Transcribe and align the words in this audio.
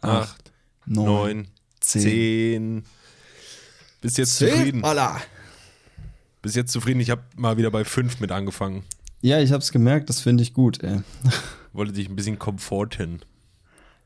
acht, 0.00 0.52
neun, 0.86 1.48
zehn. 1.80 2.84
Bist 4.00 4.18
jetzt 4.18 4.36
Zehn. 4.36 4.50
zufrieden? 4.50 4.84
Alla. 4.84 5.20
Bist 6.42 6.56
jetzt 6.56 6.72
zufrieden? 6.72 7.00
Ich 7.00 7.10
habe 7.10 7.22
mal 7.36 7.56
wieder 7.58 7.70
bei 7.70 7.84
fünf 7.84 8.20
mit 8.20 8.32
angefangen. 8.32 8.82
Ja, 9.20 9.40
ich 9.40 9.52
hab's 9.52 9.72
gemerkt, 9.72 10.08
das 10.08 10.20
finde 10.20 10.42
ich 10.42 10.54
gut, 10.54 10.82
ey. 10.82 11.00
Wollte 11.74 11.92
dich 11.92 12.08
ein 12.08 12.16
bisschen 12.16 12.38
komforten. 12.38 13.20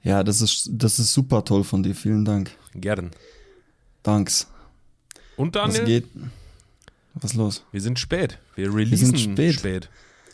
Ja, 0.03 0.25
das 0.25 0.41
ist, 0.41 0.69
das 0.73 0.99
ist 0.99 1.13
super 1.15 1.45
toll 1.45 1.65
von 1.65 1.83
dir. 1.83 1.95
Vielen 1.95 2.25
Dank. 2.25 2.51
Gern. 2.75 3.11
Danks. 4.03 4.49
Und 5.37 5.55
Was 5.55 5.75
Daniel? 5.75 5.85
geht? 6.03 6.09
Was 7.15 7.35
los? 7.35 7.65
Wir 7.71 7.81
sind 7.81 7.99
spät. 7.99 8.39
Wir 8.57 8.75
releasen 8.75 9.17
sind 9.17 9.19
spät. 9.21 9.55
spät. 9.55 9.89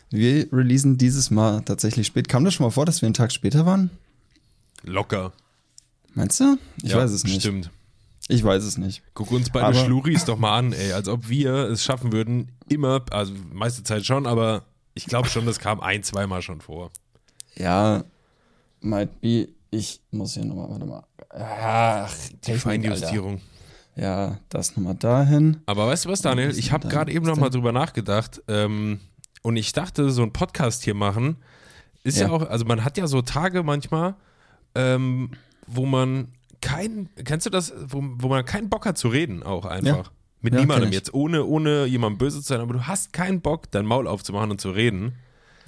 Wir 0.09 0.51
releasen 0.51 0.97
dieses 0.97 1.29
Mal 1.31 1.61
tatsächlich 1.61 2.07
spät. 2.07 2.27
Kam 2.27 2.43
das 2.43 2.55
schon 2.55 2.65
mal 2.65 2.71
vor, 2.71 2.85
dass 2.85 3.01
wir 3.01 3.07
einen 3.07 3.13
Tag 3.13 3.31
später 3.31 3.65
waren? 3.65 3.91
Locker. 4.83 5.31
Meinst 6.13 6.39
du? 6.39 6.57
Ich 6.83 6.91
Ja, 6.91 6.97
weiß 6.97 7.11
es 7.11 7.23
nicht. 7.23 7.41
Stimmt. 7.41 7.69
Ich 8.27 8.43
weiß 8.43 8.63
es 8.63 8.77
nicht. 8.77 9.01
Guck 9.13 9.31
uns 9.31 9.49
beide 9.49 9.67
Aber- 9.67 9.75
Schluris 9.85 10.25
doch 10.25 10.37
mal 10.37 10.57
an, 10.57 10.73
ey. 10.73 10.91
Als 10.93 11.07
ob 11.07 11.27
wir 11.29 11.53
es 11.69 11.83
schaffen 11.83 12.11
würden, 12.11 12.51
immer, 12.69 13.03
also 13.11 13.33
meiste 13.51 13.83
Zeit 13.83 14.05
schon, 14.05 14.25
aber 14.27 14.63
ich 14.93 15.05
glaube 15.05 15.29
schon, 15.29 15.45
das 15.45 15.59
kam 15.59 15.79
ein, 15.79 16.03
zweimal 16.03 16.41
schon 16.41 16.61
vor. 16.61 16.91
Ja, 17.55 18.03
might 18.81 19.19
be. 19.21 19.49
Ich 19.73 20.01
muss 20.11 20.33
hier 20.33 20.43
nochmal, 20.45 20.69
warte 20.69 20.85
mal. 20.85 21.03
Ach, 21.29 22.13
Die 22.45 22.53
Feinjustierung. 22.55 23.35
Alter. 23.35 23.43
Ja, 23.95 24.37
das 24.49 24.75
nochmal 24.75 24.95
dahin. 24.95 25.61
Aber 25.65 25.87
weißt 25.87 26.05
du 26.05 26.09
was, 26.09 26.21
Daniel? 26.21 26.57
Ich 26.57 26.71
habe 26.73 26.87
gerade 26.89 27.11
eben 27.11 27.25
Was 27.25 27.31
noch 27.35 27.41
mal 27.41 27.49
denn? 27.49 27.59
drüber 27.61 27.71
nachgedacht. 27.71 28.41
Ähm, 28.47 28.99
und 29.41 29.55
ich 29.57 29.71
dachte, 29.73 30.11
so 30.11 30.23
ein 30.23 30.33
Podcast 30.33 30.83
hier 30.83 30.93
machen 30.93 31.37
ist 32.03 32.17
ja. 32.19 32.27
Ja. 32.27 32.31
auch, 32.33 32.49
also 32.49 32.65
man 32.65 32.83
hat 32.83 32.97
ja 32.97 33.07
so 33.07 33.21
Tage 33.21 33.63
manchmal, 33.63 34.15
ähm, 34.75 35.31
wo 35.71 35.85
man 35.85 36.29
kein, 36.61 37.09
kennst 37.25 37.45
du 37.45 37.49
das, 37.49 37.73
wo, 37.87 38.03
wo 38.17 38.27
man 38.27 38.45
keinen 38.45 38.69
Bock 38.69 38.85
hat 38.85 38.97
zu 38.97 39.07
reden, 39.07 39.43
auch 39.43 39.65
einfach. 39.65 40.11
Mit 40.43 40.53
Ja, 40.53 40.59
niemandem 40.61 40.91
jetzt, 40.91 41.13
ohne, 41.13 41.45
ohne 41.45 41.85
jemandem 41.85 42.17
böse 42.17 42.37
zu 42.41 42.47
sein, 42.47 42.61
aber 42.61 42.73
du 42.73 42.87
hast 42.87 43.13
keinen 43.13 43.41
Bock, 43.41 43.69
dein 43.71 43.85
Maul 43.85 44.07
aufzumachen 44.07 44.49
und 44.51 44.59
zu 44.61 44.71
reden. 44.71 45.13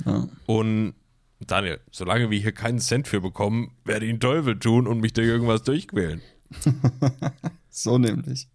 Ja. 0.06 0.28
Und 0.48 0.94
Daniel, 1.40 1.80
solange 1.92 2.32
wir 2.32 2.40
hier 2.40 2.54
keinen 2.54 2.80
Cent 2.80 3.08
für 3.08 3.22
bekommen, 3.22 3.72
werde 3.86 4.06
ich 4.06 4.12
den 4.12 4.20
Teufel 4.20 4.58
tun 4.58 4.88
und 4.88 5.00
mich 5.00 5.14
durch 5.14 5.28
irgendwas 5.28 5.64
durchquälen. 5.64 6.22
So 7.70 7.98
nämlich. 7.98 8.48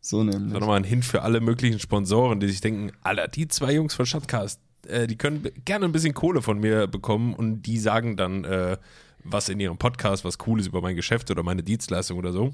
So 0.00 0.22
Das 0.24 0.34
nämlich. 0.34 0.52
war 0.52 0.60
nochmal 0.60 0.76
ein 0.78 0.84
Hint 0.84 1.04
für 1.04 1.22
alle 1.22 1.40
möglichen 1.40 1.78
Sponsoren, 1.78 2.40
die 2.40 2.48
sich 2.48 2.60
denken, 2.60 2.92
Alter, 3.02 3.28
die 3.28 3.48
zwei 3.48 3.72
Jungs 3.72 3.94
von 3.94 4.04
Shotcast, 4.04 4.60
äh, 4.86 5.06
die 5.06 5.16
können 5.16 5.48
gerne 5.64 5.86
ein 5.86 5.92
bisschen 5.92 6.12
Kohle 6.12 6.42
von 6.42 6.58
mir 6.58 6.86
bekommen 6.86 7.34
und 7.34 7.62
die 7.62 7.78
sagen 7.78 8.16
dann, 8.16 8.44
äh, 8.44 8.76
was 9.24 9.48
in 9.48 9.58
ihrem 9.60 9.76
Podcast, 9.78 10.24
was 10.24 10.38
cool 10.46 10.60
ist 10.60 10.66
über 10.66 10.80
mein 10.80 10.96
Geschäft 10.96 11.30
oder 11.30 11.42
meine 11.42 11.62
Dienstleistung 11.62 12.18
oder 12.18 12.32
so. 12.32 12.52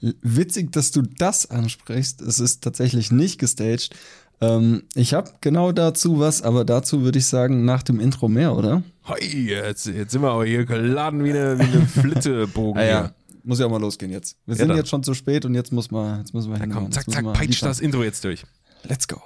Witzig, 0.00 0.70
dass 0.72 0.92
du 0.92 1.02
das 1.02 1.50
ansprichst. 1.50 2.20
Es 2.22 2.38
ist 2.38 2.62
tatsächlich 2.62 3.10
nicht 3.10 3.38
gestaged. 3.38 3.94
Ähm, 4.40 4.84
ich 4.94 5.14
habe 5.14 5.32
genau 5.40 5.72
dazu 5.72 6.20
was, 6.20 6.42
aber 6.42 6.64
dazu 6.64 7.02
würde 7.02 7.18
ich 7.18 7.26
sagen, 7.26 7.64
nach 7.64 7.82
dem 7.82 7.98
Intro 7.98 8.28
mehr, 8.28 8.54
oder? 8.54 8.84
Hoi, 9.08 9.18
jetzt, 9.20 9.86
jetzt 9.86 10.12
sind 10.12 10.22
wir 10.22 10.30
aber 10.30 10.44
hier 10.44 10.64
geladen 10.64 11.24
wie 11.24 11.30
eine, 11.30 11.58
wie 11.58 11.62
eine 11.64 11.86
Flittebogen. 11.86 12.80
Ah 12.80 12.84
ja, 12.86 13.14
muss 13.42 13.58
ja 13.58 13.66
auch 13.66 13.70
mal 13.70 13.80
losgehen 13.80 14.12
jetzt. 14.12 14.36
Wir 14.46 14.54
Ja, 14.54 14.58
sind 14.60 14.68
dann. 14.68 14.76
jetzt 14.76 14.90
schon 14.90 15.02
zu 15.02 15.14
spät 15.14 15.44
und 15.44 15.54
jetzt 15.54 15.72
muss 15.72 15.90
man, 15.90 16.20
jetzt 16.20 16.32
müssen 16.34 16.52
wir 16.52 16.58
hinhauen. 16.60 16.84
komm, 16.84 16.92
zack, 16.92 17.10
zack, 17.10 17.32
peitscht 17.32 17.64
das 17.64 17.80
Intro 17.80 18.04
jetzt 18.04 18.22
durch. 18.22 18.44
Let's 18.84 19.08
go. 19.08 19.20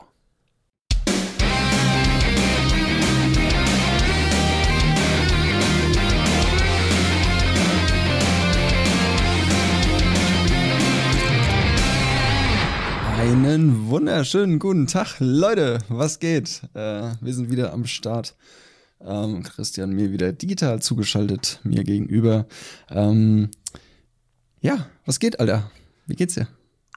Einen 13.23 13.87
wunderschönen 13.87 14.59
guten 14.59 14.89
Tag, 14.89 15.19
Leute. 15.20 15.78
Was 15.88 16.19
geht? 16.19 16.60
Äh, 16.75 17.12
wir 17.21 17.33
sind 17.33 17.53
wieder 17.53 17.72
am 17.72 17.87
Start. 17.87 18.34
Ähm, 19.00 19.44
Christian 19.44 19.93
mir 19.93 20.10
wieder 20.10 20.33
digital 20.33 20.83
zugeschaltet, 20.83 21.60
mir 21.62 21.84
gegenüber. 21.84 22.47
Ähm, 22.91 23.50
ja, 24.60 24.88
was 25.06 25.21
geht, 25.21 25.38
Alter? 25.38 25.71
Wie 26.09 26.16
geht's 26.16 26.34
dir? 26.34 26.49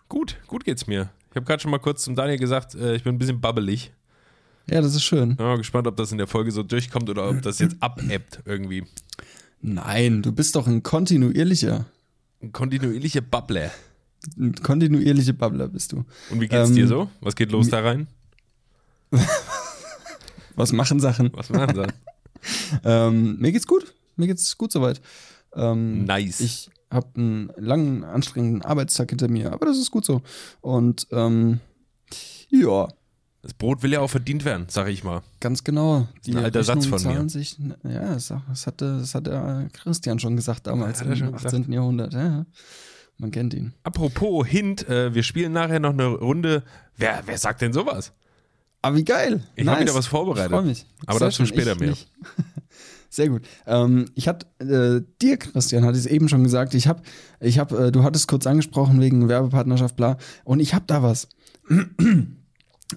Gut, 0.10 0.38
gut 0.48 0.66
geht's 0.66 0.88
mir. 0.88 1.12
Ich 1.30 1.36
habe 1.36 1.46
gerade 1.46 1.62
schon 1.62 1.70
mal 1.70 1.78
kurz 1.78 2.02
zum 2.04 2.16
Daniel 2.16 2.40
gesagt, 2.40 2.74
äh, 2.74 2.96
ich 2.96 3.04
bin 3.04 3.14
ein 3.14 3.20
bisschen 3.20 3.40
babbelig. 3.40 3.94
Ja, 4.68 4.82
das 4.82 4.96
ist 4.96 5.04
schön. 5.04 5.36
Bin 5.36 5.46
mal 5.46 5.58
gespannt, 5.58 5.86
ob 5.86 5.96
das 5.96 6.12
in 6.12 6.18
der 6.18 6.26
Folge 6.26 6.50
so 6.52 6.64
durchkommt 6.64 7.08
oder 7.08 7.30
ob 7.30 7.44
das 7.44 7.60
jetzt 7.60 7.76
abebbt 7.82 8.40
irgendwie. 8.46 8.84
Nein, 9.62 10.24
du 10.24 10.32
bist 10.32 10.56
doch 10.56 10.66
ein 10.66 10.82
kontinuierlicher, 10.82 11.86
Ein 12.42 12.52
kontinuierlicher 12.52 13.22
Babbler. 13.22 13.70
Ein 14.38 14.54
kontinuierlicher 14.56 15.34
Babbler 15.34 15.68
bist 15.68 15.92
du. 15.92 16.04
Und 16.30 16.42
wie 16.42 16.48
geht's 16.48 16.70
Ähm, 16.70 16.76
dir 16.76 16.88
so? 16.88 17.10
Was 17.22 17.36
geht 17.36 17.52
los 17.52 17.70
da 17.70 17.80
rein? 17.82 18.08
Was 20.56 20.72
machen 20.72 21.00
Sachen? 21.00 21.32
Was 21.34 21.50
machen 21.50 21.76
sie? 21.76 21.88
Ähm, 22.84 23.40
mir 23.40 23.52
geht's 23.52 23.66
gut. 23.66 23.96
Mir 24.18 24.28
geht's 24.28 24.56
gut 24.56 24.72
soweit. 24.72 25.02
Ähm, 25.56 26.06
Nice. 26.06 26.42
Ich 26.42 26.70
habe 26.92 27.08
einen 27.18 27.52
langen, 27.58 28.04
anstrengenden 28.04 28.62
Arbeitstag 28.62 29.10
hinter 29.10 29.28
mir, 29.30 29.52
aber 29.52 29.66
das 29.66 29.80
ist 29.80 29.90
gut 29.90 30.06
so. 30.06 30.22
Und 30.62 31.08
ähm, 31.12 31.60
ja, 32.50 32.88
Das 33.42 33.56
Brot 33.56 33.82
will 33.82 33.94
ja 33.94 34.02
auch 34.02 34.12
verdient 34.12 34.46
werden, 34.46 34.68
sag 34.70 34.90
ich 34.90 35.04
mal. 35.04 35.24
ganz 35.40 35.64
genau. 35.64 36.08
Die 36.28 36.34
ein 36.36 36.44
alter 36.44 36.64
Satz 36.64 36.84
Rechnungen 36.86 37.00
von 37.00 37.24
mir. 37.24 37.30
Sich, 37.30 37.58
ja, 37.84 38.14
das, 38.14 38.68
hatte, 38.68 39.00
das 39.00 39.16
hat 39.16 39.26
der 39.26 39.68
Christian 39.74 40.20
schon 40.20 40.36
gesagt 40.36 40.68
damals 40.68 41.02
er 41.02 41.08
im 41.08 41.16
schon 41.16 41.32
gesagt? 41.32 41.56
18. 41.56 41.74
Jahrhundert. 41.74 42.14
Ja, 42.14 42.24
ja. 42.24 42.46
Man 43.18 43.32
kennt 43.32 43.54
ihn. 43.54 43.74
Apropos 43.84 44.46
Hint, 44.48 44.88
äh, 44.90 45.14
wir 45.14 45.24
spielen 45.24 45.54
nachher 45.54 45.80
noch 45.80 45.94
eine 45.94 46.08
Runde. 46.08 46.64
Wer, 46.98 47.24
wer 47.26 47.38
sagt 47.38 47.62
denn 47.62 47.74
sowas? 47.74 48.14
Aber 48.82 48.98
wie 48.98 49.04
geil. 49.04 49.42
Ich 49.56 49.68
hab 49.68 49.80
wieder 49.80 49.96
was 49.96 50.08
vorbereitet. 50.08 50.52
Ich 50.52 50.56
freue 50.56 50.66
mich. 50.66 50.86
Aber 51.08 51.20
Sehr 51.20 51.28
dazu 51.28 51.46
später 51.46 51.76
mehr. 51.76 51.92
nicht. 51.92 52.08
Sehr 53.10 53.30
gut. 53.30 53.44
Ähm, 53.66 54.06
ich 54.14 54.28
hatte 54.28 54.46
äh, 54.60 55.02
dir, 55.22 55.38
Christian, 55.38 55.86
hatte 55.86 55.98
ich 55.98 56.06
es 56.06 56.12
eben 56.12 56.28
schon 56.28 56.44
gesagt. 56.44 56.74
Ich 56.74 56.88
habe, 56.88 57.02
ich 57.40 57.58
habe, 57.58 57.88
äh, 57.88 57.92
du 57.92 58.04
hattest 58.04 58.28
kurz 58.28 58.46
angesprochen 58.46 59.00
wegen 59.00 59.30
Werbepartnerschaft, 59.30 59.96
bla. 59.96 60.18
Und 60.44 60.60
ich 60.60 60.74
habe 60.74 60.84
da 60.86 61.02
was. 61.02 61.30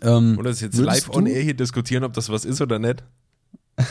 ähm, 0.03 0.37
Oder 0.39 0.51
ist 0.51 0.61
jetzt 0.61 0.77
live 0.77 1.09
on 1.11 1.27
air 1.27 1.43
hier 1.43 1.55
diskutieren, 1.55 2.05
ob 2.05 2.13
das 2.13 2.29
was 2.29 2.45
ist 2.45 2.61
oder 2.61 2.79
nicht? 2.79 3.05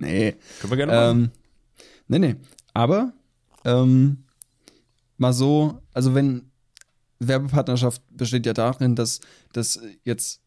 Nee. 0.00 0.36
Können 0.60 0.70
wir 0.70 0.76
gerne 0.76 0.92
machen. 0.92 1.20
Ähm, 1.24 1.30
nee, 2.06 2.18
nee. 2.20 2.36
Aber 2.72 3.12
ähm, 3.64 4.18
mal 5.18 5.32
so, 5.32 5.82
also 5.92 6.14
wenn 6.14 6.50
Werbepartnerschaft 7.18 8.02
besteht 8.10 8.46
ja 8.46 8.54
darin, 8.54 8.94
dass, 8.94 9.20
dass 9.52 9.80
jetzt 10.04 10.40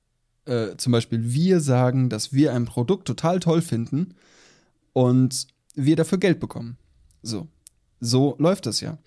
äh, 0.45 0.75
zum 0.77 0.91
Beispiel 0.91 1.33
wir 1.33 1.59
sagen, 1.59 2.09
dass 2.09 2.33
wir 2.33 2.53
ein 2.53 2.65
Produkt 2.65 3.05
total 3.05 3.39
toll 3.39 3.61
finden 3.61 4.15
und 4.93 5.47
wir 5.75 5.95
dafür 5.95 6.17
Geld 6.17 6.39
bekommen. 6.39 6.77
So. 7.21 7.47
So 7.99 8.35
läuft 8.39 8.65
das 8.65 8.81
ja. 8.81 8.97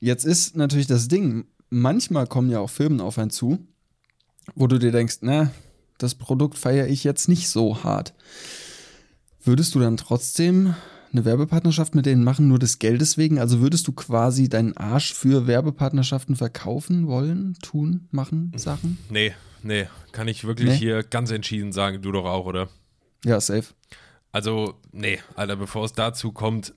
Jetzt 0.00 0.24
ist 0.24 0.56
natürlich 0.56 0.86
das 0.86 1.08
Ding, 1.08 1.46
manchmal 1.68 2.26
kommen 2.26 2.50
ja 2.50 2.58
auch 2.58 2.70
Firmen 2.70 3.00
auf 3.00 3.18
einen 3.18 3.30
zu, 3.30 3.58
wo 4.54 4.66
du 4.66 4.78
dir 4.78 4.90
denkst, 4.90 5.18
na, 5.20 5.52
das 5.98 6.14
Produkt 6.14 6.58
feiere 6.58 6.88
ich 6.88 7.04
jetzt 7.04 7.28
nicht 7.28 7.48
so 7.48 7.84
hart. 7.84 8.14
Würdest 9.44 9.74
du 9.74 9.80
dann 9.80 9.96
trotzdem 9.96 10.74
eine 11.12 11.24
Werbepartnerschaft 11.24 11.94
mit 11.94 12.06
denen 12.06 12.24
machen, 12.24 12.48
nur 12.48 12.58
des 12.58 12.78
Geldes 12.78 13.18
wegen? 13.18 13.38
Also 13.38 13.60
würdest 13.60 13.86
du 13.88 13.92
quasi 13.92 14.48
deinen 14.48 14.76
Arsch 14.76 15.14
für 15.14 15.46
Werbepartnerschaften 15.46 16.36
verkaufen 16.36 17.06
wollen, 17.08 17.56
tun, 17.62 18.08
machen, 18.10 18.52
Sachen? 18.56 18.98
Nee, 19.08 19.34
nee. 19.62 19.86
Kann 20.12 20.28
ich 20.28 20.44
wirklich 20.44 20.70
Nee? 20.70 20.76
hier 20.76 21.02
ganz 21.02 21.30
entschieden 21.30 21.72
sagen, 21.72 22.02
du 22.02 22.12
doch 22.12 22.24
auch, 22.24 22.46
oder? 22.46 22.68
Ja, 23.24 23.40
safe. 23.40 23.66
Also, 24.32 24.74
nee, 24.92 25.18
Alter, 25.34 25.56
bevor 25.56 25.84
es 25.84 25.92
dazu 25.92 26.32
kommt, 26.32 26.72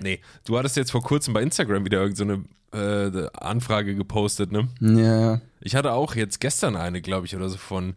nee. 0.00 0.20
Du 0.44 0.56
hattest 0.58 0.76
jetzt 0.76 0.92
vor 0.92 1.02
kurzem 1.02 1.34
bei 1.34 1.42
Instagram 1.42 1.84
wieder 1.84 2.00
irgendeine 2.00 2.44
so 2.70 2.78
eine, 2.78 3.24
äh, 3.24 3.28
Anfrage 3.34 3.94
gepostet, 3.94 4.52
ne? 4.52 4.68
Ja, 4.80 5.40
Ich 5.60 5.74
hatte 5.74 5.92
auch 5.92 6.14
jetzt 6.14 6.40
gestern 6.40 6.76
eine, 6.76 7.02
glaube 7.02 7.26
ich, 7.26 7.36
oder 7.36 7.48
so 7.48 7.56
von. 7.58 7.94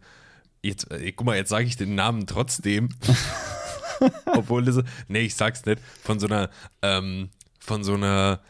Jetzt, 0.62 0.90
äh, 0.90 1.12
guck 1.12 1.26
mal, 1.26 1.36
jetzt 1.36 1.48
sage 1.50 1.66
ich 1.66 1.76
den 1.76 1.94
Namen 1.94 2.26
trotzdem. 2.26 2.88
Obwohl 4.26 4.64
das. 4.64 4.80
Nee, 5.08 5.20
ich 5.20 5.34
sag's 5.34 5.64
nicht. 5.66 5.80
Von 6.02 6.18
so 6.20 6.26
einer, 6.26 6.50
ähm, 6.82 7.30
von 7.58 7.84
so 7.84 7.94
einer, 7.94 8.40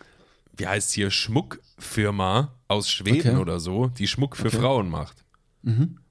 wie 0.56 0.66
heißt 0.66 0.92
hier, 0.92 1.10
Schmuckfirma 1.10 2.52
aus 2.68 2.90
Schweden 2.90 3.30
Okay. 3.32 3.40
oder 3.40 3.60
so, 3.60 3.88
die 3.88 4.08
Schmuck 4.08 4.36
für 4.36 4.48
Okay. 4.48 4.58
Frauen 4.58 4.88
macht. 4.90 5.24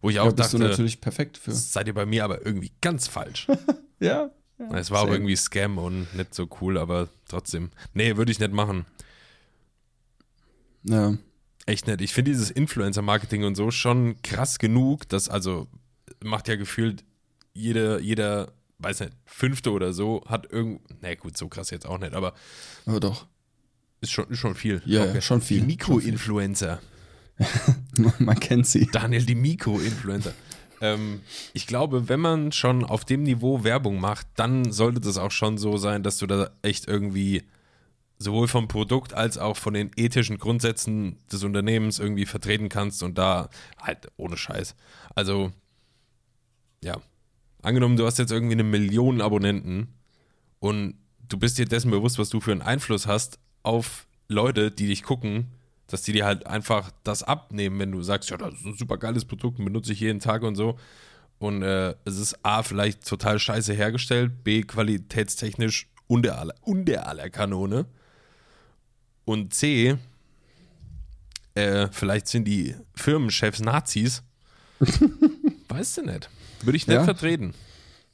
Wo 0.01 0.09
ich 0.09 0.19
auch 0.19 0.25
ja 0.25 0.31
bist 0.31 0.53
du 0.53 0.57
dachte, 0.57 0.69
natürlich 0.69 0.99
perfekt 0.99 1.37
für. 1.37 1.51
das 1.51 1.71
seid 1.71 1.87
ihr 1.87 1.93
bei 1.93 2.05
mir 2.05 2.25
aber 2.25 2.45
irgendwie 2.45 2.71
ganz 2.81 3.07
falsch. 3.07 3.47
Ja. 4.01 4.29
Es 4.73 4.91
war 4.91 4.99
aber 4.99 5.07
Same. 5.11 5.15
irgendwie 5.19 5.35
Scam 5.37 5.77
und 5.77 6.13
nicht 6.15 6.33
so 6.35 6.49
cool, 6.59 6.77
aber 6.77 7.07
trotzdem. 7.29 7.71
Nee, 7.93 8.17
würde 8.17 8.29
ich 8.31 8.39
nicht 8.39 8.51
machen. 8.51 8.85
Ja. 10.83 11.13
Echt 11.65 11.87
nicht. 11.87 12.01
Ich 12.01 12.13
finde 12.13 12.31
dieses 12.31 12.51
Influencer-Marketing 12.51 13.43
und 13.45 13.55
so 13.55 13.71
schon 13.71 14.21
krass 14.21 14.59
genug, 14.59 15.07
dass 15.09 15.29
also 15.29 15.67
macht 16.23 16.47
ja 16.47 16.55
gefühlt 16.57 17.03
jede, 17.53 17.99
jeder 18.01 18.51
weiß 18.79 19.01
nicht, 19.01 19.13
fünfte 19.25 19.71
oder 19.71 19.93
so 19.93 20.23
hat 20.27 20.51
irgend, 20.51 20.81
na 21.01 21.13
gut, 21.15 21.37
so 21.37 21.47
krass 21.47 21.69
jetzt 21.69 21.85
auch 21.85 21.97
nicht, 21.97 22.13
aber 22.13 22.33
Aber 22.85 22.99
doch. 22.99 23.25
ist 24.01 24.11
schon, 24.11 24.27
ist 24.29 24.39
schon 24.39 24.55
viel. 24.55 24.81
Ja, 24.85 25.05
ja, 25.05 25.21
schon 25.21 25.41
viel. 25.41 25.61
Die 25.61 25.65
Mikroinfluencer. 25.65 26.81
Man 28.19 28.39
kennt 28.39 28.67
sie. 28.67 28.87
Daniel, 28.91 29.25
die 29.25 29.35
Mikroinfluencer. 29.35 30.33
ähm, 30.81 31.21
ich 31.53 31.67
glaube, 31.67 32.07
wenn 32.09 32.19
man 32.19 32.51
schon 32.51 32.83
auf 32.83 33.05
dem 33.05 33.23
Niveau 33.23 33.63
Werbung 33.63 33.99
macht, 33.99 34.27
dann 34.35 34.71
sollte 34.71 34.99
das 35.01 35.17
auch 35.17 35.31
schon 35.31 35.57
so 35.57 35.77
sein, 35.77 36.03
dass 36.03 36.17
du 36.17 36.27
da 36.27 36.49
echt 36.61 36.87
irgendwie 36.87 37.43
sowohl 38.17 38.47
vom 38.47 38.67
Produkt 38.69 39.13
als 39.13 39.37
auch 39.37 39.57
von 39.57 39.73
den 39.73 39.91
ethischen 39.97 40.37
Grundsätzen 40.37 41.17
des 41.29 41.43
Unternehmens 41.43 41.99
irgendwie 41.99 42.25
vertreten 42.25 42.69
kannst 42.69 43.03
und 43.03 43.17
da 43.17 43.49
halt 43.77 44.07
ohne 44.15 44.37
Scheiß. 44.37 44.75
Also, 45.15 45.51
ja. 46.81 47.01
Angenommen, 47.65 47.97
du 47.97 48.05
hast 48.05 48.19
jetzt 48.19 48.31
irgendwie 48.31 48.53
eine 48.53 48.63
Million 48.63 49.21
Abonnenten 49.21 49.87
und 50.59 50.99
du 51.27 51.39
bist 51.39 51.57
dir 51.57 51.65
dessen 51.65 51.89
bewusst, 51.89 52.19
was 52.19 52.29
du 52.29 52.39
für 52.39 52.51
einen 52.51 52.61
Einfluss 52.61 53.07
hast 53.07 53.39
auf 53.63 54.05
Leute, 54.27 54.69
die 54.69 54.85
dich 54.85 55.01
gucken, 55.01 55.47
dass 55.87 56.03
die 56.03 56.13
dir 56.13 56.25
halt 56.25 56.45
einfach 56.45 56.91
das 57.03 57.23
abnehmen, 57.23 57.79
wenn 57.79 57.91
du 57.91 58.03
sagst, 58.03 58.29
ja, 58.29 58.37
das 58.37 58.53
ist 58.53 58.65
ein 58.65 58.77
super 58.77 58.97
geiles 58.97 59.25
Produkt, 59.25 59.57
benutze 59.57 59.93
ich 59.93 59.99
jeden 59.99 60.19
Tag 60.19 60.43
und 60.43 60.53
so. 60.53 60.77
Und 61.39 61.63
äh, 61.63 61.95
es 62.05 62.19
ist 62.19 62.37
A, 62.45 62.61
vielleicht 62.61 63.07
total 63.07 63.39
scheiße 63.39 63.73
hergestellt, 63.73 64.43
B, 64.43 64.61
qualitätstechnisch 64.61 65.87
unter 66.05 66.37
aller, 66.37 66.53
unter 66.61 67.07
aller 67.07 67.31
Kanone. 67.31 67.87
Und 69.25 69.55
C, 69.55 69.97
äh, 71.55 71.87
vielleicht 71.91 72.27
sind 72.27 72.45
die 72.45 72.75
Firmenchefs 72.93 73.59
Nazis. 73.59 74.21
weißt 75.69 75.97
du 75.97 76.01
nicht. 76.03 76.29
Würde 76.63 76.77
ich 76.77 76.87
nicht 76.87 76.95
Ja. 76.95 77.03
vertreten. 77.03 77.53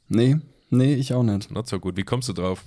Nee, 0.08 0.36
nee, 0.70 0.94
ich 0.94 1.14
auch 1.14 1.22
nicht. 1.22 1.50
Not 1.50 1.68
so 1.68 1.78
gut. 1.80 1.96
Wie 1.96 2.02
kommst 2.04 2.28
du 2.28 2.32
drauf? 2.32 2.62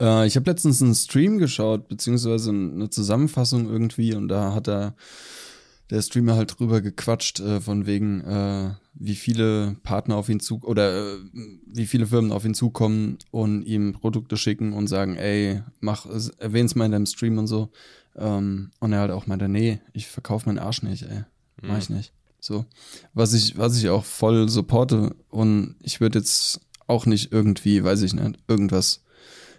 Äh, 0.00 0.26
ich 0.26 0.36
habe 0.36 0.50
letztens 0.50 0.82
einen 0.82 0.94
Stream 0.94 1.38
geschaut, 1.38 1.88
beziehungsweise 1.88 2.50
eine 2.50 2.90
Zusammenfassung 2.90 3.68
irgendwie, 3.68 4.14
und 4.14 4.28
da 4.28 4.54
hat 4.54 4.68
er 4.68 4.94
der 5.90 6.02
Streamer 6.02 6.34
halt 6.34 6.58
drüber 6.58 6.80
gequatscht, 6.80 7.38
äh, 7.40 7.60
von 7.60 7.86
wegen, 7.86 8.20
äh, 8.22 8.74
wie 8.94 9.14
viele 9.14 9.76
Partner 9.84 10.16
auf 10.16 10.28
ihn 10.28 10.40
zu 10.40 10.60
oder 10.64 11.14
äh, 11.14 11.18
wie 11.66 11.86
viele 11.86 12.06
Firmen 12.06 12.32
auf 12.32 12.44
ihn 12.44 12.54
zukommen 12.54 13.18
und 13.30 13.62
ihm 13.62 13.92
Produkte 13.92 14.36
schicken 14.36 14.72
und 14.72 14.88
sagen, 14.88 15.16
ey, 15.16 15.62
mach, 15.80 16.06
es- 16.06 16.30
erwähn's 16.30 16.74
mal 16.74 16.86
in 16.86 16.92
deinem 16.92 17.06
Stream 17.06 17.38
und 17.38 17.46
so. 17.46 17.70
Ähm, 18.16 18.70
und 18.80 18.92
er 18.92 19.00
halt 19.00 19.10
auch 19.12 19.26
meinte, 19.28 19.48
nee, 19.48 19.78
ich 19.92 20.08
verkaufe 20.08 20.46
meinen 20.48 20.58
Arsch 20.58 20.82
nicht, 20.82 21.02
ey. 21.04 21.22
Mach 21.62 21.78
ich 21.78 21.88
nicht. 21.90 22.12
So. 22.46 22.64
Was 23.12 23.32
ich, 23.32 23.58
was 23.58 23.76
ich 23.76 23.88
auch 23.88 24.04
voll 24.04 24.48
supporte 24.48 25.16
und 25.30 25.74
ich 25.82 26.00
würde 26.00 26.20
jetzt 26.20 26.60
auch 26.86 27.04
nicht 27.04 27.32
irgendwie, 27.32 27.82
weiß 27.82 28.02
ich 28.02 28.14
nicht, 28.14 28.38
irgendwas 28.46 29.02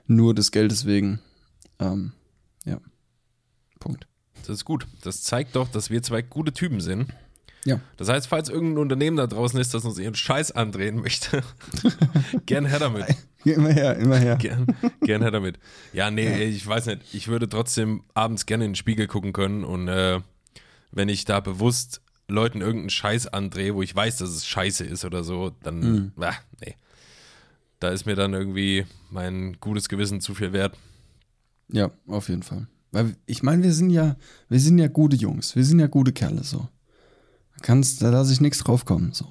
nur 0.06 0.34
des 0.34 0.51
Geldes 0.51 0.86
wegen. 0.86 1.19
Ähm, 1.80 2.13
ja. 2.63 2.80
Punkt. 3.81 4.07
Das 4.44 4.56
ist 4.56 4.63
gut. 4.63 4.88
Das 5.04 5.22
zeigt 5.24 5.57
doch, 5.57 5.68
dass 5.68 5.89
wir 5.89 6.01
zwei 6.01 6.22
gute 6.22 6.54
Typen 6.54 6.80
sind. 6.80 7.13
Ja. 7.66 7.81
Das 7.98 8.07
heißt, 8.07 8.28
falls 8.28 8.48
irgendein 8.48 8.78
Unternehmen 8.78 9.18
da 9.18 9.28
draußen 9.28 9.60
ist, 9.60 9.74
das 9.74 9.83
uns 9.83 10.00
ihren 10.00 10.16
Scheiß 10.16 10.54
andrehen 10.54 11.01
möchte, 11.01 11.44
gern 12.45 12.66
her 12.66 12.80
damit. 12.80 13.04
Immer 13.44 13.74
her, 13.74 13.98
immer 13.98 14.16
her. 14.18 14.38
Gern, 14.38 14.66
gern 15.01 15.22
her 15.22 15.31
damit. 15.31 15.60
Ja, 15.92 16.10
nee, 16.10 16.45
ich 16.45 16.66
weiß 16.66 16.86
nicht. 16.86 17.01
Ich 17.13 17.28
würde 17.28 17.50
trotzdem 17.50 18.04
abends 18.13 18.45
gerne 18.45 18.63
in 18.63 18.72
den 18.72 18.75
Spiegel 18.75 19.07
gucken 19.07 19.33
können 19.33 19.66
und 19.66 19.90
äh, 19.90 20.22
wenn 20.92 21.10
ich 21.10 21.25
da 21.25 21.42
bewusst 21.42 22.01
Leuten 22.28 22.62
irgendeinen 22.62 22.90
Scheiß 22.90 23.28
andrehe, 23.28 23.74
wo 23.76 23.82
ich 23.82 23.96
weiß, 23.96 24.18
dass 24.18 24.30
es 24.30 24.46
scheiße 24.46 24.84
ist 24.84 25.06
oder 25.06 25.24
so, 25.24 25.52
dann, 25.64 25.80
Mhm. 25.80 26.12
ah, 26.24 26.34
nee. 26.62 26.76
Da 27.80 27.90
ist 27.90 28.06
mir 28.06 28.16
dann 28.16 28.34
irgendwie 28.34 28.86
mein 29.12 29.58
gutes 29.60 29.88
Gewissen 29.88 30.20
zu 30.20 30.34
viel 30.36 30.52
wert. 30.52 30.76
Ja, 31.70 31.92
auf 32.08 32.28
jeden 32.30 32.44
Fall. 32.44 32.68
Weil 32.92 33.16
ich 33.26 33.44
meine, 33.44 33.64
wir 33.64 33.74
sind 33.74 33.90
ja, 33.92 34.16
wir 34.50 34.60
sind 34.60 34.80
ja 34.80 34.88
gute 34.88 35.16
Jungs, 35.16 35.56
wir 35.56 35.64
sind 35.64 35.80
ja 35.80 35.88
gute 35.88 36.12
Kerle 36.14 36.44
so. 36.44 36.68
Da 37.56 37.60
kannst, 37.62 38.02
da 38.02 38.10
lasse 38.10 38.34
ich 38.34 38.42
nichts 38.42 38.60
draufkommen 38.60 39.14
so. 39.14 39.28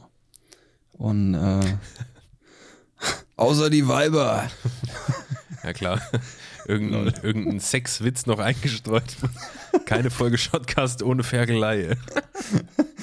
Und 0.93 1.35
äh, 1.35 1.61
außer 3.37 3.71
die 3.71 3.87
Weiber. 3.89 4.49
Ja, 5.65 5.73
klar. 5.73 6.01
Irgendein, 6.69 7.13
irgendein 7.25 7.59
Sexwitz 7.59 8.27
noch 8.27 8.39
eingestreut. 8.39 9.17
Keine 9.85 10.11
Folge 10.11 10.39
Shotcast 10.39 11.03
ohne 11.03 11.25
Fergelei. 11.25 11.97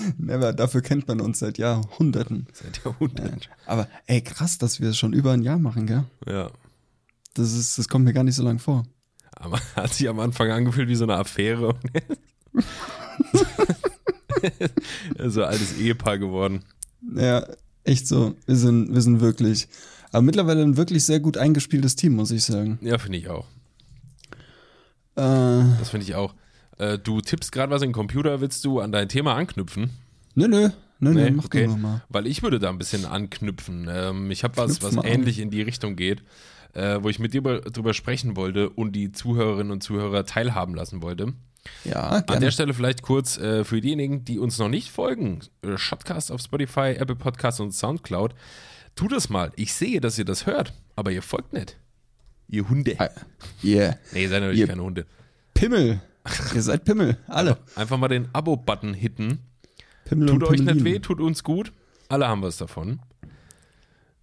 Never, 0.17 0.53
dafür 0.53 0.81
kennt 0.81 1.07
man 1.07 1.21
uns 1.21 1.39
seit 1.39 1.57
Jahrhunderten. 1.57 2.47
Seit 2.53 2.83
Jahrhunderten. 2.83 3.41
Aber 3.65 3.88
ey, 4.07 4.21
krass, 4.21 4.57
dass 4.57 4.79
wir 4.79 4.89
es 4.89 4.97
schon 4.97 5.13
über 5.13 5.31
ein 5.31 5.44
Jahr 5.44 5.59
machen, 5.59 5.85
gell? 5.88 6.03
Ja. 6.27 6.50
Das 7.33 7.53
ist, 7.53 7.77
das 7.77 7.88
kommt 7.89 8.05
mir 8.05 8.13
gar 8.13 8.23
nicht 8.23 8.35
so 8.35 8.44
lang 8.44 8.59
vor. 8.59 8.83
Aber 9.31 9.59
hat 9.75 9.94
sich 9.94 10.07
am 10.09 10.19
Anfang 10.19 10.51
angefühlt 10.51 10.89
wie 10.89 10.95
so 10.95 11.03
eine 11.05 11.15
Affäre. 11.15 11.75
so 15.19 15.41
ein 15.44 15.50
altes 15.50 15.77
Ehepaar 15.77 16.17
geworden. 16.17 16.63
Ja, 17.15 17.45
echt 17.83 18.07
so. 18.07 18.35
Wir 18.45 18.56
sind, 18.56 18.94
wir 18.94 19.01
sind 19.01 19.19
wirklich, 19.21 19.67
aber 20.11 20.21
mittlerweile 20.21 20.61
ein 20.63 20.77
wirklich 20.77 21.06
sehr 21.06 21.19
gut 21.19 21.38
eingespieltes 21.38 21.95
Team, 21.95 22.15
muss 22.15 22.31
ich 22.31 22.44
sagen. 22.44 22.79
Ja, 22.81 22.97
finde 22.97 23.17
ich 23.17 23.29
auch. 23.29 23.45
Äh, 25.15 25.63
Das 25.79 25.89
finde 25.89 26.06
ich 26.06 26.15
auch. 26.15 26.33
Äh, 26.77 26.97
du 26.97 27.21
tippst 27.21 27.51
gerade 27.51 27.71
was 27.71 27.81
in 27.81 27.89
den 27.89 27.93
Computer, 27.93 28.41
willst 28.41 28.63
du 28.65 28.79
an 28.79 28.91
dein 28.91 29.09
Thema 29.09 29.35
anknüpfen? 29.35 29.91
nö, 30.35 30.47
nö, 30.47 30.69
nö, 30.99 31.13
nö, 31.13 31.23
Nee, 31.25 31.31
mach 31.31 31.45
okay. 31.45 31.67
du 31.67 31.75
mal. 31.77 32.01
Weil 32.09 32.25
ich 32.27 32.41
würde 32.43 32.59
da 32.59 32.69
ein 32.69 32.77
bisschen 32.77 33.05
anknüpfen. 33.05 33.87
Ähm, 33.91 34.31
ich 34.31 34.43
habe 34.43 34.57
was, 34.57 34.81
was 34.81 34.93
mal 34.93 35.01
an. 35.01 35.07
ähnlich 35.07 35.39
in 35.39 35.51
die 35.51 35.61
Richtung 35.61 35.95
geht, 35.95 36.23
äh, 36.73 36.97
wo 37.01 37.09
ich 37.09 37.19
mit 37.19 37.33
dir 37.33 37.39
über- 37.39 37.61
drüber 37.61 37.93
sprechen 37.93 38.35
wollte 38.35 38.69
und 38.69 38.93
die 38.93 39.11
Zuhörerinnen 39.11 39.71
und 39.71 39.83
Zuhörer 39.83 40.25
teilhaben 40.25 40.73
lassen 40.73 41.01
wollte. 41.03 41.33
Ja, 41.85 42.09
An 42.09 42.25
gerne. 42.25 42.41
der 42.41 42.51
Stelle 42.51 42.73
vielleicht 42.73 43.03
kurz 43.03 43.37
äh, 43.37 43.63
für 43.63 43.79
diejenigen, 43.79 44.25
die 44.25 44.37
uns 44.39 44.57
noch 44.57 44.67
nicht 44.69 44.89
folgen, 44.89 45.39
äh, 45.61 45.77
Shotcast 45.77 46.31
auf 46.31 46.41
Spotify, 46.41 46.95
Apple 46.97 47.15
Podcasts 47.15 47.59
und 47.61 47.71
Soundcloud, 47.73 48.33
tut 48.95 49.11
das 49.13 49.29
mal. 49.29 49.51
Ich 49.55 49.73
sehe, 49.73 50.01
dass 50.01 50.17
ihr 50.17 50.25
das 50.25 50.45
hört, 50.45 50.73
aber 50.97 51.11
ihr 51.11 51.21
folgt 51.21 51.53
nicht. 51.53 51.77
Ihr 52.49 52.67
Hunde. 52.67 52.95
Ah, 52.99 53.09
Yeah. 53.63 53.95
Nee, 54.11 54.23
ihr 54.23 54.29
seid 54.29 54.41
natürlich 54.41 54.59
Ihr- 54.59 54.67
keine 54.67 54.83
Hunde. 54.83 55.05
Pimmel. 55.53 56.01
Ihr 56.53 56.61
seid 56.61 56.85
Pimmel, 56.85 57.17
alle. 57.27 57.57
Einfach 57.75 57.97
mal 57.97 58.07
den 58.07 58.29
Abo-Button 58.33 58.93
hitten. 58.93 59.39
Pimmel 60.05 60.27
Tut 60.27 60.43
euch 60.43 60.61
nicht 60.61 60.83
weh, 60.83 60.99
tut 60.99 61.19
uns 61.19 61.43
gut. 61.43 61.71
Alle 62.09 62.27
haben 62.27 62.41
was 62.41 62.57
davon. 62.57 62.99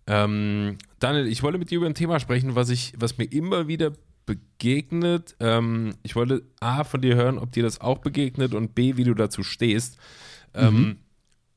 Ähm, 0.07 0.79
Daniel, 0.99 1.27
ich 1.27 1.43
wollte 1.43 1.59
mit 1.59 1.71
dir 1.71 1.79
über 1.79 1.87
ein 1.87 1.95
Thema 1.95 2.21
sprechen, 2.21 2.55
was, 2.55 2.69
ich, 2.71 2.95
was 2.97 3.19
mir 3.19 3.25
immer 3.25 3.69
wieder 3.69 3.93
begegnet. 4.27 5.37
Ähm, 5.41 5.95
ich 6.03 6.17
wollte 6.17 6.43
A, 6.61 6.85
von 6.85 7.01
dir 7.01 7.17
hören, 7.17 7.39
ob 7.39 7.53
dir 7.53 7.63
das 7.63 7.81
auch 7.81 7.99
begegnet 7.99 8.55
und 8.55 8.75
B, 8.75 8.97
wie 8.97 9.05
du 9.05 9.15
dazu 9.15 9.43
stehst. 9.43 9.99
Ähm, 10.55 10.99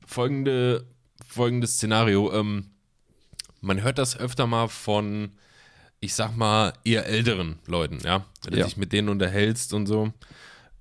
folgende, 0.06 0.86
folgendes 1.26 1.74
Szenario. 1.74 2.32
Ähm, 2.32 2.70
man 3.60 3.82
hört 3.82 3.98
das 3.98 4.18
öfter 4.18 4.46
mal 4.46 4.68
von, 4.68 5.32
ich 6.04 6.14
sag 6.14 6.36
mal, 6.36 6.72
eher 6.84 7.06
älteren 7.06 7.58
Leuten, 7.66 7.98
ja. 8.04 8.24
Wenn 8.44 8.52
du 8.54 8.58
Ja. 8.60 8.64
dich 8.66 8.76
mit 8.76 8.92
denen 8.92 9.08
unterhältst 9.08 9.72
und 9.74 9.86
so. 9.86 10.12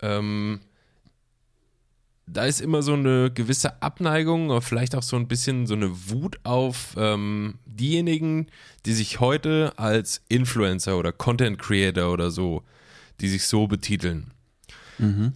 Ähm, 0.02 0.60
da 2.26 2.46
ist 2.46 2.62
immer 2.62 2.82
so 2.82 2.94
eine 2.94 3.32
gewisse 3.32 3.82
Abneigung 3.82 4.50
oder 4.50 4.62
vielleicht 4.62 4.96
auch 4.96 5.04
so 5.04 5.16
ein 5.18 5.28
bisschen 5.28 5.68
so 5.68 5.74
eine 5.76 5.90
Wut 6.10 6.40
auf 6.44 6.96
ähm, 6.98 7.56
diejenigen, 7.66 8.48
die 8.86 8.94
sich 8.94 9.20
heute 9.20 9.74
als 9.78 10.22
Influencer 10.30 10.98
oder 10.98 11.12
Content 11.12 11.60
Creator 11.60 12.12
oder 12.12 12.32
so, 12.32 12.64
die 13.20 13.28
sich 13.28 13.46
so 13.48 13.68
betiteln. 13.68 14.32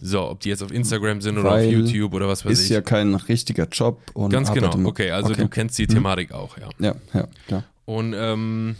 So, 0.00 0.30
ob 0.30 0.40
die 0.40 0.48
jetzt 0.48 0.62
auf 0.62 0.70
Instagram 0.70 1.20
sind 1.20 1.36
oder 1.36 1.50
auf 1.50 1.56
Weil 1.56 1.70
YouTube 1.70 2.14
oder 2.14 2.26
was 2.26 2.42
weiß 2.42 2.52
Ist 2.52 2.64
ich. 2.66 2.70
ja 2.70 2.80
kein 2.80 3.14
richtiger 3.16 3.66
Job. 3.68 4.00
Und 4.14 4.30
Ganz 4.30 4.50
genau. 4.54 4.72
Okay, 4.86 5.10
also 5.10 5.32
okay. 5.32 5.42
du 5.42 5.48
kennst 5.48 5.76
die 5.78 5.86
Thematik 5.86 6.32
auch, 6.32 6.56
ja. 6.56 6.70
Ja, 6.78 6.94
ja, 7.12 7.28
klar. 7.48 7.64
Und 7.84 8.14
ähm, 8.16 8.76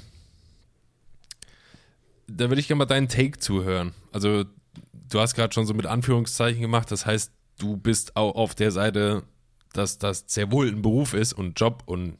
da 2.28 2.48
würde 2.48 2.60
ich 2.60 2.68
gerne 2.68 2.78
mal 2.78 2.86
deinen 2.86 3.08
Take 3.08 3.38
zuhören. 3.38 3.92
Also, 4.12 4.44
du 4.92 5.20
hast 5.20 5.34
gerade 5.34 5.52
schon 5.52 5.66
so 5.66 5.74
mit 5.74 5.86
Anführungszeichen 5.86 6.60
gemacht, 6.60 6.90
das 6.90 7.06
heißt, 7.06 7.32
du 7.58 7.76
bist 7.76 8.16
auch 8.16 8.34
auf 8.34 8.54
der 8.54 8.70
Seite, 8.70 9.24
dass 9.72 9.98
das 9.98 10.24
sehr 10.28 10.52
wohl 10.52 10.68
ein 10.68 10.82
Beruf 10.82 11.14
ist 11.14 11.32
und 11.32 11.58
Job 11.58 11.82
und 11.86 12.18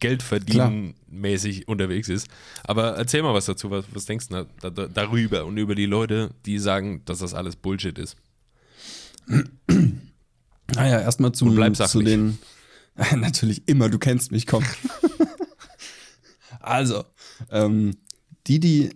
Geld 0.00 0.22
verdienen 0.22 0.94
mäßig 1.08 1.68
unterwegs 1.68 2.08
ist. 2.08 2.28
Aber 2.64 2.96
erzähl 2.96 3.22
mal 3.22 3.32
was 3.32 3.46
dazu, 3.46 3.70
was, 3.70 3.86
was 3.92 4.04
denkst 4.04 4.28
du 4.28 4.46
da, 4.60 4.70
da, 4.70 4.88
darüber 4.88 5.44
und 5.44 5.56
über 5.56 5.74
die 5.74 5.86
Leute, 5.86 6.34
die 6.44 6.58
sagen, 6.58 7.02
dass 7.04 7.20
das 7.20 7.32
alles 7.32 7.56
Bullshit 7.56 7.98
ist? 7.98 8.16
Naja, 10.74 11.00
erstmal 11.00 11.32
zu 11.32 11.48
den. 12.02 12.38
Natürlich 13.16 13.66
immer, 13.66 13.88
du 13.88 13.98
kennst 13.98 14.30
mich, 14.30 14.46
komm. 14.46 14.64
also, 16.60 17.04
ähm, 17.50 17.96
die, 18.46 18.60
die 18.60 18.90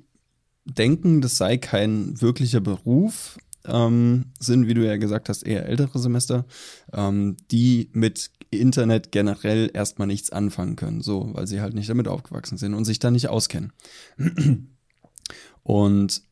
denken, 0.69 1.21
das 1.21 1.37
sei 1.37 1.57
kein 1.57 2.21
wirklicher 2.21 2.61
Beruf, 2.61 3.39
ähm, 3.65 4.27
sind, 4.39 4.67
wie 4.67 4.75
du 4.75 4.85
ja 4.85 4.97
gesagt 4.97 5.29
hast, 5.29 5.43
eher 5.43 5.67
ältere 5.67 5.99
Semester, 5.99 6.47
ähm, 6.93 7.37
die 7.51 7.91
mit 7.93 8.31
Internet 8.51 9.13
generell 9.13 9.71
erstmal 9.73 10.07
nichts 10.09 10.31
anfangen 10.31 10.77
können, 10.77 11.03
so, 11.03 11.31
weil 11.33 11.47
sie 11.47 11.61
halt 11.61 11.75
nicht 11.75 11.91
damit 11.91 12.09
aufgewachsen 12.09 12.57
sind 12.57 12.75
und 12.75 12.85
sich 12.85 12.99
da 12.99 13.11
nicht 13.11 13.29
auskennen. 13.29 13.73
Und 15.63 16.23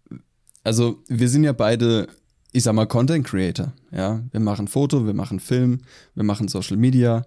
also 0.64 1.02
wir 1.08 1.28
sind 1.28 1.44
ja 1.44 1.52
beide, 1.52 2.08
ich 2.52 2.62
sag 2.62 2.74
mal, 2.74 2.86
Content 2.86 3.26
Creator, 3.26 3.72
ja. 3.92 4.22
Wir 4.30 4.40
machen 4.40 4.66
Foto, 4.66 5.06
wir 5.06 5.14
machen 5.14 5.40
Film, 5.40 5.80
wir 6.14 6.24
machen 6.24 6.48
Social 6.48 6.78
Media, 6.78 7.26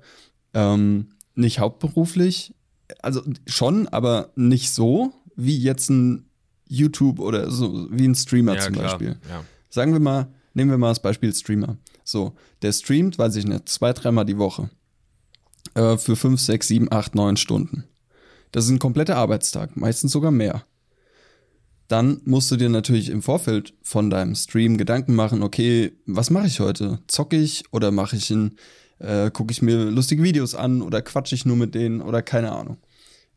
ähm, 0.54 1.10
nicht 1.36 1.60
hauptberuflich, 1.60 2.56
also 3.02 3.22
schon, 3.46 3.88
aber 3.88 4.32
nicht 4.36 4.74
so 4.74 5.14
wie 5.36 5.58
jetzt 5.58 5.90
ein 5.90 6.29
YouTube 6.70 7.20
oder 7.20 7.52
so, 7.52 7.88
wie 7.92 8.08
ein 8.08 8.16
Streamer 8.16 8.56
Ja, 8.56 8.62
zum 8.62 8.74
klar. 8.74 8.86
Beispiel. 8.86 9.18
Ja. 9.28 9.44
Sagen 9.70 9.92
wir 9.92 10.00
mal, 10.00 10.34
nehmen 10.54 10.72
wir 10.72 10.78
mal 10.78 10.90
das 10.90 11.02
Beispiel 11.02 11.34
Streamer. 11.34 11.78
So, 12.04 12.34
der 12.62 12.72
streamt, 12.72 13.20
weiß 13.20 13.36
ich 13.36 13.46
nicht, 13.46 13.68
zwei, 13.70 13.92
dreimal 13.94 14.26
die 14.26 14.38
Woche. 14.38 14.70
Äh, 15.74 15.98
für 15.98 16.16
fünf, 16.16 16.40
sechs, 16.40 16.68
sieben, 16.68 16.92
acht, 16.92 17.16
neun 17.16 17.38
Stunden. 17.38 17.84
Das 18.52 18.66
ist 18.66 18.72
ein 18.72 18.80
kompletter 18.80 19.18
Arbeitstag, 19.18 19.78
meistens 19.78 20.12
sogar 20.12 20.32
mehr. 20.32 20.64
Dann 21.88 22.22
musst 22.26 22.52
du 22.52 22.56
dir 22.56 22.70
natürlich 22.70 23.10
im 23.10 23.22
Vorfeld 23.22 23.74
von 23.82 24.10
deinem 24.10 24.36
Stream 24.36 24.78
Gedanken 24.78 25.16
machen, 25.16 25.44
okay, 25.44 25.92
was 26.06 26.30
mache 26.30 26.48
ich 26.48 26.60
heute? 26.60 27.00
Zocke 27.08 27.38
ich 27.38 27.64
oder 27.72 27.92
mache 27.92 28.16
ich 28.16 28.30
ein, 28.30 28.58
äh, 29.00 29.32
gucke 29.32 29.52
ich 29.52 29.62
mir 29.62 29.86
lustige 29.86 30.24
Videos 30.24 30.56
an 30.56 30.82
oder 30.82 31.02
quatsche 31.02 31.36
ich 31.36 31.46
nur 31.46 31.58
mit 31.58 31.74
denen 31.74 32.02
oder 32.02 32.22
keine 32.22 32.52
Ahnung. 32.52 32.78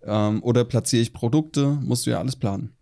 Ähm, 0.05 0.43
oder 0.43 0.65
platziere 0.65 1.03
ich 1.03 1.12
Produkte, 1.12 1.79
musst 1.83 2.07
du 2.07 2.11
ja 2.11 2.19
alles 2.19 2.37
planen. 2.37 2.73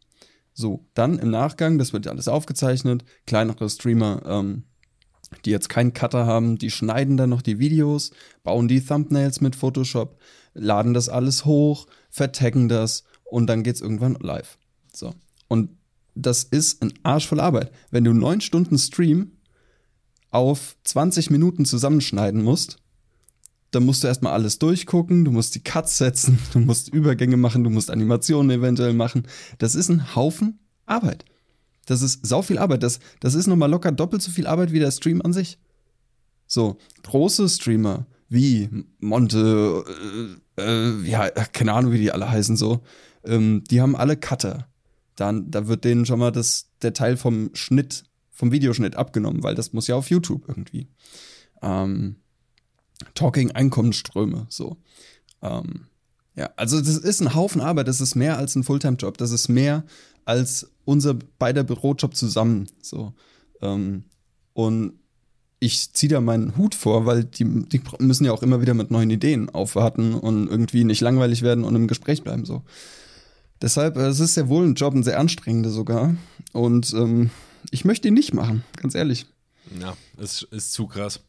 So, 0.60 0.86
dann 0.92 1.18
im 1.18 1.30
Nachgang, 1.30 1.78
das 1.78 1.94
wird 1.94 2.04
ja 2.04 2.12
alles 2.12 2.28
aufgezeichnet, 2.28 3.02
kleinere 3.26 3.70
Streamer, 3.70 4.22
ähm, 4.26 4.64
die 5.46 5.50
jetzt 5.50 5.70
keinen 5.70 5.94
Cutter 5.94 6.26
haben, 6.26 6.58
die 6.58 6.70
schneiden 6.70 7.16
dann 7.16 7.30
noch 7.30 7.40
die 7.40 7.58
Videos, 7.58 8.10
bauen 8.42 8.68
die 8.68 8.84
Thumbnails 8.84 9.40
mit 9.40 9.56
Photoshop, 9.56 10.18
laden 10.52 10.92
das 10.92 11.08
alles 11.08 11.46
hoch, 11.46 11.86
vertaggen 12.10 12.68
das 12.68 13.04
und 13.24 13.46
dann 13.46 13.62
geht's 13.62 13.80
irgendwann 13.80 14.18
live. 14.20 14.58
So. 14.92 15.14
Und 15.48 15.70
das 16.14 16.44
ist 16.44 16.82
ein 16.82 16.92
Arsch 17.04 17.26
voll 17.26 17.40
Arbeit. 17.40 17.72
Wenn 17.90 18.04
du 18.04 18.12
neun 18.12 18.42
Stunden 18.42 18.76
Stream 18.76 19.38
auf 20.30 20.76
20 20.84 21.30
Minuten 21.30 21.64
zusammenschneiden 21.64 22.42
musst, 22.42 22.76
dann 23.70 23.84
musst 23.84 24.02
du 24.02 24.08
erstmal 24.08 24.32
alles 24.32 24.58
durchgucken, 24.58 25.24
du 25.24 25.30
musst 25.30 25.54
die 25.54 25.62
Cuts 25.62 25.98
setzen, 25.98 26.38
du 26.52 26.60
musst 26.60 26.92
Übergänge 26.92 27.36
machen, 27.36 27.64
du 27.64 27.70
musst 27.70 27.90
Animationen 27.90 28.50
eventuell 28.50 28.92
machen. 28.92 29.26
Das 29.58 29.74
ist 29.74 29.88
ein 29.88 30.14
Haufen 30.14 30.58
Arbeit. 30.86 31.24
Das 31.86 32.02
ist 32.02 32.26
sau 32.26 32.42
viel 32.42 32.58
Arbeit. 32.58 32.82
Das, 32.82 33.00
das 33.20 33.34
ist 33.34 33.46
nochmal 33.46 33.70
locker 33.70 33.92
doppelt 33.92 34.22
so 34.22 34.30
viel 34.30 34.46
Arbeit 34.46 34.72
wie 34.72 34.78
der 34.78 34.90
Stream 34.90 35.22
an 35.22 35.32
sich. 35.32 35.58
So, 36.46 36.78
große 37.02 37.48
Streamer 37.48 38.06
wie 38.28 38.68
Monte, 39.00 39.84
äh, 40.56 40.62
äh, 40.62 41.02
ja, 41.02 41.28
keine 41.30 41.72
Ahnung, 41.72 41.92
wie 41.92 41.98
die 41.98 42.12
alle 42.12 42.30
heißen 42.30 42.56
so, 42.56 42.80
ähm, 43.24 43.64
die 43.68 43.80
haben 43.80 43.96
alle 43.96 44.16
Cutter. 44.16 44.68
Dann, 45.16 45.50
da 45.50 45.66
wird 45.66 45.84
denen 45.84 46.06
schon 46.06 46.20
mal 46.20 46.30
das, 46.30 46.70
der 46.80 46.92
Teil 46.92 47.16
vom 47.16 47.50
Schnitt, 47.54 48.04
vom 48.30 48.52
Videoschnitt 48.52 48.96
abgenommen, 48.96 49.42
weil 49.42 49.54
das 49.54 49.72
muss 49.72 49.88
ja 49.88 49.96
auf 49.96 50.10
YouTube 50.10 50.44
irgendwie. 50.48 50.88
Ähm, 51.60 52.19
Talking 53.14 53.52
Einkommensströme, 53.52 54.46
so. 54.48 54.76
Ähm, 55.42 55.86
ja, 56.36 56.50
also 56.56 56.78
das 56.78 56.96
ist 56.96 57.20
ein 57.20 57.34
Haufen 57.34 57.60
Arbeit, 57.60 57.88
das 57.88 58.00
ist 58.00 58.14
mehr 58.14 58.38
als 58.38 58.54
ein 58.54 58.64
Fulltime-Job, 58.64 59.18
das 59.18 59.30
ist 59.32 59.48
mehr 59.48 59.84
als 60.24 60.70
unser 60.84 61.14
beider 61.38 61.64
Bürojob 61.64 62.14
zusammen, 62.14 62.68
so. 62.82 63.12
Ähm, 63.60 64.04
und 64.52 64.94
ich 65.58 65.92
ziehe 65.92 66.10
da 66.10 66.20
meinen 66.20 66.56
Hut 66.56 66.74
vor, 66.74 67.04
weil 67.04 67.24
die, 67.24 67.44
die 67.44 67.82
müssen 67.98 68.24
ja 68.24 68.32
auch 68.32 68.42
immer 68.42 68.62
wieder 68.62 68.74
mit 68.74 68.90
neuen 68.90 69.10
Ideen 69.10 69.50
aufwarten 69.50 70.14
und 70.14 70.48
irgendwie 70.48 70.84
nicht 70.84 71.02
langweilig 71.02 71.42
werden 71.42 71.64
und 71.64 71.74
im 71.74 71.88
Gespräch 71.88 72.22
bleiben, 72.22 72.44
so. 72.44 72.62
Deshalb, 73.62 73.96
äh, 73.96 74.06
es 74.06 74.20
ist 74.20 74.34
sehr 74.34 74.48
wohl 74.48 74.64
ein 74.64 74.74
Job, 74.74 74.94
ein 74.94 75.02
sehr 75.02 75.18
anstrengender 75.20 75.70
sogar. 75.70 76.14
Und 76.52 76.92
ähm, 76.94 77.30
ich 77.70 77.84
möchte 77.84 78.08
ihn 78.08 78.14
nicht 78.14 78.32
machen, 78.32 78.64
ganz 78.76 78.94
ehrlich. 78.94 79.26
Ja, 79.78 79.96
es 80.16 80.42
ist 80.50 80.72
zu 80.72 80.86
krass. 80.86 81.20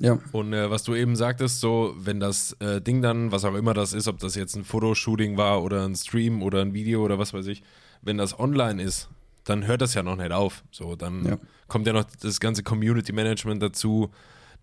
Ja. 0.00 0.18
Und 0.32 0.52
äh, 0.52 0.70
was 0.70 0.82
du 0.84 0.94
eben 0.94 1.14
sagtest, 1.16 1.60
so, 1.60 1.94
wenn 1.98 2.20
das 2.20 2.52
äh, 2.60 2.80
Ding 2.80 3.02
dann, 3.02 3.32
was 3.32 3.44
auch 3.44 3.54
immer 3.54 3.74
das 3.74 3.92
ist, 3.92 4.08
ob 4.08 4.18
das 4.18 4.34
jetzt 4.34 4.56
ein 4.56 4.64
Fotoshooting 4.64 5.36
war 5.36 5.62
oder 5.62 5.84
ein 5.86 5.94
Stream 5.94 6.42
oder 6.42 6.62
ein 6.62 6.72
Video 6.74 7.04
oder 7.04 7.18
was 7.18 7.32
weiß 7.34 7.46
ich, 7.46 7.62
wenn 8.02 8.16
das 8.18 8.38
online 8.38 8.82
ist, 8.82 9.08
dann 9.44 9.66
hört 9.66 9.82
das 9.82 9.94
ja 9.94 10.02
noch 10.02 10.16
nicht 10.16 10.32
auf. 10.32 10.62
So, 10.70 10.96
dann 10.96 11.24
Ja. 11.26 11.36
kommt 11.68 11.86
ja 11.86 11.92
noch 11.92 12.04
das 12.04 12.40
ganze 12.40 12.62
Community 12.62 13.12
Management 13.12 13.62
dazu, 13.62 14.10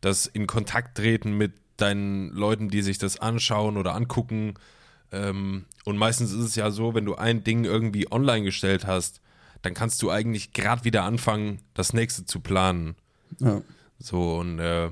das 0.01 0.25
in 0.27 0.48
Kontakt 0.48 0.98
treten 0.98 1.38
mit 1.38 1.53
deinen 1.77 2.29
Leuten, 2.29 2.70
die 2.70 2.82
sich 2.82 2.98
das 2.98 3.20
anschauen 3.20 3.77
oder 3.77 3.94
angucken. 3.96 4.56
Ähm, 5.12 5.65
und 5.86 5.98
meistens 5.98 6.32
ist 6.32 6.44
es 6.44 6.56
ja 6.56 6.72
so, 6.72 6.96
wenn 6.96 7.06
du 7.06 7.15
ein 7.15 7.44
Ding 7.44 7.63
irgendwie 7.63 8.12
online 8.12 8.44
gestellt 8.44 8.86
hast, 8.88 9.22
dann 9.62 9.74
kannst 9.74 10.01
du 10.01 10.10
eigentlich 10.10 10.53
gerade 10.53 10.84
wieder 10.84 11.03
anfangen, 11.03 11.60
das 11.74 11.94
nächste 11.94 12.25
zu 12.25 12.39
planen. 12.39 12.96
ja. 13.39 13.62
So, 14.00 14.38
und 14.38 14.60
äh, 14.60 14.91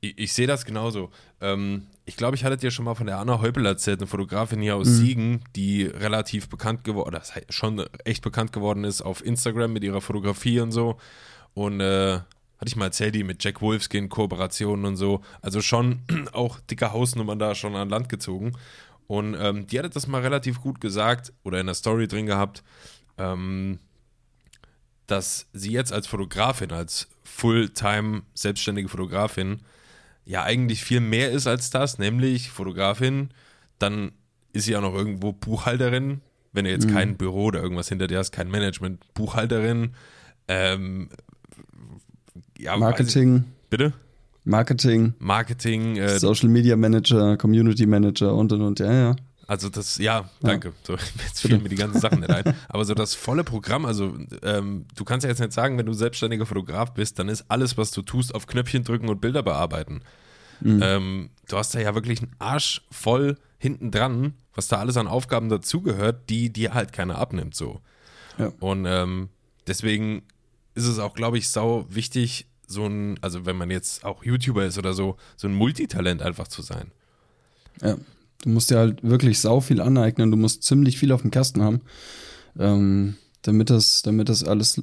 ich, 0.00 0.18
ich 0.18 0.32
sehe 0.32 0.46
das 0.46 0.64
genauso. 0.64 1.10
Ähm, 1.40 1.86
ich 2.04 2.16
glaube, 2.16 2.36
ich 2.36 2.44
hatte 2.44 2.56
dir 2.56 2.70
schon 2.70 2.84
mal 2.84 2.94
von 2.94 3.06
der 3.06 3.18
Anna 3.18 3.40
Heupel 3.40 3.66
erzählt, 3.66 4.00
eine 4.00 4.06
Fotografin 4.06 4.60
hier 4.60 4.76
aus 4.76 4.86
Siegen, 4.86 5.42
die 5.56 5.84
relativ 5.84 6.48
bekannt 6.48 6.84
geworden, 6.84 7.12
das 7.12 7.34
heißt 7.34 7.52
schon 7.52 7.84
echt 8.04 8.22
bekannt 8.22 8.52
geworden 8.52 8.84
ist 8.84 9.02
auf 9.02 9.24
Instagram 9.24 9.72
mit 9.72 9.82
ihrer 9.82 10.00
Fotografie 10.00 10.60
und 10.60 10.72
so. 10.72 10.98
Und 11.54 11.80
äh, 11.80 12.20
hatte 12.58 12.68
ich 12.68 12.76
mal 12.76 12.86
erzählt, 12.86 13.14
die 13.14 13.24
mit 13.24 13.42
Jack 13.42 13.60
Wolfskin 13.60 14.08
Kooperationen 14.08 14.84
und 14.86 14.96
so. 14.96 15.22
Also 15.42 15.60
schon 15.60 16.02
auch 16.32 16.60
dicke 16.60 16.92
Hausnummern 16.92 17.38
da 17.38 17.54
schon 17.54 17.74
an 17.76 17.88
Land 17.88 18.08
gezogen. 18.08 18.52
Und 19.06 19.36
ähm, 19.38 19.66
die 19.66 19.78
hatte 19.78 19.90
das 19.90 20.06
mal 20.06 20.20
relativ 20.20 20.60
gut 20.60 20.80
gesagt 20.80 21.32
oder 21.44 21.60
in 21.60 21.66
der 21.66 21.74
Story 21.74 22.08
drin 22.08 22.26
gehabt. 22.26 22.62
Ähm, 23.18 23.78
dass 25.06 25.46
sie 25.52 25.70
jetzt 25.72 25.92
als 25.92 26.06
Fotografin, 26.06 26.72
als 26.72 27.08
Fulltime 27.22 28.22
selbstständige 28.34 28.88
Fotografin, 28.88 29.60
ja 30.26 30.42
eigentlich 30.42 30.84
viel 30.84 31.00
mehr 31.00 31.30
ist 31.30 31.46
als 31.46 31.70
das, 31.70 31.98
nämlich 31.98 32.50
Fotografin, 32.50 33.30
dann 33.78 34.12
ist 34.52 34.64
sie 34.64 34.76
auch 34.76 34.82
noch 34.82 34.94
irgendwo 34.94 35.32
Buchhalterin, 35.32 36.20
wenn 36.52 36.64
du 36.64 36.70
jetzt 36.70 36.88
kein 36.88 37.16
Büro 37.16 37.44
oder 37.44 37.62
irgendwas 37.62 37.88
hinter 37.88 38.06
dir 38.06 38.18
hast, 38.18 38.32
kein 38.32 38.50
Management, 38.50 39.02
Buchhalterin, 39.14 39.90
ähm, 40.48 41.08
ja, 42.58 42.76
Marketing, 42.76 43.44
Ich, 43.46 43.70
bitte? 43.70 43.92
Marketing, 44.44 45.14
Marketing, 45.18 45.96
äh, 45.96 46.18
Social 46.18 46.48
Media 46.48 46.76
Manager, 46.76 47.36
Community 47.36 47.86
Manager 47.86 48.34
und 48.34 48.52
und 48.52 48.62
und, 48.62 48.78
ja, 48.78 48.92
ja. 48.92 49.16
Also 49.46 49.68
das, 49.68 49.98
ja, 49.98 50.28
danke. 50.40 50.72
So, 50.82 50.94
jetzt 51.24 51.40
fielen 51.40 51.62
mir 51.62 51.68
die 51.68 51.76
ganzen 51.76 52.00
Sachen 52.00 52.20
nicht 52.20 52.30
ein. 52.30 52.56
Aber 52.68 52.84
so 52.84 52.94
das 52.94 53.14
volle 53.14 53.44
Programm, 53.44 53.84
also 53.84 54.16
ähm, 54.42 54.86
du 54.94 55.04
kannst 55.04 55.24
ja 55.24 55.30
jetzt 55.30 55.40
nicht 55.40 55.52
sagen, 55.52 55.78
wenn 55.78 55.86
du 55.86 55.92
selbstständiger 55.92 56.46
Fotograf 56.46 56.94
bist, 56.94 57.18
dann 57.18 57.28
ist 57.28 57.44
alles, 57.48 57.78
was 57.78 57.92
du 57.92 58.02
tust, 58.02 58.34
auf 58.34 58.46
Knöpfchen 58.46 58.82
drücken 58.84 59.08
und 59.08 59.20
Bilder 59.20 59.42
bearbeiten. 59.42 60.02
Ähm, 60.64 61.30
du 61.48 61.56
hast 61.56 61.74
da 61.74 61.80
ja 61.80 61.94
wirklich 61.94 62.22
einen 62.22 62.34
Arsch 62.38 62.82
voll 62.90 63.36
hinten 63.58 63.90
dran, 63.90 64.34
was 64.54 64.68
da 64.68 64.78
alles 64.78 64.96
an 64.96 65.06
Aufgaben 65.06 65.48
dazugehört, 65.48 66.30
die 66.30 66.52
dir 66.52 66.74
halt 66.74 66.92
keiner 66.92 67.18
abnimmt 67.18 67.54
so. 67.54 67.80
Ja. 68.38 68.52
Und 68.60 68.86
ähm, 68.86 69.28
deswegen 69.66 70.22
ist 70.74 70.86
es 70.86 70.98
auch, 70.98 71.14
glaube 71.14 71.38
ich, 71.38 71.48
sau 71.48 71.86
wichtig, 71.88 72.46
so 72.66 72.86
ein, 72.86 73.18
also 73.22 73.46
wenn 73.46 73.56
man 73.56 73.70
jetzt 73.70 74.04
auch 74.04 74.24
YouTuber 74.24 74.64
ist 74.64 74.78
oder 74.78 74.92
so, 74.92 75.16
so 75.36 75.48
ein 75.48 75.54
Multitalent 75.54 76.22
einfach 76.22 76.48
zu 76.48 76.62
sein. 76.62 76.90
Ja. 77.82 77.96
Du 78.42 78.50
musst 78.50 78.70
dir 78.70 78.78
halt 78.78 79.02
wirklich 79.02 79.40
sau 79.40 79.60
viel 79.60 79.80
aneignen, 79.80 80.30
du 80.30 80.36
musst 80.36 80.62
ziemlich 80.62 80.98
viel 80.98 81.12
auf 81.12 81.22
dem 81.22 81.30
Kasten 81.30 81.62
haben, 81.62 81.80
ähm, 82.58 83.16
damit 83.42 83.70
das, 83.70 84.02
damit 84.02 84.28
das 84.28 84.44
alles 84.44 84.82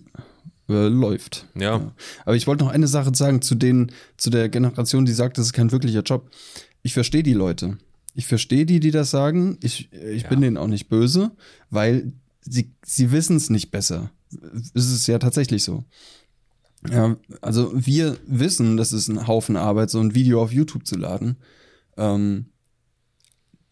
äh, 0.70 0.88
läuft. 0.88 1.48
Ja. 1.56 1.94
Aber 2.26 2.36
ich 2.36 2.48
wollte 2.48 2.64
noch 2.66 2.72
eine 2.72 2.88
Sache 2.88 3.12
sagen 3.14 3.42
zu 3.42 3.56
den, 3.56 3.92
zu 4.18 4.30
der 4.30 4.50
Generation, 4.50 5.06
die 5.06 5.14
sagt, 5.14 5.38
das 5.38 5.48
ist 5.48 5.54
kein 5.54 5.72
wirklicher 5.72 6.02
Job. 6.02 6.30
Ich 6.82 6.94
verstehe 6.94 7.24
die 7.24 7.34
Leute. 7.34 7.78
Ich 8.16 8.28
verstehe 8.28 8.66
die, 8.66 8.80
die 8.80 8.92
das 8.92 9.12
sagen. 9.12 9.58
Ich, 9.62 9.92
ich 9.92 10.28
bin 10.28 10.40
Ja. 10.40 10.48
denen 10.48 10.58
auch 10.58 10.68
nicht 10.68 10.90
böse, 10.90 11.32
weil 11.70 12.12
sie, 12.42 12.72
sie 12.86 13.12
wissen 13.12 13.38
es 13.38 13.50
nicht 13.50 13.72
besser. 13.72 14.12
Es 14.74 14.92
ist 14.92 15.08
ja 15.08 15.20
tatsächlich 15.20 15.64
so. 15.64 15.84
Ja, 16.90 17.16
also 17.42 17.72
wir 17.74 18.18
wissen, 18.28 18.76
das 18.78 18.92
ist 18.94 19.08
ein 19.08 19.26
Haufen 19.28 19.56
Arbeit, 19.56 19.90
so 19.90 20.00
ein 20.00 20.16
Video 20.16 20.42
auf 20.42 20.52
YouTube 20.52 20.86
zu 20.86 20.98
laden. 20.98 21.38
Ähm, 21.98 22.48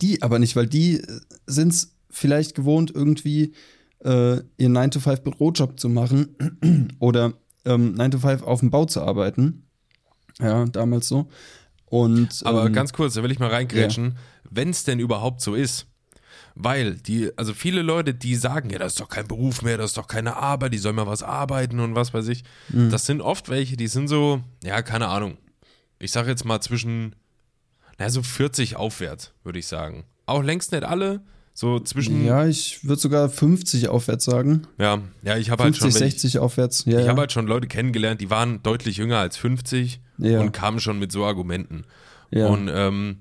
die 0.02 0.22
aber 0.22 0.40
nicht, 0.40 0.56
weil 0.56 0.68
die 0.68 1.02
sind 1.46 1.74
es 1.74 1.96
vielleicht 2.10 2.56
gewohnt, 2.56 2.92
irgendwie 2.94 3.54
äh, 4.04 4.42
ihren 4.58 4.78
9-to-5-Bürojob 4.78 5.80
zu 5.80 5.90
machen 5.90 6.96
oder 7.00 7.34
ähm, 7.66 7.96
9-to-5 7.96 8.44
auf 8.44 8.60
dem 8.60 8.72
Bau 8.72 8.86
zu 8.86 9.02
arbeiten. 9.02 9.68
Ja, 10.40 10.66
damals 10.66 11.08
so. 11.08 11.28
Und, 11.86 12.42
Aber 12.46 12.66
ähm, 12.66 12.74
ganz 12.74 12.94
kurz, 12.94 13.16
da 13.16 13.24
will 13.24 13.32
ich 13.32 13.40
mal 13.40 13.50
reingrätschen, 13.50 14.18
wenn 14.50 14.70
es 14.70 14.84
denn 14.84 15.00
überhaupt 15.00 15.42
so 15.42 15.56
ist. 15.56 15.88
Weil 16.56 16.96
die, 16.96 17.30
also 17.38 17.54
viele 17.54 17.82
Leute, 17.82 18.14
die 18.14 18.36
sagen, 18.36 18.70
ja, 18.70 18.80
das 18.80 18.94
ist 18.94 19.00
doch 19.00 19.08
kein 19.10 19.28
Beruf 19.28 19.62
mehr, 19.62 19.78
das 19.78 19.92
ist 19.92 19.98
doch 19.98 20.08
keine 20.08 20.36
Arbeit, 20.36 20.74
die 20.74 20.78
sollen 20.78 20.96
mal 20.96 21.08
was 21.08 21.24
arbeiten 21.24 21.80
und 21.80 21.96
was 21.96 22.14
weiß 22.14 22.28
ich. 22.28 22.44
Das 22.90 23.06
sind 23.06 23.22
oft 23.22 23.50
welche, 23.50 23.78
die 23.78 23.88
sind 23.88 24.08
so, 24.08 24.42
ja, 24.64 24.82
keine 24.82 25.08
Ahnung. 25.08 25.38
Ich 26.00 26.12
sage 26.12 26.30
jetzt 26.30 26.44
mal 26.44 26.60
zwischen, 26.60 27.16
naja, 28.02 28.10
so 28.10 28.24
40 28.24 28.78
aufwärts, 28.78 29.32
würde 29.44 29.60
ich 29.60 29.68
sagen. 29.68 30.06
Auch 30.26 30.42
längst 30.42 30.72
nicht 30.72 30.84
alle, 30.84 31.22
so 31.54 31.80
zwischen, 31.80 32.26
ja, 32.26 32.42
Ja, 32.44 32.48
ich 32.48 32.84
würde 32.84 33.00
sogar 33.00 33.30
50 33.30 33.90
aufwärts 33.90 34.26
sagen. 34.26 34.64
ja, 34.80 34.98
ich 35.38 35.52
habe 35.52 35.64
halt 35.64 35.76
50, 35.76 35.80
schon, 35.94 36.02
welche- 36.02 36.18
60 36.20 36.40
aufwärts. 36.40 36.86
Ja, 36.86 36.98
ich 37.00 37.04
ja. 37.06 37.10
habe 37.12 37.22
halt 37.22 37.32
schon 37.32 37.46
Leute 37.46 37.68
kennengelernt, 37.68 38.20
die 38.22 38.30
waren 38.32 38.64
deutlich 38.64 38.98
jünger 38.98 39.20
als 39.20 39.38
50 39.38 40.02
Ja. 40.18 40.40
und 40.40 40.52
kamen 40.52 40.80
schon 40.80 40.98
mit 40.98 41.12
so 41.12 41.26
Argumenten. 41.26 41.84
ja. 42.32 42.48
Und 42.48 42.70
ähm, 42.74 43.18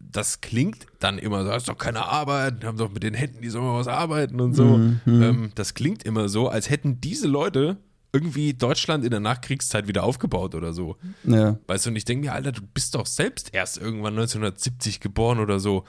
das 0.00 0.40
klingt 0.42 0.84
dann 0.98 1.16
immer 1.18 1.42
so, 1.44 1.48
das 1.50 1.62
ist 1.62 1.68
doch 1.68 1.78
keine 1.78 2.04
Arbeit, 2.04 2.64
haben 2.64 2.76
doch 2.76 2.92
mit 2.92 3.02
den 3.02 3.14
Händen, 3.14 3.40
die 3.40 3.48
sollen 3.48 3.64
mal 3.64 3.78
was 3.78 3.88
arbeiten 3.88 4.40
und 4.40 4.54
so. 4.54 4.64
Mhm, 4.76 5.00
Ähm, 5.06 5.52
das 5.54 5.72
klingt 5.74 6.02
immer 6.02 6.28
so, 6.28 6.48
als 6.48 6.68
hätten 6.68 7.00
diese 7.00 7.28
Leute 7.28 7.78
irgendwie 8.12 8.52
Deutschland 8.52 9.04
in 9.04 9.10
der 9.10 9.20
Nachkriegszeit 9.20 9.88
wieder 9.88 10.04
aufgebaut 10.04 10.54
oder 10.54 10.72
so. 10.72 10.96
ja. 11.24 11.58
Weißt 11.66 11.86
du, 11.86 11.90
und 11.90 11.96
ich 11.96 12.04
denke 12.04 12.26
mir, 12.26 12.32
Alter, 12.32 12.52
du 12.52 12.62
bist 12.74 12.94
doch 12.94 13.06
selbst 13.06 13.54
erst 13.54 13.78
irgendwann 13.78 14.14
1970 14.14 15.00
geboren 15.00 15.38
oder 15.38 15.58
so. 15.60 15.84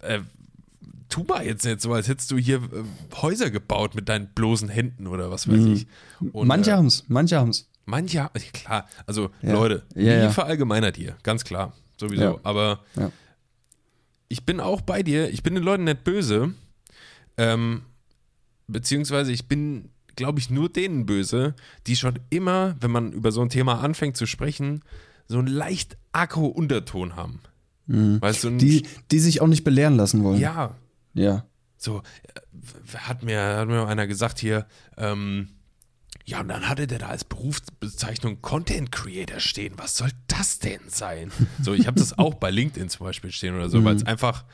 Äh, 0.00 0.20
tu 1.08 1.24
mal 1.24 1.44
jetzt 1.44 1.64
nicht 1.64 1.80
so, 1.80 1.92
als 1.92 2.08
hättest 2.08 2.30
du 2.30 2.36
hier 2.38 2.56
äh, 2.58 3.16
Häuser 3.16 3.50
gebaut 3.50 3.94
mit 3.94 4.08
deinen 4.08 4.28
bloßen 4.28 4.68
Händen 4.68 5.06
oder 5.06 5.30
was 5.30 5.48
weiß 5.48 5.64
ich. 5.66 5.86
Und, 6.32 6.46
manche 6.46 6.70
äh, 6.70 6.74
haben's, 6.74 7.04
manche 7.08 7.38
haben's. 7.38 7.68
Manche, 7.86 8.16
ja, 8.16 8.30
klar, 8.52 8.88
also 9.06 9.30
Ja. 9.42 9.52
Leute, 9.52 9.82
Ja, 9.94 10.26
nie 10.26 10.32
verallgemeinert 10.32 10.96
hier, 10.96 11.16
ganz 11.22 11.44
klar, 11.44 11.74
sowieso. 11.98 12.40
Aber 12.42 12.80
ich 14.28 14.46
bin 14.46 14.60
auch 14.60 14.80
bei 14.80 15.02
dir, 15.02 15.28
ich 15.30 15.42
bin 15.42 15.54
den 15.54 15.62
Leuten 15.62 15.84
nicht 15.84 16.02
böse, 16.02 16.54
ähm, 17.36 17.82
beziehungsweise 18.66 19.32
ich 19.32 19.48
bin, 19.48 19.90
glaube 20.16 20.38
ich, 20.38 20.50
nur 20.50 20.68
denen 20.68 21.06
böse, 21.06 21.54
die 21.86 21.96
schon 21.96 22.18
immer, 22.30 22.76
wenn 22.80 22.90
man 22.90 23.12
über 23.12 23.32
so 23.32 23.40
ein 23.42 23.48
Thema 23.48 23.80
anfängt 23.80 24.16
zu 24.16 24.26
sprechen, 24.26 24.80
so 25.26 25.38
einen 25.38 25.48
leicht 25.48 25.96
Akku-Unterton 26.12 27.16
haben. 27.16 27.40
Weißt 27.86 28.44
du, 28.44 28.50
Mhm. 28.50 28.58
Die, 28.58 28.86
die 29.10 29.18
sich 29.18 29.40
auch 29.42 29.46
nicht 29.46 29.64
belehren 29.64 29.96
lassen 29.96 30.22
wollen. 30.24 30.40
ja, 30.40 30.74
Ja. 31.12 31.44
so, 31.76 31.98
äh, 32.34 32.96
hat 32.96 33.22
mir, 33.22 33.40
hat 33.58 33.68
mir 33.68 33.86
einer 33.86 34.06
gesagt 34.06 34.38
hier, 34.38 34.66
ähm, 34.96 35.48
ja, 36.26 36.40
und 36.40 36.48
dann 36.48 36.66
hatte 36.68 36.86
der 36.86 36.98
da 36.98 37.08
als 37.08 37.24
Berufsbezeichnung 37.24 38.40
Content 38.40 38.90
Creator 38.90 39.40
stehen. 39.40 39.74
Was 39.76 39.96
soll 39.98 40.08
das 40.26 40.58
denn 40.58 40.80
sein? 40.88 41.30
So, 41.62 41.74
ich 41.74 41.86
habe 41.86 41.98
das 41.98 42.18
auch 42.18 42.34
bei 42.34 42.50
LinkedIn 42.50 42.88
zum 42.88 43.04
Beispiel 43.04 43.30
stehen 43.30 43.54
oder 43.54 43.68
so, 43.68 43.84
weil 43.84 43.96
es 43.96 44.06
einfach 44.06 44.44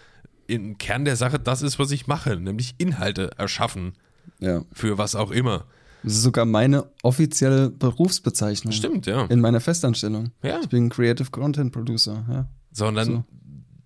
im 0.49 0.79
Kern 0.79 1.05
der 1.05 1.14
Sache 1.14 1.38
das 1.38 1.62
ist, 1.62 1.79
was 1.79 1.93
ich 1.93 2.09
mache, 2.09 2.35
nämlich 2.37 2.75
Inhalte 2.79 3.31
erschaffen 3.38 3.93
ja. 4.40 4.64
für 4.73 4.99
was 4.99 5.14
auch 5.14 5.30
immer. 5.30 5.64
Das 6.02 6.14
ist 6.14 6.23
sogar 6.23 6.47
meine 6.47 6.87
offizielle 7.02 7.70
Berufsbezeichnung. 7.70 8.73
Stimmt, 8.73 9.06
ja. 9.06 9.26
In 9.26 9.40
meiner 9.40 9.61
Festanstellung. 9.61 10.30
Ja. 10.42 10.61
Ich 10.61 10.68
bin 10.68 10.88
Creative 10.88 11.30
Content 11.30 11.73
Producer, 11.73 12.25
ja. 12.28 12.47
So, 12.73 12.87
und 12.87 12.94
dann 12.94 13.06
So. 13.06 13.25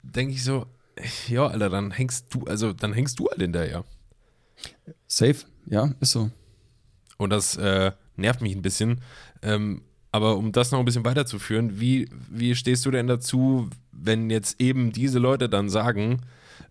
denke 0.02 0.34
ich 0.34 0.44
so, 0.44 0.66
ja, 1.28 1.46
Alter, 1.46 1.70
dann 1.70 1.90
hängst 1.90 2.26
du, 2.32 2.44
also 2.44 2.73
dann 2.73 2.92
hängst 2.92 3.18
du 3.18 3.28
halt 3.28 3.40
hinterher. 3.40 3.84
Safe, 5.08 5.37
ja, 5.66 5.92
ist 6.00 6.12
so. 6.12 6.30
Und 7.16 7.30
das 7.30 7.56
äh, 7.56 7.92
nervt 8.16 8.40
mich 8.42 8.54
ein 8.54 8.62
bisschen. 8.62 9.00
Ähm, 9.42 9.82
aber 10.12 10.37
um 10.37 10.52
das 10.52 10.70
noch 10.70 10.78
ein 10.78 10.84
bisschen 10.84 11.04
weiterzuführen, 11.04 11.80
wie, 11.80 12.08
wie 12.30 12.54
stehst 12.54 12.87
du 12.87 12.92
denn 12.92 13.08
dazu, 13.08 13.68
wenn 13.90 14.30
jetzt 14.30 14.61
eben 14.61 14.92
diese 14.92 15.18
Leute 15.18 15.49
dann 15.49 15.68
sagen, 15.68 16.23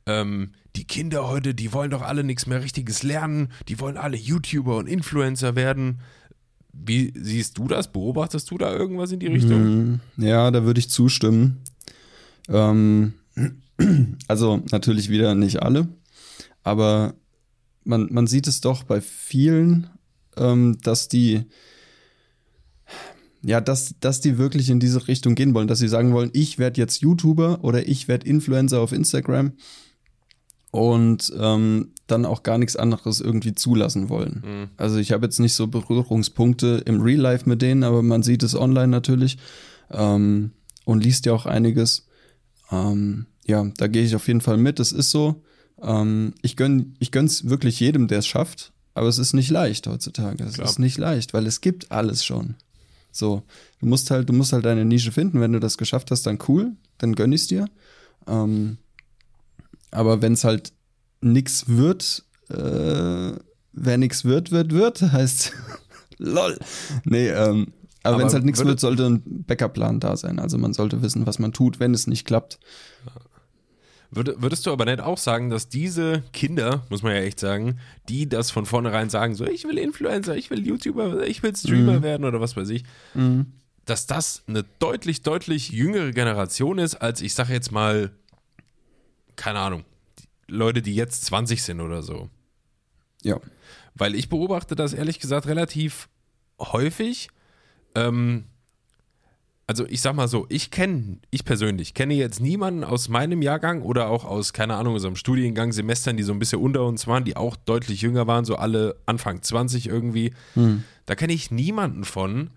ähm, 0.05 0.53
die 0.75 0.85
Kinder 0.85 1.27
heute, 1.27 1.53
die 1.53 1.71
wollen 1.73 1.91
doch 1.91 2.01
alle 2.01 2.23
nichts 2.23 2.47
mehr 2.47 2.63
Richtiges 2.63 3.03
lernen, 3.03 3.49
die 3.67 3.79
wollen 3.79 3.97
alle 3.97 4.17
YouTuber 4.17 4.77
und 4.77 4.87
Influencer 4.87 5.55
werden. 5.55 5.99
Wie 6.71 7.13
siehst 7.15 7.59
du 7.59 7.67
das? 7.67 7.91
Beobachtest 7.91 8.49
du 8.49 8.57
da 8.57 8.73
irgendwas 8.73 9.11
in 9.11 9.19
die 9.19 9.27
Richtung? 9.27 9.61
Mhm. 9.63 9.99
Ja, 10.17 10.49
da 10.49 10.63
würde 10.63 10.79
ich 10.79 10.89
zustimmen. 10.89 11.59
Ähm, 12.49 13.13
also 14.27 14.61
natürlich 14.71 15.09
wieder 15.09 15.35
nicht 15.35 15.61
alle, 15.61 15.87
aber 16.63 17.13
man, 17.83 18.07
man 18.11 18.27
sieht 18.27 18.47
es 18.47 18.61
doch 18.61 18.83
bei 18.83 19.01
vielen, 19.01 19.87
ähm, 20.35 20.77
dass 20.81 21.07
die 21.07 21.45
ja, 23.45 23.59
dass, 23.59 23.95
dass 23.99 24.21
die 24.21 24.37
wirklich 24.37 24.69
in 24.69 24.79
diese 24.79 25.05
Richtung 25.09 25.35
gehen 25.35 25.53
wollen, 25.53 25.67
dass 25.67 25.79
sie 25.79 25.89
sagen 25.89 26.13
wollen, 26.13 26.29
ich 26.31 26.59
werde 26.59 26.79
jetzt 26.79 27.01
YouTuber 27.01 27.61
oder 27.61 27.85
ich 27.87 28.07
werde 28.07 28.25
Influencer 28.25 28.79
auf 28.79 28.93
Instagram 28.93 29.51
und 30.73 31.31
ähm, 31.39 31.91
dann 32.07 32.25
auch 32.25 32.41
gar 32.41 32.57
nichts 32.57 32.75
anderes 32.75 33.21
irgendwie 33.21 33.53
zulassen 33.53 34.09
wollen. 34.09 34.41
Mhm. 34.43 34.69
Also 34.75 34.97
ich 34.97 35.11
habe 35.11 35.23
jetzt 35.23 35.39
nicht 35.39 35.53
so 35.53 35.67
Berührungspunkte 35.67 36.81
im 36.85 36.99
Real 36.99 37.19
Life 37.19 37.47
mit 37.47 37.61
denen, 37.61 37.83
aber 37.83 38.01
man 38.01 38.23
sieht 38.23 38.41
es 38.41 38.55
online 38.55 38.87
natürlich 38.87 39.37
ähm, 39.91 40.49
und 40.83 41.03
liest 41.03 41.27
ja 41.27 41.33
auch 41.33 41.45
einiges. 41.45 42.07
Ähm, 42.71 43.27
ja, 43.45 43.63
da 43.77 43.85
gehe 43.85 44.03
ich 44.03 44.15
auf 44.15 44.27
jeden 44.27 44.41
Fall 44.41 44.57
mit. 44.57 44.79
Es 44.79 44.91
ist 44.91 45.11
so. 45.11 45.43
Ähm, 45.79 46.33
ich 46.41 46.57
gönn, 46.57 46.95
ich 46.97 47.11
gönn's 47.11 47.47
wirklich 47.47 47.79
jedem, 47.79 48.07
der 48.07 48.17
es 48.19 48.27
schafft, 48.27 48.73
aber 48.95 49.07
es 49.07 49.19
ist 49.19 49.33
nicht 49.33 49.51
leicht 49.51 49.85
heutzutage. 49.85 50.43
Es 50.43 50.55
Klar. 50.55 50.67
ist 50.67 50.79
nicht 50.79 50.97
leicht, 50.97 51.35
weil 51.35 51.45
es 51.45 51.61
gibt 51.61 51.91
alles 51.91 52.25
schon. 52.25 52.55
So, 53.11 53.43
du 53.79 53.85
musst 53.85 54.09
halt, 54.09 54.27
du 54.27 54.33
musst 54.33 54.53
halt 54.53 54.65
deine 54.65 54.85
Nische 54.85 55.11
finden. 55.11 55.39
Wenn 55.39 55.53
du 55.53 55.59
das 55.59 55.77
geschafft 55.77 56.09
hast, 56.09 56.25
dann 56.25 56.39
cool, 56.47 56.71
dann 56.97 57.13
gönn 57.13 57.31
ich's 57.31 57.45
dir. 57.45 57.67
Ähm, 58.27 58.79
aber 59.93 60.21
wenn 60.21 60.33
es 60.33 60.43
halt 60.43 60.73
nix 61.21 61.65
wird, 61.67 62.23
äh, 62.49 63.31
wer 63.73 63.97
nix 63.97 64.25
wird, 64.25 64.51
wird, 64.51 64.73
wird, 64.73 65.01
heißt 65.11 65.53
lol. 66.17 66.57
Nee, 67.05 67.29
ähm, 67.29 67.73
aber, 68.03 68.15
Aber 68.15 68.19
wenn 68.19 68.27
es 68.27 68.33
halt 68.33 68.43
nichts 68.43 68.63
wird, 68.63 68.79
sollte 68.81 69.05
ein 69.05 69.23
Backup-Plan 69.25 70.01
da 70.01 70.17
sein. 70.17 70.37
Also 70.37 70.57
man 70.57 70.73
sollte 70.73 71.01
wissen, 71.01 71.25
was 71.25 71.39
man 71.39 71.53
tut, 71.53 71.79
wenn 71.79 71.93
es 71.93 72.05
nicht 72.05 72.27
klappt. 72.27 72.59
Würde, 74.11 74.35
würdest 74.41 74.65
du 74.65 74.71
aber 74.71 74.85
nicht 74.85 74.99
auch 74.99 75.17
sagen, 75.17 75.49
dass 75.49 75.69
diese 75.69 76.21
Kinder, 76.33 76.83
muss 76.89 77.01
man 77.01 77.13
ja 77.13 77.21
echt 77.21 77.39
sagen, 77.39 77.79
die 78.09 78.27
das 78.27 78.51
von 78.51 78.65
vornherein 78.65 79.09
sagen, 79.09 79.35
so 79.35 79.45
ich 79.45 79.63
will 79.63 79.77
Influencer, 79.77 80.35
ich 80.35 80.51
will 80.51 80.67
YouTuber, 80.67 81.25
ich 81.25 81.41
will 81.41 81.55
Streamer 81.55 82.03
werden 82.03 82.25
oder 82.25 82.39
was 82.39 82.55
weiß 82.55 82.69
ich, 82.69 82.83
dass 83.85 84.05
das 84.05 84.43
eine 84.47 84.65
deutlich, 84.79 85.23
deutlich 85.23 85.69
jüngere 85.69 86.11
Generation 86.11 86.77
ist, 86.77 86.95
als 86.95 87.21
ich 87.21 87.33
sage 87.33 87.53
jetzt 87.53 87.71
mal, 87.71 88.11
keine 89.35 89.59
Ahnung, 89.59 89.83
Leute, 90.47 90.81
die 90.81 90.95
jetzt 90.95 91.25
20 91.25 91.63
sind 91.63 91.81
oder 91.81 92.03
so. 92.03 92.29
Ja. 93.23 93.39
Weil 93.95 94.15
ich 94.15 94.29
beobachte 94.29 94.75
das 94.75 94.93
ehrlich 94.93 95.19
gesagt 95.19 95.47
relativ 95.47 96.09
häufig. 96.59 97.29
Ähm, 97.95 98.45
also 99.65 99.85
ich 99.87 100.01
sag 100.01 100.15
mal 100.15 100.27
so, 100.27 100.45
ich 100.49 100.71
kenne, 100.71 101.19
ich 101.29 101.45
persönlich 101.45 101.93
kenne 101.93 102.15
jetzt 102.15 102.41
niemanden 102.41 102.83
aus 102.83 103.07
meinem 103.07 103.41
Jahrgang 103.41 103.81
oder 103.81 104.09
auch 104.09 104.25
aus, 104.25 104.51
keine 104.51 104.75
Ahnung, 104.75 104.95
unserem 104.95 105.15
Studiengang, 105.15 105.71
Semestern, 105.71 106.17
die 106.17 106.23
so 106.23 106.33
ein 106.33 106.39
bisschen 106.39 106.59
unter 106.59 106.85
uns 106.85 107.07
waren, 107.07 107.23
die 107.23 107.37
auch 107.37 107.55
deutlich 107.55 108.01
jünger 108.01 108.27
waren, 108.27 108.45
so 108.45 108.55
alle 108.55 108.97
Anfang 109.05 109.41
20 109.41 109.87
irgendwie. 109.87 110.33
Da 111.05 111.15
kenne 111.15 111.33
ich 111.33 111.49
niemanden 111.49 112.03
von, 112.03 112.49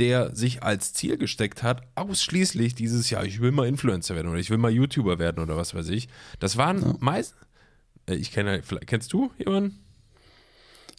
der 0.00 0.34
sich 0.34 0.62
als 0.64 0.92
Ziel 0.94 1.16
gesteckt 1.18 1.62
hat, 1.62 1.82
ausschließlich 1.94 2.74
dieses 2.74 3.08
Jahr, 3.10 3.24
ich 3.24 3.40
will 3.40 3.52
mal 3.52 3.68
Influencer 3.68 4.16
werden 4.16 4.28
oder 4.28 4.38
ich 4.40 4.50
will 4.50 4.58
mal 4.58 4.72
YouTuber 4.72 5.18
werden 5.20 5.40
oder 5.40 5.56
was 5.56 5.74
weiß 5.74 5.88
ich. 5.90 6.08
Das 6.40 6.56
waren 6.56 6.96
meist, 6.98 7.34
äh, 8.06 8.14
ich 8.16 8.32
kenne, 8.32 8.62
vielleicht- 8.64 8.88
kennst 8.88 9.12
du 9.12 9.30
jemanden? 9.38 9.78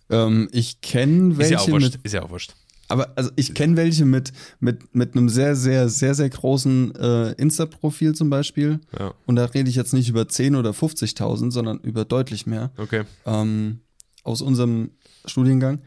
Ähm, 0.10 0.50
ich 0.52 0.82
kenne 0.82 1.32
Ist 1.34 1.38
welche 1.40 1.54
ja 1.54 1.60
auch 1.60 1.68
wurscht. 1.70 1.94
mit, 1.96 2.06
Ist 2.06 2.14
ja 2.14 2.24
auch 2.24 2.30
wurscht. 2.30 2.54
aber 2.90 3.12
also 3.16 3.32
ich 3.38 3.54
kenne 3.54 3.78
welche 3.78 4.06
mit, 4.06 4.34
mit, 4.60 4.94
mit 4.94 5.16
einem 5.16 5.30
sehr, 5.30 5.56
sehr, 5.56 5.88
sehr, 5.90 6.14
sehr 6.16 6.30
großen 6.30 6.94
äh, 6.96 7.32
Insta-Profil 7.34 8.14
zum 8.14 8.30
Beispiel. 8.30 8.80
Ja. 9.00 9.14
Und 9.26 9.36
da 9.38 9.46
rede 9.46 9.70
ich 9.70 9.76
jetzt 9.76 9.94
nicht 9.94 10.10
über 10.10 10.28
10 10.28 10.56
oder 10.56 10.72
50.000, 10.72 11.52
sondern 11.52 11.80
über 11.80 12.06
deutlich 12.06 12.46
mehr. 12.46 12.72
Okay. 12.78 13.04
ähm, 13.26 13.80
aus 14.24 14.42
unserem 14.42 14.92
Studiengang. 15.26 15.82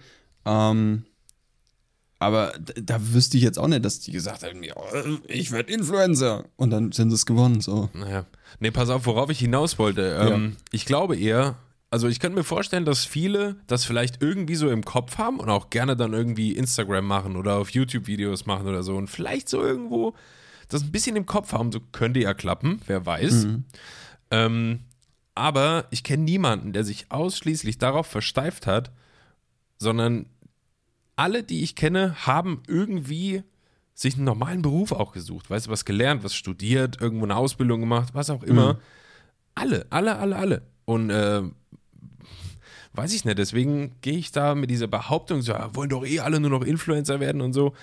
Ähm, 0.46 1.04
aber 2.18 2.52
d- 2.58 2.74
da 2.82 2.98
wüsste 3.12 3.36
ich 3.36 3.42
jetzt 3.42 3.58
auch 3.58 3.68
nicht, 3.68 3.84
dass 3.84 4.00
die 4.00 4.12
gesagt 4.12 4.42
haben, 4.44 4.62
ja, 4.62 4.74
ich 5.28 5.50
werde 5.52 5.72
Influencer. 5.72 6.44
Und 6.56 6.70
dann 6.70 6.92
sind 6.92 7.10
sie 7.10 7.14
es 7.16 7.26
gewonnen. 7.26 7.60
So. 7.60 7.90
Naja. 7.92 8.24
Nee, 8.60 8.70
pass 8.70 8.88
auf, 8.90 9.06
worauf 9.06 9.30
ich 9.30 9.38
hinaus 9.40 9.78
wollte. 9.78 10.16
Ähm, 10.20 10.56
Ich 10.70 10.86
glaube 10.86 11.16
eher, 11.16 11.56
also 11.90 12.08
ich 12.08 12.20
könnte 12.20 12.38
mir 12.38 12.44
vorstellen, 12.44 12.84
dass 12.84 13.04
viele 13.04 13.56
das 13.66 13.84
vielleicht 13.84 14.22
irgendwie 14.22 14.54
so 14.54 14.68
im 14.70 14.84
Kopf 14.84 15.18
haben 15.18 15.38
und 15.40 15.48
auch 15.50 15.70
gerne 15.70 15.96
dann 15.96 16.12
irgendwie 16.12 16.52
Instagram 16.52 17.04
machen 17.06 17.36
oder 17.36 17.56
auf 17.56 17.70
YouTube 17.70 18.06
Videos 18.06 18.46
machen 18.46 18.66
oder 18.66 18.82
so 18.82 18.96
und 18.96 19.08
vielleicht 19.08 19.48
so 19.48 19.60
irgendwo 19.62 20.14
das 20.68 20.82
ein 20.82 20.92
bisschen 20.92 21.14
im 21.14 21.26
Kopf 21.26 21.52
haben, 21.52 21.70
so 21.72 21.78
könnte 21.92 22.20
ja 22.20 22.32
klappen, 22.32 22.80
wer 22.86 23.04
weiß. 23.04 23.46
Ähm, 24.30 24.80
aber 25.34 25.86
ich 25.90 26.02
kenne 26.04 26.22
niemanden, 26.24 26.72
der 26.72 26.84
sich 26.84 27.06
ausschließlich 27.10 27.78
darauf 27.78 28.06
versteift 28.06 28.66
hat, 28.66 28.90
sondern 29.78 30.26
alle, 31.16 31.42
die 31.42 31.62
ich 31.62 31.76
kenne, 31.76 32.14
haben 32.26 32.62
irgendwie 32.66 33.42
sich 33.94 34.14
einen 34.14 34.24
normalen 34.24 34.62
Beruf 34.62 34.92
auch 34.92 35.12
gesucht. 35.12 35.50
Weißt 35.50 35.66
du, 35.66 35.70
was 35.70 35.84
gelernt, 35.84 36.24
was 36.24 36.34
studiert, 36.34 37.00
irgendwo 37.00 37.24
eine 37.24 37.36
Ausbildung 37.36 37.80
gemacht, 37.80 38.10
was 38.12 38.30
auch 38.30 38.42
immer. 38.42 38.80
Alle, 39.54 39.86
alle, 39.90 40.16
alle, 40.16 40.36
alle. 40.36 40.62
Und 40.84 41.10
äh, 41.10 41.42
weiß 42.94 43.14
ich 43.14 43.24
nicht, 43.24 43.38
deswegen 43.38 43.96
gehe 44.00 44.18
ich 44.18 44.32
da 44.32 44.54
mit 44.54 44.70
dieser 44.70 44.88
Behauptung, 44.88 45.42
so, 45.42 45.52
ja, 45.52 45.74
wollen 45.74 45.90
doch 45.90 46.04
eh 46.04 46.20
alle 46.20 46.40
nur 46.40 46.50
noch 46.50 46.62
Influencer 46.62 47.20
werden 47.20 47.40
und 47.40 47.52
so, 47.52 47.74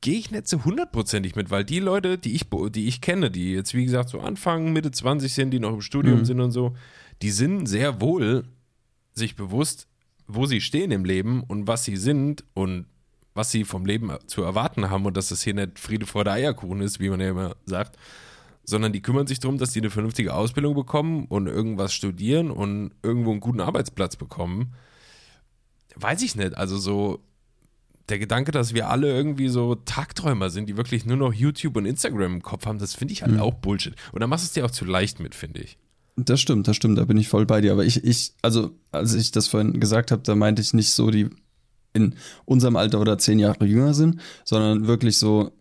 gehe 0.00 0.18
ich 0.18 0.30
nicht 0.30 0.48
so 0.48 0.64
hundertprozentig 0.64 1.36
mit, 1.36 1.50
weil 1.50 1.64
die 1.64 1.80
Leute, 1.80 2.16
die 2.16 2.34
ich, 2.34 2.46
die 2.70 2.88
ich 2.88 3.00
kenne, 3.02 3.30
die 3.30 3.52
jetzt 3.52 3.74
wie 3.74 3.84
gesagt 3.84 4.08
so 4.08 4.20
Anfang, 4.20 4.72
Mitte 4.72 4.90
20 4.90 5.32
sind, 5.32 5.50
die 5.50 5.60
noch 5.60 5.74
im 5.74 5.82
Studium 5.82 6.20
mhm. 6.20 6.24
sind 6.24 6.40
und 6.40 6.52
so, 6.52 6.74
die 7.20 7.30
sind 7.30 7.66
sehr 7.66 8.00
wohl 8.00 8.44
sich 9.12 9.36
bewusst, 9.36 9.86
wo 10.34 10.46
sie 10.46 10.60
stehen 10.60 10.90
im 10.90 11.04
Leben 11.04 11.42
und 11.42 11.66
was 11.66 11.84
sie 11.84 11.96
sind 11.96 12.44
und 12.54 12.86
was 13.34 13.50
sie 13.50 13.64
vom 13.64 13.86
Leben 13.86 14.12
zu 14.26 14.42
erwarten 14.42 14.90
haben 14.90 15.06
und 15.06 15.16
dass 15.16 15.28
das 15.28 15.42
hier 15.42 15.54
nicht 15.54 15.78
Friede 15.78 16.06
vor 16.06 16.24
der 16.24 16.34
Eierkuchen 16.34 16.80
ist, 16.80 17.00
wie 17.00 17.10
man 17.10 17.20
ja 17.20 17.30
immer 17.30 17.56
sagt, 17.64 17.96
sondern 18.64 18.92
die 18.92 19.02
kümmern 19.02 19.26
sich 19.26 19.40
darum, 19.40 19.58
dass 19.58 19.72
die 19.72 19.80
eine 19.80 19.90
vernünftige 19.90 20.34
Ausbildung 20.34 20.74
bekommen 20.74 21.26
und 21.26 21.46
irgendwas 21.46 21.92
studieren 21.92 22.50
und 22.50 22.92
irgendwo 23.02 23.30
einen 23.30 23.40
guten 23.40 23.60
Arbeitsplatz 23.60 24.16
bekommen. 24.16 24.74
Weiß 25.96 26.22
ich 26.22 26.34
nicht. 26.36 26.56
Also 26.56 26.78
so 26.78 27.20
der 28.08 28.18
Gedanke, 28.18 28.52
dass 28.52 28.74
wir 28.74 28.88
alle 28.88 29.08
irgendwie 29.08 29.48
so 29.48 29.74
Tagträumer 29.74 30.50
sind, 30.50 30.68
die 30.68 30.76
wirklich 30.76 31.06
nur 31.06 31.16
noch 31.16 31.32
YouTube 31.32 31.76
und 31.76 31.86
Instagram 31.86 32.34
im 32.34 32.42
Kopf 32.42 32.66
haben, 32.66 32.78
das 32.78 32.94
finde 32.94 33.12
ich 33.12 33.22
halt 33.22 33.32
mhm. 33.32 33.40
auch 33.40 33.54
Bullshit. 33.54 33.94
Und 34.12 34.20
da 34.20 34.26
machst 34.26 34.44
du 34.44 34.46
es 34.46 34.52
dir 34.52 34.64
auch 34.64 34.70
zu 34.70 34.84
leicht 34.84 35.20
mit, 35.20 35.34
finde 35.34 35.62
ich. 35.62 35.78
Das 36.28 36.40
stimmt, 36.40 36.68
das 36.68 36.76
stimmt, 36.76 36.98
da 36.98 37.04
bin 37.04 37.16
ich 37.16 37.28
voll 37.28 37.46
bei 37.46 37.60
dir. 37.60 37.72
Aber 37.72 37.84
ich, 37.84 38.04
ich, 38.04 38.32
also 38.42 38.72
als 38.92 39.14
ich 39.14 39.30
das 39.30 39.48
vorhin 39.48 39.80
gesagt 39.80 40.10
habe, 40.10 40.22
da 40.22 40.34
meinte 40.34 40.62
ich 40.62 40.74
nicht 40.74 40.90
so, 40.90 41.10
die 41.10 41.30
in 41.92 42.14
unserem 42.44 42.76
Alter 42.76 43.00
oder 43.00 43.18
zehn 43.18 43.38
Jahre 43.38 43.64
jünger 43.64 43.94
sind, 43.94 44.20
sondern 44.44 44.86
wirklich 44.86 45.16
so 45.16 45.52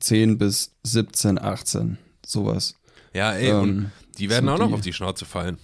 10 0.00 0.38
bis 0.38 0.72
17, 0.82 1.38
18 1.38 1.98
sowas. 2.26 2.74
Ja, 3.14 3.32
ey, 3.32 3.50
ähm, 3.50 3.60
und 3.60 3.90
die 4.18 4.30
werden 4.30 4.46
so 4.46 4.52
auch 4.52 4.58
noch 4.58 4.68
die, 4.68 4.74
auf 4.74 4.80
die 4.80 4.92
Schnauze 4.92 5.24
fallen. 5.24 5.58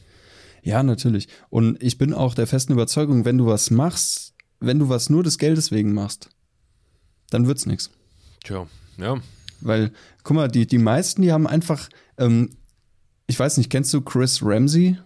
Ja, 0.63 0.83
natürlich. 0.83 1.29
Und 1.49 1.83
ich 1.83 1.99
bin 1.99 2.13
auch 2.13 2.35
der 2.35 2.47
festen 2.47 2.73
Überzeugung, 2.73 3.25
wenn 3.25 3.39
du 3.39 3.47
was 3.47 3.71
machst, 3.71 4.35
wenn 4.61 4.79
du 4.79 4.89
was 4.89 5.11
nur 5.11 5.23
des 5.23 5.39
Geldes 5.39 5.71
wegen 5.71 5.93
machst, 5.93 6.29
dann 7.31 7.47
wird's 7.47 7.67
nichts. 7.67 7.91
Tja, 8.45 8.67
ja. 8.99 9.21
Weil, 9.61 9.93
guck 10.23 10.37
mal, 10.37 10.49
die, 10.49 10.67
die 10.67 10.79
meisten, 10.79 11.23
die 11.23 11.33
haben 11.33 11.47
einfach, 11.47 11.89
ähm, 12.19 12.57
ich 13.27 13.39
weiß 13.39 13.57
nicht, 13.59 13.71
kennst 13.71 13.93
du 13.93 14.01
Chris 14.01 14.41
Ramsey 14.43 14.99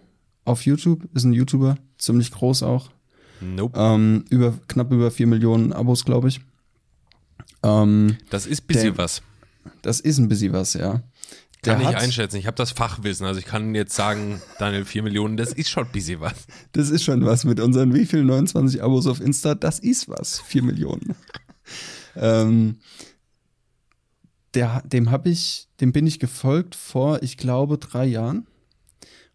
auf 0.45 0.65
YouTube? 0.65 1.07
Ist 1.13 1.23
ein 1.23 1.33
YouTuber, 1.33 1.77
ziemlich 1.97 2.31
groß 2.31 2.63
auch. 2.63 2.91
Nope. 3.41 3.77
Ähm, 3.79 4.25
über, 4.29 4.53
knapp 4.67 4.91
über 4.91 5.11
vier 5.11 5.27
Millionen 5.27 5.73
Abos, 5.73 6.05
glaube 6.05 6.27
ich. 6.27 6.41
Ähm, 7.63 8.17
das 8.29 8.45
ist 8.45 8.63
ein 8.63 8.67
bisschen 8.67 8.95
der, 8.95 8.97
was. 8.97 9.21
Das 9.81 9.99
ist 9.99 10.17
ein 10.19 10.27
bisschen 10.27 10.53
was, 10.53 10.73
ja. 10.73 11.01
Der 11.65 11.75
kann 11.75 11.81
ich 11.81 11.97
einschätzen. 11.97 12.37
Ich 12.37 12.47
habe 12.47 12.57
das 12.57 12.71
Fachwissen. 12.71 13.25
Also 13.25 13.39
ich 13.39 13.45
kann 13.45 13.75
jetzt 13.75 13.95
sagen, 13.95 14.41
Daniel, 14.57 14.83
4 14.83 15.03
Millionen, 15.03 15.37
das 15.37 15.53
ist 15.53 15.69
schon 15.69 15.85
ein 15.85 15.91
bisschen 15.91 16.19
was. 16.19 16.33
Das 16.71 16.89
ist 16.89 17.03
schon 17.03 17.23
was. 17.23 17.43
Mit 17.43 17.59
unseren 17.59 17.93
wie 17.93 18.05
viel 18.05 18.23
29 18.23 18.81
Abos 18.81 19.05
auf 19.05 19.21
Insta, 19.21 19.53
das 19.53 19.77
ist 19.77 20.09
was. 20.09 20.39
4 20.39 20.63
Millionen. 20.63 21.15
ähm, 22.15 22.77
der, 24.53 24.81
dem 24.85 25.11
habe 25.11 25.29
ich, 25.29 25.67
dem 25.79 25.91
bin 25.91 26.07
ich 26.07 26.19
gefolgt 26.19 26.75
vor, 26.75 27.23
ich 27.23 27.37
glaube, 27.37 27.77
drei 27.77 28.05
Jahren. 28.05 28.47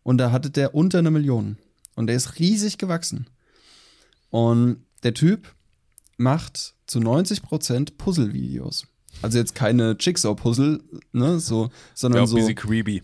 Und 0.03 0.19
da 0.19 0.31
hatte 0.31 0.51
der 0.51 0.75
unter 0.75 0.99
eine 0.99 1.11
Million. 1.11 1.59
Und 1.95 2.07
der 2.07 2.17
ist 2.17 2.39
riesig 2.39 2.79
gewachsen. 2.79 3.29
Und 4.31 4.85
der 5.03 5.15
Typ 5.15 5.55
macht 6.17 6.75
zu 6.87 7.01
90 7.01 7.43
Prozent 7.43 7.99
Puzzle-Videos. 7.99 8.87
Also 9.23 9.39
jetzt 9.39 9.55
keine 9.55 9.97
Jigsaw-Puzzle, 9.99 10.83
ne, 11.13 11.41
so, 11.41 11.71
sondern 11.95 12.23
ja, 12.23 12.27
so. 12.27 12.37
Ein 12.37 12.55
creepy. 12.55 13.03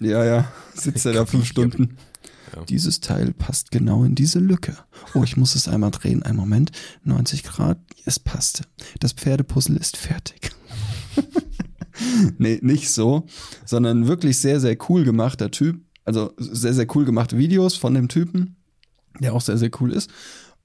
Ja, 0.00 0.24
ja, 0.24 0.52
sitzt 0.74 1.06
er 1.06 1.14
da 1.14 1.24
fünf 1.24 1.46
Stunden. 1.46 1.96
Ja. 2.54 2.64
Dieses 2.64 3.00
Teil 3.00 3.32
passt 3.32 3.70
genau 3.70 4.04
in 4.04 4.14
diese 4.14 4.38
Lücke. 4.38 4.76
Oh, 5.14 5.24
ich 5.24 5.36
muss 5.36 5.54
es 5.54 5.68
einmal 5.68 5.90
drehen. 5.90 6.22
Ein 6.22 6.36
Moment. 6.36 6.72
90 7.04 7.42
Grad. 7.42 7.78
Es 8.04 8.18
passte. 8.18 8.64
Das 9.00 9.12
Pferdepuzzle 9.12 9.78
ist 9.78 9.96
fertig. 9.96 10.50
nee, 12.38 12.58
nicht 12.62 12.90
so, 12.90 13.26
sondern 13.64 14.08
wirklich 14.08 14.38
sehr, 14.38 14.60
sehr 14.60 14.76
cool 14.88 15.04
gemachter 15.04 15.50
Typ. 15.50 15.80
Also 16.04 16.32
sehr, 16.38 16.74
sehr 16.74 16.86
cool 16.94 17.04
gemachte 17.04 17.36
Videos 17.36 17.76
von 17.76 17.94
dem 17.94 18.08
Typen, 18.08 18.56
der 19.20 19.34
auch 19.34 19.40
sehr, 19.40 19.58
sehr 19.58 19.70
cool 19.80 19.92
ist. 19.92 20.10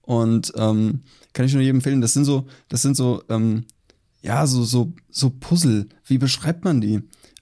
Und 0.01 0.53
ähm, 0.55 1.01
kann 1.33 1.45
ich 1.45 1.53
nur 1.53 1.63
jedem 1.63 1.77
empfehlen, 1.77 2.01
das 2.01 2.13
sind 2.13 2.25
so, 2.25 2.45
das 2.69 2.81
sind 2.81 2.95
so 2.95 3.23
ähm, 3.29 3.65
ja, 4.21 4.45
so, 4.45 4.63
so, 4.63 4.93
so 5.09 5.29
Puzzle. 5.29 5.87
Wie 6.05 6.17
beschreibt 6.17 6.63
man 6.63 6.81
die? 6.81 7.01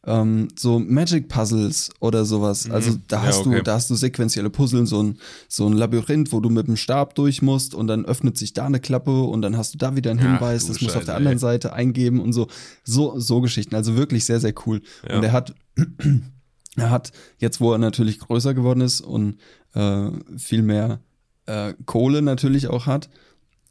Ähm, 0.10 0.48
so 0.58 0.80
Magic 0.80 1.30
Puzzles 1.30 1.92
oder 2.00 2.26
sowas. 2.26 2.68
Mhm. 2.68 2.74
Also 2.74 2.98
da 3.08 3.22
hast 3.22 3.42
ja, 3.42 3.46
okay. 3.46 3.58
du, 3.58 3.64
da 3.64 3.74
hast 3.76 3.92
du 3.92 3.96
sequentielle 3.96 4.50
Puzzle, 4.50 4.88
so 4.88 5.04
ein, 5.04 5.20
so 5.48 5.68
ein 5.68 5.74
Labyrinth, 5.74 6.32
wo 6.32 6.40
du 6.40 6.50
mit 6.50 6.68
dem 6.68 6.78
Stab 6.78 7.14
durch 7.14 7.44
musst 7.44 7.76
und 7.76 7.86
dann 7.86 8.06
öffnet 8.06 8.36
sich 8.36 8.54
da 8.54 8.66
eine 8.66 8.80
Klappe 8.80 9.22
und 9.22 9.44
dann 9.44 9.56
hast 9.56 9.76
du 9.76 9.78
da 9.78 9.96
wieder 9.96 10.10
einen 10.10 10.20
Hinweis, 10.20 10.66
das 10.66 10.82
musst 10.82 10.96
du 10.96 10.98
auf 10.98 11.06
der 11.06 11.16
anderen 11.16 11.38
ey. 11.38 11.40
Seite 11.40 11.74
eingeben 11.74 12.22
und 12.22 12.34
so. 12.34 12.48
So, 12.84 13.20
so 13.20 13.40
Geschichten. 13.40 13.76
Also 13.76 13.98
wirklich 13.98 14.26
sehr, 14.26 14.40
sehr 14.40 14.56
cool. 14.66 14.82
Ja. 15.08 15.18
Und 15.18 15.24
er 15.24 15.32
hat, 15.32 15.54
er 16.76 16.90
hat, 16.90 17.12
jetzt 17.38 17.62
wo 17.62 17.72
er 17.72 17.78
natürlich 17.78 18.18
größer 18.18 18.56
geworden 18.56 18.82
ist 18.82 19.02
und 19.02 19.38
äh, 19.76 20.10
viel 20.38 20.64
mehr 20.64 21.02
äh, 21.46 21.76
Kohle 21.86 22.24
natürlich 22.24 22.68
auch 22.68 22.88
hat, 22.88 23.10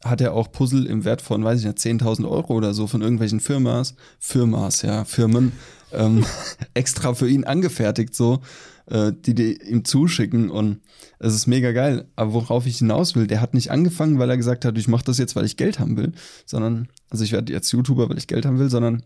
hat 0.05 0.21
er 0.21 0.33
auch 0.33 0.51
Puzzle 0.53 0.85
im 0.85 1.03
Wert 1.03 1.21
von, 1.21 1.43
weiß 1.43 1.59
ich 1.59 1.65
nicht, 1.65 1.79
10.000 1.79 2.29
Euro 2.29 2.53
oder 2.53 2.73
so 2.73 2.87
von 2.87 3.01
irgendwelchen 3.01 3.41
Firmas, 3.41 3.95
Firmas, 4.19 4.83
ja, 4.83 5.03
Firmen, 5.03 5.51
ähm, 5.93 6.25
extra 6.73 7.13
für 7.13 7.29
ihn 7.29 7.43
angefertigt, 7.43 8.15
so, 8.15 8.41
äh, 8.87 9.11
die, 9.13 9.33
die 9.33 9.61
ihm 9.61 9.85
zuschicken 9.85 10.49
und 10.49 10.81
es 11.19 11.33
ist 11.33 11.47
mega 11.47 11.71
geil. 11.71 12.07
Aber 12.15 12.33
worauf 12.33 12.65
ich 12.65 12.79
hinaus 12.79 13.15
will, 13.15 13.27
der 13.27 13.41
hat 13.41 13.53
nicht 13.53 13.71
angefangen, 13.71 14.19
weil 14.19 14.29
er 14.29 14.37
gesagt 14.37 14.65
hat, 14.65 14.77
ich 14.77 14.87
mache 14.87 15.05
das 15.05 15.17
jetzt, 15.17 15.35
weil 15.35 15.45
ich 15.45 15.57
Geld 15.57 15.79
haben 15.79 15.97
will, 15.97 16.13
sondern, 16.45 16.87
also 17.09 17.23
ich 17.23 17.31
werde 17.31 17.53
jetzt 17.53 17.71
YouTuber, 17.71 18.09
weil 18.09 18.17
ich 18.17 18.27
Geld 18.27 18.45
haben 18.45 18.59
will, 18.59 18.69
sondern 18.69 19.03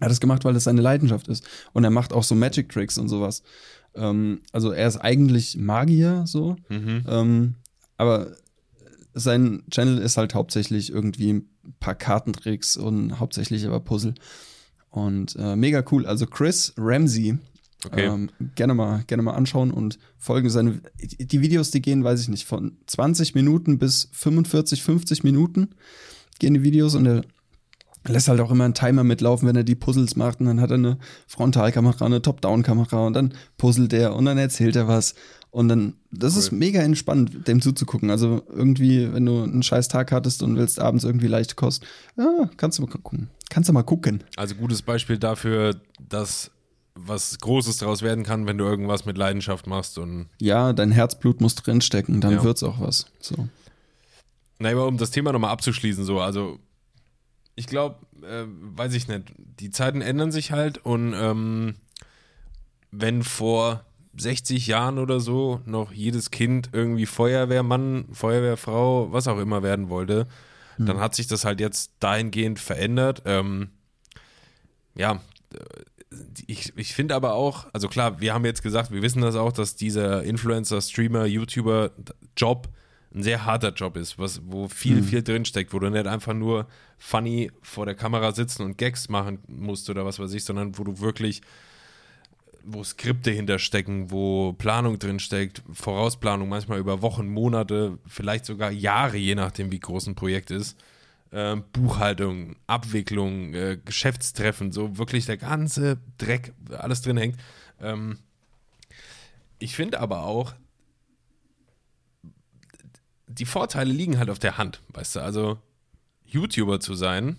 er 0.00 0.06
hat 0.06 0.12
es 0.12 0.20
gemacht, 0.20 0.44
weil 0.44 0.56
es 0.56 0.64
seine 0.64 0.80
Leidenschaft 0.80 1.28
ist. 1.28 1.46
Und 1.72 1.84
er 1.84 1.90
macht 1.90 2.12
auch 2.12 2.22
so 2.22 2.34
Magic 2.34 2.70
Tricks 2.70 2.96
und 2.96 3.08
sowas. 3.08 3.42
Ähm, 3.94 4.40
also 4.52 4.70
er 4.72 4.88
ist 4.88 4.96
eigentlich 4.96 5.56
Magier, 5.58 6.24
so. 6.26 6.56
Mhm. 6.68 7.04
Ähm, 7.06 7.54
aber 7.98 8.32
sein 9.12 9.62
Channel 9.70 9.98
ist 9.98 10.16
halt 10.16 10.34
hauptsächlich 10.34 10.90
irgendwie 10.90 11.34
ein 11.34 11.48
paar 11.80 11.94
Kartentricks 11.94 12.76
und 12.76 13.18
hauptsächlich 13.20 13.66
aber 13.66 13.80
Puzzle. 13.80 14.14
Und 14.90 15.36
äh, 15.36 15.56
mega 15.56 15.84
cool. 15.90 16.06
Also 16.06 16.26
Chris 16.26 16.72
Ramsey. 16.76 17.38
Okay. 17.86 18.06
Ähm, 18.06 18.28
gerne 18.56 18.74
mal, 18.74 19.04
gerne 19.06 19.22
mal 19.22 19.32
anschauen 19.32 19.70
und 19.70 19.98
folgen 20.18 20.50
seine. 20.50 20.82
Die 21.00 21.40
Videos, 21.40 21.70
die 21.70 21.80
gehen, 21.80 22.04
weiß 22.04 22.20
ich 22.20 22.28
nicht, 22.28 22.46
von 22.46 22.76
20 22.86 23.34
Minuten 23.34 23.78
bis 23.78 24.10
45, 24.12 24.82
50 24.82 25.24
Minuten 25.24 25.70
gehen 26.38 26.54
die 26.54 26.62
Videos 26.62 26.94
und 26.94 27.06
er 27.06 27.22
lässt 28.06 28.28
halt 28.28 28.40
auch 28.40 28.50
immer 28.50 28.64
einen 28.64 28.74
Timer 28.74 29.04
mitlaufen, 29.04 29.48
wenn 29.48 29.56
er 29.56 29.64
die 29.64 29.74
Puzzles 29.74 30.16
macht. 30.16 30.40
Und 30.40 30.46
dann 30.46 30.60
hat 30.60 30.70
er 30.70 30.76
eine 30.76 30.98
Frontalkamera, 31.26 32.04
eine 32.04 32.22
Top-Down-Kamera 32.22 33.06
und 33.06 33.14
dann 33.14 33.34
puzzelt 33.56 33.92
er 33.92 34.16
und 34.16 34.24
dann 34.24 34.38
erzählt 34.38 34.76
er 34.76 34.88
was. 34.88 35.14
Und 35.50 35.68
dann, 35.68 35.94
das 36.12 36.34
cool. 36.34 36.38
ist 36.38 36.52
mega 36.52 36.80
entspannt, 36.80 37.48
dem 37.48 37.60
zuzugucken. 37.60 38.10
Also 38.10 38.42
irgendwie, 38.48 39.12
wenn 39.12 39.26
du 39.26 39.42
einen 39.42 39.62
scheiß 39.62 39.88
Tag 39.88 40.12
hattest 40.12 40.42
und 40.42 40.56
willst 40.56 40.78
abends 40.78 41.04
irgendwie 41.04 41.26
leichte 41.26 41.56
Kost, 41.56 41.84
ja, 42.16 42.48
kannst 42.56 42.78
du 42.78 42.82
mal 42.82 42.88
gucken. 42.88 43.30
Kannst 43.48 43.68
du 43.68 43.72
mal 43.72 43.82
gucken. 43.82 44.22
Also 44.36 44.54
gutes 44.54 44.82
Beispiel 44.82 45.18
dafür, 45.18 45.80
dass 46.08 46.52
was 46.94 47.38
Großes 47.38 47.78
daraus 47.78 48.02
werden 48.02 48.24
kann, 48.24 48.46
wenn 48.46 48.58
du 48.58 48.64
irgendwas 48.64 49.06
mit 49.06 49.18
Leidenschaft 49.18 49.66
machst 49.66 49.98
und. 49.98 50.28
Ja, 50.40 50.72
dein 50.72 50.92
Herzblut 50.92 51.40
muss 51.40 51.54
drinstecken, 51.56 52.20
dann 52.20 52.32
ja. 52.32 52.44
wird's 52.44 52.62
auch 52.62 52.80
was. 52.80 53.06
So. 53.20 53.48
Na, 54.58 54.70
aber 54.70 54.86
um 54.86 54.98
das 54.98 55.10
Thema 55.10 55.32
nochmal 55.32 55.50
abzuschließen, 55.50 56.04
so, 56.04 56.20
also 56.20 56.58
ich 57.56 57.66
glaube, 57.66 57.96
äh, 58.22 58.44
weiß 58.46 58.94
ich 58.94 59.08
nicht, 59.08 59.32
die 59.38 59.70
Zeiten 59.70 60.00
ändern 60.00 60.32
sich 60.32 60.52
halt 60.52 60.78
und 60.78 61.14
ähm, 61.14 61.74
wenn 62.90 63.22
vor 63.22 63.84
60 64.16 64.66
Jahren 64.66 64.98
oder 64.98 65.20
so 65.20 65.60
noch 65.66 65.92
jedes 65.92 66.30
Kind 66.30 66.70
irgendwie 66.72 67.06
Feuerwehrmann, 67.06 68.06
Feuerwehrfrau, 68.12 69.12
was 69.12 69.28
auch 69.28 69.38
immer 69.38 69.62
werden 69.62 69.88
wollte, 69.88 70.26
mhm. 70.78 70.86
dann 70.86 71.00
hat 71.00 71.14
sich 71.14 71.26
das 71.26 71.44
halt 71.44 71.60
jetzt 71.60 71.92
dahingehend 72.00 72.58
verändert. 72.58 73.22
Ähm, 73.24 73.70
ja, 74.94 75.20
ich, 76.46 76.72
ich 76.76 76.94
finde 76.94 77.14
aber 77.14 77.34
auch, 77.34 77.66
also 77.72 77.88
klar, 77.88 78.20
wir 78.20 78.34
haben 78.34 78.44
jetzt 78.44 78.62
gesagt, 78.62 78.90
wir 78.90 79.02
wissen 79.02 79.22
das 79.22 79.36
auch, 79.36 79.52
dass 79.52 79.76
dieser 79.76 80.24
Influencer, 80.24 80.80
Streamer, 80.80 81.26
YouTuber 81.26 81.92
Job 82.36 82.68
ein 83.14 83.22
sehr 83.22 83.44
harter 83.44 83.72
Job 83.72 83.96
ist, 83.96 84.18
was, 84.18 84.40
wo 84.44 84.68
viel, 84.68 84.96
mhm. 84.96 85.04
viel 85.04 85.22
drinsteckt, 85.22 85.72
wo 85.72 85.78
du 85.78 85.88
nicht 85.90 86.06
einfach 86.06 86.34
nur 86.34 86.66
funny 86.98 87.50
vor 87.62 87.86
der 87.86 87.94
Kamera 87.94 88.32
sitzen 88.32 88.62
und 88.62 88.78
Gags 88.78 89.08
machen 89.08 89.40
musst 89.48 89.90
oder 89.90 90.04
was 90.04 90.18
weiß 90.18 90.32
ich, 90.32 90.44
sondern 90.44 90.78
wo 90.78 90.84
du 90.84 91.00
wirklich 91.00 91.42
wo 92.64 92.84
Skripte 92.84 93.30
hinterstecken, 93.30 94.10
wo 94.10 94.52
Planung 94.52 94.98
drinsteckt, 94.98 95.62
Vorausplanung 95.72 96.48
manchmal 96.48 96.78
über 96.78 97.02
Wochen, 97.02 97.28
Monate, 97.28 97.98
vielleicht 98.06 98.44
sogar 98.44 98.70
Jahre, 98.70 99.16
je 99.16 99.34
nachdem, 99.34 99.72
wie 99.72 99.80
groß 99.80 100.08
ein 100.08 100.14
Projekt 100.14 100.50
ist. 100.50 100.78
Äh, 101.30 101.56
Buchhaltung, 101.72 102.56
Abwicklung, 102.66 103.54
äh, 103.54 103.78
Geschäftstreffen, 103.84 104.72
so 104.72 104.98
wirklich 104.98 105.26
der 105.26 105.36
ganze 105.36 105.98
Dreck, 106.18 106.52
alles 106.70 107.02
drin 107.02 107.16
hängt. 107.16 107.36
Ähm, 107.80 108.18
ich 109.58 109.76
finde 109.76 110.00
aber 110.00 110.24
auch, 110.24 110.54
die 113.28 113.44
Vorteile 113.44 113.92
liegen 113.92 114.18
halt 114.18 114.30
auf 114.30 114.38
der 114.38 114.58
Hand, 114.58 114.80
weißt 114.88 115.16
du, 115.16 115.20
also 115.20 115.58
YouTuber 116.24 116.80
zu 116.80 116.94
sein 116.94 117.36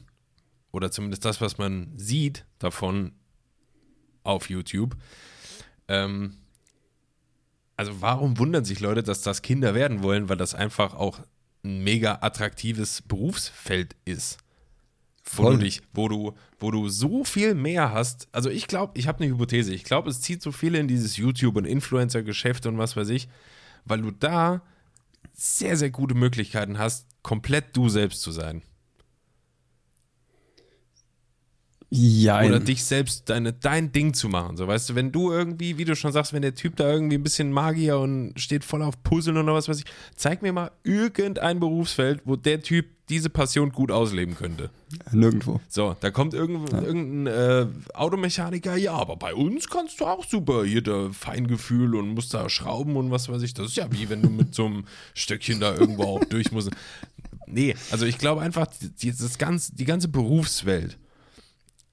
oder 0.72 0.92
zumindest 0.92 1.26
das, 1.26 1.42
was 1.42 1.58
man 1.58 1.92
sieht 1.98 2.46
davon 2.60 3.14
auf 4.24 4.50
YouTube. 4.50 4.96
Ähm, 5.88 6.38
also 7.78 8.02
warum 8.02 8.38
wundern 8.38 8.66
sich 8.66 8.80
Leute, 8.80 9.04
dass 9.04 9.22
das 9.22 9.42
Kinder 9.42 9.74
werden 9.74 10.04
wollen, 10.04 10.30
weil 10.30 10.38
das 10.38 10.54
einfach 10.54 10.94
auch 10.94 11.20
ein 11.64 11.84
mega 11.84 12.20
attraktives 12.22 13.02
Berufsfeld 13.02 13.96
ist. 14.06 14.38
Wo 15.24 15.44
Voll. 15.44 15.54
du, 15.54 15.64
dich, 15.64 15.82
wo, 15.94 16.08
du, 16.08 16.34
wo 16.60 16.72
du 16.72 16.90
so 16.90 17.24
viel 17.24 17.54
mehr 17.54 17.92
hast. 17.92 18.28
Also 18.32 18.50
ich 18.50 18.68
glaube, 18.68 18.94
ich 18.98 19.08
habe 19.08 19.24
eine 19.24 19.34
Hypothese. 19.34 19.74
Ich 19.74 19.84
glaube, 19.84 20.10
es 20.10 20.22
zieht 20.22 20.42
so 20.42 20.52
viele 20.52 20.80
in 20.80 20.88
dieses 20.88 21.18
YouTube- 21.18 21.56
und 21.56 21.66
Influencer-Geschäft 21.66 22.66
und 22.66 22.78
was 22.78 22.96
weiß 22.96 23.10
ich, 23.10 23.30
weil 23.86 24.02
du 24.02 24.12
da 24.12 24.62
sehr, 25.34 25.78
sehr 25.78 25.92
gute 25.92 26.16
Möglichkeiten 26.16 26.78
hast, 26.78 27.08
komplett 27.22 27.76
du 27.78 27.90
selbst 27.90 28.22
zu 28.22 28.32
sein. 28.32 28.64
Ja, 31.94 32.42
Oder 32.42 32.62
dich 32.62 32.86
selbst 32.86 33.30
deine, 33.30 33.52
dein 33.52 33.92
Ding 33.92 34.14
zu 34.14 34.30
machen. 34.30 34.56
So, 34.56 34.66
weißt 34.66 34.90
du, 34.90 34.96
wenn 34.96 35.12
du 35.12 35.30
irgendwie, 35.30 35.78
wie 35.78 35.84
du 35.84 35.94
schon 35.94 36.14
sagst, 36.14 36.32
wenn 36.32 36.42
der 36.42 36.56
Typ 36.56 36.78
da 36.78 36.90
irgendwie 36.90 37.18
ein 37.18 37.24
bisschen 37.24 37.52
Magier 37.52 38.00
und 38.00 38.34
steht 38.38 38.64
voll 38.64 38.82
auf 38.82 39.04
Puzzeln 39.04 39.36
oder 39.36 39.54
was 39.54 39.68
weiß 39.68 39.80
ich, 39.80 39.86
zeig 40.16 40.42
mir 40.42 40.54
mal 40.54 40.72
irgendein 40.84 41.60
Berufsfeld, 41.60 42.22
wo 42.24 42.38
der 42.38 42.62
Typ 42.62 42.86
diese 43.10 43.30
Passion 43.30 43.74
gut 43.74 43.92
ausleben 43.92 44.36
könnte. 44.36 44.70
nirgendwo. 45.12 45.60
So, 45.68 45.98
da 46.00 46.12
kommt 46.12 46.34
irgend, 46.34 46.72
irgendein 46.72 47.28
äh, 47.28 47.68
Automechaniker, 47.94 48.78
ja, 48.78 48.94
aber 48.94 49.18
bei 49.18 49.36
uns 49.36 49.68
kannst 49.68 50.00
du 50.00 50.06
auch 50.06 50.26
super 50.26 50.64
hier 50.64 50.82
da 50.82 51.10
Feingefühl 51.12 51.96
und 51.96 52.14
musst 52.14 52.34
da 52.34 52.48
schrauben 52.48 52.96
und 52.96 53.12
was 53.12 53.28
weiß 53.28 53.42
ich. 53.42 53.54
Das 53.54 53.68
ist 53.68 53.76
ja 53.76 53.92
wie 53.92 54.10
wenn 54.10 54.22
du 54.22 54.30
mit 54.30 54.56
so 54.56 54.66
einem 54.66 54.86
Stöckchen 55.14 55.60
da 55.60 55.76
irgendwo 55.76 56.04
auch 56.04 56.24
durch 56.24 56.54
musst. 56.54 56.72
Nee, 57.48 57.76
also 57.92 58.06
ich 58.06 58.18
glaube 58.18 58.40
einfach, 58.40 58.68
die, 59.02 59.12
das 59.12 59.38
ganz, 59.38 59.72
die 59.72 59.84
ganze 59.84 60.08
Berufswelt 60.08 60.98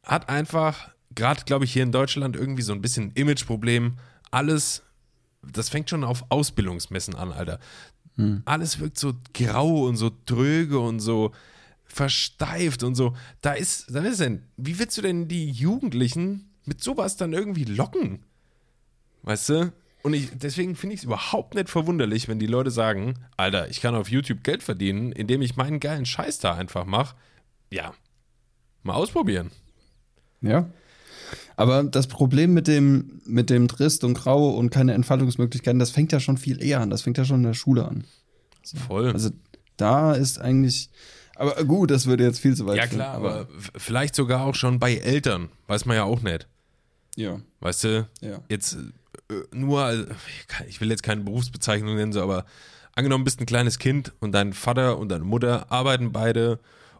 hat 0.08 0.28
einfach, 0.28 0.90
gerade 1.14 1.44
glaube 1.44 1.64
ich 1.64 1.72
hier 1.72 1.84
in 1.84 1.92
Deutschland, 1.92 2.34
irgendwie 2.34 2.62
so 2.62 2.72
ein 2.72 2.80
bisschen 2.80 3.12
Imageproblem. 3.12 3.98
Alles, 4.30 4.82
das 5.42 5.68
fängt 5.68 5.90
schon 5.90 6.02
auf 6.02 6.24
Ausbildungsmessen 6.30 7.14
an, 7.14 7.32
Alter. 7.32 7.60
Alles 8.46 8.80
wirkt 8.80 8.98
so 8.98 9.14
grau 9.32 9.84
und 9.86 9.96
so 9.96 10.10
dröge 10.26 10.80
und 10.80 10.98
so 10.98 11.32
versteift 11.84 12.82
und 12.82 12.96
so. 12.96 13.14
Da 13.42 13.52
ist, 13.52 13.94
da 13.94 14.00
ist 14.00 14.20
denn, 14.20 14.42
wie 14.56 14.78
willst 14.78 14.98
du 14.98 15.02
denn 15.02 15.28
die 15.28 15.48
Jugendlichen 15.50 16.50
mit 16.64 16.82
sowas 16.82 17.16
dann 17.16 17.32
irgendwie 17.32 17.64
locken? 17.64 18.24
Weißt 19.22 19.48
du? 19.50 19.72
Und 20.02 20.14
ich, 20.14 20.30
deswegen 20.34 20.74
finde 20.74 20.94
ich 20.94 21.00
es 21.00 21.04
überhaupt 21.04 21.54
nicht 21.54 21.68
verwunderlich, 21.68 22.26
wenn 22.28 22.40
die 22.40 22.46
Leute 22.46 22.70
sagen, 22.70 23.14
Alter, 23.36 23.68
ich 23.68 23.80
kann 23.80 23.94
auf 23.94 24.10
YouTube 24.10 24.42
Geld 24.42 24.64
verdienen, 24.64 25.12
indem 25.12 25.40
ich 25.40 25.56
meinen 25.56 25.80
geilen 25.80 26.06
Scheiß 26.06 26.38
da 26.38 26.54
einfach 26.54 26.86
mache. 26.86 27.14
Ja, 27.70 27.94
mal 28.82 28.94
ausprobieren. 28.94 29.52
Ja. 30.40 30.68
Aber 31.56 31.82
das 31.84 32.06
Problem 32.06 32.54
mit 32.54 32.68
dem, 32.68 33.20
mit 33.26 33.50
dem 33.50 33.66
Trist 33.68 34.04
und 34.04 34.14
Grau 34.14 34.50
und 34.50 34.70
keine 34.70 34.94
Entfaltungsmöglichkeiten, 34.94 35.78
das 35.78 35.90
fängt 35.90 36.12
ja 36.12 36.20
schon 36.20 36.38
viel 36.38 36.62
eher 36.62 36.80
an. 36.80 36.90
Das 36.90 37.02
fängt 37.02 37.18
ja 37.18 37.24
schon 37.24 37.38
in 37.38 37.42
der 37.42 37.54
Schule 37.54 37.86
an. 37.86 38.04
Voll. 38.86 39.10
Also 39.12 39.30
da 39.76 40.12
ist 40.14 40.40
eigentlich. 40.40 40.90
Aber 41.36 41.62
gut, 41.64 41.90
das 41.90 42.06
würde 42.06 42.24
jetzt 42.24 42.40
viel 42.40 42.56
zu 42.56 42.66
weit 42.66 42.76
ja, 42.76 42.86
klar, 42.86 43.14
aber 43.14 43.42
f- 43.56 43.70
vielleicht 43.76 44.14
sogar 44.16 44.44
auch 44.44 44.54
schon 44.56 44.78
bei 44.80 44.96
Eltern. 44.96 45.48
Weiß 45.68 45.84
man 45.86 45.96
ja 45.96 46.04
auch 46.04 46.20
nicht. 46.22 46.48
Ja, 47.16 47.40
Weißt 47.60 47.84
du, 47.84 48.08
ja. 48.20 48.40
jetzt 48.48 48.76
äh, 49.30 49.34
nur, 49.52 49.82
als- 49.82 50.06
ich 50.68 50.80
will 50.80 50.90
jetzt 50.90 51.02
keine 51.02 51.20
Berufsbezeichnung 51.22 51.94
nennen, 51.96 52.12
so, 52.12 52.22
aber 52.22 52.44
angenommen, 52.94 53.24
bist 53.24 53.40
ein 53.40 53.46
kleines 53.46 53.78
Kind 53.78 54.12
und 54.20 54.32
dein 54.32 54.52
Vater 54.52 54.98
und 54.98 55.08
deine 55.10 55.24
Mutter 55.24 55.70
arbeiten 55.70 56.10
beide 56.12 56.58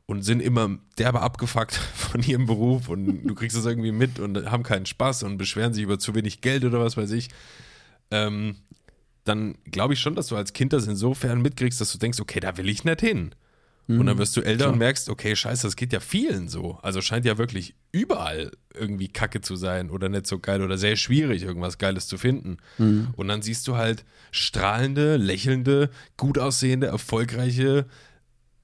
und 0.09 0.23
sind 0.23 0.41
immer 0.41 0.79
derbe 0.97 1.21
abgefuckt 1.21 1.75
von 1.95 2.23
ihrem 2.23 2.47
Beruf 2.47 2.89
und 2.89 3.25
du 3.25 3.35
kriegst 3.35 3.57
das 3.57 3.67
irgendwie 3.67 3.93
mit 3.93 4.19
und 4.19 4.51
haben 4.51 4.63
keinen 4.65 4.87
Spaß 4.87 5.23
und 5.23 5.37
beschweren 5.39 5.75
sich 5.75 5.85
über 5.85 5.99
zu 5.99 6.15
wenig 6.15 6.41
Geld 6.41 6.65
oder 6.65 6.81
was 6.81 6.97
weiß 6.97 7.13
ich. 7.13 7.29
Ähm, 8.11 8.57
dann 9.25 9.57
glaube 9.71 9.93
ich 9.93 10.01
schon, 10.01 10.15
dass 10.15 10.29
du 10.29 10.37
als 10.37 10.55
Kind 10.55 10.73
das 10.73 10.87
insofern 10.87 11.43
mitkriegst, 11.43 11.81
dass 11.81 11.93
du 11.93 11.99
denkst, 11.99 12.21
okay, 12.21 12.41
da 12.41 12.57
will 12.57 12.69
ich 12.69 12.85
nicht 12.85 13.01
hin. 13.01 13.35
Und 14.01 14.05
dann 14.05 14.19
wirst 14.19 14.37
du 14.37 14.43
älter 14.43 14.67
und 14.73 14.79
merkst, 14.79 15.09
okay, 15.09 15.35
scheiße, 15.35 15.67
das 15.67 15.75
geht 15.75 15.95
ja 15.95 16.01
vielen 16.01 16.49
so. 16.49 16.79
Also 16.83 17.01
scheint 17.01 17.25
ja 17.25 17.39
wirklich 17.39 17.75
überall 17.91 18.51
irgendwie 18.75 19.09
Kacke 19.09 19.41
zu 19.41 19.57
sein 19.57 19.89
oder 19.89 20.11
nicht 20.11 20.27
so 20.27 20.39
geil 20.39 20.63
oder 20.63 20.77
sehr 20.77 20.97
schwierig, 20.97 21.43
irgendwas 21.43 21.79
Geiles 21.79 22.07
zu 22.07 22.19
finden. 22.19 22.59
Und 23.17 23.29
dann 23.29 23.41
siehst 23.41 23.67
du 23.67 23.77
halt 23.77 24.05
strahlende, 24.31 25.17
lächelnde, 25.17 25.89
gut 26.19 26.39
aussehende, 26.39 26.87
erfolgreiche 26.87 27.87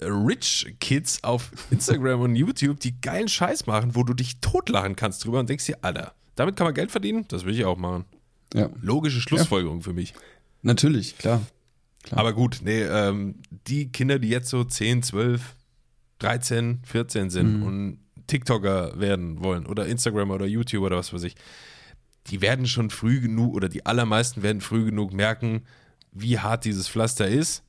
Rich 0.00 0.74
Kids 0.80 1.22
auf 1.22 1.50
Instagram 1.70 2.20
und 2.20 2.36
YouTube, 2.36 2.80
die 2.80 3.00
geilen 3.00 3.28
Scheiß 3.28 3.66
machen, 3.66 3.94
wo 3.94 4.02
du 4.02 4.14
dich 4.14 4.40
totlachen 4.40 4.96
kannst 4.96 5.24
drüber 5.24 5.40
und 5.40 5.48
denkst 5.48 5.66
dir, 5.66 5.78
Alter, 5.82 6.14
damit 6.34 6.56
kann 6.56 6.66
man 6.66 6.74
Geld 6.74 6.90
verdienen? 6.90 7.26
Das 7.28 7.44
will 7.44 7.54
ich 7.54 7.64
auch 7.64 7.78
machen. 7.78 8.04
Ja, 8.52 8.70
Logische 8.80 9.20
Schlussfolgerung 9.20 9.82
für 9.82 9.92
mich. 9.92 10.14
natürlich, 10.62 11.18
klar. 11.18 11.42
Klar. 12.02 12.20
Aber 12.20 12.32
gut, 12.34 12.60
nee, 12.62 12.82
ähm, 12.82 13.36
die 13.66 13.90
Kinder, 13.90 14.18
die 14.18 14.28
jetzt 14.28 14.50
so 14.50 14.62
10, 14.62 15.02
12, 15.02 15.54
13, 16.18 16.80
14 16.84 17.30
sind 17.30 17.62
und 17.62 17.98
TikToker 18.26 18.98
werden 19.00 19.42
wollen 19.42 19.66
oder 19.66 19.86
Instagram 19.86 20.30
oder 20.30 20.46
YouTube 20.46 20.82
oder 20.82 20.96
was 20.96 21.12
weiß 21.12 21.22
ich, 21.24 21.34
die 22.28 22.40
werden 22.40 22.66
schon 22.66 22.90
früh 22.90 23.20
genug 23.20 23.54
oder 23.54 23.68
die 23.68 23.86
allermeisten 23.86 24.42
werden 24.42 24.60
früh 24.60 24.84
genug 24.84 25.12
merken, 25.12 25.62
wie 26.12 26.38
hart 26.38 26.64
dieses 26.64 26.88
Pflaster 26.88 27.28
ist. 27.28 27.62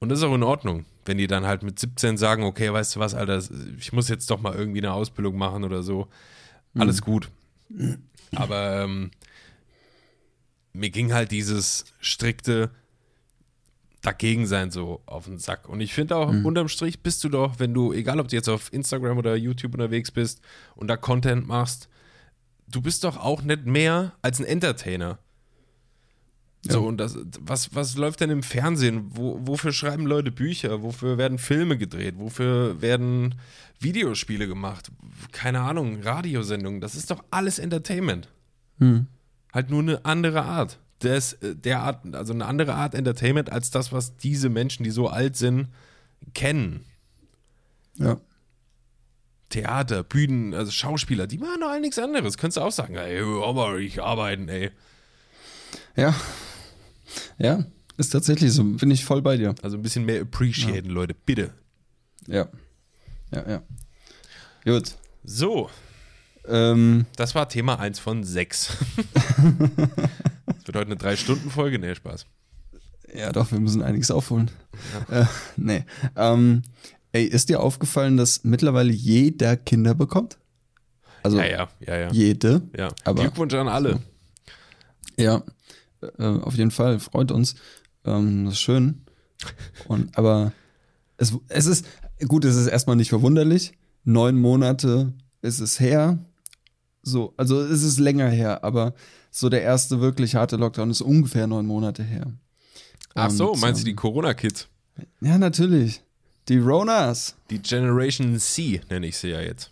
Und 0.00 0.10
das 0.10 0.20
ist 0.20 0.24
auch 0.24 0.34
in 0.34 0.42
Ordnung, 0.42 0.84
wenn 1.04 1.18
die 1.18 1.26
dann 1.26 1.46
halt 1.46 1.62
mit 1.62 1.78
17 1.78 2.16
sagen, 2.16 2.44
okay, 2.44 2.72
weißt 2.72 2.96
du 2.96 3.00
was, 3.00 3.14
Alter, 3.14 3.42
ich 3.78 3.92
muss 3.92 4.08
jetzt 4.08 4.30
doch 4.30 4.40
mal 4.40 4.54
irgendwie 4.54 4.78
eine 4.78 4.92
Ausbildung 4.92 5.36
machen 5.36 5.64
oder 5.64 5.82
so. 5.82 6.08
Alles 6.76 7.02
gut. 7.02 7.28
Aber 8.34 8.82
ähm, 8.82 9.10
mir 10.72 10.90
ging 10.90 11.12
halt 11.12 11.32
dieses 11.32 11.84
strikte 12.00 12.70
dagegen 14.02 14.46
sein 14.46 14.70
so 14.70 15.02
auf 15.06 15.24
den 15.24 15.38
Sack. 15.38 15.68
Und 15.68 15.80
ich 15.80 15.92
finde 15.92 16.16
auch, 16.16 16.28
unterm 16.44 16.68
Strich 16.68 17.02
bist 17.02 17.24
du 17.24 17.28
doch, 17.28 17.58
wenn 17.58 17.74
du, 17.74 17.92
egal 17.92 18.20
ob 18.20 18.28
du 18.28 18.36
jetzt 18.36 18.48
auf 18.48 18.72
Instagram 18.72 19.18
oder 19.18 19.34
YouTube 19.34 19.74
unterwegs 19.74 20.10
bist 20.10 20.40
und 20.76 20.88
da 20.88 20.96
Content 20.96 21.48
machst, 21.48 21.88
du 22.68 22.80
bist 22.80 23.04
doch 23.04 23.16
auch 23.16 23.42
nicht 23.42 23.66
mehr 23.66 24.12
als 24.22 24.38
ein 24.38 24.46
Entertainer. 24.46 25.18
So, 26.62 26.84
und 26.84 26.98
das, 26.98 27.16
was, 27.40 27.74
was 27.74 27.96
läuft 27.96 28.20
denn 28.20 28.30
im 28.30 28.42
Fernsehen? 28.42 29.10
Wo, 29.10 29.38
wofür 29.42 29.72
schreiben 29.72 30.06
Leute 30.06 30.32
Bücher? 30.32 30.82
Wofür 30.82 31.16
werden 31.16 31.38
Filme 31.38 31.78
gedreht? 31.78 32.14
Wofür 32.18 32.82
werden 32.82 33.36
Videospiele 33.78 34.48
gemacht? 34.48 34.90
Keine 35.30 35.60
Ahnung, 35.60 36.02
Radiosendungen. 36.02 36.80
Das 36.80 36.96
ist 36.96 37.10
doch 37.10 37.24
alles 37.30 37.58
Entertainment. 37.58 38.28
Hm. 38.78 39.06
Halt 39.52 39.70
nur 39.70 39.80
eine 39.80 40.04
andere 40.04 40.42
Art. 40.42 40.78
Das, 40.98 41.34
äh, 41.34 41.54
der 41.54 41.80
Art, 41.82 42.14
also 42.14 42.32
eine 42.32 42.46
andere 42.46 42.74
Art 42.74 42.94
Entertainment 42.94 43.50
als 43.50 43.70
das, 43.70 43.92
was 43.92 44.16
diese 44.16 44.48
Menschen, 44.48 44.82
die 44.82 44.90
so 44.90 45.08
alt 45.08 45.36
sind, 45.36 45.68
kennen. 46.34 46.84
Ja. 47.94 48.18
Theater, 49.48 50.02
Bühnen, 50.02 50.54
also 50.54 50.70
Schauspieler, 50.70 51.26
die 51.26 51.38
machen 51.38 51.60
doch 51.60 51.70
all 51.70 51.80
nichts 51.80 51.98
anderes. 51.98 52.36
Könntest 52.36 52.58
du 52.58 52.62
auch 52.62 52.72
sagen, 52.72 52.96
ey, 52.96 53.22
aber 53.22 53.78
ich 53.78 54.02
arbeiten, 54.02 54.48
ey. 54.48 54.70
Ja. 55.96 56.14
Ja, 57.38 57.64
ist 57.96 58.10
tatsächlich 58.10 58.52
so. 58.52 58.62
Bin 58.64 58.90
ich 58.90 59.04
voll 59.04 59.22
bei 59.22 59.36
dir. 59.36 59.54
Also 59.62 59.76
ein 59.76 59.82
bisschen 59.82 60.04
mehr 60.04 60.22
appreciaten, 60.22 60.90
Leute, 60.90 61.14
bitte. 61.14 61.50
Ja. 62.26 62.48
Ja, 63.32 63.48
ja. 63.48 63.62
Gut. 64.64 64.96
So, 65.24 65.68
Ähm, 66.46 67.04
das 67.16 67.34
war 67.34 67.48
Thema 67.48 67.78
1 67.78 67.98
von 67.98 68.24
6. 68.24 68.76
das 68.96 69.36
wird 70.66 70.76
heute 70.76 70.80
eine 70.90 70.94
3-Stunden-Folge. 70.96 71.78
Nee, 71.78 71.94
Spaß. 71.94 72.24
ja, 73.14 73.32
doch, 73.32 73.50
wir 73.52 73.60
müssen 73.60 73.82
einiges 73.82 74.10
aufholen. 74.10 74.50
Äh, 75.10 75.24
nee. 75.56 75.84
Ähm, 76.16 76.62
ey, 77.12 77.24
ist 77.24 77.48
dir 77.50 77.60
aufgefallen, 77.60 78.16
dass 78.16 78.44
mittlerweile 78.44 78.92
jeder 78.92 79.56
Kinder 79.58 79.94
bekommt? 79.94 80.38
Also 81.22 81.38
Ja, 81.38 81.46
ja, 81.46 81.68
ja, 81.80 81.96
ja. 81.98 82.10
jede. 82.12 82.62
ja. 82.76 82.88
Aber- 83.04 83.22
Glückwunsch 83.22 83.52
an 83.54 83.68
alle. 83.68 84.00
Ja, 85.18 85.42
äh, 86.18 86.24
auf 86.24 86.54
jeden 86.54 86.70
Fall, 86.70 86.98
freut 86.98 87.30
uns. 87.30 87.54
Ähm, 88.04 88.44
das 88.44 88.54
ist 88.54 88.60
schön. 88.60 89.02
Und, 89.86 90.16
aber 90.18 90.52
es, 91.16 91.34
es 91.48 91.66
ist, 91.66 91.86
gut, 92.26 92.44
es 92.44 92.56
ist 92.56 92.66
erstmal 92.66 92.96
nicht 92.96 93.10
verwunderlich. 93.10 93.72
Neun 94.04 94.40
Monate 94.40 95.12
ist 95.42 95.60
es 95.60 95.80
her. 95.80 96.18
So, 97.02 97.34
also 97.36 97.60
es 97.60 97.82
ist 97.82 97.98
länger 97.98 98.28
her, 98.28 98.64
aber 98.64 98.94
so 99.30 99.48
der 99.48 99.62
erste 99.62 100.00
wirklich 100.00 100.34
harte 100.34 100.56
Lockdown 100.56 100.90
ist 100.90 101.00
ungefähr 101.00 101.46
neun 101.46 101.66
Monate 101.66 102.02
her. 102.02 102.32
Ach 103.14 103.30
so, 103.30 103.52
Und, 103.52 103.60
meinst 103.60 103.80
du 103.80 103.84
die 103.84 103.92
ähm, 103.92 103.96
Corona-Kids? 103.96 104.68
Ja, 105.20 105.38
natürlich. 105.38 106.02
Die 106.48 106.58
Ronas. 106.58 107.36
Die 107.50 107.58
Generation 107.58 108.38
C 108.38 108.80
nenne 108.88 109.06
ich 109.06 109.16
sie 109.16 109.28
ja 109.28 109.40
jetzt. 109.40 109.70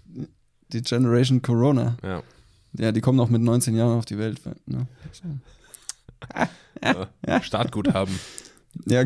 Die 0.73 0.83
Generation 0.83 1.41
Corona. 1.41 1.97
Ja. 2.03 2.23
Ja, 2.79 2.93
die 2.93 3.01
kommen 3.01 3.19
auch 3.21 3.31
mit 3.31 3.41
19 3.41 3.75
Jahren 3.75 3.97
auf 3.97 4.05
die 4.05 4.19
Welt. 4.19 4.41
Ne? 4.67 4.87
Ja, 7.27 7.43
Startguthaben. 7.43 8.19
Ja, 8.87 9.05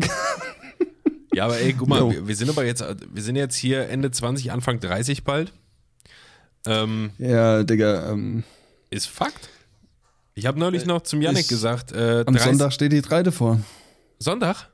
Ja, 1.33 1.45
aber 1.45 1.59
ey, 1.61 1.73
guck 1.75 1.89
mal, 1.89 2.01
Jo. 2.01 2.11
wir, 2.11 2.29
wir 2.29 2.37
sind 2.37 2.51
aber 2.51 2.65
jetzt, 2.65 2.85
wir 3.13 3.23
sind 3.23 3.37
jetzt 3.37 3.55
hier 3.55 3.89
Ende 3.89 4.11
20, 4.11 4.51
Anfang 4.51 4.81
30 4.81 5.23
bald. 5.23 5.53
Ähm, 6.67 7.11
ja 7.19 7.63
Digga, 7.63 8.11
ähm, 8.11 8.43
ist 8.91 9.07
Fakt. 9.09 9.49
Ich 10.35 10.47
habe 10.47 10.59
neulich 10.59 10.87
noch 10.87 11.03
zum 11.03 11.23
Janik 11.23 11.49
gesagt, 11.49 11.93
äh, 11.93 12.25
am 12.27 12.35
30 12.35 12.43
Sonntag 12.43 12.73
steht 12.73 12.93
die 12.93 13.01
Dreite 13.03 13.31
vor. 13.31 13.61
Sonntag? 14.19 14.69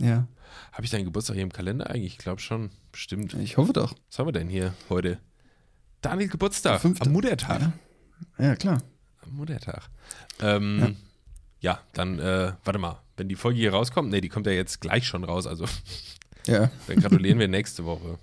Ja, 0.00 0.26
Habe 0.72 0.84
ich 0.84 0.90
deinen 0.90 1.04
Geburtstag 1.04 1.34
hier 1.34 1.42
im 1.44 1.52
Kalender 1.52 1.88
eigentlich? 1.90 2.12
Ich 2.14 2.18
glaube 2.18 2.40
schon. 2.40 2.70
Bestimmt. 2.92 3.34
ich 3.34 3.56
hoffe 3.56 3.72
doch. 3.72 3.94
Was 4.08 4.18
haben 4.18 4.26
wir 4.26 4.32
denn 4.32 4.48
hier 4.48 4.74
heute? 4.88 5.18
Daniel 6.00 6.28
Geburtstag. 6.28 6.84
Am 6.84 7.12
Muttertag. 7.12 7.60
Ja, 8.38 8.44
ja 8.46 8.56
klar. 8.56 8.82
Am 9.22 9.36
Muttertag. 9.36 9.88
Ähm, 10.40 10.78
ja. 10.80 10.90
Dann, 11.92 12.18
äh, 12.18 12.52
warte 12.64 12.78
mal. 12.78 13.00
Wenn 13.16 13.28
die 13.28 13.36
Folge 13.36 13.58
hier 13.58 13.72
rauskommt, 13.72 14.10
nee, 14.10 14.20
die 14.20 14.28
kommt 14.30 14.46
ja 14.46 14.52
jetzt 14.52 14.80
gleich 14.80 15.06
schon 15.06 15.24
raus. 15.24 15.46
Also, 15.46 15.66
Ja, 16.46 16.70
dann 16.86 17.00
gratulieren 17.00 17.38
wir 17.38 17.48
nächste 17.48 17.84
Woche. 17.84 18.18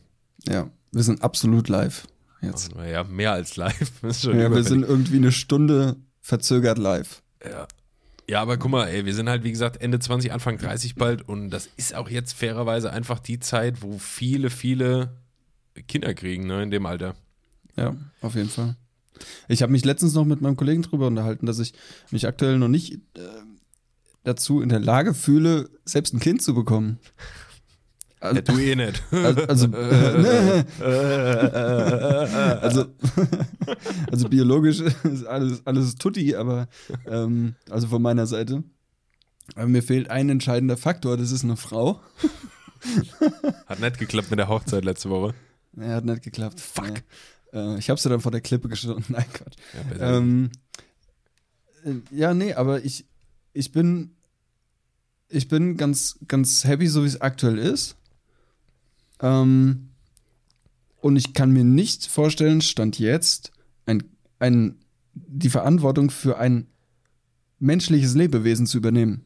ja. 0.47 0.69
Wir 0.93 1.03
sind 1.03 1.21
absolut 1.21 1.67
live 1.67 2.07
jetzt. 2.41 2.75
Wir 2.75 2.87
ja 2.87 3.03
mehr 3.03 3.33
als 3.33 3.57
live. 3.57 3.91
Ja, 4.23 4.49
wir 4.51 4.63
sind 4.63 4.83
irgendwie 4.83 5.17
eine 5.17 5.31
Stunde 5.31 5.97
verzögert 6.21 6.77
live. 6.77 7.21
Ja. 7.43 7.67
ja, 8.27 8.41
aber 8.41 8.57
guck 8.57 8.71
mal, 8.71 8.87
ey, 8.87 9.05
wir 9.05 9.13
sind 9.13 9.29
halt, 9.29 9.43
wie 9.43 9.51
gesagt, 9.51 9.81
Ende 9.81 9.99
20, 9.99 10.31
Anfang 10.31 10.57
30 10.57 10.95
bald 10.95 11.27
und 11.27 11.49
das 11.49 11.69
ist 11.77 11.93
auch 11.93 12.09
jetzt 12.09 12.33
fairerweise 12.33 12.91
einfach 12.91 13.19
die 13.19 13.39
Zeit, 13.39 13.81
wo 13.81 13.97
viele, 13.99 14.49
viele 14.49 15.11
Kinder 15.87 16.13
kriegen, 16.13 16.47
ne, 16.47 16.63
in 16.63 16.71
dem 16.71 16.85
Alter. 16.85 17.15
Ja, 17.75 17.95
auf 18.21 18.35
jeden 18.35 18.49
Fall. 18.49 18.75
Ich 19.47 19.61
habe 19.61 19.71
mich 19.71 19.85
letztens 19.85 20.13
noch 20.13 20.25
mit 20.25 20.41
meinem 20.41 20.55
Kollegen 20.55 20.81
drüber 20.81 21.07
unterhalten, 21.07 21.45
dass 21.45 21.59
ich 21.59 21.73
mich 22.11 22.27
aktuell 22.27 22.57
noch 22.57 22.67
nicht 22.67 22.93
äh, 23.15 23.21
dazu 24.23 24.61
in 24.61 24.69
der 24.69 24.79
Lage 24.79 25.13
fühle, 25.13 25.69
selbst 25.85 26.13
ein 26.13 26.19
Kind 26.19 26.41
zu 26.41 26.53
bekommen. 26.53 26.99
Ja, 28.21 28.29
Also, 28.29 28.41
du 28.41 28.57
eh 28.57 28.75
nicht. 28.75 29.03
also, 29.11 29.41
also, 29.47 29.67
also, 32.61 32.85
also 34.11 34.29
biologisch 34.29 34.79
ist 34.81 35.25
alles, 35.25 35.61
alles 35.65 35.95
tutti, 35.95 36.35
aber 36.35 36.67
ähm, 37.05 37.55
also 37.69 37.87
von 37.87 38.01
meiner 38.01 38.25
Seite. 38.25 38.63
Aber 39.55 39.67
mir 39.67 39.83
fehlt 39.83 40.09
ein 40.09 40.29
entscheidender 40.29 40.77
Faktor, 40.77 41.15
das 41.15 41.31
ist 41.31 41.43
eine 41.43 41.57
Frau. 41.57 42.01
Hat 43.65 43.79
nicht 43.79 43.97
geklappt 43.97 44.29
mit 44.29 44.39
der 44.39 44.49
Hochzeit 44.49 44.83
letzte 44.83 45.09
Woche. 45.09 45.33
Er 45.77 45.95
hat 45.95 46.05
nicht 46.05 46.23
geklappt. 46.23 46.59
Fuck. 46.59 47.03
Äh, 47.53 47.79
ich 47.79 47.89
habe 47.89 47.99
sie 47.99 48.09
dann 48.09 48.21
vor 48.21 48.31
der 48.31 48.41
Klippe 48.41 48.69
geschossen. 48.69 49.05
Nein, 49.09 49.25
Quatsch. 49.31 49.55
Ja. 49.99 50.17
Ähm, 50.17 50.51
äh, 51.83 51.95
ja, 52.11 52.33
nee, 52.33 52.53
aber 52.53 52.83
ich, 52.83 53.05
ich 53.53 53.71
bin, 53.71 54.11
ich 55.29 55.47
bin 55.47 55.77
ganz, 55.77 56.19
ganz 56.27 56.63
happy, 56.63 56.87
so 56.87 57.03
wie 57.03 57.07
es 57.07 57.21
aktuell 57.21 57.57
ist. 57.57 57.95
Ähm, 59.21 59.89
und 60.99 61.15
ich 61.15 61.33
kann 61.33 61.51
mir 61.51 61.63
nicht 61.63 62.07
vorstellen, 62.07 62.61
stand 62.61 62.99
jetzt, 62.99 63.51
ein, 63.85 64.03
ein, 64.39 64.79
die 65.13 65.49
Verantwortung 65.49 66.09
für 66.09 66.37
ein 66.37 66.67
menschliches 67.59 68.15
Lebewesen 68.15 68.67
zu 68.67 68.77
übernehmen. 68.77 69.23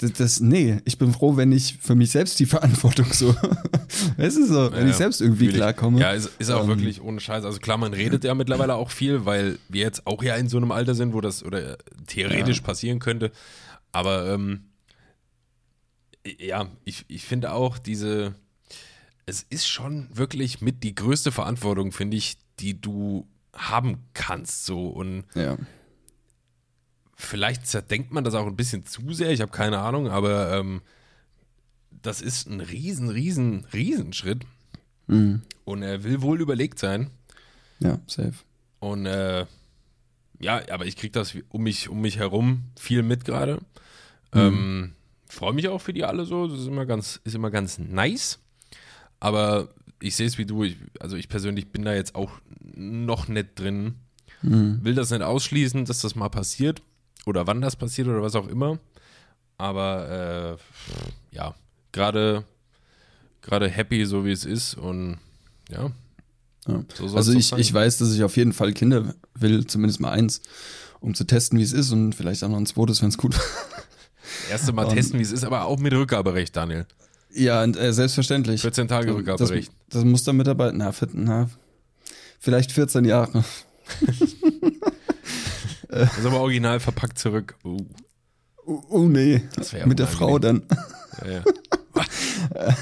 Das, 0.00 0.12
das, 0.14 0.40
nee, 0.40 0.80
ich 0.86 0.96
bin 0.96 1.12
froh, 1.12 1.36
wenn 1.36 1.52
ich 1.52 1.76
für 1.80 1.94
mich 1.94 2.10
selbst 2.10 2.40
die 2.40 2.46
Verantwortung 2.46 3.06
so, 3.12 3.34
weißt 4.16 4.36
du 4.38 4.46
so, 4.46 4.72
wenn 4.72 4.84
Ja, 4.86 4.90
ich 4.90 4.96
selbst 4.96 5.20
irgendwie 5.20 5.44
fühl 5.44 5.50
ich. 5.50 5.56
klarkomme. 5.56 6.00
Ja, 6.00 6.12
ist, 6.12 6.30
ist 6.38 6.50
auch 6.50 6.62
Ähm, 6.62 6.68
wirklich 6.68 7.02
ohne 7.02 7.20
Scheiß. 7.20 7.44
Also 7.44 7.58
klar, 7.60 7.76
man 7.76 7.92
redet 7.92 8.24
ja 8.24 8.34
mittlerweile 8.34 8.74
auch 8.76 8.90
viel, 8.90 9.26
weil 9.26 9.58
wir 9.68 9.82
jetzt 9.82 10.06
auch 10.06 10.22
ja 10.22 10.36
in 10.36 10.48
so 10.48 10.56
einem 10.56 10.72
Alter 10.72 10.94
sind, 10.94 11.12
wo 11.12 11.20
das 11.20 11.44
oder 11.44 11.76
theoretisch 12.06 12.62
passieren 12.62 12.98
könnte. 12.98 13.30
Aber 13.92 14.32
ähm, 14.32 14.64
ja, 16.38 16.66
ich, 16.84 17.04
ich 17.08 17.24
finde 17.24 17.52
auch 17.52 17.78
diese, 17.78 18.34
es 19.26 19.44
ist 19.50 19.66
schon 19.68 20.08
wirklich 20.14 20.60
mit 20.62 20.82
die 20.82 20.94
größte 20.94 21.30
Verantwortung, 21.30 21.92
finde 21.92 22.16
ich, 22.16 22.38
die 22.58 22.80
du 22.80 23.26
haben 23.52 23.98
kannst. 24.14 24.64
So 24.64 24.88
und 24.88 25.24
ja. 25.34 25.56
Vielleicht 27.16 27.66
zerdenkt 27.66 28.12
man 28.12 28.24
das 28.24 28.34
auch 28.34 28.46
ein 28.46 28.56
bisschen 28.56 28.86
zu 28.86 29.12
sehr, 29.12 29.30
ich 29.30 29.40
habe 29.40 29.52
keine 29.52 29.78
Ahnung, 29.78 30.08
aber 30.08 30.52
ähm, 30.58 30.82
das 32.02 32.20
ist 32.20 32.48
ein 32.48 32.60
riesen, 32.60 33.08
riesen, 33.08 33.66
riesen 33.72 34.12
Schritt 34.12 34.42
Mhm. 35.06 35.42
und 35.64 35.82
er 35.82 36.02
will 36.02 36.22
wohl 36.22 36.40
überlegt 36.40 36.78
sein. 36.78 37.10
Ja, 37.78 37.98
safe. 38.06 38.32
Und 38.80 39.04
äh, 39.04 39.44
ja, 40.40 40.62
aber 40.70 40.86
ich 40.86 40.96
kriege 40.96 41.12
das 41.12 41.34
um 41.50 41.62
mich, 41.62 41.90
um 41.90 42.00
mich 42.00 42.18
herum 42.18 42.64
viel 42.78 43.02
mit 43.02 43.24
gerade. 43.26 43.58
Ähm, 44.32 44.92
Freue 45.28 45.52
mich 45.52 45.68
auch 45.68 45.80
für 45.80 45.92
die 45.92 46.04
alle 46.04 46.24
so. 46.24 46.46
Das 46.48 46.58
ist 46.60 46.66
immer 46.68 46.86
ganz, 46.86 47.20
ist 47.24 47.34
immer 47.34 47.50
ganz 47.50 47.78
nice. 47.78 48.38
Aber 49.20 49.68
ich 50.00 50.16
sehe 50.16 50.26
es 50.26 50.38
wie 50.38 50.46
du. 50.46 50.64
Ich, 50.64 50.76
also 51.00 51.16
ich 51.16 51.28
persönlich 51.28 51.68
bin 51.70 51.84
da 51.84 51.92
jetzt 51.94 52.14
auch 52.14 52.30
noch 52.74 53.28
nicht 53.28 53.58
drin. 53.58 53.96
Will 54.84 54.94
das 54.94 55.10
nicht 55.10 55.22
ausschließen, 55.22 55.84
dass 55.84 56.00
das 56.00 56.14
mal 56.14 56.28
passiert. 56.30 56.80
Oder 57.26 57.46
wann 57.46 57.60
das 57.60 57.76
passiert 57.76 58.08
oder 58.08 58.22
was 58.22 58.34
auch 58.34 58.48
immer. 58.48 58.78
Aber 59.56 60.58
äh, 61.32 61.34
ja, 61.36 61.54
gerade 61.92 62.44
gerade 63.40 63.68
happy, 63.68 64.04
so 64.06 64.24
wie 64.24 64.32
es 64.32 64.44
ist. 64.44 64.74
Und 64.74 65.18
ja, 65.70 65.90
Ja. 66.66 66.84
so 66.94 67.16
Also 67.16 67.32
ich, 67.32 67.52
ich 67.52 67.72
weiß, 67.72 67.98
dass 67.98 68.12
ich 68.14 68.22
auf 68.24 68.36
jeden 68.36 68.52
Fall 68.52 68.72
Kinder 68.72 69.14
will, 69.34 69.66
zumindest 69.66 70.00
mal 70.00 70.10
eins, 70.12 70.40
um 71.00 71.14
zu 71.14 71.24
testen, 71.24 71.58
wie 71.58 71.62
es 71.62 71.72
ist 71.72 71.92
und 71.92 72.14
vielleicht 72.14 72.42
auch 72.44 72.48
noch 72.48 72.56
ein 72.56 72.66
zweites, 72.66 73.02
wenn 73.02 73.10
es 73.10 73.18
gut 73.18 73.36
war. 73.36 73.44
Erste 74.50 74.72
Mal 74.72 74.86
Und- 74.86 74.94
testen, 74.94 75.18
wie 75.18 75.22
es 75.22 75.32
ist, 75.32 75.44
aber 75.44 75.64
auch 75.66 75.78
mit 75.78 75.92
Rückgaberecht, 75.92 76.56
Daniel. 76.56 76.86
Ja, 77.30 77.62
und, 77.62 77.76
äh, 77.76 77.92
selbstverständlich. 77.92 78.60
14 78.62 78.88
Tage 78.88 79.08
das, 79.08 79.16
Rückgaberecht. 79.16 79.72
das 79.90 80.04
muss 80.04 80.24
dann 80.24 80.36
mit 80.36 80.46
dabei, 80.46 80.70
na, 80.72 80.92
na, 81.12 81.50
vielleicht 82.40 82.72
14 82.72 83.04
Jahre. 83.04 83.44
Das 86.00 86.18
ist 86.18 86.26
aber 86.26 86.40
original 86.40 86.80
verpackt 86.80 87.18
zurück. 87.18 87.56
Uh, 87.64 87.84
Oh, 88.66 88.82
oh 88.88 89.08
nee, 89.08 89.42
mit 89.84 89.98
der 89.98 90.06
Frau 90.06 90.38
dann. 90.38 90.62
Ja, 91.24 91.30
ja. 91.32 92.76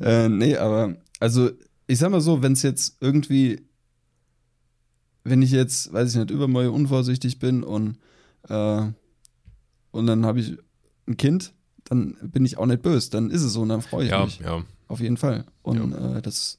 Äh, 0.00 0.28
nee, 0.28 0.56
aber 0.56 0.96
also 1.18 1.50
ich 1.86 1.98
sag 1.98 2.10
mal 2.10 2.20
so, 2.20 2.42
wenn 2.42 2.52
es 2.52 2.62
jetzt 2.62 2.96
irgendwie, 3.00 3.66
wenn 5.24 5.42
ich 5.42 5.50
jetzt, 5.50 5.92
weiß 5.92 6.10
ich 6.10 6.16
nicht, 6.16 6.30
übermäßig 6.30 6.70
unvorsichtig 6.70 7.38
bin 7.38 7.64
und, 7.64 7.98
äh, 8.48 8.82
und 9.90 10.06
dann 10.06 10.24
habe 10.24 10.40
ich 10.40 10.56
ein 11.06 11.16
Kind, 11.16 11.52
dann 11.84 12.16
bin 12.22 12.44
ich 12.44 12.58
auch 12.58 12.66
nicht 12.66 12.82
böse, 12.82 13.10
dann 13.10 13.30
ist 13.30 13.42
es 13.42 13.52
so 13.52 13.62
und 13.62 13.70
dann 13.70 13.82
freue 13.82 14.04
ich 14.04 14.10
ja, 14.10 14.24
mich. 14.24 14.38
ja. 14.38 14.62
Auf 14.86 15.00
jeden 15.00 15.16
Fall. 15.16 15.44
Und 15.62 15.92
äh, 15.92 16.22
das 16.22 16.58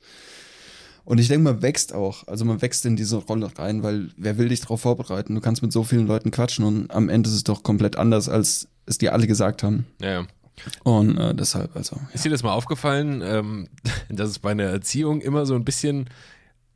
und 1.05 1.19
ich 1.19 1.27
denke, 1.27 1.43
man 1.43 1.62
wächst 1.62 1.93
auch. 1.93 2.27
Also 2.27 2.45
man 2.45 2.62
wächst 2.62 2.85
in 2.85 2.95
diese 2.95 3.17
Rolle 3.17 3.49
rein, 3.57 3.83
weil 3.83 4.09
wer 4.17 4.38
will 4.38 4.49
dich 4.49 4.62
darauf 4.62 4.81
vorbereiten? 4.81 5.35
Du 5.35 5.41
kannst 5.41 5.62
mit 5.62 5.71
so 5.71 5.83
vielen 5.83 6.07
Leuten 6.07 6.31
quatschen 6.31 6.65
und 6.65 6.91
am 6.91 7.09
Ende 7.09 7.29
ist 7.29 7.35
es 7.35 7.43
doch 7.43 7.63
komplett 7.63 7.95
anders, 7.95 8.29
als 8.29 8.67
es 8.85 8.97
dir 8.97 9.13
alle 9.13 9.27
gesagt 9.27 9.63
haben. 9.63 9.85
ja, 10.01 10.09
ja. 10.09 10.27
Und 10.83 11.17
äh, 11.17 11.33
deshalb, 11.33 11.75
also. 11.75 11.97
Ist 12.13 12.25
dir 12.25 12.29
das 12.29 12.43
mal 12.43 12.53
aufgefallen, 12.53 13.21
ähm, 13.23 13.69
dass 14.09 14.29
es 14.29 14.39
bei 14.39 14.51
einer 14.51 14.65
Erziehung 14.65 15.21
immer 15.21 15.45
so 15.45 15.55
ein 15.55 15.63
bisschen, 15.63 16.09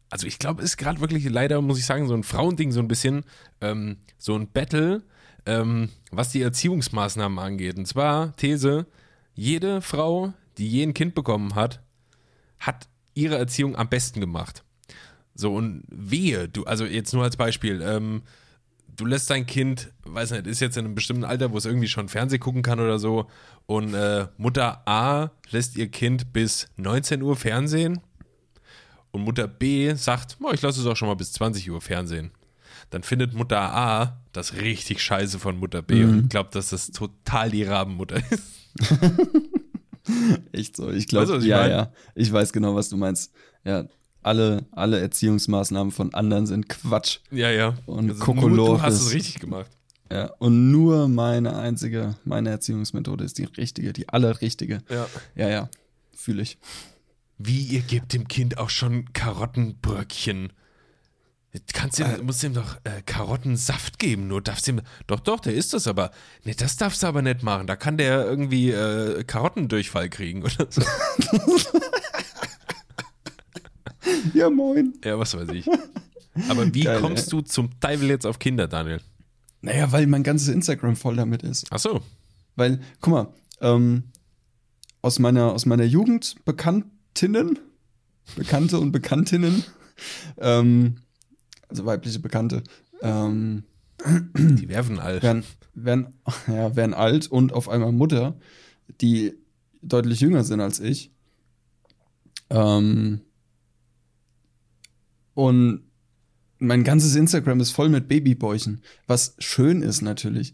also 0.09 0.27
ich 0.27 0.39
glaube, 0.39 0.61
es 0.61 0.71
ist 0.71 0.77
gerade 0.77 1.01
wirklich 1.01 1.27
leider, 1.29 1.61
muss 1.61 1.79
ich 1.79 1.85
sagen, 1.85 2.07
so 2.07 2.13
ein 2.13 2.23
Frauending, 2.23 2.71
so 2.71 2.79
ein 2.79 2.87
bisschen, 2.87 3.25
ähm, 3.61 3.97
so 4.17 4.35
ein 4.35 4.47
Battle, 4.51 5.03
ähm, 5.45 5.89
was 6.11 6.29
die 6.29 6.41
Erziehungsmaßnahmen 6.41 7.37
angeht. 7.39 7.77
Und 7.77 7.85
zwar, 7.85 8.35
These, 8.37 8.85
jede 9.33 9.81
Frau, 9.81 10.33
die 10.57 10.69
je 10.69 10.83
ein 10.83 10.93
Kind 10.93 11.15
bekommen 11.15 11.55
hat, 11.55 11.81
hat 12.59 12.87
ihre 13.13 13.37
Erziehung 13.37 13.75
am 13.75 13.89
besten 13.89 14.19
gemacht. 14.19 14.63
So, 15.35 15.53
und 15.55 15.83
wehe, 15.89 16.47
du, 16.47 16.63
also 16.65 16.85
jetzt 16.85 17.13
nur 17.13 17.23
als 17.23 17.37
Beispiel, 17.37 17.81
ähm, 17.81 18.21
du 18.95 19.05
lässt 19.05 19.29
dein 19.29 19.45
Kind, 19.45 19.91
weiß 20.03 20.31
nicht, 20.31 20.47
ist 20.47 20.61
jetzt 20.61 20.77
in 20.77 20.85
einem 20.85 20.95
bestimmten 20.95 21.23
Alter, 21.23 21.51
wo 21.51 21.57
es 21.57 21.65
irgendwie 21.65 21.87
schon 21.87 22.09
Fernseh 22.09 22.37
gucken 22.37 22.61
kann 22.61 22.79
oder 22.79 22.99
so, 22.99 23.27
und 23.65 23.93
äh, 23.93 24.27
Mutter 24.37 24.87
A 24.87 25.31
lässt 25.49 25.75
ihr 25.77 25.89
Kind 25.89 26.33
bis 26.33 26.67
19 26.77 27.21
Uhr 27.21 27.35
Fernsehen 27.35 28.01
und 29.11 29.21
Mutter 29.21 29.47
B 29.47 29.93
sagt, 29.95 30.37
"Oh, 30.41 30.51
ich 30.53 30.61
lasse 30.61 30.81
es 30.81 30.85
auch 30.85 30.95
schon 30.95 31.07
mal 31.07 31.15
bis 31.15 31.33
20 31.33 31.69
Uhr 31.71 31.81
Fernsehen. 31.81 32.31
Dann 32.89 33.03
findet 33.03 33.33
Mutter 33.33 33.59
A 33.59 34.21
das 34.33 34.55
richtig 34.55 35.01
scheiße 35.01 35.39
von 35.39 35.57
Mutter 35.57 35.81
B 35.81 36.03
und 36.03 36.29
glaubt, 36.29 36.53
dass 36.53 36.69
das 36.69 36.91
total 36.91 37.49
die 37.49 37.63
Rabenmutter 37.63 38.21
ist. 38.29 38.43
Echt 40.51 40.75
so. 40.77 40.89
Ich 40.91 41.07
glaube, 41.07 41.29
Weißt 41.33 41.43
du, 41.43 41.47
ja, 41.47 41.57
mein? 41.61 41.69
ja. 41.69 41.93
Ich 42.15 42.31
weiß 42.31 42.53
genau, 42.53 42.75
was 42.75 42.89
du 42.89 42.97
meinst. 42.97 43.31
Ja, 43.63 43.85
alle, 44.21 44.65
alle 44.71 44.99
Erziehungsmaßnahmen 44.99 45.91
von 45.91 46.13
anderen 46.13 46.45
sind 46.45 46.69
Quatsch. 46.69 47.19
Ja, 47.31 47.49
ja. 47.51 47.75
Und 47.85 48.07
nur 48.07 48.19
Kokolores. 48.19 48.79
du 48.79 48.81
hast 48.81 49.01
es 49.01 49.13
richtig 49.13 49.39
gemacht. 49.39 49.71
Ja, 50.11 50.31
und 50.39 50.71
nur 50.71 51.07
meine 51.07 51.55
einzige, 51.55 52.15
meine 52.23 52.49
Erziehungsmethode 52.51 53.23
ist 53.23 53.37
die 53.37 53.45
richtige, 53.45 53.93
die 53.93 54.09
allerrichtige. 54.09 54.83
Ja. 54.89 55.07
Ja, 55.35 55.49
ja, 55.49 55.69
fühle 56.13 56.43
ich. 56.43 56.57
Wie, 57.37 57.61
ihr 57.61 57.81
gebt 57.81 58.13
dem 58.13 58.27
Kind 58.27 58.57
auch 58.57 58.69
schon 58.69 59.11
Karottenbröckchen? 59.13 60.53
Kannst 61.71 61.99
du, 61.99 62.05
musst 62.23 62.43
ihm 62.43 62.55
doch 62.55 62.77
äh, 62.83 63.03
Karottensaft 63.05 63.99
geben, 63.99 64.27
nur 64.27 64.41
darfst 64.41 64.67
ihm. 64.67 64.81
Doch, 65.05 65.19
doch, 65.19 65.39
der 65.39 65.53
ist 65.53 65.73
das 65.73 65.87
aber. 65.87 66.09
Nee, 66.43 66.55
das 66.55 66.77
darfst 66.77 67.03
du 67.03 67.07
aber 67.07 67.21
nicht 67.21 67.43
machen. 67.43 67.67
Da 67.67 67.75
kann 67.75 67.97
der 67.97 68.25
irgendwie 68.25 68.71
äh, 68.71 69.23
Karottendurchfall 69.23 70.09
kriegen 70.09 70.43
oder 70.43 70.67
so. 70.69 70.81
Ja, 74.33 74.49
moin. 74.49 74.93
ja, 75.03 75.17
was 75.17 75.35
weiß 75.35 75.49
ich. 75.49 75.67
Aber 76.49 76.73
wie 76.73 76.83
Geil, 76.83 76.99
kommst 76.99 77.31
du 77.31 77.41
zum 77.41 77.79
Teufel 77.79 78.09
jetzt 78.09 78.25
auf 78.25 78.39
Kinder, 78.39 78.67
Daniel? 78.67 78.99
Naja, 79.61 79.91
weil 79.91 80.07
mein 80.07 80.23
ganzes 80.23 80.49
Instagram 80.49 80.95
voll 80.95 81.15
damit 81.15 81.43
ist. 81.43 81.67
Ach 81.69 81.79
so. 81.79 82.01
Weil, 82.55 82.79
guck 83.01 83.13
mal, 83.13 83.33
ähm, 83.61 84.03
aus 85.01 85.19
meiner, 85.19 85.51
aus 85.53 85.65
meiner 85.65 85.83
Jugend 85.83 86.35
Bekanntinnen, 86.45 87.59
Bekannte 88.35 88.79
und 88.79 88.91
Bekanntinnen, 88.91 89.63
ähm, 90.37 90.97
also 91.73 91.85
weibliche 91.85 92.19
Bekannte, 92.19 92.63
ähm, 93.01 93.63
Die 94.35 94.69
werfen 94.69 94.99
all. 94.99 95.21
werden, 95.21 95.43
werden, 95.73 96.13
ja, 96.47 96.75
werden 96.75 96.93
alt 96.93 97.27
und 97.27 97.51
auf 97.53 97.67
einmal 97.67 97.91
Mutter, 97.91 98.37
die 99.01 99.33
deutlich 99.81 100.19
jünger 100.19 100.43
sind 100.43 100.61
als 100.61 100.79
ich. 100.79 101.11
Ähm, 102.49 103.21
und 105.33 105.83
mein 106.59 106.83
ganzes 106.83 107.15
Instagram 107.15 107.59
ist 107.59 107.71
voll 107.71 107.89
mit 107.89 108.07
Babybäuchen, 108.07 108.83
was 109.07 109.35
schön 109.39 109.81
ist 109.81 110.01
natürlich. 110.01 110.53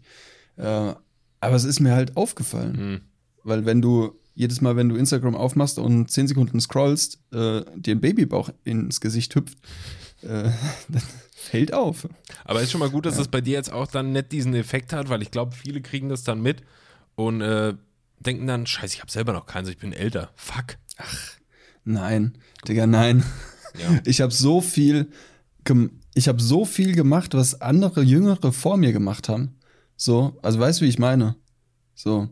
Äh, 0.56 0.94
aber 1.40 1.56
es 1.56 1.64
ist 1.64 1.80
mir 1.80 1.92
halt 1.92 2.16
aufgefallen. 2.16 2.76
Hm. 2.76 3.00
Weil 3.44 3.66
wenn 3.66 3.82
du 3.82 4.18
jedes 4.34 4.60
Mal, 4.60 4.76
wenn 4.76 4.88
du 4.88 4.96
Instagram 4.96 5.34
aufmachst 5.34 5.78
und 5.78 6.10
10 6.10 6.28
Sekunden 6.28 6.60
scrollst, 6.60 7.20
äh, 7.32 7.62
dir 7.76 7.94
ein 7.94 8.00
Babybauch 8.00 8.50
ins 8.64 9.00
Gesicht 9.00 9.34
hüpft, 9.34 9.58
äh, 10.22 10.50
dann 10.88 11.02
fällt 11.34 11.72
auf. 11.74 12.08
Aber 12.44 12.60
ist 12.62 12.70
schon 12.70 12.80
mal 12.80 12.90
gut, 12.90 13.06
dass 13.06 13.16
das 13.16 13.28
bei 13.28 13.40
dir 13.40 13.54
jetzt 13.54 13.72
auch 13.72 13.86
dann 13.86 14.12
nicht 14.12 14.32
diesen 14.32 14.54
Effekt 14.54 14.92
hat, 14.92 15.08
weil 15.08 15.22
ich 15.22 15.30
glaube, 15.30 15.54
viele 15.54 15.80
kriegen 15.80 16.08
das 16.08 16.22
dann 16.24 16.40
mit 16.42 16.62
und 17.14 17.40
äh, 17.40 17.74
denken 18.18 18.46
dann, 18.46 18.66
scheiße, 18.66 18.94
ich 18.94 19.00
habe 19.00 19.10
selber 19.10 19.32
noch 19.32 19.46
keins, 19.46 19.68
ich 19.68 19.78
bin 19.78 19.92
älter. 19.92 20.30
Fuck. 20.36 20.76
Nein, 21.84 22.36
Digga, 22.68 22.86
nein. 22.86 23.24
Ja. 23.78 24.00
Ich 24.04 24.20
habe 24.20 24.32
so 24.32 24.60
viel, 24.60 25.10
ich 26.14 26.28
habe 26.28 26.42
so 26.42 26.64
viel 26.64 26.94
gemacht, 26.94 27.34
was 27.34 27.60
andere 27.60 28.02
Jüngere 28.02 28.52
vor 28.52 28.76
mir 28.76 28.92
gemacht 28.92 29.28
haben. 29.28 29.56
So, 29.96 30.38
also 30.42 30.58
weißt 30.58 30.80
du, 30.80 30.84
wie 30.84 30.88
ich 30.88 30.98
meine? 30.98 31.36
So, 31.94 32.28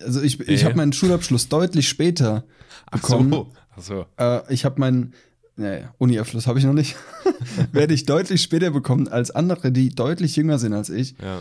also 0.00 0.20
ich, 0.22 0.40
ich 0.40 0.62
Äh. 0.62 0.64
habe 0.64 0.76
meinen 0.76 0.92
Schulabschluss 0.92 1.48
deutlich 1.48 1.88
später 1.88 2.44
Ach 2.86 3.00
bekommen. 3.00 3.30
so. 3.32 3.52
Ach 3.76 3.82
so. 3.82 4.06
Äh, 4.18 4.52
ich 4.52 4.64
habe 4.64 4.80
meinen 4.80 5.14
naja, 5.62 5.94
Uni-Abschluss 5.98 6.46
habe 6.46 6.58
ich 6.58 6.64
noch 6.64 6.72
nicht. 6.74 6.96
werde 7.72 7.94
ich 7.94 8.04
deutlich 8.04 8.42
später 8.42 8.70
bekommen 8.70 9.08
als 9.08 9.30
andere, 9.30 9.72
die 9.72 9.88
deutlich 9.90 10.36
jünger 10.36 10.58
sind 10.58 10.72
als 10.74 10.90
ich. 10.90 11.14
Ja. 11.22 11.40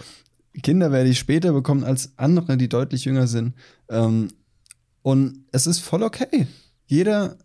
Kinder 0.64 0.92
werde 0.92 1.10
ich 1.10 1.20
später 1.20 1.54
bekommen 1.54 1.84
als 1.84 2.12
andere, 2.18 2.58
die 2.58 2.70
deutlich 2.70 3.06
jünger 3.06 3.28
sind. 3.28 3.54
Ähm, 3.90 4.30
und 5.02 5.46
es 5.52 5.68
ist 5.68 5.80
voll 5.80 6.04
okay. 6.04 6.48
Jeder, 6.86 7.38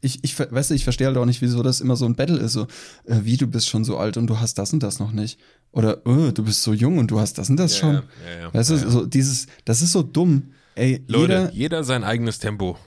ich, 0.00 0.22
ich 0.22 0.38
weißt 0.38 0.70
du, 0.70 0.74
ich 0.74 0.84
verstehe 0.84 1.08
halt 1.08 1.16
auch 1.16 1.24
nicht, 1.24 1.42
wieso 1.42 1.62
das 1.62 1.80
immer 1.80 1.96
so 1.96 2.04
ein 2.06 2.14
Battle 2.14 2.38
ist. 2.38 2.52
So, 2.52 2.62
äh, 3.04 3.20
wie 3.22 3.36
du 3.36 3.46
bist 3.46 3.68
schon 3.68 3.84
so 3.84 3.96
alt 3.98 4.16
und 4.16 4.28
du 4.28 4.38
hast 4.38 4.58
das 4.58 4.72
und 4.72 4.82
das 4.82 4.98
noch 5.00 5.12
nicht. 5.12 5.40
Oder 5.72 6.06
äh, 6.06 6.32
du 6.32 6.44
bist 6.44 6.62
so 6.62 6.72
jung 6.72 6.98
und 6.98 7.10
du 7.10 7.18
hast 7.20 7.38
das 7.38 7.50
und 7.50 7.56
das 7.56 7.74
Ja, 7.74 7.78
schon. 7.80 7.94
ja, 7.94 8.40
ja. 8.42 8.54
Weißt 8.54 8.70
du, 8.70 8.76
so 8.78 9.04
dieses, 9.06 9.46
das 9.64 9.82
ist 9.82 9.92
so 9.92 10.02
dumm. 10.02 10.52
Ey, 10.76 11.02
Leute, 11.08 11.32
jeder, 11.32 11.52
jeder 11.52 11.84
sein 11.84 12.04
eigenes 12.04 12.38
Tempo. 12.38 12.78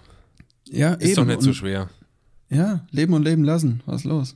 ja, 0.69 0.93
Ist 0.93 1.17
doch 1.17 1.25
nicht 1.25 1.41
so 1.41 1.53
schwer. 1.53 1.89
Ja, 2.49 2.85
leben 2.91 3.13
und 3.13 3.23
leben 3.23 3.43
lassen. 3.43 3.81
Was 3.85 4.03
los? 4.03 4.35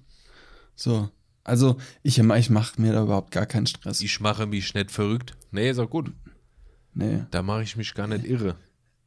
So. 0.75 1.09
Also, 1.43 1.77
ich, 2.03 2.19
ich 2.19 2.49
mache 2.49 2.81
mir 2.81 2.93
da 2.93 3.03
überhaupt 3.03 3.31
gar 3.31 3.45
keinen 3.45 3.65
Stress. 3.65 4.01
Ich 4.01 4.19
mache 4.19 4.45
mich 4.45 4.73
nicht 4.73 4.91
verrückt. 4.91 5.35
Nee, 5.51 5.69
ist 5.69 5.79
auch 5.79 5.89
gut. 5.89 6.13
Nee. 6.93 7.23
Da 7.31 7.41
mache 7.41 7.63
ich 7.63 7.75
mich 7.75 7.93
gar 7.93 8.07
nicht 8.07 8.25
irre. 8.25 8.55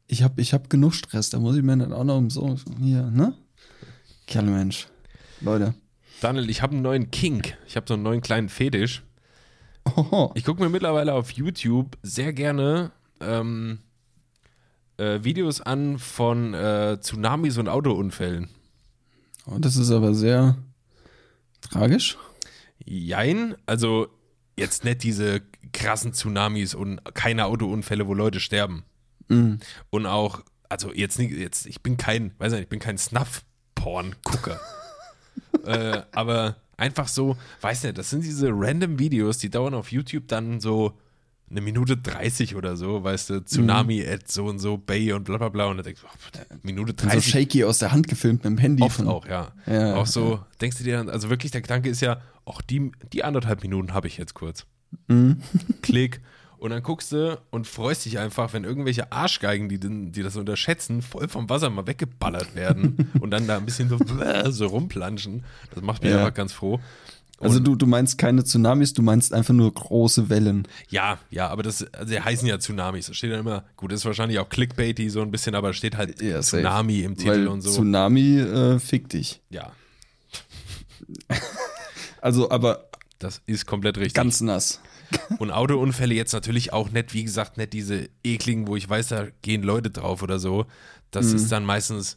Ich 0.07 0.23
habe 0.23 0.41
ich 0.41 0.53
hab 0.53 0.69
genug 0.69 0.95
Stress. 0.95 1.31
Da 1.31 1.39
muss 1.39 1.57
ich 1.57 1.63
mir 1.63 1.77
nicht 1.77 1.93
auch 1.93 2.05
noch 2.05 2.19
um 2.19 2.31
so, 2.31 2.57
hier, 2.81 3.11
ne? 3.11 3.35
Kerlmensch. 4.27 4.89
Leute. 5.41 5.75
Daniel, 6.21 6.51
ich 6.51 6.63
habe 6.63 6.73
einen 6.73 6.83
neuen 6.83 7.11
Kink. 7.11 7.57
Ich 7.67 7.77
habe 7.77 7.87
so 7.87 7.95
einen 7.95 8.03
neuen 8.03 8.21
kleinen 8.21 8.49
Fetisch. 8.49 9.03
Oho. 9.85 10.33
Ich 10.35 10.45
gucke 10.45 10.63
mir 10.63 10.69
mittlerweile 10.69 11.15
auf 11.15 11.31
YouTube 11.31 11.97
sehr 12.03 12.33
gerne 12.33 12.91
ähm, 13.21 13.79
äh, 14.97 15.23
Videos 15.23 15.61
an 15.61 15.99
von 15.99 16.55
äh, 16.55 16.99
Tsunamis 17.01 17.59
und 17.59 17.69
Autounfällen. 17.69 18.49
Oh, 19.47 19.59
das 19.59 19.77
ist 19.77 19.91
aber 19.91 20.15
sehr 20.15 20.57
tragisch. 21.61 22.19
Jein, 22.85 23.55
also 23.67 24.09
jetzt 24.57 24.85
nicht 24.85 25.03
diese 25.03 25.43
krassen 25.73 26.13
Tsunamis 26.13 26.75
und 26.75 27.01
keine 27.15 27.47
Autounfälle, 27.47 28.07
wo 28.07 28.15
Leute 28.15 28.41
sterben. 28.41 28.85
Mhm. 29.29 29.59
Und 29.91 30.07
auch, 30.07 30.43
also 30.69 30.93
jetzt 30.93 31.19
nicht, 31.19 31.33
jetzt, 31.33 31.67
ich 31.67 31.83
bin 31.83 31.97
kein, 31.97 32.33
weiß 32.39 32.53
nicht, 32.53 32.63
ich 32.63 32.69
bin 32.69 32.81
kein 32.81 32.99
Snuff-Porn-Gucker. 32.99 34.61
äh, 35.65 36.03
aber 36.13 36.57
einfach 36.77 37.09
so, 37.09 37.37
weiß 37.61 37.85
nicht, 37.85 37.99
das 37.99 38.11
sind 38.11 38.25
diese 38.25 38.51
random 38.51 38.99
Videos, 38.99 39.39
die 39.39 39.51
dauern 39.51 39.75
auf 39.75 39.93
YouTube 39.93 40.29
dann 40.29 40.61
so 40.61 40.99
eine 41.49 41.61
Minute 41.61 41.97
30 41.97 42.57
oder 42.57 42.77
so, 42.77 43.05
weißt 43.05 43.31
du, 43.31 43.41
Tsunami 43.45 44.05
at 44.05 44.31
so 44.31 44.47
und 44.47 44.59
so, 44.59 44.77
Bay 44.79 45.13
und 45.13 45.25
bla 45.25 45.39
bla 45.39 45.49
bla. 45.49 45.67
Und 45.67 45.77
dann 45.77 45.85
denkst 45.85 46.01
du, 46.01 46.07
oh, 46.09 46.57
Minute 46.63 46.93
Und 46.93 47.01
so 47.01 47.07
30 47.09 47.31
shaky 47.31 47.65
aus 47.65 47.79
der 47.79 47.93
Hand 47.93 48.09
gefilmt 48.09 48.43
mit 48.45 48.51
dem 48.53 48.59
Handy. 48.59 48.83
Oft 48.83 48.97
von, 48.97 49.07
auch, 49.09 49.27
ja. 49.27 49.53
Ja, 49.67 49.95
auch 49.97 50.07
so, 50.07 50.41
denkst 50.61 50.79
du 50.79 50.85
dir 50.85 50.97
dann, 50.97 51.09
also 51.09 51.31
wirklich 51.31 51.53
der 51.53 51.61
Gedanke 51.63 51.89
ist 51.89 52.01
ja, 52.01 52.21
auch 52.45 52.61
die, 52.63 52.91
die 53.13 53.23
anderthalb 53.25 53.63
Minuten 53.63 53.93
habe 53.95 54.09
ich 54.09 54.17
jetzt 54.19 54.35
kurz. 54.35 54.67
Mhm. 55.09 55.41
Klick. 55.83 56.21
Und 56.59 56.71
dann 56.71 56.83
guckst 56.83 57.13
du 57.13 57.39
und 57.51 57.67
freust 57.67 58.07
dich 58.07 58.19
einfach, 58.19 58.53
wenn 58.55 58.65
irgendwelche 58.65 59.13
Arschgeigen, 59.13 59.69
die, 59.69 59.79
die 59.79 60.23
das 60.23 60.37
unterschätzen, 60.37 61.03
voll 61.03 61.29
vom 61.29 61.51
Wasser 61.51 61.69
mal 61.69 61.87
weggeballert 61.87 62.55
werden 62.55 63.11
und 63.21 63.31
dann 63.31 63.47
da 63.47 63.59
ein 63.59 63.67
bisschen 63.67 63.89
so, 63.91 63.99
so 64.51 64.67
rumplanschen. 64.67 65.45
Das 65.75 65.83
macht 65.85 66.03
mich 66.03 66.13
Ja. 66.13 66.19
einfach 66.19 66.35
ganz 66.35 66.53
froh. 66.55 66.81
Also 67.39 67.61
du, 67.61 67.77
du 67.77 67.87
meinst 67.87 68.17
keine 68.17 68.45
Tsunamis, 68.45 68.95
du 68.95 69.03
meinst 69.03 69.35
einfach 69.35 69.53
nur 69.53 69.73
große 69.73 70.31
Wellen. 70.31 70.67
Ja, 70.89 71.19
ja, 71.31 71.49
aber 71.49 71.63
das, 71.63 71.83
also 71.93 72.15
die 72.15 72.21
heißen 72.21 72.49
ja 72.49 72.59
Tsunamis. 72.59 73.07
Da 73.09 73.15
steht 73.15 73.31
dann 73.33 73.41
immer, 73.41 73.65
gut, 73.77 73.93
das 73.93 74.01
ist 74.01 74.05
wahrscheinlich 74.07 74.39
auch 74.39 74.49
Clickbaity 74.49 75.11
so 75.11 75.21
ein 75.21 75.31
bisschen, 75.31 75.55
aber 75.55 75.75
steht 75.75 75.97
halt 75.99 76.23
Ja, 76.23 76.41
safe. 76.43 76.63
Tsunami 76.63 77.01
im 77.01 77.17
Titel 77.17 77.31
Weil 77.31 77.49
und 77.49 77.61
so. 77.61 77.71
Tsunami 77.71 78.39
äh, 78.39 78.79
fickt 78.79 79.13
dich. 79.13 79.43
ja, 79.51 79.71
Also, 82.21 82.51
aber 82.51 82.89
das 83.19 83.43
ist 83.47 83.67
komplett 83.67 83.99
richtig. 83.99 84.15
ganz 84.15 84.41
nass. 84.41 84.81
Und 85.39 85.51
Autounfälle 85.53 86.15
jetzt 86.15 86.33
natürlich 86.33 86.73
auch 86.73 86.91
nicht, 86.91 87.15
wie 87.15 87.23
gesagt, 87.23 87.57
nicht 87.57 87.73
diese 87.73 88.09
ekligen, 88.25 88.67
wo 88.67 88.75
ich 88.77 88.89
weiß, 88.89 89.09
da 89.09 89.27
gehen 89.43 89.63
Leute 89.63 89.91
drauf 89.91 90.23
oder 90.23 90.39
so. 90.39 90.67
Das 91.13 91.27
Mhm. 91.27 91.37
ist 91.37 91.53
dann 91.53 91.65
meistens. 91.65 92.17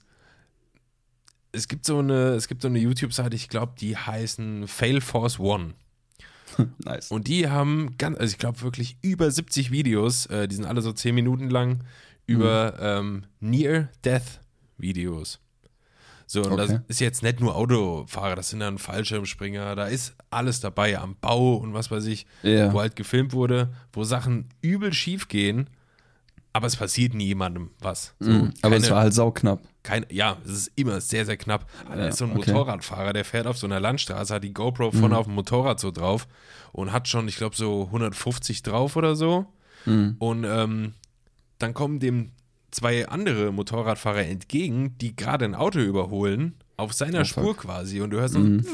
Es 1.52 1.68
gibt 1.68 1.86
so 1.86 2.00
eine, 2.00 2.30
es 2.36 2.48
gibt 2.48 2.62
so 2.62 2.68
eine 2.68 2.80
YouTube-Seite, 2.80 3.36
ich 3.36 3.50
glaube, 3.50 3.74
die 3.80 3.98
heißen 3.98 4.68
Fail 4.68 5.02
Force 5.02 5.40
One. 5.40 5.74
Nice. 6.86 7.10
Und 7.12 7.28
die 7.28 7.50
haben 7.50 7.96
ganz, 7.98 8.18
also 8.20 8.32
ich 8.32 8.38
glaube 8.38 8.62
wirklich 8.62 8.98
über 9.02 9.30
70 9.32 9.72
Videos, 9.72 10.26
äh, 10.28 10.48
die 10.48 10.56
sind 10.56 10.66
alle 10.66 10.82
so 10.82 10.92
10 10.92 11.16
Minuten 11.16 11.50
lang, 11.50 11.84
über 12.26 12.76
ähm, 12.80 13.24
Near-Death-Videos. 13.40 15.40
So, 16.28 16.44
und 16.44 16.58
das 16.58 16.70
Okay. 16.70 16.80
ist 16.88 17.00
jetzt 17.00 17.24
nicht 17.24 17.40
nur 17.40 17.56
Autofahrer, 17.56 18.36
das 18.36 18.50
sind 18.50 18.60
dann 18.60 18.78
Fallschirmspringer, 18.78 19.76
da 19.76 19.88
ist 19.88 20.14
alles 20.30 20.60
dabei 20.60 21.00
am 21.00 21.16
Bau 21.20 21.56
und 21.56 21.74
was 21.74 21.90
weiß 21.90 22.06
ich, 22.06 22.28
Ja. 22.44 22.72
wo 22.72 22.80
halt 22.82 22.96
gefilmt 22.96 23.34
wurde, 23.34 23.74
wo 23.94 24.04
Sachen 24.04 24.50
übel 24.62 24.94
schief 24.94 25.28
gehen, 25.28 25.72
aber 26.54 26.68
es 26.68 26.76
passiert 26.76 27.16
nie 27.16 27.26
jemandem 27.28 27.72
was. 27.80 28.14
So, 28.20 28.30
Mhm. 28.30 28.54
Aber 28.62 28.76
es 28.78 28.92
war 28.92 29.02
halt 29.02 29.14
sauknapp. 29.16 29.60
Kein, 29.90 30.06
ja, 30.10 30.38
es 30.46 30.52
ist 30.52 30.72
immer 30.76 31.02
sehr, 31.02 31.26
sehr 31.26 31.38
knapp. 31.38 31.66
Da 31.90 31.98
Ja, 31.98 32.08
ist 32.08 32.18
so 32.18 32.26
ein 32.26 32.32
okay. 32.38 32.52
Motorradfahrer, 32.52 33.14
der 33.14 33.26
fährt 33.26 33.48
auf 33.48 33.58
so 33.58 33.66
einer 33.68 33.80
Landstraße, 33.80 34.34
hat 34.36 34.44
die 34.44 34.54
GoPro 34.54 34.92
Mhm. 34.92 35.00
vorne 35.00 35.18
auf 35.18 35.26
dem 35.26 35.36
Motorrad 35.36 35.80
so 35.80 35.92
drauf 35.92 36.28
und 36.72 36.92
hat 36.92 37.08
schon, 37.08 37.28
ich 37.28 37.38
glaube, 37.38 37.56
so 37.56 37.86
150 37.92 38.62
drauf 38.64 38.96
oder 38.96 39.16
so. 39.16 39.46
Mhm. 39.86 40.16
Und 40.20 40.44
ähm, 40.48 40.94
dann 41.58 41.74
kommen 41.74 42.00
dem 42.00 42.32
zwei 42.72 43.08
andere 43.08 43.52
Motorradfahrer 43.52 44.26
entgegen, 44.26 44.98
die 45.00 45.16
gerade 45.16 45.46
ein 45.46 45.56
Auto 45.56 45.80
überholen, 45.80 46.54
auf 46.78 46.94
seiner 46.94 47.22
Oh, 47.22 47.24
fuck. 47.26 47.38
Mhm. 47.38 47.42
Spur 47.42 47.58
quasi. 47.58 48.02
Und 48.02 48.12
du 48.12 48.18
hörst 48.20 48.36
dann, 48.36 48.66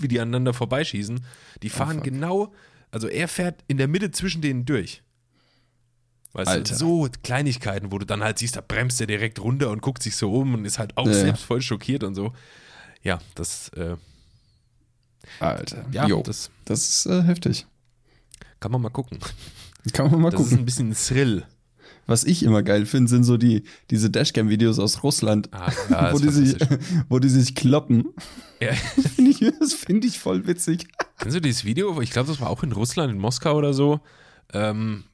wie 0.00 0.08
die 0.08 0.20
aneinander 0.20 0.52
vorbeischießen. 0.52 1.20
Die 1.62 1.70
fahren 1.70 1.96
fuck. 1.96 2.04
genau, 2.04 2.52
also 2.90 3.06
er 3.08 3.28
fährt 3.28 3.62
in 3.68 3.76
der 3.78 3.88
Mitte 3.88 4.10
zwischen 4.10 4.42
denen 4.42 4.64
durch. 4.64 5.02
Weißt 6.32 6.48
Alter. 6.48 6.72
du, 6.74 6.78
so 6.78 7.08
Kleinigkeiten, 7.24 7.90
wo 7.90 7.98
du 7.98 8.06
dann 8.06 8.22
halt 8.22 8.38
siehst, 8.38 8.54
da 8.56 8.60
bremst 8.66 9.00
er 9.00 9.06
direkt 9.08 9.40
runter 9.40 9.70
und 9.70 9.82
guckt 9.82 10.02
sich 10.02 10.14
so 10.16 10.32
um 10.32 10.54
und 10.54 10.64
ist 10.64 10.78
halt 10.78 10.96
auch 10.96 11.06
Ja. 11.06 11.12
selbst 11.12 11.42
voll 11.44 11.60
schockiert 11.60 12.04
und 12.04 12.14
so. 12.14 12.32
Ja, 13.02 13.18
das, 13.34 13.68
äh, 13.70 13.96
Alter. 15.40 15.84
ja, 15.92 16.06
Jo. 16.06 16.22
das 16.22 16.50
Das 16.64 16.88
ist 16.88 17.06
äh, 17.06 17.22
heftig. 17.22 17.66
kann 18.60 18.72
man 18.72 18.82
mal 18.82 18.90
gucken. 18.90 19.18
Kann 19.92 20.10
man 20.10 20.20
mal 20.20 20.30
Das 20.30 20.40
ist 20.40 20.46
gucken. 20.48 20.62
ein 20.62 20.64
bisschen 20.66 20.92
Thrill. 20.94 21.44
was 22.06 22.24
ich 22.24 22.42
immer 22.42 22.62
geil 22.62 22.86
finde, 22.86 23.08
sind 23.08 23.24
so 23.24 23.36
die, 23.36 23.62
diese 23.90 24.10
Dashcam-Videos 24.10 24.78
aus 24.78 25.02
Russland, 25.02 25.48
Ah, 25.52 25.70
ja, 25.88 26.12
wo, 26.12 26.18
das 26.18 26.34
die 26.36 26.42
ist 26.42 26.58
sich, 26.60 26.68
wo 27.08 27.18
die 27.18 27.28
sich 27.28 27.54
kloppen. 27.54 28.08
Ja. 28.60 28.72
Find 29.16 29.28
ich, 29.40 29.52
das 29.58 29.72
finde 29.74 30.06
ich 30.08 30.18
voll 30.18 30.46
witzig. 30.46 30.86
Kennst 31.18 31.36
du 31.36 31.40
dieses 31.40 31.64
Video? 31.64 32.00
Ich 32.02 32.10
glaube, 32.10 32.28
das 32.28 32.40
war 32.40 32.50
auch 32.50 32.62
in 32.62 32.72
Russland, 32.72 33.12
in 33.12 33.18
Moskau 33.18 33.56
oder 33.56 33.72
so. 33.74 34.00
Ähm, 34.52 35.04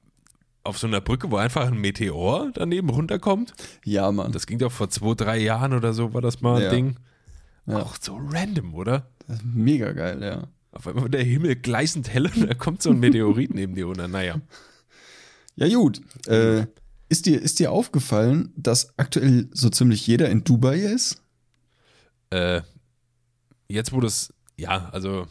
auf 0.67 0.79
so 0.79 0.87
einer 0.87 1.01
Brücke, 1.01 1.31
wo 1.31 1.37
einfach 1.37 1.67
ein 1.67 1.79
Meteor 1.79 2.51
daneben 2.55 2.91
runterkommt. 2.91 3.55
Ja, 3.85 4.11
Mann. 4.13 4.33
Das 4.33 4.47
ging 4.47 4.59
doch 4.59 4.73
vor 4.73 4.91
zwei, 4.91 5.15
drei 5.15 5.39
Jahren 5.39 5.73
oder 5.73 5.93
so, 5.93 6.13
war 6.15 6.21
das 6.23 6.41
mal 6.41 6.57
ein 6.57 6.63
Ja. 6.63 6.71
Ding. 6.71 6.97
Ja. 7.67 7.83
Auch 7.83 7.97
so 8.01 8.17
random, 8.31 8.75
oder? 8.75 9.09
Mega 9.43 9.93
geil, 9.93 10.23
ja. 10.23 10.47
Auf 10.73 10.87
einmal 10.87 11.05
wird 11.05 11.15
der 11.15 11.25
Himmel 11.25 11.57
gleißend 11.57 12.09
hell 12.13 12.27
und 12.27 12.49
da 12.49 12.55
kommt 12.55 12.83
so 12.83 12.91
ein 12.91 13.01
Meteorit 13.01 13.55
neben 13.55 13.75
dir 13.75 13.87
runter. 13.87 14.09
Naja. 14.09 14.41
Ja, 15.59 15.75
gut. 15.75 16.03
Äh, 16.27 16.67
ist, 17.09 17.25
dir, 17.25 17.41
ist 17.41 17.61
dir 17.61 17.73
aufgefallen, 17.73 18.53
dass 18.57 18.93
aktuell 18.99 19.49
so 19.53 19.71
ziemlich 19.71 20.07
jeder 20.07 20.29
in 20.29 20.45
Dubai 20.45 20.81
ist? 20.81 21.23
Äh, 22.29 22.61
jetzt, 23.67 23.95
wo 23.95 24.01
das, 24.01 24.35
ja, 24.59 24.91
also 24.93 25.27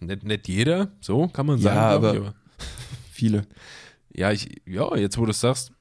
nicht, 0.00 0.24
nicht 0.24 0.48
jeder, 0.48 0.90
so 1.00 1.28
kann 1.28 1.46
man 1.46 1.58
Ja, 1.58 1.62
sagen. 1.62 2.00
glaub 2.00 2.16
aber- 2.16 2.26
ich, 2.28 2.34
Viele. 3.12 3.46
Ja, 4.14 4.32
ich, 4.32 4.60
ja, 4.66 4.94
jetzt 4.96 5.18
wo 5.18 5.24
du 5.24 5.30
es 5.30 5.40
sagst. 5.40 5.72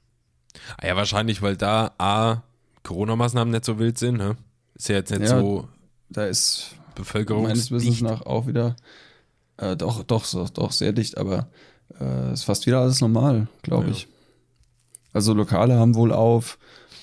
Ah 0.77 0.87
ja, 0.87 0.95
wahrscheinlich, 0.95 1.41
weil 1.41 1.57
da 1.57 1.93
A, 1.97 2.43
Corona-Maßnahmen 2.83 3.51
nicht 3.51 3.65
so 3.65 3.77
wild 3.79 3.97
sind, 3.97 4.17
ne? 4.17 4.37
Ist 4.75 4.89
ja 4.89 4.95
jetzt 4.95 5.11
nicht 5.11 5.21
Ja, 5.21 5.39
so 5.39 5.67
Da 6.09 6.25
ist 6.25 6.71
meines 6.73 6.95
bevölkerungsdicht. 6.95 7.71
Wissens 7.71 8.01
nach 8.01 8.21
auch 8.23 8.47
wieder, 8.47 8.75
äh, 9.57 9.75
doch, 9.75 10.03
doch, 10.03 10.25
so, 10.25 10.47
doch 10.53 10.71
sehr 10.71 10.91
dicht, 10.93 11.17
aber 11.17 11.49
äh, 11.99 12.33
ist 12.33 12.43
fast 12.43 12.65
wieder 12.65 12.79
alles 12.81 13.01
normal, 13.01 13.47
glaube 13.61 13.85
Ja. 13.85 13.91
ich. 13.91 14.07
Also 15.13 15.33
Lokale 15.33 15.75
haben 15.75 15.95
wohl 15.95 16.11
auf. 16.13 16.57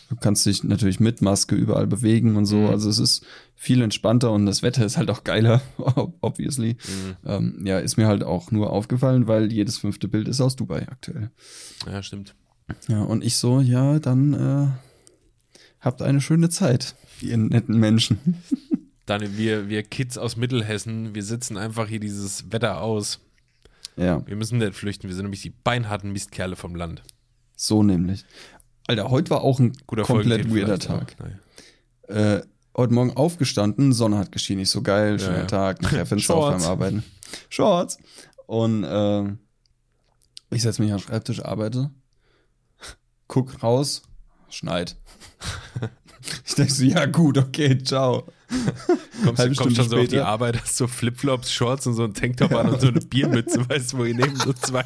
Du 0.09 0.16
kannst 0.16 0.46
dich 0.46 0.62
natürlich 0.62 1.00
mit 1.00 1.20
Maske 1.20 1.57
überall 1.57 1.86
bewegen 1.86 2.36
und 2.36 2.46
so. 2.46 2.59
Mhm. 2.59 2.66
Also 2.66 2.88
es 2.88 2.98
ist 2.98 3.26
viel 3.57 3.82
entspannter 3.82 4.30
und 4.30 4.46
das 4.46 4.62
Wetter 4.62 4.84
ist 4.86 4.96
halt 4.96 5.11
auch 5.11 5.24
geiler, 5.24 5.61
obviously. 6.20 6.74
Mhm. 6.74 7.16
Ähm, 7.24 7.66
ja, 7.66 7.78
ist 7.78 7.96
mir 7.96 8.07
halt 8.07 8.22
auch 8.22 8.50
nur 8.52 8.70
aufgefallen, 8.70 9.26
weil 9.26 9.52
jedes 9.52 9.78
fünfte 9.78 10.07
Bild 10.09 10.28
ist 10.28 10.40
aus 10.40 10.54
Dubai 10.54 10.86
aktuell. 10.88 11.30
Ja, 11.86 12.02
stimmt. 12.02 12.34
Ja, 12.88 13.02
und 13.02 13.24
ich 13.24 13.36
so, 13.36 13.61
ja, 13.61 13.98
dann 13.98 14.34
äh, 14.34 14.66
habt 15.80 16.02
eine 16.02 16.20
schöne 16.20 16.50
Zeit, 16.50 16.94
ihr 17.20 17.36
netten 17.36 17.78
Menschen. 17.78 18.36
Daniel, 19.07 19.36
wir, 19.36 19.68
wir 19.68 19.82
Kids 19.84 20.18
aus 20.18 20.36
Mittelhessen, 20.36 21.14
wir 21.14 21.22
sitzen 21.22 21.57
einfach 21.57 21.88
hier 21.88 22.00
dieses 22.00 22.50
Wetter 22.52 22.80
aus. 22.80 23.20
ja, 23.96 24.26
Wir 24.26 24.34
müssen 24.36 24.59
nicht 24.59 24.74
flüchten, 24.74 25.09
wir 25.09 25.14
sind 25.14 25.24
nämlich 25.24 25.42
die 25.42 25.50
beinharten 25.50 26.11
Mistkerle 26.12 26.57
vom 26.57 26.74
Land. 26.74 27.02
so 27.54 27.82
nämlich. 27.84 28.24
Alter, 28.87 29.11
heute 29.11 29.30
war 29.30 29.43
auch 29.43 29.59
ein 29.59 29.72
Guter 29.87 30.05
komplett 30.05 30.55
weirder 30.55 30.78
Tag. 30.78 31.16
Äh, 32.09 32.43
heute 32.76 32.95
Morgen 32.95 33.16
aufgestanden, 33.16 33.93
Sonne 33.93 34.18
hat 34.18 34.30
geschienen, 34.30 34.61
nicht 34.61 34.70
so 34.70 34.82
geil, 34.82 35.18
schöner 35.18 35.39
ja. 35.39 35.45
Tag, 35.47 35.82
nachher 35.82 36.07
Fenster 36.07 36.34
auf 36.34 36.51
beim 36.51 36.61
Shorts. 36.61 36.66
Arbeiten. 36.66 37.05
Shorts. 37.49 37.99
Und 38.47 38.84
äh, 38.84 39.24
ich 40.51 40.62
setze 40.62 40.82
mich 40.82 40.93
am 40.93 41.01
Schreibtisch, 41.01 41.45
arbeite, 41.45 41.91
guck 43.26 43.61
raus, 43.62 44.03
schneit. 44.51 44.97
ich 46.47 46.55
denke 46.55 46.72
so, 46.72 46.84
ja 46.84 47.07
gut, 47.07 47.39
okay, 47.39 47.82
ciao. 47.82 48.28
Kommst, 49.24 49.38
Halbe 49.40 49.55
du 49.55 49.62
kommst 49.62 49.76
schon 49.76 49.88
so 49.88 49.97
auf 49.97 50.07
die. 50.09 50.18
Arbeit, 50.18 50.61
hast 50.62 50.76
so 50.76 50.86
Flipflops, 50.86 51.53
Shorts 51.53 51.86
und 51.86 51.94
so 51.94 52.05
ein 52.05 52.14
Tanktop 52.14 52.53
an 52.55 52.68
und 52.70 52.80
so 52.80 52.88
eine 52.88 53.01
Biermütze, 53.11 53.68
weißt 53.68 53.92
du, 53.92 53.99
wo 53.99 54.05
ihr 54.05 54.14
neben 54.14 54.36
so 54.36 54.53
zwei. 54.53 54.84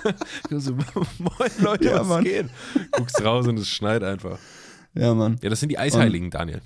So, 0.50 0.72
moin 1.18 1.50
Leute, 1.60 1.84
Ja, 1.86 2.00
was 2.00 2.08
Mann. 2.08 2.24
geht? 2.24 2.46
Guckst 2.92 3.22
raus 3.24 3.46
und 3.46 3.58
es 3.58 3.68
schneit 3.68 4.02
einfach. 4.02 4.38
Ja, 4.94 5.14
Mann. 5.14 5.38
Ja, 5.42 5.50
das 5.50 5.60
sind 5.60 5.68
die 5.70 5.78
Eisheiligen, 5.78 6.30
Daniel. 6.30 6.62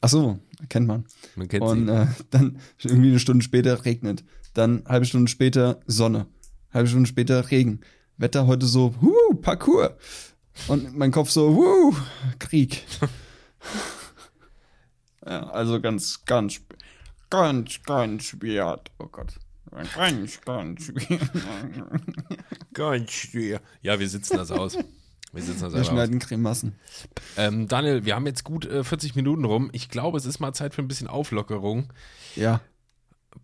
Ach 0.00 0.08
so, 0.08 0.38
kennt 0.68 0.86
man. 0.86 1.04
Man 1.36 1.48
kennt 1.48 1.62
Und 1.64 1.86
sie. 1.86 1.92
äh, 1.92 2.06
dann 2.30 2.58
irgendwie 2.82 3.10
eine 3.10 3.18
Stunde 3.20 3.42
später 3.44 3.84
regnet. 3.84 4.24
Dann 4.52 4.82
halbe 4.86 5.06
Stunde 5.06 5.30
später 5.30 5.80
Sonne. 5.86 6.26
Halbe 6.72 6.88
Stunde 6.88 7.08
später 7.08 7.50
Regen. 7.50 7.80
Wetter 8.16 8.46
heute 8.46 8.66
so, 8.66 8.94
huh, 9.00 9.34
Parkour. 9.40 9.96
Und 10.68 10.96
mein 10.96 11.10
Kopf 11.10 11.30
so, 11.30 11.54
huh, 11.54 11.94
Krieg. 12.38 12.84
Ja, 15.26 15.48
also 15.50 15.80
ganz, 15.80 16.24
ganz, 16.24 16.60
ganz, 17.30 17.82
ganz 17.84 18.24
schwer. 18.24 18.80
Oh 18.98 19.06
Gott. 19.06 19.34
Ganz, 19.96 20.40
ganz 20.42 20.84
schwer. 20.84 21.18
Ganz 22.72 23.10
schwer. 23.10 23.60
Ja, 23.82 23.98
wir 23.98 24.08
sitzen 24.08 24.36
das 24.36 24.50
aus. 24.50 24.76
Wir 25.32 25.42
sitzen 25.42 25.62
das 25.62 25.72
Wir 25.72 25.78
einfach 25.78 25.80
aus. 25.80 25.86
schneiden 25.88 26.18
Cremassen. 26.20 26.76
Ähm, 27.36 27.66
Daniel, 27.66 28.04
wir 28.04 28.14
haben 28.14 28.26
jetzt 28.26 28.44
gut 28.44 28.66
äh, 28.66 28.84
40 28.84 29.16
Minuten 29.16 29.44
rum. 29.44 29.70
Ich 29.72 29.88
glaube, 29.88 30.16
es 30.16 30.26
ist 30.26 30.38
mal 30.38 30.52
Zeit 30.52 30.74
für 30.74 30.82
ein 30.82 30.86
bisschen 30.88 31.08
Auflockerung. 31.08 31.92
Ja. 32.36 32.60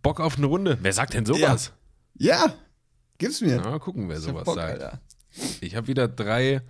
Bock 0.03 0.20
auf 0.20 0.37
eine 0.37 0.47
Runde. 0.47 0.78
Wer 0.83 0.93
sagt 0.93 1.14
denn 1.14 1.26
sowas? 1.26 1.72
Ja, 2.14 2.55
gib's 3.18 3.41
mir. 3.41 3.57
Na, 3.57 3.70
mal 3.70 3.81
gucken, 3.81 4.09
wer 4.09 4.20
sowas 4.20 4.45
Bock, 4.45 4.55
sagt. 4.55 4.70
Alter. 4.70 5.01
Ich 5.61 5.74
habe 5.74 5.89
wieder 5.89 6.07
drei 6.07 6.62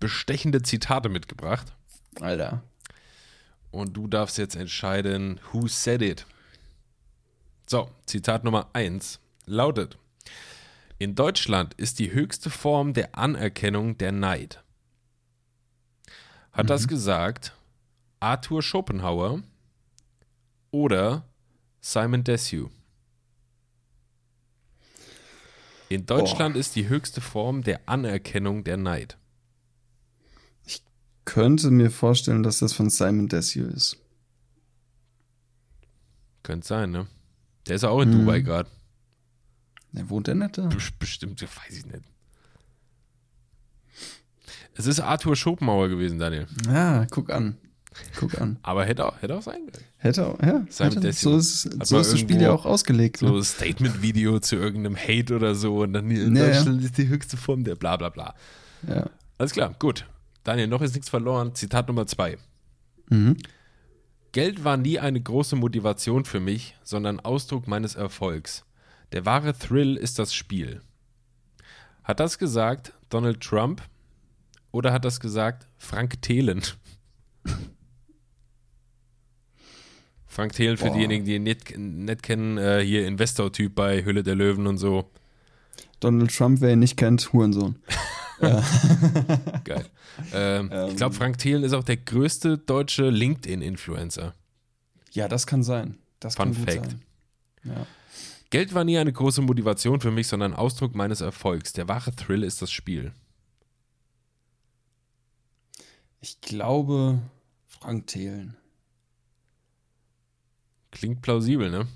bestechende 0.00 0.60
Zitate 0.62 1.08
mitgebracht. 1.08 1.72
Alter. 2.20 2.62
Und 3.70 3.96
du 3.96 4.06
darfst 4.06 4.38
jetzt 4.38 4.56
entscheiden, 4.56 5.40
who 5.52 5.68
said 5.68 6.02
it. 6.02 6.26
So, 7.66 7.90
Zitat 8.06 8.44
Nummer 8.44 8.70
1 8.72 9.20
lautet: 9.46 9.98
In 10.98 11.14
Deutschland 11.14 11.74
ist 11.74 11.98
die 11.98 12.12
höchste 12.12 12.50
Form 12.50 12.94
der 12.94 13.16
Anerkennung 13.16 13.98
der 13.98 14.12
Neid. 14.12 14.62
Hat 16.52 16.70
das 16.70 16.88
gesagt 16.88 17.52
Arthur 18.20 18.62
Schopenhauer 18.62 19.42
oder 20.70 21.24
Simon 21.80 22.24
Desue? 22.24 22.70
In 25.88 26.04
Deutschland 26.04 26.56
ist 26.56 26.74
die 26.74 26.88
höchste 26.88 27.20
Form 27.20 27.62
der 27.62 27.80
Anerkennung 27.86 28.64
der 28.64 28.76
Neid. 28.76 29.16
Könnte 31.28 31.70
mir 31.70 31.90
vorstellen, 31.90 32.42
dass 32.42 32.60
das 32.60 32.72
von 32.72 32.88
Simon 32.88 33.28
Desue 33.28 33.64
ist. 33.64 33.98
Könnte 36.42 36.66
sein, 36.66 36.90
ne? 36.90 37.06
Der 37.66 37.76
ist 37.76 37.82
ja 37.82 37.90
auch 37.90 38.00
in 38.00 38.12
Hm. 38.12 38.20
Dubai 38.20 38.40
gerade. 38.40 38.70
Der 39.92 40.08
wohnt 40.08 40.26
der 40.26 40.34
nicht 40.36 40.56
da? 40.56 40.68
Bes- 40.68 40.90
Bestimmt, 40.98 41.42
weiß 41.42 41.76
ich 41.76 41.84
nicht. 41.86 42.02
Es 44.74 44.86
ist 44.86 45.00
Arthur 45.00 45.36
Schopenhauer 45.36 45.88
gewesen, 45.88 46.18
Daniel. 46.18 46.46
Ja, 46.66 47.04
guck 47.10 47.30
an. 47.30 47.56
Guck 48.18 48.40
an. 48.40 48.58
Aber 48.62 48.84
hätte 48.86 49.04
auch, 49.04 49.20
hätte 49.20 49.34
auch 49.36 49.42
sein 49.42 49.66
können. 49.70 49.84
Hätte 49.96 50.26
auch, 50.26 50.40
ja. 50.40 50.64
Simon 50.70 50.94
hätte, 50.94 51.12
so 51.12 51.36
ist, 51.36 51.62
so 51.84 51.98
ist 51.98 52.12
das 52.12 52.20
Spiel 52.20 52.40
ja 52.40 52.52
auch 52.52 52.64
ausgelegt. 52.64 53.18
So 53.18 53.28
ne? 53.34 53.44
Statement-Video 53.44 54.38
zu 54.40 54.56
irgendeinem 54.56 54.96
Hate 54.96 55.34
oder 55.36 55.54
so 55.54 55.78
und 55.82 55.92
dann 55.92 56.10
in 56.10 56.34
Ja, 56.36 56.46
ja. 56.46 56.52
Deutschland 56.54 56.82
ist 56.84 56.96
die 56.96 57.08
höchste 57.08 57.36
Form 57.36 57.64
der 57.64 57.74
bla 57.74 57.96
bla 57.98 58.08
bla. 58.08 58.34
Ja. 58.88 59.10
Alles 59.36 59.52
klar, 59.52 59.74
gut. 59.78 60.06
Daniel, 60.48 60.66
noch 60.66 60.80
ist 60.80 60.94
nichts 60.94 61.10
verloren. 61.10 61.54
Zitat 61.54 61.88
Nummer 61.88 62.06
zwei. 62.06 62.38
Mhm. 63.10 63.36
Geld 64.32 64.64
war 64.64 64.78
nie 64.78 64.98
eine 64.98 65.20
große 65.20 65.56
Motivation 65.56 66.24
für 66.24 66.40
mich, 66.40 66.74
sondern 66.82 67.20
Ausdruck 67.20 67.68
meines 67.68 67.96
Erfolgs. 67.96 68.64
Der 69.12 69.26
wahre 69.26 69.52
Thrill 69.52 69.94
ist 69.98 70.18
das 70.18 70.32
Spiel. 70.32 70.80
Hat 72.02 72.18
das 72.18 72.38
gesagt 72.38 72.94
Donald 73.10 73.42
Trump 73.42 73.82
oder 74.72 74.90
hat 74.90 75.04
das 75.04 75.20
gesagt 75.20 75.66
Frank 75.76 76.22
Thelen? 76.22 76.62
Frank 80.26 80.54
Thelen, 80.54 80.78
für 80.78 80.86
Boah. 80.86 80.94
diejenigen, 80.94 81.26
die 81.26 81.34
ihn 81.34 81.42
nicht, 81.42 81.76
nicht 81.76 82.22
kennen, 82.22 82.56
äh, 82.56 82.80
hier 82.82 83.06
Investor-Typ 83.06 83.74
bei 83.74 84.02
Hülle 84.02 84.22
der 84.22 84.34
Löwen 84.34 84.66
und 84.66 84.78
so. 84.78 85.10
Donald 86.00 86.34
Trump, 86.34 86.62
wer 86.62 86.72
ihn 86.72 86.78
nicht 86.78 86.96
kennt, 86.96 87.34
Hurensohn. 87.34 87.76
Geil. 89.64 89.84
ähm, 90.32 90.70
Ähm. 90.72 90.88
ich 90.90 90.96
glaube, 90.96 91.14
Frank 91.14 91.38
Thelen 91.38 91.62
ist 91.64 91.72
auch 91.72 91.84
der 91.84 91.96
größte 91.96 92.58
deutsche 92.58 93.10
LinkedIn-Influencer. 93.10 94.34
Ja, 95.12 95.28
das 95.28 95.46
kann 95.46 95.62
sein. 95.62 95.96
Das 96.20 96.34
Fun 96.36 96.52
kann 96.52 96.64
gut 96.64 96.72
Fact. 96.72 96.90
sein. 96.90 97.02
Ja. 97.64 97.86
Geld 98.50 98.74
war 98.74 98.84
nie 98.84 98.96
eine 98.98 99.12
große 99.12 99.42
Motivation 99.42 100.00
für 100.00 100.10
mich, 100.10 100.26
sondern 100.26 100.54
Ausdruck 100.54 100.94
meines 100.94 101.20
Erfolgs. 101.20 101.72
Der 101.72 101.88
wahre 101.88 102.14
Thrill 102.14 102.42
ist 102.42 102.62
das 102.62 102.70
Spiel. 102.70 103.12
Ich 106.20 106.40
glaube, 106.40 107.20
Frank 107.66 108.06
Thelen. 108.06 108.56
Klingt 110.90 111.22
plausibel, 111.22 111.70
ne? 111.70 111.86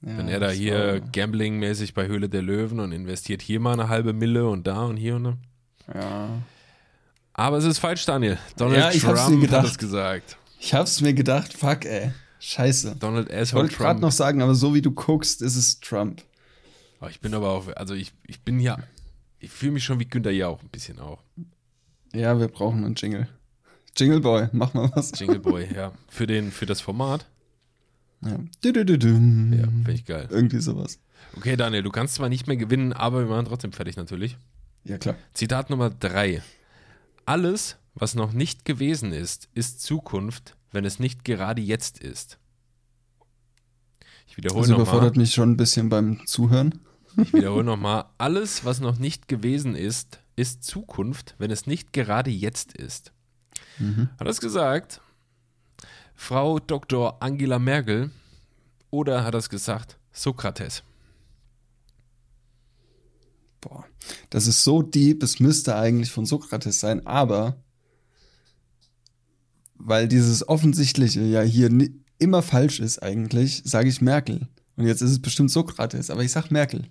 Ja, 0.00 0.16
Wenn 0.18 0.28
er 0.28 0.38
da 0.38 0.50
hier 0.50 1.00
Gambling-mäßig 1.00 1.92
bei 1.92 2.06
Höhle 2.06 2.28
der 2.28 2.42
Löwen 2.42 2.78
und 2.78 2.92
investiert 2.92 3.42
hier 3.42 3.58
mal 3.58 3.72
eine 3.72 3.88
halbe 3.88 4.12
Mille 4.12 4.48
und 4.48 4.66
da 4.66 4.84
und 4.84 4.96
hier 4.96 5.16
und 5.16 5.24
da. 5.24 5.38
Ja. 5.94 6.42
Aber 7.32 7.58
es 7.58 7.64
ist 7.64 7.78
falsch, 7.78 8.04
Daniel. 8.04 8.38
Donald 8.56 8.78
Ja, 8.80 8.90
ich 8.90 9.04
hab's 9.04 9.28
mir 9.28 9.36
Trump 9.36 9.42
hat 9.42 9.50
gedacht. 9.50 9.66
es 9.66 9.78
gesagt. 9.78 10.36
Ich 10.60 10.74
hab's 10.74 11.00
mir 11.00 11.14
gedacht, 11.14 11.52
fuck, 11.52 11.84
ey. 11.84 12.12
Scheiße. 12.40 12.96
Donald 12.98 13.28
Ich 13.30 13.36
Asshole 13.36 13.62
wollte 13.64 13.76
gerade 13.76 13.90
Trump. 13.94 14.00
noch 14.02 14.12
sagen, 14.12 14.42
aber 14.42 14.54
so 14.54 14.74
wie 14.74 14.82
du 14.82 14.90
guckst, 14.92 15.42
ist 15.42 15.56
es 15.56 15.80
Trump. 15.80 16.22
Oh, 17.00 17.06
ich 17.08 17.20
bin 17.20 17.32
aber 17.34 17.50
auch, 17.50 17.68
also 17.76 17.94
ich, 17.94 18.12
ich 18.26 18.40
bin 18.40 18.58
ja, 18.58 18.78
ich 19.38 19.50
fühle 19.50 19.72
mich 19.72 19.84
schon 19.84 20.00
wie 20.00 20.04
Günther 20.04 20.32
Jauch 20.32 20.60
ein 20.62 20.68
bisschen 20.68 20.98
auch. 20.98 21.22
Ja, 22.12 22.38
wir 22.40 22.48
brauchen 22.48 22.84
einen 22.84 22.94
Jingle. 22.96 23.28
Jingle 23.96 24.20
Boy, 24.20 24.48
mach 24.52 24.74
mal 24.74 24.90
was. 24.94 25.12
Jingle 25.18 25.38
Boy, 25.38 25.68
ja. 25.74 25.92
Für, 26.08 26.26
den, 26.26 26.50
für 26.50 26.66
das 26.66 26.80
Format. 26.80 27.26
Ja. 28.24 28.36
Du-du-du-dum. 28.62 29.52
Ja, 29.52 29.62
finde 29.64 29.92
ich 29.92 30.04
geil. 30.04 30.26
Irgendwie 30.30 30.60
sowas. 30.60 30.98
Okay, 31.36 31.56
Daniel, 31.56 31.82
du 31.84 31.90
kannst 31.90 32.14
zwar 32.16 32.28
nicht 32.28 32.48
mehr 32.48 32.56
gewinnen, 32.56 32.92
aber 32.92 33.20
wir 33.20 33.26
machen 33.26 33.46
trotzdem 33.46 33.70
fertig 33.72 33.96
natürlich. 33.96 34.36
Ja, 34.84 34.98
klar. 34.98 35.16
Zitat 35.34 35.70
Nummer 35.70 35.90
drei. 35.90 36.42
Alles, 37.26 37.76
was 37.94 38.14
noch 38.14 38.32
nicht 38.32 38.64
gewesen 38.64 39.12
ist, 39.12 39.48
ist 39.54 39.82
Zukunft, 39.82 40.56
wenn 40.72 40.84
es 40.84 40.98
nicht 40.98 41.24
gerade 41.24 41.60
jetzt 41.60 41.98
ist. 41.98 42.38
Ich 44.26 44.36
wiederhole 44.36 44.62
Das 44.62 44.70
nochmal. 44.70 44.82
überfordert 44.86 45.16
mich 45.16 45.32
schon 45.32 45.50
ein 45.52 45.56
bisschen 45.56 45.88
beim 45.88 46.26
Zuhören. 46.26 46.80
Ich 47.16 47.32
wiederhole 47.32 47.64
nochmal. 47.64 48.04
Alles, 48.18 48.64
was 48.64 48.80
noch 48.80 48.98
nicht 48.98 49.26
gewesen 49.28 49.74
ist, 49.74 50.20
ist 50.36 50.62
Zukunft, 50.62 51.34
wenn 51.38 51.50
es 51.50 51.66
nicht 51.66 51.92
gerade 51.92 52.30
jetzt 52.30 52.74
ist. 52.76 53.12
Hat 54.18 54.26
das 54.26 54.40
gesagt? 54.40 55.00
Frau 56.14 56.58
Dr. 56.58 57.22
Angela 57.22 57.58
Merkel 57.58 58.10
oder 58.90 59.22
hat 59.24 59.34
das 59.34 59.48
gesagt 59.50 59.98
Sokrates? 60.12 60.82
Boah, 63.60 63.84
das 64.30 64.46
ist 64.46 64.64
so 64.64 64.82
deep, 64.82 65.22
es 65.22 65.40
müsste 65.40 65.76
eigentlich 65.76 66.10
von 66.10 66.26
Sokrates 66.26 66.80
sein, 66.80 67.06
aber 67.06 67.56
weil 69.74 70.08
dieses 70.08 70.48
Offensichtliche 70.48 71.22
ja 71.22 71.42
hier 71.42 71.70
immer 72.18 72.42
falsch 72.42 72.80
ist 72.80 73.02
eigentlich, 73.02 73.62
sage 73.64 73.88
ich 73.88 74.00
Merkel. 74.00 74.48
Und 74.76 74.86
jetzt 74.86 75.02
ist 75.02 75.10
es 75.10 75.22
bestimmt 75.22 75.50
Sokrates, 75.50 76.10
aber 76.10 76.22
ich 76.22 76.32
sag 76.32 76.50
Merkel. 76.50 76.84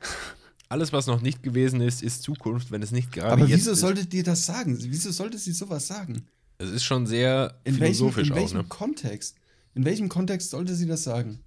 Alles, 0.68 0.92
was 0.92 1.06
noch 1.06 1.22
nicht 1.22 1.42
gewesen 1.42 1.80
ist, 1.80 2.02
ist 2.02 2.22
Zukunft, 2.22 2.70
wenn 2.70 2.82
es 2.82 2.92
nicht 2.92 3.12
gerade 3.12 3.32
aber 3.32 3.46
jetzt 3.46 3.60
wieso 3.60 3.72
ist. 3.72 3.80
solltet 3.80 4.12
ihr 4.12 4.22
das 4.22 4.44
sagen? 4.44 4.76
Wieso 4.80 5.10
sollte 5.10 5.38
sie 5.38 5.52
sowas 5.52 5.86
sagen? 5.86 6.26
Es 6.58 6.70
ist 6.70 6.84
schon 6.84 7.06
sehr 7.06 7.54
In 7.64 7.78
welchem, 7.78 7.94
philosophisch 7.94 8.28
in 8.28 8.32
auch, 8.32 8.36
welchem 8.36 8.58
ne? 8.58 8.64
Kontext? 8.64 9.36
In 9.74 9.84
welchem 9.84 10.08
Kontext 10.08 10.50
sollte 10.50 10.74
sie 10.74 10.86
das 10.86 11.04
sagen? 11.04 11.40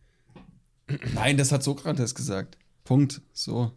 Nein, 1.14 1.38
das 1.38 1.52
hat 1.52 1.64
Sokrates 1.64 2.16
gesagt. 2.16 2.58
Punkt. 2.84 3.22
So. 3.34 3.72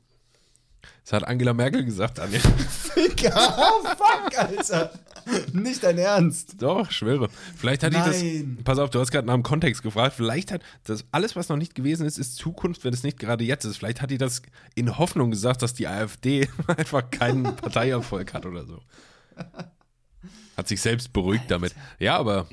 Das 1.02 1.12
hat 1.12 1.24
Angela 1.24 1.52
Merkel 1.52 1.84
gesagt, 1.84 2.18
Daniel. 2.18 2.40
oh, 2.96 3.82
fuck, 3.84 4.38
Alter. 4.38 4.90
Nicht 5.52 5.82
dein 5.82 5.98
Ernst. 5.98 6.56
Doch, 6.60 6.90
schwöre. 6.90 7.28
Vielleicht 7.56 7.82
hat 7.82 7.92
die 7.92 7.98
das. 7.98 8.22
Nein. 8.22 8.58
Pass 8.64 8.78
auf, 8.78 8.90
du 8.90 9.00
hast 9.00 9.10
gerade 9.10 9.26
nach 9.26 9.34
dem 9.34 9.42
Kontext 9.42 9.82
gefragt. 9.82 10.14
Vielleicht 10.16 10.52
hat 10.52 10.62
das 10.84 11.04
alles, 11.12 11.36
was 11.36 11.48
noch 11.48 11.56
nicht 11.56 11.74
gewesen 11.74 12.06
ist, 12.06 12.18
ist 12.18 12.36
Zukunft, 12.36 12.84
wenn 12.84 12.92
es 12.92 13.02
nicht 13.02 13.18
gerade 13.18 13.44
jetzt 13.44 13.64
ist. 13.64 13.78
Vielleicht 13.78 14.02
hat 14.02 14.10
die 14.10 14.18
das 14.18 14.42
in 14.74 14.98
Hoffnung 14.98 15.30
gesagt, 15.30 15.62
dass 15.62 15.74
die 15.74 15.86
AfD 15.86 16.48
einfach 16.66 17.10
keinen 17.10 17.42
Parteierfolg 17.56 18.34
hat 18.34 18.46
oder 18.46 18.66
so. 18.66 18.80
Hat 20.56 20.68
sich 20.68 20.80
selbst 20.80 21.12
beruhigt 21.12 21.50
damit. 21.50 21.74
Ja, 21.98 22.16
aber 22.16 22.46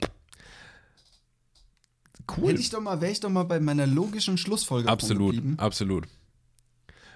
cool. 2.38 2.50
Hätte 2.50 2.62
ich 2.62 2.70
doch 2.70 2.82
mal, 2.82 3.02
wäre 3.02 3.12
ich 3.12 3.20
doch 3.20 3.30
mal 3.30 3.44
bei 3.44 3.60
meiner 3.60 3.88
logischen 3.88 4.38
Schlussfolgerung 4.38 4.92
Absolut, 4.92 5.36
absolut. 5.58 6.08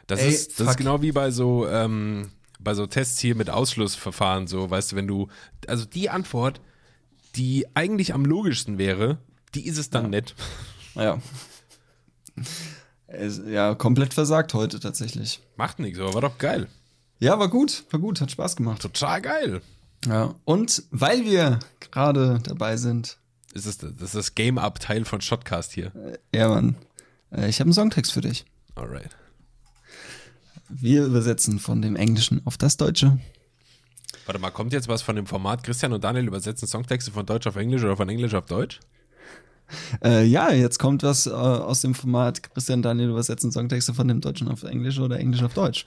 Das, 0.08 0.20
Ey, 0.20 0.30
ist, 0.30 0.60
das 0.60 0.70
ist 0.70 0.78
genau 0.78 1.02
wie 1.02 1.12
bei 1.12 1.32
so, 1.32 1.68
ähm, 1.68 2.32
bei 2.60 2.74
so 2.74 2.86
Tests 2.86 3.20
hier 3.20 3.36
mit 3.36 3.50
Ausschlussverfahren, 3.50 4.48
so, 4.48 4.70
weißt 4.70 4.92
du, 4.92 4.96
wenn 4.96 5.08
du, 5.08 5.28
also 5.68 5.86
die 5.86 6.10
Antwort, 6.10 6.62
die 7.36 7.66
eigentlich 7.74 8.14
am 8.14 8.24
logischsten 8.26 8.78
wäre, 8.78 9.18
die 9.56 9.66
ist 9.68 9.78
es 9.78 9.90
dann 9.90 10.10
nicht. 10.10 10.36
Ja. 10.96 11.20
Es, 13.08 13.42
ja, 13.46 13.76
komplett 13.76 14.14
versagt 14.14 14.54
heute 14.54 14.80
tatsächlich. 14.80 15.42
Macht 15.58 15.80
nichts, 15.80 16.00
aber 16.00 16.14
war 16.14 16.22
doch 16.22 16.38
geil. 16.38 16.68
Ja, 17.20 17.38
war 17.38 17.50
gut, 17.50 17.84
war 17.92 18.00
gut, 18.00 18.22
hat 18.22 18.32
Spaß 18.32 18.56
gemacht. 18.56 18.82
Total 18.82 19.22
geil. 19.22 19.62
Ja. 20.06 20.36
Und 20.46 20.84
weil 20.92 21.26
wir 21.26 21.60
gerade 21.80 22.40
dabei 22.44 22.78
sind, 22.78 23.18
Das 23.54 23.66
ist 23.66 23.84
das, 23.84 23.92
ist 24.02 24.16
das 24.16 24.36
Game-Up-Teil 24.36 25.04
von 25.04 25.20
Shotcast 25.20 25.74
hier. 25.74 25.92
ja, 26.34 26.48
Mann, 26.48 26.76
äh, 27.32 27.50
ich 27.50 27.60
habe 27.60 27.68
einen 27.68 27.74
Songtext 27.74 28.14
für 28.14 28.22
dich. 28.22 28.46
Alright. 28.76 29.10
Wir 30.70 31.06
übersetzen 31.06 31.60
von 31.60 31.82
dem 31.82 31.96
Englischen 31.96 32.42
auf 32.46 32.58
das 32.58 32.78
Deutsche. 32.78 33.20
Warte 34.26 34.42
mal, 34.42 34.50
kommt 34.50 34.74
jetzt 34.74 34.88
was 34.88 35.02
von 35.02 35.16
dem 35.16 35.28
Format 35.28 35.64
Christian 35.64 35.94
und 35.94 36.04
Daniel 36.04 36.28
übersetzen 36.28 36.68
Songtexte 36.68 37.12
von 37.12 37.26
Deutsch 37.26 37.46
auf 37.46 37.56
Englisch 37.56 37.84
oder 37.84 37.96
von 37.96 38.10
Englisch 38.10 38.34
auf 38.34 38.48
Deutsch? 38.48 38.80
Äh, 40.04 40.26
ja, 40.26 40.52
jetzt 40.52 40.80
kommt 40.80 41.04
was 41.04 41.28
äh, 41.28 41.32
aus 41.32 41.82
dem 41.82 41.96
Format 41.96 42.44
Christian 42.44 42.82
Daniel 42.82 43.10
übersetzen 43.10 43.52
Songtexte 43.52 43.94
von 43.94 44.08
dem 44.08 44.22
Deutschen 44.22 44.48
auf 44.48 44.64
Englisch 44.64 45.00
oder 45.00 45.20
Englisch 45.20 45.44
auf 45.44 45.54
Deutsch. 45.54 45.86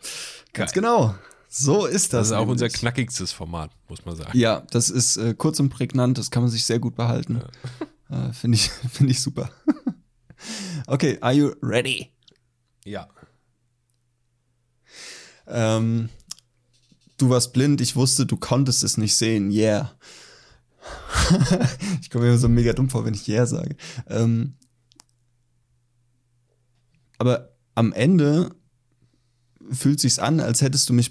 Ganz 0.53 0.72
Geil. 0.72 0.83
genau. 0.83 1.14
So 1.49 1.87
ist 1.87 2.12
das. 2.12 2.20
Das 2.20 2.26
ist 2.29 2.33
auch 2.35 2.47
unser 2.47 2.66
nämlich. 2.66 2.81
knackigstes 2.81 3.33
Format, 3.33 3.70
muss 3.89 4.05
man 4.05 4.16
sagen. 4.16 4.37
Ja, 4.37 4.62
das 4.70 4.91
ist 4.91 5.16
äh, 5.16 5.35
kurz 5.35 5.59
und 5.61 5.70
prägnant, 5.70 6.18
das 6.18 6.31
kann 6.31 6.43
man 6.43 6.51
sich 6.51 6.64
sehr 6.64 6.79
gut 6.79 6.95
behalten. 6.95 7.41
Äh, 8.11 8.33
Finde 8.33 8.57
ich, 8.57 8.70
find 8.93 9.11
ich 9.11 9.20
super. 9.22 9.51
okay, 10.87 11.18
are 11.20 11.33
you 11.33 11.53
ready? 11.62 12.11
Ja. 12.85 13.09
Ähm, 15.49 16.09
du 17.17 17.31
warst 17.31 17.53
blind, 17.53 17.81
ich 17.81 17.97
wusste, 17.97 18.27
du 18.27 18.37
konntest 18.37 18.85
es 18.85 18.97
nicht 18.97 19.17
sehen. 19.17 19.51
Yeah. 19.51 19.93
ich 22.01 22.11
komme 22.11 22.25
mir 22.25 22.31
immer 22.31 22.39
so 22.39 22.49
mega 22.49 22.73
dumm 22.73 22.91
vor, 22.91 23.05
wenn 23.05 23.15
ich 23.15 23.29
yeah 23.29 23.47
sage. 23.47 23.77
Ähm, 24.07 24.55
aber 27.19 27.57
am 27.75 27.93
Ende 27.93 28.55
fühlt 29.71 30.01
sich's 30.01 30.19
an, 30.19 30.41
als 30.41 30.63
hättest 30.63 30.89
du 30.89 30.93
mich 30.93 31.11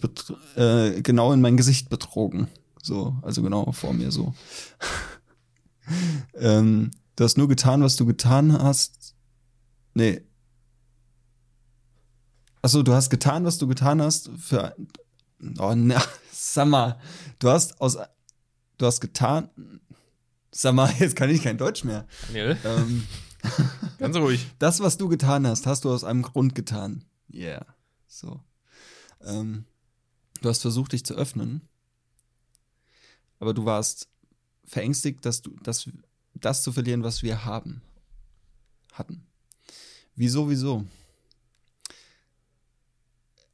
äh, 0.55 1.01
genau 1.01 1.33
in 1.33 1.41
mein 1.41 1.57
Gesicht 1.57 1.89
betrogen. 1.89 2.47
So, 2.81 3.15
also 3.21 3.43
genau 3.43 3.71
vor 3.71 3.93
mir 3.93 4.11
so. 4.11 4.33
ähm, 6.35 6.91
du 7.15 7.23
hast 7.23 7.37
nur 7.37 7.47
getan, 7.47 7.83
was 7.83 7.97
du 7.97 8.05
getan 8.05 8.53
hast. 8.53 9.15
Nee. 9.93 10.21
Achso, 12.61 12.83
du 12.83 12.93
hast 12.93 13.09
getan, 13.09 13.45
was 13.45 13.57
du 13.57 13.67
getan 13.67 14.01
hast 14.01 14.29
für. 14.39 14.75
Oh, 15.59 15.73
na, 15.75 16.01
sag 16.31 16.67
mal, 16.67 16.99
du 17.39 17.49
hast 17.49 17.79
aus. 17.81 17.97
Du 18.77 18.85
hast 18.85 18.99
getan. 19.01 19.49
Sag 20.51 20.73
mal, 20.73 20.91
jetzt 20.99 21.15
kann 21.15 21.29
ich 21.29 21.43
kein 21.43 21.57
Deutsch 21.57 21.83
mehr. 21.83 22.07
Daniel, 22.27 22.57
Ähm, 22.63 23.07
ganz 23.99 24.15
ruhig. 24.17 24.45
das, 24.59 24.79
was 24.79 24.97
du 24.97 25.07
getan 25.07 25.45
hast, 25.47 25.65
hast 25.67 25.85
du 25.85 25.91
aus 25.91 26.03
einem 26.03 26.21
Grund 26.23 26.55
getan. 26.55 27.03
Yeah. 27.31 27.65
So. 28.07 28.41
Ähm, 29.21 29.65
du 30.41 30.49
hast 30.49 30.61
versucht, 30.61 30.93
dich 30.93 31.05
zu 31.05 31.13
öffnen. 31.15 31.61
Aber 33.39 33.53
du 33.53 33.65
warst 33.65 34.09
verängstigt, 34.65 35.25
dass 35.25 35.41
du 35.41 35.55
das, 35.61 35.89
das 36.33 36.63
zu 36.63 36.71
verlieren, 36.71 37.03
was 37.03 37.21
wir 37.23 37.45
haben. 37.45 37.81
Hatten. 38.93 39.27
Wieso, 40.15 40.49
wieso? 40.49 40.85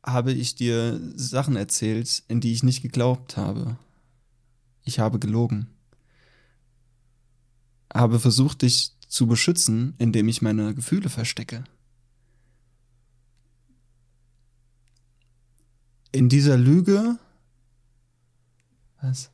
Habe 0.06 0.34
ich 0.34 0.56
dir 0.56 0.99
Sachen 1.16 1.56
erzählt, 1.56 2.24
in 2.28 2.41
die 2.41 2.51
ich 2.51 2.64
nicht 2.64 2.82
geglaubt 2.82 3.38
habe. 3.38 3.78
Ich 4.84 4.99
habe 4.99 5.20
gelogen. 5.20 5.68
Habe 7.93 8.20
versucht, 8.20 8.64
dich 8.64 8.93
zu 9.08 9.28
beschützen, 9.28 9.93
indem 9.99 10.28
ich 10.28 10.41
meine 10.41 10.74
Gefühle 10.74 11.10
verstecke. 11.10 11.64
In 16.12 16.30
dieser 16.30 16.58
Lüge. 16.58 17.18
Was? 19.01 19.32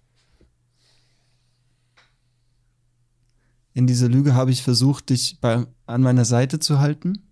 In 3.74 3.88
dieser 3.88 4.10
Lüge 4.10 4.34
habe 4.34 4.52
ich 4.52 4.64
versucht, 4.64 5.10
dich 5.10 5.40
bei, 5.40 5.66
an 5.86 6.02
meiner 6.02 6.26
Seite 6.26 6.60
zu 6.60 6.80
halten. 6.80 7.29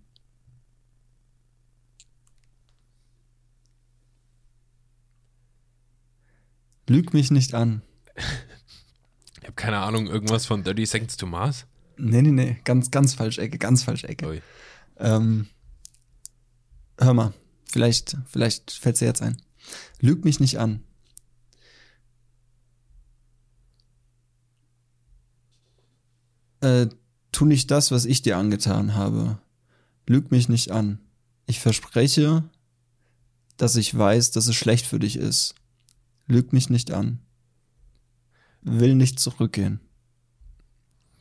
Lüg 6.88 7.12
mich 7.12 7.30
nicht 7.30 7.54
an. 7.54 7.82
Ich 9.40 9.44
habe 9.44 9.52
keine 9.54 9.78
Ahnung, 9.78 10.06
irgendwas 10.06 10.46
von 10.46 10.64
30 10.64 10.88
Seconds 10.88 11.16
to 11.16 11.26
Mars? 11.26 11.66
Nee, 11.98 12.22
nee, 12.22 12.30
nee, 12.30 12.60
ganz, 12.64 12.90
ganz 12.90 13.14
falsch 13.14 13.38
Ecke, 13.38 13.58
ganz 13.58 13.82
falsch 13.82 14.04
Ecke. 14.04 14.42
Ähm, 14.98 15.48
hör 16.98 17.12
mal, 17.12 17.34
vielleicht, 17.64 18.16
vielleicht 18.26 18.70
fällt 18.70 19.00
dir 19.00 19.06
jetzt 19.06 19.22
ein. 19.22 19.40
Lüg 20.00 20.24
mich 20.24 20.40
nicht 20.40 20.58
an. 20.58 20.82
Äh, 26.60 26.88
tu 27.32 27.44
nicht 27.44 27.70
das, 27.70 27.90
was 27.90 28.06
ich 28.06 28.22
dir 28.22 28.38
angetan 28.38 28.94
habe. 28.94 29.38
Lüg 30.06 30.30
mich 30.30 30.48
nicht 30.48 30.70
an. 30.70 31.00
Ich 31.46 31.60
verspreche, 31.60 32.44
dass 33.56 33.76
ich 33.76 33.96
weiß, 33.96 34.30
dass 34.30 34.46
es 34.46 34.56
schlecht 34.56 34.86
für 34.86 34.98
dich 34.98 35.16
ist. 35.16 35.54
Lüg 36.28 36.52
mich 36.52 36.70
nicht 36.70 36.92
an. 36.92 37.20
Will 38.60 38.94
nicht 38.94 39.18
zurückgehen. 39.18 39.80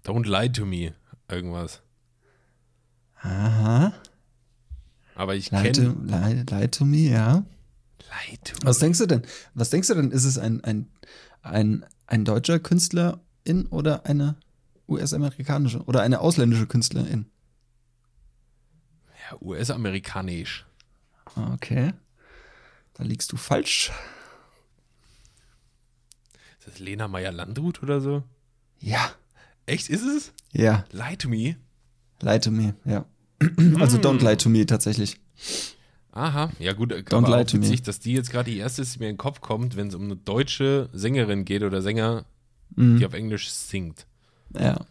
Don't 0.03 0.27
lie 0.27 0.51
to 0.51 0.65
me. 0.65 0.93
Irgendwas. 1.29 1.81
Aha. 3.21 3.93
Aber 5.15 5.35
ich 5.35 5.49
kenne 5.49 5.95
lie, 6.03 6.45
lie 6.49 6.67
to 6.69 6.85
me, 6.85 7.09
ja. 7.09 7.45
Lie 7.99 8.37
to 8.43 8.55
Was 8.63 8.79
denkst 8.79 8.99
du 8.99 9.07
denn? 9.07 9.23
Was 9.53 9.69
denkst 9.69 9.87
du 9.87 9.95
denn? 9.95 10.11
Ist 10.11 10.25
es 10.25 10.37
ein, 10.37 10.63
ein, 10.63 10.87
ein, 11.41 11.85
ein 12.05 12.25
deutscher 12.25 12.59
Künstlerin 12.59 13.65
oder 13.69 14.05
eine 14.05 14.35
US-amerikanische 14.87 15.83
oder 15.85 16.01
eine 16.01 16.19
ausländische 16.19 16.67
Künstlerin? 16.67 17.25
Ja, 19.29 19.37
US-amerikanisch. 19.41 20.65
Okay. 21.53 21.93
Da 22.93 23.03
liegst 23.03 23.31
du 23.31 23.37
falsch. 23.37 23.91
Das 26.67 26.79
Lena 26.79 27.07
Meyer-Landrut 27.07 27.81
oder 27.81 27.99
so? 28.01 28.23
Ja. 28.79 29.09
Echt, 29.65 29.89
ist 29.89 30.03
es? 30.05 30.33
Ja. 30.51 30.85
Lie 30.91 31.17
to 31.17 31.27
me? 31.29 31.55
Lie 32.21 32.39
to 32.39 32.51
me, 32.51 32.75
ja. 32.85 33.05
Also 33.79 33.97
don't 33.97 34.23
lie 34.23 34.37
to 34.37 34.49
me 34.49 34.65
tatsächlich. 34.65 35.19
Aha, 36.11 36.51
ja 36.59 36.73
gut, 36.73 36.91
Don't 36.93 37.13
aber 37.17 37.27
lie 37.37 37.43
auch 37.43 37.47
to 37.47 37.57
me. 37.57 37.63
witzig, 37.63 37.83
dass 37.83 37.99
die 37.99 38.13
jetzt 38.13 38.31
gerade 38.31 38.49
die 38.49 38.57
erste 38.57 38.81
ist, 38.81 38.95
die 38.95 38.99
mir 38.99 39.05
in 39.09 39.13
den 39.13 39.17
Kopf 39.19 39.39
kommt, 39.41 39.75
wenn 39.75 39.87
es 39.89 39.95
um 39.95 40.03
eine 40.03 40.15
deutsche 40.15 40.89
Sängerin 40.93 41.45
geht 41.45 41.63
oder 41.63 41.81
Sänger, 41.81 42.25
Mhm. 42.75 42.97
die 42.97 43.05
auf 43.05 43.13
Englisch 43.13 43.49
singt. 43.51 44.07
Ja. 44.53 44.85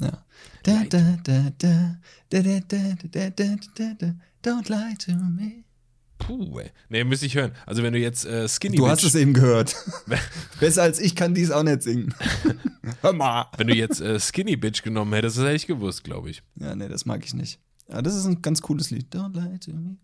Ja. 0.00 0.24
Da, 0.62 0.84
da, 0.90 1.16
da, 1.24 1.50
da, 1.58 1.96
da, 2.30 2.40
da, 2.40 2.60
da, 2.68 2.94
da, 3.10 3.30
da, 3.30 3.56
da, 3.74 3.94
da, 3.98 4.14
don't 4.44 4.68
lie 4.68 4.94
to 4.98 5.12
me. 5.12 5.64
Puh, 6.18 6.58
ey. 6.58 6.70
Nee, 6.88 7.04
müsste 7.04 7.26
ich 7.26 7.34
hören. 7.36 7.52
Also 7.66 7.82
wenn 7.82 7.92
du 7.92 7.98
jetzt 7.98 8.24
äh, 8.26 8.48
Skinny 8.48 8.76
Du 8.76 8.82
Bitch, 8.82 8.92
hast 8.92 9.04
es 9.04 9.14
eben 9.14 9.34
gehört. 9.34 9.76
Besser 10.60 10.82
als 10.82 10.98
ich 11.00 11.14
kann 11.14 11.34
dies 11.34 11.50
auch 11.50 11.62
nicht 11.62 11.82
singen. 11.82 12.14
Hör 13.02 13.12
mal. 13.12 13.46
wenn 13.56 13.68
du 13.68 13.74
jetzt 13.74 14.00
äh, 14.00 14.18
Skinny 14.18 14.56
Bitch 14.56 14.82
genommen 14.82 15.12
hättest, 15.14 15.38
das 15.38 15.44
hätte 15.44 15.56
ich 15.56 15.66
gewusst, 15.66 16.04
glaube 16.04 16.30
ich. 16.30 16.42
Ja, 16.56 16.74
nee, 16.74 16.88
das 16.88 17.06
mag 17.06 17.24
ich 17.24 17.34
nicht. 17.34 17.60
Ja, 17.88 18.02
das 18.02 18.14
ist 18.16 18.26
ein 18.26 18.42
ganz 18.42 18.60
cooles 18.62 18.90
Lied. 18.90 19.14
Don't 19.14 19.34
lie 19.34 19.58
to 19.58 19.70
me. 19.72 19.96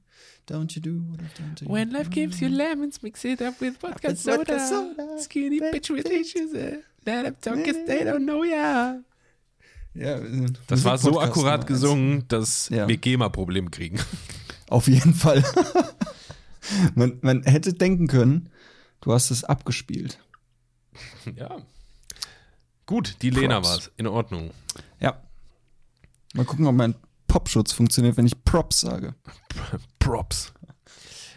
Don't 0.49 0.73
you 0.75 0.81
do 0.83 0.91
what 1.11 1.21
I've 1.21 1.37
done 1.39 1.55
to 1.57 1.65
you. 1.65 1.73
When 1.73 1.91
life 1.91 2.11
gives 2.11 2.39
you 2.41 2.49
lemons, 2.49 3.03
mix 3.03 3.25
it 3.25 3.41
up 3.43 3.61
with 3.61 3.75
vodka 3.81 4.09
With 4.09 4.19
soda. 4.21 4.37
vodka 4.39 4.59
soda. 4.67 5.19
Skinny 5.23 5.59
bitch 5.61 5.91
with 5.91 6.07
issues. 6.07 6.53
uh, 6.55 6.77
That 7.05 7.27
I'm 7.27 7.37
talking, 7.41 7.87
they 7.87 8.05
don't 8.05 8.25
know 8.25 8.45
ya. 8.45 9.01
Ja, 9.95 10.21
wir 10.23 10.29
sind 10.31 10.59
Das 10.67 10.85
war 10.85 10.99
so 10.99 11.21
akkurat 11.21 11.67
gesungen, 11.67 12.25
dass 12.29 12.69
Ja. 12.69 12.89
wir 12.89 12.97
GEMA-Problem 12.97 13.71
kriegen. 13.71 13.99
Auf 14.69 14.89
jeden 14.89 15.15
Fall. 15.15 15.45
man, 16.95 17.19
man 17.23 17.43
hätte 17.43 17.75
denken 17.75 18.07
können, 18.07 18.51
du 19.01 19.13
hast 19.13 19.31
es 19.31 19.45
abgespielt. 19.45 20.19
ja. 21.37 21.59
Gut, 22.87 23.17
die 23.23 23.31
Lena 23.31 23.61
Props. 23.61 23.69
war's. 23.69 23.91
In 23.97 24.07
Ordnung. 24.07 24.51
Ja. 25.01 25.23
Mal 26.35 26.45
gucken, 26.45 26.67
ob 26.67 26.75
mein 26.75 26.95
Popschutz 27.27 27.73
funktioniert, 27.73 28.17
wenn 28.17 28.27
ich 28.27 28.45
Props 28.45 28.81
sage. 28.81 29.15
Props. 29.99 30.53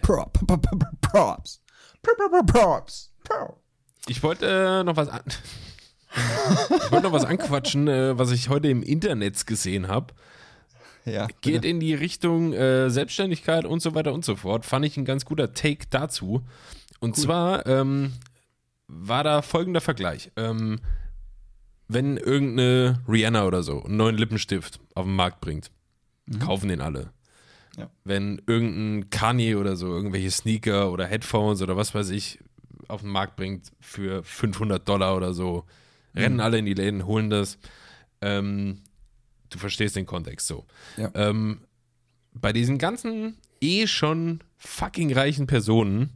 Prop, 0.02 0.34
prop, 0.34 0.48
prop, 0.48 0.80
prop, 0.80 1.02
Props. 1.02 1.62
Prop, 2.02 2.18
prop, 2.18 2.32
prop, 2.32 2.48
Props. 2.48 3.12
Prop. 3.24 3.62
Ich 4.08 4.24
wollte 4.24 4.46
äh, 4.46 4.84
noch 4.84 4.96
was 4.96 5.10
an 5.10 5.22
Ich 6.70 6.92
wollte 6.92 7.08
noch 7.08 7.14
was 7.14 7.26
anquatschen, 7.26 7.88
äh, 7.88 8.18
was 8.18 8.32
ich 8.32 8.50
heute 8.50 8.70
im 8.70 8.84
Internet 8.84 9.46
gesehen 9.46 9.88
habe. 9.88 10.14
Ja. 11.08 11.28
Geht 11.42 11.64
in 11.64 11.80
die 11.80 11.94
Richtung 11.94 12.54
äh, 12.54 12.90
Selbstständigkeit 12.90 13.66
und 13.66 13.82
so 13.82 13.96
weiter 13.96 14.14
und 14.14 14.26
so 14.26 14.36
fort. 14.36 14.66
Fand 14.66 14.86
ich 14.86 14.98
ein 14.98 15.06
ganz 15.06 15.24
guter 15.24 15.54
Take 15.54 15.88
dazu. 15.90 16.44
Und 17.00 17.16
zwar 17.16 17.66
ähm, 17.66 18.14
war 18.88 19.24
da 19.24 19.42
folgender 19.42 19.82
Vergleich. 19.82 20.32
Ähm, 20.36 20.80
wenn 21.88 22.18
irgendeine 22.18 23.02
Rihanna 23.08 23.46
oder 23.46 23.64
so 23.64 23.84
einen 23.84 23.96
neuen 23.96 24.18
Lippenstift 24.18 24.80
auf 24.96 25.06
den 25.06 25.16
Markt 25.16 25.40
bringt, 25.40 25.72
kaufen 26.40 26.68
den 26.68 26.82
alle. 26.82 27.12
Ja. 27.78 27.90
Wenn 28.04 28.42
irgendein 28.46 29.10
Kanye 29.10 29.56
oder 29.56 29.78
so 29.78 29.88
irgendwelche 29.88 30.32
Sneaker 30.32 30.92
oder 30.92 31.06
Headphones 31.06 31.62
oder 31.62 31.78
was 31.78 31.96
weiß 31.96 32.10
ich 32.10 32.40
auf 32.90 33.02
den 33.02 33.12
Markt 33.12 33.36
bringt 33.36 33.72
für 33.80 34.24
500 34.24 34.88
Dollar 34.88 35.16
oder 35.16 35.34
so, 35.34 35.64
rennen 36.16 36.40
alle 36.40 36.58
in 36.58 36.66
die 36.66 36.74
Läden, 36.74 37.06
holen 37.06 37.30
das. 37.30 37.58
Ähm, 38.22 38.82
du 39.50 39.60
verstehst 39.60 39.96
den 39.96 40.06
Kontext 40.06 40.48
so. 40.48 40.66
Ja. 40.98 41.12
Ähm, 41.16 41.62
bei 42.34 42.54
diesen 42.54 42.78
ganzen 42.78 43.38
eh 43.62 43.88
schon 43.88 44.44
fucking 44.58 45.14
reichen 45.14 45.48
Personen, 45.48 46.12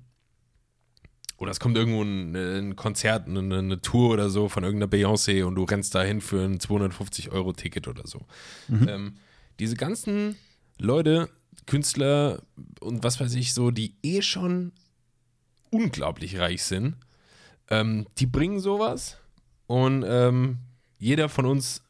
oder 1.38 1.50
es 1.50 1.60
kommt 1.60 1.76
irgendwo 1.76 2.04
ein, 2.04 2.36
ein 2.36 2.76
Konzert, 2.76 3.28
eine, 3.28 3.58
eine 3.58 3.82
Tour 3.82 4.12
oder 4.12 4.30
so 4.30 4.48
von 4.48 4.64
irgendeiner 4.64 4.92
Beyoncé 4.92 5.44
und 5.44 5.56
du 5.56 5.64
rennst 5.64 5.96
dahin 5.96 6.22
für 6.22 6.46
ein 6.46 6.60
250-Euro-Ticket 6.60 7.88
oder 7.88 8.06
so. 8.06 8.22
Ähm, 8.70 9.16
diese 9.60 9.76
ganzen 9.76 10.36
Leute, 10.78 11.30
Künstler 11.66 12.44
und 12.80 13.04
was 13.04 13.20
weiß 13.20 13.34
ich 13.34 13.56
so, 13.56 13.72
die 13.72 13.96
eh 14.04 14.22
schon 14.22 14.72
unglaublich 15.72 16.38
reich 16.38 16.64
sind, 16.64 16.96
ähm, 17.70 18.06
die 18.20 18.28
bringen 18.28 18.60
sowas 18.60 19.18
und 19.66 20.04
ähm, 20.08 20.60
jeder 21.00 21.28
von 21.28 21.46
uns 21.46 21.82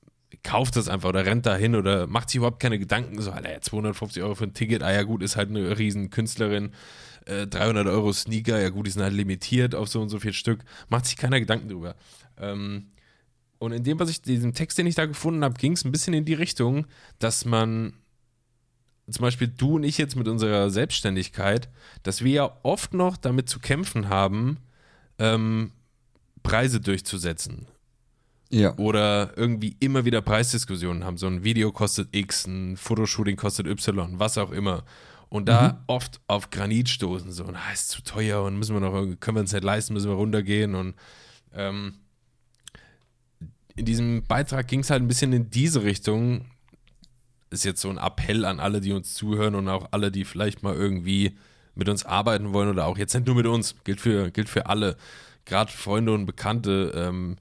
kauft 0.44 0.76
das 0.76 0.88
einfach 0.88 1.10
oder 1.10 1.26
rennt 1.26 1.46
dahin 1.46 1.76
oder 1.76 2.08
macht 2.08 2.30
sich 2.30 2.38
überhaupt 2.38 2.60
keine 2.60 2.80
Gedanken, 2.80 3.22
so, 3.22 3.32
Alter, 3.32 3.62
250 3.62 4.24
Euro 4.24 4.36
für 4.36 4.46
ein 4.46 4.54
Ticket, 4.54 4.84
ah 4.84 4.92
ja 4.92 5.04
gut, 5.04 5.24
ist 5.24 5.36
halt 5.36 5.50
eine 5.50 5.78
riesen 5.78 6.10
Künstlerin, 6.10 6.72
äh, 7.26 7.48
300 7.48 7.88
Euro 7.88 8.14
Sneaker, 8.14 8.60
ja 8.60 8.70
gut, 8.70 8.88
die 8.88 8.92
sind 8.92 9.04
halt 9.04 9.14
limitiert 9.14 9.76
auf 9.76 9.88
so 9.88 10.02
und 10.02 10.10
so 10.10 10.20
viel 10.20 10.34
Stück, 10.34 10.64
macht 10.90 11.06
sich 11.06 11.18
keiner 11.18 11.40
Gedanken 11.40 11.70
drüber. 11.70 11.96
Ähm, 12.38 12.92
und 13.60 13.74
in 13.74 13.84
dem, 13.84 14.00
was 14.00 14.10
ich, 14.10 14.22
diesem 14.22 14.54
Text, 14.54 14.78
den 14.78 14.88
ich 14.88 14.96
da 14.96 15.06
gefunden 15.06 15.44
habe, 15.44 15.56
ging 15.56 15.74
es 15.74 15.86
ein 15.86 15.92
bisschen 15.92 16.14
in 16.14 16.26
die 16.26 16.34
Richtung, 16.34 16.88
dass 17.20 17.46
man 17.46 17.94
zum 19.10 19.24
Beispiel 19.24 19.50
du 19.50 19.76
und 19.76 19.84
ich 19.84 19.98
jetzt 19.98 20.16
mit 20.16 20.28
unserer 20.28 20.70
Selbstständigkeit, 20.70 21.70
dass 22.04 22.24
wir 22.24 22.32
ja 22.32 22.58
oft 22.64 22.94
noch 22.94 23.18
damit 23.18 23.50
zu 23.50 23.60
kämpfen 23.60 24.10
haben, 24.10 24.58
ähm, 25.20 25.74
Preise 26.44 26.80
durchzusetzen 26.80 27.68
Ja. 28.52 28.78
oder 28.78 29.32
irgendwie 29.38 29.78
immer 29.80 30.06
wieder 30.06 30.22
Preisdiskussionen 30.22 31.06
haben. 31.06 31.18
So 31.18 31.28
ein 31.28 31.44
Video 31.44 31.72
kostet 31.72 32.16
X, 32.16 32.46
ein 32.48 32.76
Fotoshooting 32.78 33.38
kostet 33.38 33.66
Y, 33.66 34.20
was 34.20 34.38
auch 34.38 34.52
immer. 34.52 34.84
Und 35.30 35.48
da 35.48 35.82
oft 35.88 36.20
auf 36.28 36.50
Granit 36.50 36.90
stoßen, 36.90 37.32
so, 37.32 37.46
na, 37.50 37.72
ist 37.72 37.88
zu 37.88 38.04
teuer 38.04 38.44
und 38.44 38.58
müssen 38.58 38.76
wir 38.76 38.82
noch, 38.82 38.92
können 39.22 39.38
wir 39.38 39.42
uns 39.42 39.54
nicht 39.54 39.64
leisten, 39.64 39.94
müssen 39.94 40.10
wir 40.10 40.18
runtergehen. 40.18 40.76
Und 40.76 40.94
ähm, 41.54 41.94
in 43.78 43.86
diesem 43.86 44.24
Beitrag 44.24 44.68
ging 44.68 44.82
es 44.82 44.90
halt 44.90 45.02
ein 45.02 45.08
bisschen 45.08 45.32
in 45.32 45.50
diese 45.50 45.84
Richtung. 45.84 46.48
Ist 47.50 47.64
jetzt 47.64 47.80
so 47.80 47.90
ein 47.90 47.98
Appell 47.98 48.44
an 48.44 48.60
alle, 48.60 48.82
die 48.82 48.92
uns 48.92 49.14
zuhören 49.14 49.56
und 49.56 49.70
auch 49.70 49.88
alle, 49.92 50.12
die 50.12 50.26
vielleicht 50.26 50.64
mal 50.64 50.76
irgendwie 50.76 51.38
mit 51.76 51.88
uns 51.88 52.06
arbeiten 52.06 52.52
wollen 52.52 52.68
oder 52.68 52.86
auch 52.86 52.98
jetzt 52.98 53.14
nicht 53.14 53.26
nur 53.26 53.36
mit 53.36 53.48
uns, 53.48 53.76
gilt 53.86 54.02
für, 54.02 54.32
gilt 54.32 54.50
für 54.50 54.66
alle, 54.66 54.98
gerade 55.46 55.72
Freunde 55.72 56.14
und 56.14 56.26
Bekannte, 56.26 56.92
ähm, 56.94 57.38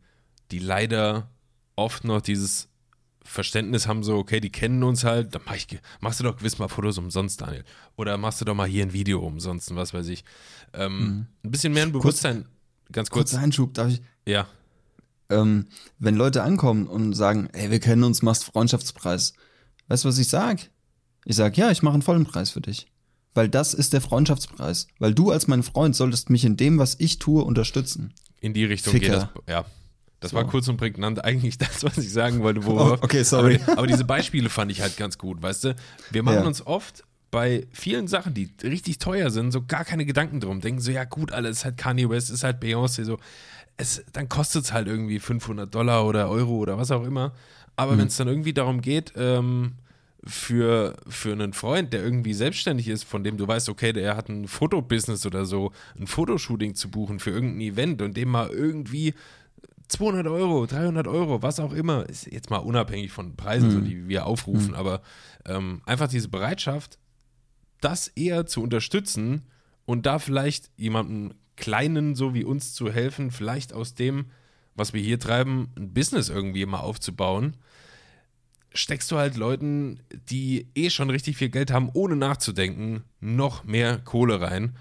die 0.50 0.58
leider 0.58 1.30
oft 1.76 2.04
noch 2.04 2.20
dieses 2.20 2.68
Verständnis 3.22 3.86
haben, 3.86 4.02
so, 4.02 4.16
okay, 4.16 4.40
die 4.40 4.50
kennen 4.50 4.82
uns 4.82 5.04
halt, 5.04 5.34
dann 5.34 5.42
mach 5.44 5.54
ich, 5.54 5.66
machst 6.00 6.20
du 6.20 6.24
doch 6.24 6.36
gewiss 6.38 6.58
mal 6.58 6.68
Fotos 6.68 6.98
umsonst, 6.98 7.40
Daniel. 7.40 7.64
Oder 7.96 8.16
machst 8.16 8.40
du 8.40 8.44
doch 8.44 8.54
mal 8.54 8.66
hier 8.66 8.82
ein 8.84 8.92
Video 8.92 9.20
umsonst 9.20 9.74
was 9.76 9.92
weiß 9.94 10.08
ich. 10.08 10.24
Ähm, 10.72 11.26
Ein 11.44 11.50
bisschen 11.50 11.72
mehr 11.72 11.84
ein 11.84 11.92
Bewusstsein, 11.92 12.46
ganz 12.90 13.10
kurz, 13.10 13.30
Kurzer 13.30 13.42
Einschub, 13.44 13.74
darf 13.74 13.88
ich? 13.92 14.02
ja, 14.26 14.46
Ähm, 15.28 15.66
wenn 15.98 16.16
Leute 16.16 16.42
ankommen 16.42 16.86
und 16.86 17.12
sagen, 17.14 17.48
ey, 17.52 17.70
wir 17.70 17.78
kennen 17.78 18.02
uns, 18.04 18.22
machst 18.22 18.44
Freundschaftspreis. 18.44 19.34
Weißt 19.88 20.04
du, 20.04 20.08
was 20.08 20.18
ich 20.18 20.28
sag? 20.28 20.70
Ich 21.24 21.36
sag, 21.36 21.56
ja, 21.56 21.70
ich 21.70 21.82
mache 21.82 21.94
einen 21.94 22.02
vollen 22.02 22.24
Preis 22.24 22.50
für 22.50 22.60
dich. 22.60 22.88
Weil 23.34 23.48
das 23.48 23.74
ist 23.74 23.92
der 23.92 24.00
Freundschaftspreis. 24.00 24.88
Weil 24.98 25.14
du 25.14 25.30
als 25.30 25.46
mein 25.46 25.62
Freund 25.62 25.94
solltest 25.94 26.30
mich 26.30 26.44
in 26.44 26.56
dem, 26.56 26.78
was 26.78 26.96
ich 26.98 27.18
tue, 27.20 27.44
unterstützen. 27.44 28.12
in 28.40 28.54
die 28.54 28.64
Richtung 28.64 28.92
Ficker. 28.92 29.06
geht 29.06 29.14
das, 29.14 29.28
ja. 29.48 29.64
Das 30.20 30.32
So. 30.32 30.36
war 30.36 30.46
kurz 30.46 30.68
und 30.68 30.76
prägnant 30.76 31.24
eigentlich 31.24 31.58
das, 31.58 31.82
was 31.82 31.98
ich 31.98 32.12
sagen 32.12 32.42
wollte. 32.42 32.60
Oh, 32.66 32.96
okay, 33.00 33.22
sorry. 33.22 33.58
Aber, 33.66 33.78
aber 33.78 33.86
diese 33.86 34.04
Beispiele 34.04 34.48
fand 34.50 34.70
ich 34.70 34.80
halt 34.82 34.96
ganz 34.96 35.18
gut, 35.18 35.42
weißt 35.42 35.64
du? 35.64 35.76
Wir 36.10 36.22
machen 36.22 36.36
Ja. 36.40 36.46
uns 36.46 36.64
oft 36.66 37.04
bei 37.30 37.66
vielen 37.72 38.08
Sachen, 38.08 38.34
die 38.34 38.50
richtig 38.62 38.98
teuer 38.98 39.30
sind, 39.30 39.52
so 39.52 39.62
gar 39.64 39.84
keine 39.84 40.04
Gedanken 40.04 40.40
drum. 40.40 40.60
Denken 40.60 40.80
so, 40.80 40.90
ja 40.90 41.04
gut, 41.04 41.32
alles 41.32 41.58
ist 41.58 41.64
halt 41.64 41.76
Kanye 41.76 42.08
West, 42.10 42.28
ist 42.30 42.42
halt 42.44 42.62
Beyoncé, 42.62 43.04
so. 43.04 43.18
Es, 43.76 44.04
dann 44.12 44.28
kostet 44.28 44.64
es 44.64 44.72
halt 44.72 44.88
irgendwie 44.88 45.20
500 45.20 45.72
Dollar 45.74 46.04
oder 46.06 46.28
Euro 46.28 46.56
oder 46.56 46.76
was 46.76 46.90
auch 46.90 47.04
immer. 47.04 47.32
Aber 47.76 47.96
wenn 47.96 48.08
es 48.08 48.16
dann 48.16 48.28
irgendwie 48.28 48.52
darum 48.52 48.82
geht, 48.82 49.12
ähm, 49.16 49.72
für, 50.22 50.96
für 51.08 51.32
einen 51.32 51.54
Freund, 51.54 51.92
der 51.94 52.02
irgendwie 52.02 52.34
selbstständig 52.34 52.88
ist, 52.88 53.04
von 53.04 53.24
dem 53.24 53.38
du 53.38 53.48
weißt, 53.48 53.70
okay, 53.70 53.92
der 53.94 54.16
hat 54.16 54.28
ein 54.28 54.48
Fotobusiness 54.48 55.24
oder 55.24 55.46
so, 55.46 55.72
ein 55.98 56.06
Fotoshooting 56.06 56.74
zu 56.74 56.90
buchen 56.90 57.20
für 57.20 57.30
irgendein 57.30 57.60
Event 57.62 58.02
und 58.02 58.16
dem 58.18 58.28
mal 58.28 58.50
irgendwie 58.50 59.14
200 59.90 60.26
Euro, 60.28 60.66
300 60.66 61.08
Euro, 61.08 61.42
was 61.42 61.58
auch 61.58 61.72
immer, 61.72 62.08
ist 62.08 62.26
jetzt 62.30 62.50
mal 62.50 62.58
unabhängig 62.58 63.10
von 63.10 63.36
Preisen, 63.36 63.70
so, 63.70 63.80
die 63.80 64.08
wir 64.08 64.26
aufrufen, 64.26 64.74
aber 64.74 65.02
ähm, 65.46 65.82
einfach 65.84 66.08
diese 66.08 66.28
Bereitschaft, 66.28 66.98
das 67.80 68.08
eher 68.08 68.46
zu 68.46 68.62
unterstützen 68.62 69.42
und 69.86 70.06
da 70.06 70.18
vielleicht 70.18 70.70
jemandem 70.76 71.34
Kleinen 71.56 72.14
so 72.14 72.34
wie 72.34 72.44
uns 72.44 72.72
zu 72.72 72.90
helfen, 72.90 73.30
vielleicht 73.30 73.72
aus 73.72 73.94
dem, 73.94 74.26
was 74.74 74.92
wir 74.92 75.02
hier 75.02 75.18
treiben, 75.18 75.70
ein 75.76 75.92
Business 75.92 76.28
irgendwie 76.28 76.64
mal 76.66 76.80
aufzubauen, 76.80 77.56
steckst 78.72 79.10
du 79.10 79.16
halt 79.16 79.36
Leuten, 79.36 80.00
die 80.30 80.68
eh 80.74 80.90
schon 80.90 81.10
richtig 81.10 81.36
viel 81.36 81.50
Geld 81.50 81.72
haben, 81.72 81.90
ohne 81.92 82.14
nachzudenken, 82.16 83.02
noch 83.20 83.64
mehr 83.64 83.98
Kohle 83.98 84.40
rein. 84.40 84.76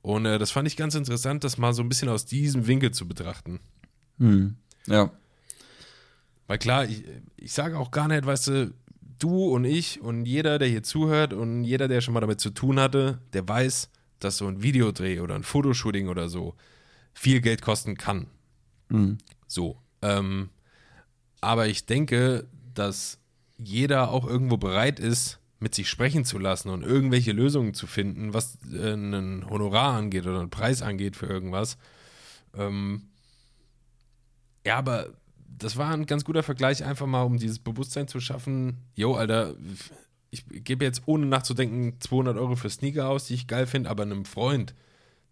Und 0.00 0.26
äh, 0.26 0.38
das 0.38 0.50
fand 0.50 0.66
ich 0.66 0.76
ganz 0.76 0.94
interessant, 0.94 1.44
das 1.44 1.58
mal 1.58 1.72
so 1.72 1.82
ein 1.82 1.88
bisschen 1.88 2.08
aus 2.08 2.24
diesem 2.24 2.66
Winkel 2.66 2.90
zu 2.92 3.06
betrachten. 3.06 3.60
Hm. 4.18 4.56
Ja. 4.86 5.10
Weil 6.46 6.58
klar, 6.58 6.84
ich, 6.84 7.04
ich 7.36 7.52
sage 7.52 7.78
auch 7.78 7.90
gar 7.90 8.08
nicht, 8.08 8.26
weißt 8.26 8.48
du, 8.48 8.74
du 9.18 9.46
und 9.48 9.64
ich 9.64 10.00
und 10.00 10.26
jeder, 10.26 10.58
der 10.58 10.68
hier 10.68 10.82
zuhört 10.82 11.32
und 11.32 11.64
jeder, 11.64 11.88
der 11.88 12.00
schon 12.00 12.14
mal 12.14 12.20
damit 12.20 12.40
zu 12.40 12.50
tun 12.50 12.78
hatte, 12.78 13.18
der 13.32 13.48
weiß, 13.48 13.90
dass 14.18 14.36
so 14.36 14.46
ein 14.46 14.62
Videodreh 14.62 15.20
oder 15.20 15.34
ein 15.34 15.42
Fotoshooting 15.42 16.08
oder 16.08 16.28
so 16.28 16.54
viel 17.12 17.40
Geld 17.40 17.62
kosten 17.62 17.96
kann. 17.96 18.26
Hm. 18.90 19.18
So. 19.46 19.78
Ähm, 20.02 20.50
aber 21.40 21.68
ich 21.68 21.86
denke, 21.86 22.46
dass 22.74 23.18
jeder 23.58 24.10
auch 24.10 24.26
irgendwo 24.26 24.56
bereit 24.56 24.98
ist, 24.98 25.38
mit 25.60 25.74
sich 25.74 25.88
sprechen 25.88 26.24
zu 26.24 26.38
lassen 26.38 26.68
und 26.68 26.82
irgendwelche 26.82 27.32
Lösungen 27.32 27.72
zu 27.72 27.86
finden, 27.86 28.34
was 28.34 28.58
äh, 28.72 28.92
ein 28.92 29.48
Honorar 29.48 29.94
angeht 29.94 30.26
oder 30.26 30.40
einen 30.40 30.50
Preis 30.50 30.82
angeht 30.82 31.16
für 31.16 31.26
irgendwas. 31.26 31.78
Ähm, 32.56 33.04
ja, 34.64 34.76
aber 34.76 35.08
das 35.58 35.76
war 35.76 35.92
ein 35.92 36.06
ganz 36.06 36.24
guter 36.24 36.42
Vergleich, 36.42 36.84
einfach 36.84 37.06
mal, 37.06 37.22
um 37.22 37.38
dieses 37.38 37.58
Bewusstsein 37.58 38.08
zu 38.08 38.20
schaffen. 38.20 38.78
Jo, 38.94 39.14
Alter, 39.14 39.54
ich 40.30 40.44
gebe 40.48 40.84
jetzt 40.84 41.02
ohne 41.06 41.26
nachzudenken 41.26 42.00
200 42.00 42.36
Euro 42.36 42.56
für 42.56 42.70
Sneaker 42.70 43.08
aus, 43.08 43.26
die 43.26 43.34
ich 43.34 43.46
geil 43.46 43.66
finde, 43.66 43.90
aber 43.90 44.02
einem 44.02 44.24
Freund 44.24 44.74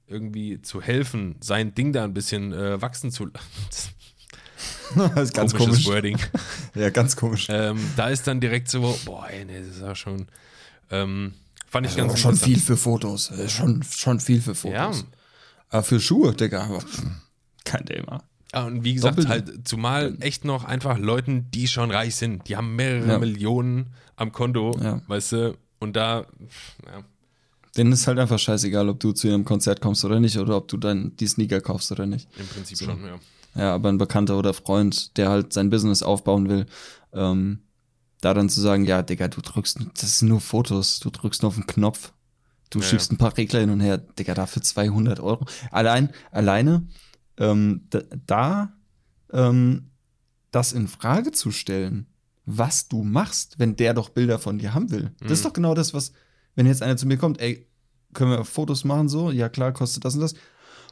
irgendwie 0.06 0.60
zu 0.62 0.80
helfen, 0.82 1.36
sein 1.40 1.74
Ding 1.74 1.92
da 1.92 2.04
ein 2.04 2.14
bisschen 2.14 2.52
äh, 2.52 2.80
wachsen 2.80 3.10
zu 3.10 3.26
lassen. 3.26 3.94
das 5.14 5.24
ist 5.30 5.34
ganz 5.34 5.54
komisch. 5.54 5.86
Wording. 5.86 6.18
Ja, 6.74 6.88
ganz 6.88 7.16
komisch. 7.16 7.48
ähm, 7.50 7.78
da 7.96 8.08
ist 8.08 8.26
dann 8.26 8.40
direkt 8.40 8.70
so, 8.70 8.98
boah, 9.04 9.28
ey, 9.28 9.44
nee, 9.44 9.58
das 9.58 9.76
ist 9.76 9.82
ja 9.82 9.94
schon, 9.94 10.26
ähm, 10.90 11.34
fand 11.68 11.86
ich 11.86 11.92
Also 11.92 12.08
ganz 12.08 12.18
schon 12.20 12.36
viel 12.36 12.58
für 12.58 12.78
Fotos. 12.78 13.30
Äh, 13.30 13.48
Schon, 13.48 13.82
schon 13.82 14.20
viel 14.20 14.40
für 14.40 14.54
Fotos. 14.54 15.00
Ja. 15.00 15.06
Aber 15.68 15.82
für 15.82 16.00
Schuhe, 16.00 16.34
Digga, 16.34 16.78
kein 17.64 17.84
Thema. 17.84 18.24
Und 18.54 18.84
wie 18.84 18.94
gesagt, 18.94 19.16
Doppelt- 19.18 19.28
halt, 19.28 19.66
zumal 19.68 20.16
echt 20.20 20.44
noch 20.44 20.64
einfach 20.64 20.98
Leuten, 20.98 21.50
die 21.50 21.66
schon 21.68 21.90
reich 21.90 22.16
sind, 22.16 22.48
die 22.48 22.56
haben 22.56 22.76
mehrere 22.76 23.12
Ja. 23.12 23.18
Millionen 23.18 23.94
am 24.16 24.30
Konto, 24.32 24.78
Ja. 24.82 25.00
weißt 25.06 25.32
du, 25.32 25.56
und 25.80 25.96
da, 25.96 26.26
ja, 26.86 27.02
Denen 27.76 27.92
ist 27.92 28.06
halt 28.06 28.18
einfach 28.18 28.38
scheißegal, 28.38 28.90
ob 28.90 29.00
du 29.00 29.12
zu 29.12 29.28
ihrem 29.28 29.46
Konzert 29.46 29.80
kommst 29.80 30.04
oder 30.04 30.20
nicht 30.20 30.36
oder 30.36 30.58
ob 30.58 30.68
du 30.68 30.76
dann 30.76 31.16
die 31.16 31.26
Sneaker 31.26 31.62
kaufst 31.62 31.90
oder 31.90 32.04
nicht. 32.04 32.28
im 32.38 32.46
Prinzip 32.46 32.76
schon, 32.78 33.02
ja. 33.02 33.18
Ja, 33.54 33.74
aber 33.74 33.88
ein 33.88 33.96
Bekannter 33.98 34.36
oder 34.38 34.52
Freund, 34.52 35.16
der 35.16 35.30
halt 35.30 35.54
sein 35.54 35.70
Business 35.70 36.02
aufbauen 36.02 36.50
will, 36.50 36.66
ähm, 37.14 37.60
da 38.20 38.34
dann 38.34 38.50
zu 38.50 38.60
sagen, 38.60 38.84
ja, 38.84 39.00
Digga, 39.02 39.28
du 39.28 39.40
drückst, 39.40 39.78
das 39.98 40.18
sind 40.18 40.28
nur 40.28 40.40
Fotos, 40.42 41.00
du 41.00 41.08
drückst 41.08 41.40
nur 41.42 41.48
auf 41.48 41.54
den 41.54 41.66
Knopf, 41.66 42.12
du 42.68 42.80
Ja, 42.80 42.84
schiebst 42.84 43.10
ein 43.10 43.16
paar 43.18 43.34
Regler 43.38 43.60
hin 43.60 43.70
und 43.70 43.80
her, 43.80 43.96
Digga, 43.98 44.34
dafür 44.34 44.60
200 44.62 45.20
Euro. 45.20 45.46
Allein, 45.70 46.10
alleine, 46.30 46.86
ähm, 47.38 47.88
da, 48.26 48.72
ähm, 49.32 49.90
das 50.50 50.72
in 50.72 50.88
Frage 50.88 51.32
zu 51.32 51.50
stellen, 51.50 52.06
was 52.44 52.88
du 52.88 53.02
machst, 53.04 53.58
wenn 53.58 53.76
der 53.76 53.94
doch 53.94 54.08
Bilder 54.10 54.38
von 54.38 54.58
dir 54.58 54.74
haben 54.74 54.90
will. 54.90 55.12
Das 55.20 55.28
Mhm. 55.28 55.32
ist 55.32 55.44
doch 55.44 55.52
genau 55.52 55.74
das, 55.74 55.94
was, 55.94 56.12
wenn 56.56 56.66
jetzt 56.66 56.82
einer 56.82 56.96
zu 56.96 57.06
mir 57.06 57.16
kommt, 57.16 57.40
ey, 57.40 57.66
können 58.12 58.30
wir 58.32 58.44
Fotos 58.44 58.84
machen 58.84 59.08
so? 59.08 59.30
Ja, 59.30 59.48
klar, 59.48 59.72
kostet 59.72 60.04
das 60.04 60.14
und 60.14 60.20
das. 60.20 60.34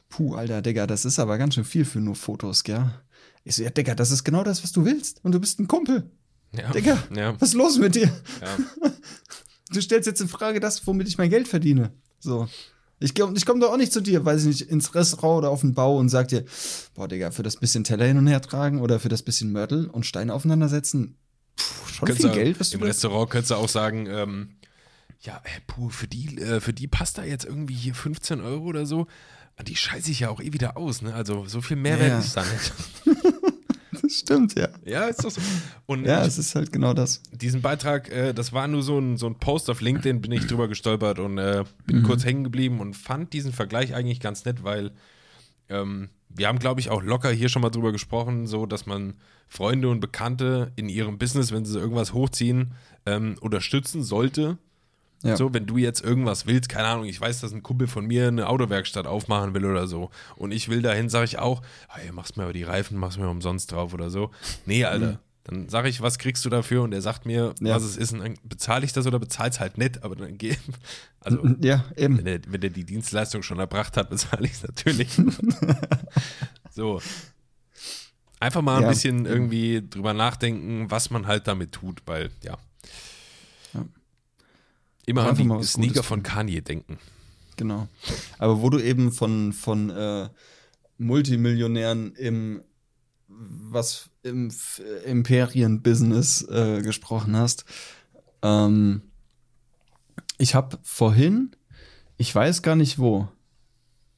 Puh, 0.08 0.34
Alter, 0.34 0.62
Digga, 0.62 0.86
das 0.86 1.04
ist 1.04 1.18
aber 1.18 1.36
ganz 1.38 1.54
schön 1.54 1.64
viel 1.64 1.84
für 1.84 2.00
nur 2.00 2.14
Fotos, 2.16 2.64
gell? 2.64 2.90
Ich 3.44 3.56
so, 3.56 3.62
ja, 3.62 3.70
Digga, 3.70 3.94
das 3.94 4.10
ist 4.10 4.24
genau 4.24 4.42
das, 4.44 4.62
was 4.62 4.72
du 4.72 4.84
willst. 4.84 5.22
Und 5.24 5.32
du 5.32 5.40
bist 5.40 5.58
ein 5.60 5.68
Kumpel. 5.68 6.10
ja. 6.52 6.70
Digga, 6.72 6.98
Ja, 7.14 7.34
was 7.40 7.50
ist 7.50 7.54
los 7.54 7.78
mit 7.78 7.94
dir? 7.94 8.06
ja. 8.40 8.90
Du 9.72 9.80
stellst 9.80 10.08
jetzt 10.08 10.20
in 10.20 10.26
Frage 10.26 10.58
das, 10.58 10.84
womit 10.86 11.06
ich 11.06 11.16
mein 11.16 11.30
Geld 11.30 11.46
verdiene. 11.46 11.92
So. 12.18 12.48
Ich, 13.00 13.18
ich 13.18 13.46
komme 13.46 13.60
doch 13.60 13.72
auch 13.72 13.76
nicht 13.78 13.92
zu 13.92 14.00
dir, 14.02 14.24
weiß 14.24 14.42
ich 14.42 14.46
nicht, 14.46 14.60
ins 14.70 14.94
Restaurant 14.94 15.38
oder 15.38 15.50
auf 15.50 15.62
den 15.62 15.72
Bau 15.74 15.96
und 15.96 16.10
sag 16.10 16.28
dir, 16.28 16.44
boah, 16.94 17.08
Digga, 17.08 17.30
für 17.30 17.42
das 17.42 17.56
bisschen 17.56 17.82
Teller 17.82 18.04
hin 18.04 18.18
und 18.18 18.26
her 18.26 18.42
tragen 18.42 18.80
oder 18.80 19.00
für 19.00 19.08
das 19.08 19.22
bisschen 19.22 19.50
Mörtel 19.52 19.86
und 19.86 20.04
Steine 20.04 20.34
aufeinander 20.34 20.68
setzen, 20.68 21.16
puh, 21.56 21.88
schon 21.88 22.06
Könntest 22.06 22.28
viel 22.28 22.30
du- 22.36 22.42
Geld, 22.44 22.60
was 22.60 22.70
du 22.70 22.74
Im 22.76 22.80
da- 22.82 22.86
Restaurant 22.88 23.30
könntest 23.30 23.50
du 23.52 23.54
auch 23.56 23.68
sagen, 23.70 24.06
ähm, 24.06 24.56
ja, 25.22 25.40
ey, 25.44 25.60
puh, 25.66 25.88
für 25.88 26.06
die, 26.08 26.38
äh, 26.38 26.60
für 26.60 26.72
die 26.74 26.88
Pasta 26.88 27.24
jetzt 27.24 27.44
irgendwie 27.44 27.74
hier 27.74 27.94
15 27.94 28.40
Euro 28.42 28.64
oder 28.64 28.84
so. 28.86 29.06
Die 29.66 29.76
scheiße 29.76 30.10
ich 30.10 30.20
ja 30.20 30.30
auch 30.30 30.40
eh 30.40 30.54
wieder 30.54 30.78
aus, 30.78 31.02
ne? 31.02 31.12
Also 31.12 31.44
so 31.46 31.60
viel 31.60 31.76
Mehrwert 31.76 32.08
Ja. 32.08 32.18
ist 32.18 32.34
da 32.36 32.42
nicht. 32.42 32.72
Stimmt, 34.10 34.54
ja. 34.58 34.68
Ja, 34.84 35.04
ist 35.06 35.24
doch 35.24 35.30
so. 35.30 35.40
Und 35.86 36.04
Ja, 36.04 36.24
es 36.24 36.36
ist 36.38 36.54
halt 36.54 36.72
genau 36.72 36.92
das. 36.94 37.22
diesen 37.32 37.62
Beitrag, 37.62 38.10
äh, 38.10 38.32
das 38.34 38.52
war 38.52 38.66
nur 38.68 38.82
so 38.82 38.98
ein, 38.98 39.16
so 39.16 39.26
ein 39.26 39.36
Post 39.36 39.70
auf 39.70 39.80
LinkedIn, 39.80 40.20
bin 40.20 40.32
ich 40.32 40.46
drüber 40.46 40.68
gestolpert 40.68 41.18
und 41.18 41.38
äh, 41.38 41.64
bin 41.86 41.98
Mhm. 42.00 42.02
kurz 42.04 42.24
hängen 42.24 42.44
geblieben 42.44 42.80
und 42.80 42.94
fand 42.96 43.32
diesen 43.32 43.52
Vergleich 43.52 43.94
eigentlich 43.94 44.20
ganz 44.20 44.44
nett, 44.44 44.64
weil 44.64 44.90
ähm, 45.68 46.08
wir 46.28 46.48
haben, 46.48 46.58
glaube 46.58 46.80
ich, 46.80 46.90
auch 46.90 47.02
locker 47.02 47.30
hier 47.30 47.48
schon 47.48 47.62
mal 47.62 47.70
drüber 47.70 47.92
gesprochen, 47.92 48.46
so 48.46 48.66
dass 48.66 48.86
man 48.86 49.14
Freunde 49.48 49.88
und 49.88 50.00
Bekannte 50.00 50.72
in 50.76 50.88
ihrem 50.88 51.18
Business, 51.18 51.52
wenn 51.52 51.64
sie 51.64 51.78
irgendwas 51.78 52.12
hochziehen, 52.12 52.72
ähm, 53.06 53.36
unterstützen 53.40 54.02
sollte. 54.02 54.58
Ja. 55.22 55.36
So, 55.36 55.52
wenn 55.52 55.66
du 55.66 55.76
jetzt 55.76 56.02
irgendwas 56.02 56.46
willst, 56.46 56.68
keine 56.70 56.88
Ahnung, 56.88 57.04
ich 57.04 57.20
weiß, 57.20 57.40
dass 57.40 57.52
ein 57.52 57.62
Kumpel 57.62 57.86
von 57.88 58.06
mir 58.06 58.28
eine 58.28 58.48
Autowerkstatt 58.48 59.06
aufmachen 59.06 59.52
will 59.54 59.66
oder 59.66 59.86
so 59.86 60.10
und 60.36 60.50
ich 60.52 60.68
will 60.70 60.80
dahin, 60.80 61.08
sage 61.10 61.26
ich 61.26 61.38
auch, 61.38 61.60
hey, 61.88 62.10
machst 62.12 62.36
mir 62.38 62.44
aber 62.44 62.52
die 62.54 62.62
Reifen, 62.62 62.96
machst 62.96 63.18
mir 63.18 63.28
umsonst 63.28 63.70
drauf 63.72 63.92
oder 63.92 64.08
so. 64.10 64.30
Nee, 64.64 64.84
Alter. 64.86 65.20
Dann 65.44 65.68
sage 65.70 65.88
ich, 65.88 66.00
was 66.02 66.18
kriegst 66.18 66.44
du 66.44 66.50
dafür? 66.50 66.82
Und 66.82 66.92
er 66.92 67.00
sagt 67.02 67.24
mir, 67.26 67.54
Ja. 67.60 67.74
was 67.74 67.82
es 67.82 67.96
ist. 67.96 68.12
Und 68.12 68.20
dann 68.20 68.34
bezahle 68.44 68.84
ich 68.84 68.92
das 68.92 69.06
oder 69.06 69.18
bezahle 69.18 69.50
es 69.50 69.58
halt 69.58 69.78
nicht. 69.78 70.04
Aber 70.04 70.14
dann 70.16 70.38
geh. 70.38 70.54
Also, 71.22 71.38
Ja, 71.60 71.84
eben. 71.96 72.16
wenn 72.18 72.26
er, 72.26 72.40
wenn 72.48 72.62
er 72.62 72.70
die 72.70 72.84
Dienstleistung 72.84 73.42
schon 73.42 73.58
erbracht 73.58 73.96
hat, 73.98 74.08
bezahle 74.10 74.44
ich 74.46 74.52
es 74.52 74.62
natürlich. 74.62 75.08
so. 76.70 77.00
Einfach 78.38 78.62
mal 78.62 78.76
ein 78.76 78.82
Ja. 78.84 78.88
bisschen 78.88 79.26
irgendwie 79.26 79.82
drüber 79.88 80.14
nachdenken, 80.14 80.90
was 80.90 81.10
man 81.10 81.26
halt 81.26 81.46
damit 81.46 81.72
tut, 81.72 82.02
weil. 82.06 82.30
Ja. 82.42 82.56
Immer 85.10 85.24
an 85.28 85.36
die 85.60 85.66
Sneaker 85.66 86.02
von 86.02 86.22
Kanye 86.22 86.60
denken. 86.62 86.98
Genau. 87.56 87.88
Aber 88.38 88.62
wo 88.62 88.70
du 88.70 88.78
eben 88.78 89.12
von, 89.12 89.52
von 89.52 89.90
äh, 89.90 90.28
Multimillionären 90.98 92.14
im 92.14 92.62
was 93.32 94.10
im 94.24 94.48
F- 94.48 94.82
Imperien-Business 95.06 96.42
äh, 96.50 96.82
gesprochen 96.82 97.36
hast. 97.36 97.64
Ähm, 98.42 99.02
ich 100.38 100.54
habe 100.54 100.78
vorhin, 100.82 101.52
ich 102.16 102.34
weiß 102.34 102.62
gar 102.62 102.74
nicht 102.76 102.98
wo, 102.98 103.28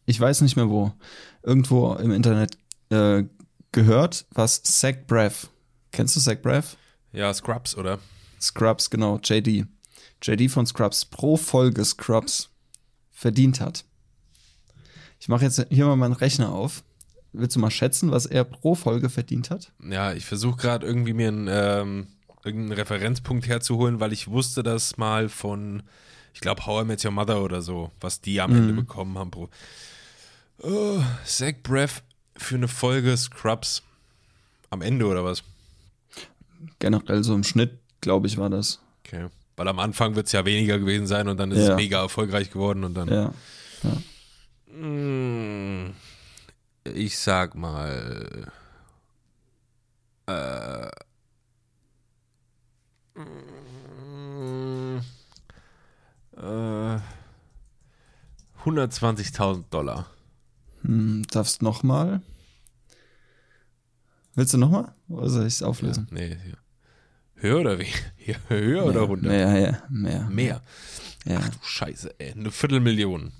ich 0.06 0.18
weiß 0.18 0.40
nicht 0.40 0.56
mehr 0.56 0.70
wo, 0.70 0.92
irgendwo 1.42 1.94
im 1.94 2.10
Internet 2.10 2.56
äh, 2.90 3.24
gehört, 3.72 4.24
was 4.30 4.62
Zach 4.62 4.94
Braff, 5.06 5.50
kennst 5.90 6.16
du 6.16 6.20
Zach 6.20 6.40
Braff? 6.40 6.76
Ja, 7.12 7.32
Scrubs, 7.34 7.76
oder? 7.76 7.98
Scrubs, 8.40 8.88
genau, 8.88 9.18
JD. 9.22 9.66
JD 10.22 10.50
von 10.50 10.66
Scrubs 10.66 11.04
pro 11.04 11.36
Folge 11.36 11.84
Scrubs 11.84 12.50
verdient 13.10 13.60
hat. 13.60 13.84
Ich 15.20 15.28
mache 15.28 15.44
jetzt 15.44 15.64
hier 15.70 15.86
mal 15.86 15.96
meinen 15.96 16.14
Rechner 16.14 16.52
auf. 16.52 16.82
Willst 17.32 17.56
du 17.56 17.60
mal 17.60 17.70
schätzen, 17.70 18.10
was 18.10 18.26
er 18.26 18.44
pro 18.44 18.74
Folge 18.74 19.08
verdient 19.08 19.50
hat? 19.50 19.72
Ja, 19.82 20.12
ich 20.12 20.26
versuche 20.26 20.56
gerade 20.56 20.86
irgendwie 20.86 21.12
mir 21.12 21.28
einen, 21.28 21.48
ähm, 21.50 22.06
irgendeinen 22.44 22.72
Referenzpunkt 22.72 23.46
herzuholen, 23.46 24.00
weil 24.00 24.12
ich 24.12 24.28
wusste 24.28 24.62
das 24.62 24.96
mal 24.96 25.28
von, 25.28 25.82
ich 26.34 26.40
glaube, 26.40 26.66
How 26.66 26.82
I 26.82 26.86
Met 26.86 27.04
Your 27.04 27.12
Mother 27.12 27.42
oder 27.42 27.62
so, 27.62 27.90
was 28.00 28.20
die 28.20 28.40
am 28.40 28.54
Ende 28.54 28.72
bekommen 28.74 29.16
haben. 29.16 29.30
Pro. 29.30 29.48
Oh, 30.58 31.02
Zach 31.24 31.54
Braff 31.62 32.02
für 32.36 32.56
eine 32.56 32.68
Folge 32.68 33.16
Scrubs 33.16 33.82
am 34.70 34.82
Ende 34.82 35.06
oder 35.06 35.24
was? 35.24 35.42
Generell 36.78 37.24
so 37.24 37.34
im 37.34 37.44
Schnitt, 37.44 37.78
glaube 38.00 38.26
ich, 38.26 38.36
war 38.38 38.50
das. 38.50 38.80
Okay. 39.04 39.28
Weil 39.56 39.68
am 39.68 39.78
Anfang 39.78 40.14
wird 40.14 40.26
es 40.26 40.32
ja 40.32 40.44
weniger 40.44 40.78
gewesen 40.78 41.06
sein 41.06 41.28
und 41.28 41.38
dann 41.38 41.50
ist 41.52 41.58
Ja. 41.66 41.70
es 41.70 41.76
mega 41.76 42.00
erfolgreich 42.00 42.50
geworden 42.50 42.84
und 42.84 42.94
dann. 42.94 43.08
Ja. 43.08 43.32
Mm, 44.74 45.92
Ich 46.84 47.18
sag 47.18 47.54
mal. 47.54 48.50
Äh, 50.26 50.90
mm, 53.20 54.98
äh, 56.36 56.98
120.000 58.64 59.64
Dollar. 59.70 60.06
Hm, 60.82 61.24
darfst 61.30 61.62
noch 61.62 61.82
mal? 61.82 62.22
Willst 64.34 64.54
du 64.54 64.58
noch 64.58 64.70
mal? 64.70 64.94
Oder 65.08 65.28
soll 65.28 65.42
ich 65.46 65.54
es 65.54 65.62
auflösen? 65.62 66.08
Nee, 66.10 66.36
hier. 66.42 66.56
Höher 67.42 67.60
oder 67.60 67.78
wie? 67.78 67.92
Höher 68.48 68.86
oder 68.86 69.00
runter? 69.02 69.28
Mehr, 69.28 69.58
ja, 69.58 69.82
mehr. 69.90 70.28
Mehr. 70.30 70.62
Ja. 71.24 71.40
Ach 71.42 71.48
du 71.48 71.58
Scheiße, 71.62 72.14
ey. 72.18 72.32
Eine 72.32 72.50
Viertelmillion. 72.50 73.32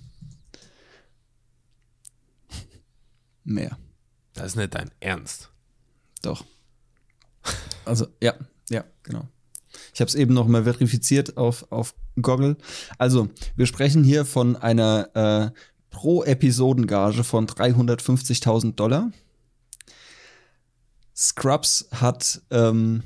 Mehr. 3.45 3.79
Das 4.35 4.47
ist 4.47 4.57
nicht 4.57 4.75
dein 4.75 4.91
Ernst. 5.01 5.51
Doch. 6.23 6.45
Also, 7.85 8.07
ja, 8.23 8.35
ja, 8.71 8.85
genau. 9.03 9.29
Ich 9.93 10.01
habe 10.01 10.09
es 10.09 10.15
eben 10.15 10.35
noch 10.35 10.47
mal 10.47 10.65
verifiziert 10.65 11.37
auf, 11.37 11.71
auf 11.71 11.95
Goggle. 12.21 12.57
Also, 12.99 13.29
wir 13.57 13.67
sprechen 13.67 14.05
hier 14.05 14.25
von 14.25 14.57
einer 14.57 15.53
äh, 15.53 15.59
pro 15.91 16.23
Episodengage 16.23 17.25
von 17.25 17.47
350.000 17.47 18.75
Dollar. 18.75 19.11
Scrubs 21.15 21.89
hat 21.93 22.43
ähm, 22.51 23.03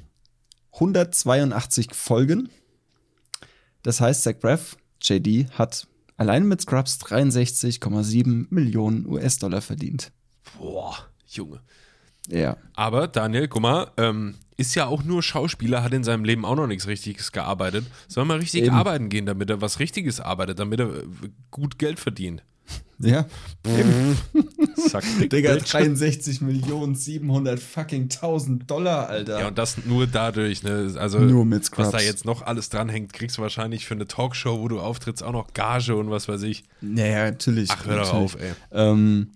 182 0.76 1.94
Folgen. 1.94 2.48
Das 3.82 4.00
heißt, 4.00 4.22
Zach 4.22 4.38
Braff, 4.40 4.76
JD, 5.02 5.50
hat 5.52 5.86
allein 6.16 6.46
mit 6.46 6.60
Scrubs 6.60 6.98
63,7 7.00 8.46
Millionen 8.50 9.06
US-Dollar 9.06 9.60
verdient. 9.60 10.12
Boah, 10.58 10.96
Junge. 11.26 11.60
Ja. 12.28 12.56
Aber 12.74 13.08
Daniel, 13.08 13.48
guck 13.48 13.62
mal, 13.62 13.90
ähm, 13.96 14.34
ist 14.56 14.74
ja 14.74 14.86
auch 14.86 15.04
nur 15.04 15.22
Schauspieler, 15.22 15.82
hat 15.82 15.92
in 15.92 16.04
seinem 16.04 16.24
Leben 16.24 16.44
auch 16.44 16.56
noch 16.56 16.66
nichts 16.66 16.86
Richtiges 16.86 17.32
gearbeitet. 17.32 17.86
Soll 18.08 18.24
mal 18.24 18.38
richtig 18.38 18.64
Eben. 18.64 18.74
arbeiten 18.74 19.08
gehen, 19.08 19.26
damit 19.26 19.50
er 19.50 19.60
was 19.60 19.78
Richtiges 19.78 20.20
arbeitet, 20.20 20.58
damit 20.58 20.80
er 20.80 20.94
äh, 20.94 21.04
gut 21.50 21.78
Geld 21.78 22.00
verdient. 22.00 22.42
Ja. 22.98 23.26
Zack, 24.88 25.04
dick 25.20 25.30
Digga, 25.30 25.54
Bitch. 25.54 25.70
63 25.72 26.40
Millionen 26.40 26.94
700 26.94 27.60
fucking 27.60 28.04
1000 28.04 28.70
Dollar, 28.70 29.08
Alter. 29.08 29.40
Ja, 29.40 29.48
und 29.48 29.58
das 29.58 29.84
nur 29.84 30.06
dadurch, 30.06 30.62
ne? 30.62 30.94
Also, 30.98 31.18
Nur 31.18 31.44
mit 31.44 31.62
was 31.62 31.70
da 31.70 31.84
Scrubs. 31.98 32.04
jetzt 32.04 32.24
noch 32.24 32.42
alles 32.42 32.68
dranhängt, 32.70 33.12
kriegst 33.12 33.38
du 33.38 33.42
wahrscheinlich 33.42 33.86
für 33.86 33.94
eine 33.94 34.06
Talkshow, 34.06 34.60
wo 34.60 34.68
du 34.68 34.80
auftrittst, 34.80 35.22
auch 35.22 35.32
noch 35.32 35.52
Gage 35.52 35.94
und 35.96 36.10
was 36.10 36.28
weiß 36.28 36.42
ich. 36.42 36.64
Naja, 36.80 37.30
natürlich. 37.30 37.70
Ach, 37.70 37.86
hör 37.86 37.96
doch 37.98 38.14
auf, 38.14 38.36
ey. 38.40 38.52
Ähm, 38.72 39.32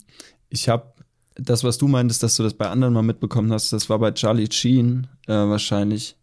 ich 0.49 0.69
habe 0.69 0.93
das, 1.35 1.65
was 1.65 1.79
du 1.79 1.89
meintest, 1.89 2.23
dass 2.23 2.37
du 2.37 2.43
das 2.43 2.55
bei 2.55 2.69
anderen 2.69 2.95
mal 2.95 3.03
mitbekommen 3.03 3.53
hast, 3.53 3.73
das 3.73 3.89
war 3.89 3.99
bei 3.99 4.13
Charlie 4.13 4.49
Sheen 4.51 5.07
äh, 5.27 5.33
wahrscheinlich. 5.33 6.17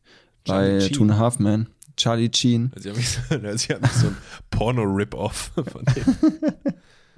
Charlie 0.45 0.79
bei 0.79 0.81
Sheen? 0.81 0.93
Two 0.93 1.03
and 1.03 1.11
a 1.11 1.17
Half 1.17 1.39
Men. 1.39 1.67
Charlie 1.97 2.29
Sheen. 2.33 2.71
Sie 2.75 2.89
haben 2.89 3.01
so, 3.01 3.57
sie 3.57 3.73
haben 3.73 3.89
so 3.93 4.07
ein 4.07 4.17
Porno-Rip-Off 4.51 5.51
von 5.55 5.85
dem. 5.95 6.05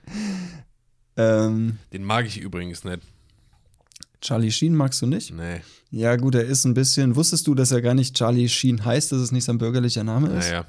Ähm, 1.18 1.80
Den 1.92 2.04
mag 2.06 2.26
ich 2.26 2.38
übrigens 2.38 2.86
nicht. 2.86 3.00
Charlie 4.22 4.52
Sheen 4.52 4.74
magst 4.74 5.02
du 5.02 5.06
nicht? 5.06 5.34
Nee, 5.34 5.62
Ja, 5.92 6.16
gut, 6.16 6.36
er 6.36 6.46
ist 6.46 6.64
ein 6.64 6.74
bisschen. 6.74 7.16
Wusstest 7.18 7.46
du, 7.48 7.56
dass 7.56 7.72
er 7.72 7.82
gar 7.82 7.94
nicht 7.94 8.16
Charlie 8.16 8.48
Sheen 8.48 8.86
heißt, 8.86 9.12
dass 9.12 9.20
es 9.20 9.32
nicht 9.34 9.44
sein 9.44 9.58
bürgerlicher 9.58 10.04
Name 10.06 10.30
ist? 10.30 10.46
naja, 10.48 10.66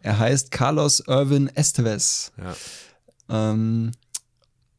Er 0.00 0.18
heißt 0.18 0.50
Carlos 0.50 1.00
Irvin 1.06 1.48
Esteves. 1.54 2.32
ja. 2.36 2.56
Ähm, 3.28 3.92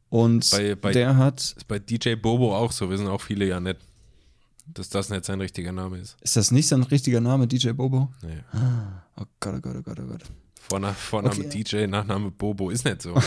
und 0.10 0.52
Bei- 0.52 0.76
bei- 0.76 0.92
der 0.92 1.16
hat. 1.16 1.40
Ist 1.42 1.68
bei 1.70 1.80
DJ 1.80 2.16
Bobo 2.16 2.54
auch 2.56 2.72
so, 2.74 2.90
wissen 2.90 3.08
auch 3.08 3.22
viele 3.22 3.46
ja 3.48 3.60
nicht, 3.62 3.80
dass 4.68 4.90
das 4.90 5.10
nicht 5.10 5.24
sein 5.26 5.40
richtiger 5.40 5.72
Name 5.72 6.00
ist. 6.00 6.18
Ist 6.22 6.36
das 6.36 6.52
nicht 6.52 6.68
sein 6.68 6.84
richtiger 6.84 7.22
Name, 7.22 7.48
DJ 7.48 7.70
Bobo? 7.72 8.12
Nee. 8.22 8.40
Oh 9.16 9.24
Gott, 9.40 9.56
oh 9.58 9.62
Gott, 9.62 9.76
oh 9.78 9.82
Gott, 9.82 10.00
oh 10.02 10.06
Gott. 10.08 10.24
Vorna 10.60 10.92
Vorname 10.94 11.34
Okay. 11.46 11.64
DJ, 11.64 11.88
Nachname 11.88 12.30
Bobo 12.32 12.70
ist 12.70 12.84
nicht 12.84 13.02
so. 13.02 13.16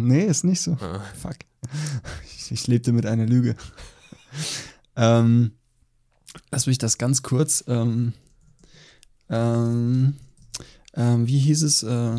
Nee, 0.00 0.26
ist 0.26 0.44
nicht 0.44 0.60
so. 0.60 0.74
Ah. 0.80 1.00
Fuck. 1.20 1.38
Ich, 2.24 2.52
ich 2.52 2.66
lebte 2.68 2.92
mit 2.92 3.04
einer 3.04 3.26
Lüge. 3.26 3.56
ähm, 4.94 5.50
lass 6.52 6.68
mich 6.68 6.78
das 6.78 6.98
ganz 6.98 7.22
kurz. 7.22 7.64
Ähm, 7.66 8.12
ähm, 9.28 10.14
ähm, 10.94 11.26
wie 11.26 11.40
hieß 11.40 11.64
es? 11.64 11.82
Äh, 11.82 12.16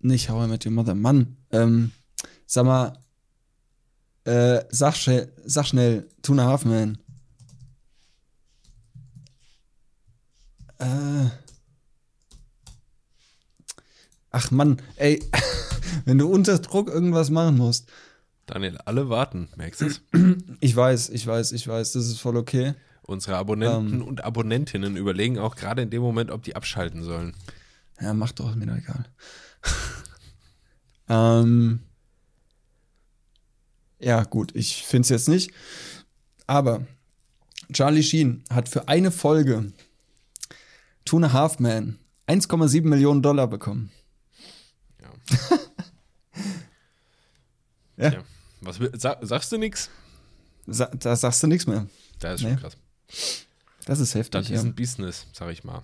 nicht 0.00 0.28
How 0.28 0.44
I 0.44 0.48
Met 0.50 0.66
Your 0.66 0.72
Mother. 0.72 0.94
Mann. 0.94 1.38
Ähm, 1.50 1.92
sag 2.44 2.66
mal. 2.66 2.98
Äh, 4.24 4.64
sag, 4.68 4.94
schnell, 4.94 5.32
sag 5.46 5.66
schnell, 5.66 6.06
Tuna 6.20 6.44
Halfman. 6.44 6.98
Äh. 10.76 11.30
Ach 14.32 14.50
Mann, 14.50 14.82
ey, 14.96 15.18
wenn 16.04 16.18
du 16.18 16.28
unter 16.28 16.58
Druck 16.58 16.88
irgendwas 16.88 17.30
machen 17.30 17.56
musst. 17.56 17.90
Daniel, 18.46 18.78
alle 18.84 19.08
warten, 19.08 19.48
merkst 19.56 19.80
du 19.80 19.86
es? 19.86 20.00
Ich 20.60 20.74
weiß, 20.74 21.10
ich 21.10 21.26
weiß, 21.26 21.52
ich 21.52 21.66
weiß, 21.66 21.92
das 21.92 22.06
ist 22.06 22.20
voll 22.20 22.36
okay. 22.36 22.74
Unsere 23.02 23.36
Abonnenten 23.36 24.00
Ähm. 24.00 24.02
und 24.06 24.24
Abonnentinnen 24.24 24.96
überlegen 24.96 25.38
auch 25.38 25.56
gerade 25.56 25.82
in 25.82 25.90
dem 25.90 26.02
Moment, 26.02 26.30
ob 26.30 26.42
die 26.42 26.56
abschalten 26.56 27.02
sollen. 27.02 27.34
Ja, 28.00 28.12
mach 28.14 28.32
doch, 28.32 28.54
mir 28.54 28.66
doch 28.66 28.76
egal. 28.76 29.04
ähm, 31.08 31.80
ja, 33.98 34.22
gut, 34.24 34.54
ich 34.54 34.84
finde 34.86 35.02
es 35.02 35.08
jetzt 35.10 35.28
nicht. 35.28 35.52
Aber 36.46 36.86
Charlie 37.72 38.02
Sheen 38.02 38.42
hat 38.50 38.68
für 38.68 38.88
eine 38.88 39.10
Folge 39.10 39.72
Two 41.04 41.16
and 41.16 41.26
a 41.26 41.32
Half 41.32 41.58
Man 41.58 41.98
1,7 42.28 42.82
Millionen 42.86 43.22
Dollar 43.22 43.46
bekommen. 43.48 43.90
Ja. 45.00 45.08
Ja. 48.00 48.12
Ja. 48.12 48.18
Was, 48.62 48.78
sag, 48.94 49.18
sagst 49.22 49.52
du 49.52 49.58
nix? 49.58 49.88
Sa 50.66 50.86
da 50.86 51.16
sagst 51.16 51.42
du 51.42 51.46
nichts 51.46 51.66
mehr. 51.66 51.86
Da 52.18 52.34
ist 52.34 52.40
schon 52.42 52.50
Nee. 52.52 52.56
krass. 52.56 52.76
Das 53.86 53.98
ist 54.00 54.14
Das 54.14 54.14
heftig, 54.14 54.40
ist 54.42 54.50
ja. 54.50 54.60
ein 54.60 54.74
Business, 54.74 55.26
sag 55.32 55.50
ich 55.52 55.64
mal. 55.64 55.82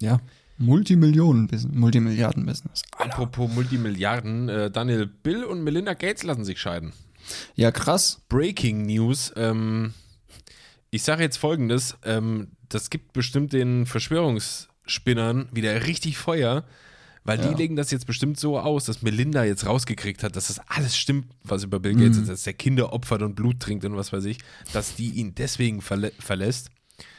ja. 0.00 0.20
Multimillionen-Business, 0.58 1.74
Multimilliarden-Business. 1.76 2.82
Apropos 2.96 3.50
Multimilliarden, 3.52 4.48
äh, 4.48 4.70
Daniel, 4.70 5.06
Bill 5.06 5.44
und 5.44 5.62
Melinda 5.62 5.92
Gates 5.92 6.22
lassen 6.22 6.46
sich 6.46 6.58
scheiden. 6.58 6.94
Ja, 7.56 7.70
krass. 7.72 8.22
Breaking 8.30 8.86
News. 8.86 9.32
Ähm, 9.36 9.92
ich 10.90 11.02
sage 11.02 11.22
jetzt 11.22 11.36
folgendes: 11.36 11.96
ähm, 12.04 12.52
Das 12.70 12.88
gibt 12.88 13.12
bestimmt 13.12 13.52
den 13.52 13.84
Verschwörungsspinnern 13.84 15.48
wieder 15.52 15.86
richtig 15.86 16.16
Feuer, 16.16 16.64
weil 17.26 17.40
Ja. 17.40 17.48
die 17.48 17.54
legen 17.54 17.76
das 17.76 17.90
jetzt 17.90 18.06
bestimmt 18.06 18.38
so 18.38 18.58
aus, 18.58 18.84
dass 18.84 19.02
Melinda 19.02 19.44
jetzt 19.44 19.66
rausgekriegt 19.66 20.22
hat, 20.22 20.36
dass 20.36 20.48
das 20.48 20.60
alles 20.68 20.96
stimmt, 20.96 21.26
was 21.44 21.62
über 21.64 21.80
Bill 21.80 21.94
Gates 21.94 22.18
ist, 22.18 22.28
dass 22.28 22.42
der 22.44 22.54
Kinder 22.54 22.92
opfert 22.92 23.22
und 23.22 23.34
Blut 23.34 23.60
trinkt 23.60 23.84
und 23.84 23.96
was 23.96 24.12
weiß 24.12 24.24
ich, 24.26 24.38
dass 24.72 24.94
die 24.94 25.10
ihn 25.10 25.34
deswegen 25.34 25.80
verlä 25.80 26.12
verlässt. 26.18 26.70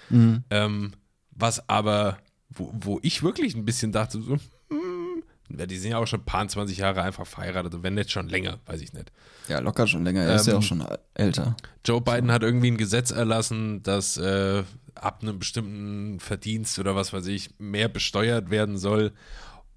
Mhm. 0.09 0.43
Ähm, 0.49 0.91
was 1.31 1.67
aber, 1.69 2.17
wo, 2.49 2.71
wo 2.73 2.99
ich 3.03 3.21
wirklich 3.23 3.55
ein 3.55 3.65
bisschen 3.65 3.91
dachte, 3.91 4.21
so, 4.21 4.37
hm, 4.69 5.23
die 5.49 5.77
sind 5.77 5.91
ja 5.91 5.97
auch 5.97 6.07
schon 6.07 6.21
ein 6.21 6.25
paar 6.25 6.47
20 6.47 6.77
Jahre 6.77 7.01
einfach 7.03 7.25
verheiratet, 7.27 7.83
wenn 7.83 7.93
nicht 7.93 8.11
schon 8.11 8.27
länger, 8.27 8.59
weiß 8.65 8.81
ich 8.81 8.93
nicht. 8.93 9.11
Ja, 9.47 9.59
locker 9.59 9.87
schon 9.87 10.03
länger. 10.03 10.23
Er 10.23 10.35
ist 10.35 10.47
ja 10.47 10.53
Ähm, 10.53 10.59
auch 10.59 10.63
schon 10.63 10.85
älter. 11.13 11.55
Joe 11.85 12.01
Biden 12.01 12.31
hat 12.31 12.43
irgendwie 12.43 12.71
ein 12.71 12.77
Gesetz 12.77 13.11
erlassen, 13.11 13.81
dass 13.83 14.17
äh, 14.17 14.63
ab 14.95 15.19
einem 15.21 15.39
bestimmten 15.39 16.19
Verdienst 16.19 16.79
oder 16.79 16.95
was 16.95 17.13
weiß 17.13 17.27
ich 17.27 17.51
mehr 17.59 17.87
besteuert 17.87 18.49
werden 18.49 18.77
soll. 18.77 19.13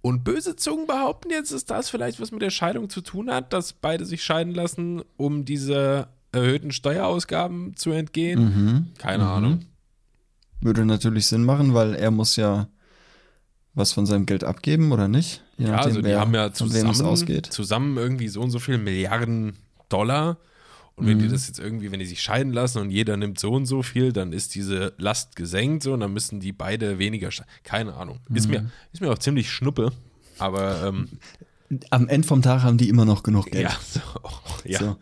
Und 0.03 0.25
böse 0.25 0.57
Zungen 0.57 0.87
behaupten 0.87 1.31
jetzt, 1.31 1.53
dass 1.53 1.65
das 1.67 1.91
vielleicht 1.91 2.21
was 2.21 2.33
mit 2.33 2.41
der 2.43 2.51
Scheidung 2.51 2.89
zu 2.89 3.03
tun 3.03 3.31
hat, 3.31 3.53
dass 3.53 3.75
beide 3.75 4.07
sich 4.07 4.23
scheiden 4.25 4.55
lassen, 4.55 5.03
um 5.19 5.45
diese 5.45 6.09
erhöhten 6.33 6.73
Steuerausgaben 6.73 7.77
zu 7.77 7.91
entgehen. 7.91 8.41
Mhm. 8.41 8.87
Keine 8.99 9.27
Ahnung. 9.29 9.61
Würde 10.63 10.85
natürlich 10.87 11.27
Sinn 11.27 11.45
machen, 11.45 11.75
weil 11.75 11.95
er 11.95 12.11
muss 12.11 12.37
ja 12.37 12.69
was 13.75 13.93
von 13.93 14.07
seinem 14.07 14.27
Geld 14.27 14.43
abgeben 14.45 14.91
oder 14.93 15.07
nicht? 15.09 15.43
Je 15.59 15.67
Ja, 15.67 15.73
nachdem, 15.73 15.89
also 15.89 16.01
die 16.01 16.07
wer- 16.09 16.21
haben 16.21 16.35
ja 16.35 16.53
zusammen, 16.53 17.01
ausgeht. 17.07 17.47
zusammen 17.47 17.97
irgendwie 17.99 18.29
so 18.29 18.41
und 18.41 18.51
so 18.51 18.59
viele 18.59 18.79
Milliarden 18.79 19.55
Dollar. 19.89 20.39
Und 20.97 21.07
wenn 21.07 21.19
die 21.19 21.27
Mhm. 21.27 21.33
das 21.33 21.47
jetzt 21.47 21.59
irgendwie, 21.59 21.91
wenn 21.93 22.01
die 22.01 22.07
sich 22.07 22.23
scheiden 22.23 22.53
lassen 22.53 22.79
und 22.79 22.91
jeder 22.91 23.17
nimmt 23.17 23.39
so 23.41 23.53
und 23.53 23.65
so 23.67 23.83
viel, 23.83 24.13
dann 24.13 24.33
ist 24.33 24.55
diese 24.55 24.93
Last 24.99 25.35
gesenkt 25.37 25.83
so 25.83 25.95
und 25.95 26.01
dann 26.01 26.13
müssen 26.13 26.41
die 26.41 26.53
beide 26.53 26.99
weniger. 26.99 27.31
Keine 27.65 27.95
Ahnung. 27.95 28.21
Ist, 28.35 28.47
Mhm. 28.47 28.53
mir, 28.53 28.71
ist 28.93 29.01
mir 29.01 29.11
auch 29.11 29.19
ziemlich 29.19 29.51
schnuppe. 29.51 29.93
Aber 30.39 30.85
ähm, 30.87 31.09
Am 31.91 32.09
Ende 32.09 32.27
vom 32.27 32.43
Tag 32.43 32.63
haben 32.63 32.79
die 32.79 32.89
immer 32.89 33.05
noch 33.05 33.23
genug 33.23 33.47
Geld. 33.51 33.63
ja, 33.71 33.77
so, 33.89 34.01
ja. 34.65 34.79
So. 34.81 34.97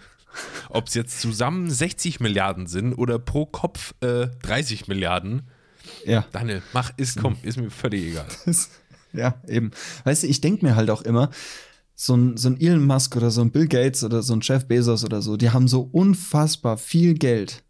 ob 0.68 0.86
es 0.89 0.95
jetzt 0.95 1.20
zusammen 1.20 1.70
60 1.70 2.20
Milliarden 2.20 2.66
sind 2.66 2.93
oder 2.95 3.18
pro 3.18 3.47
Kopf 3.47 3.95
äh, 4.03 4.28
30 4.43 4.86
Milliarden, 4.86 5.43
Ja. 6.05 6.26
Daniel, 6.32 6.62
mach, 6.74 6.93
ist, 6.99 7.18
komm, 7.20 7.39
ist 7.43 7.57
mir 7.59 7.70
völlig 7.70 8.09
egal. 8.11 8.26
Das- 8.45 8.68
ja, 9.14 9.34
eben. 9.49 9.70
Weißt 10.05 10.22
du, 10.22 10.26
ich 10.26 10.41
denke 10.43 10.64
mir 10.66 10.76
halt 10.76 10.91
auch 10.91 11.01
immer, 11.03 11.30
so 12.01 12.17
ein, 12.17 12.37
so 12.37 12.49
ein 12.49 12.61
Elon 12.61 12.85
Musk 12.87 13.17
oder 13.17 13.31
so 13.33 13.41
ein 13.41 13.51
Bill 13.51 13.67
Gates 13.67 14.05
oder 14.05 14.23
so 14.23 14.33
ein 14.33 14.41
Jeff 14.41 14.67
Bezos 14.69 15.05
oder 15.05 15.21
so, 15.21 15.37
die 15.37 15.51
haben 15.51 15.67
so 15.67 15.81
unfassbar 15.83 16.79
viel 16.79 17.15
Geld. 17.15 17.65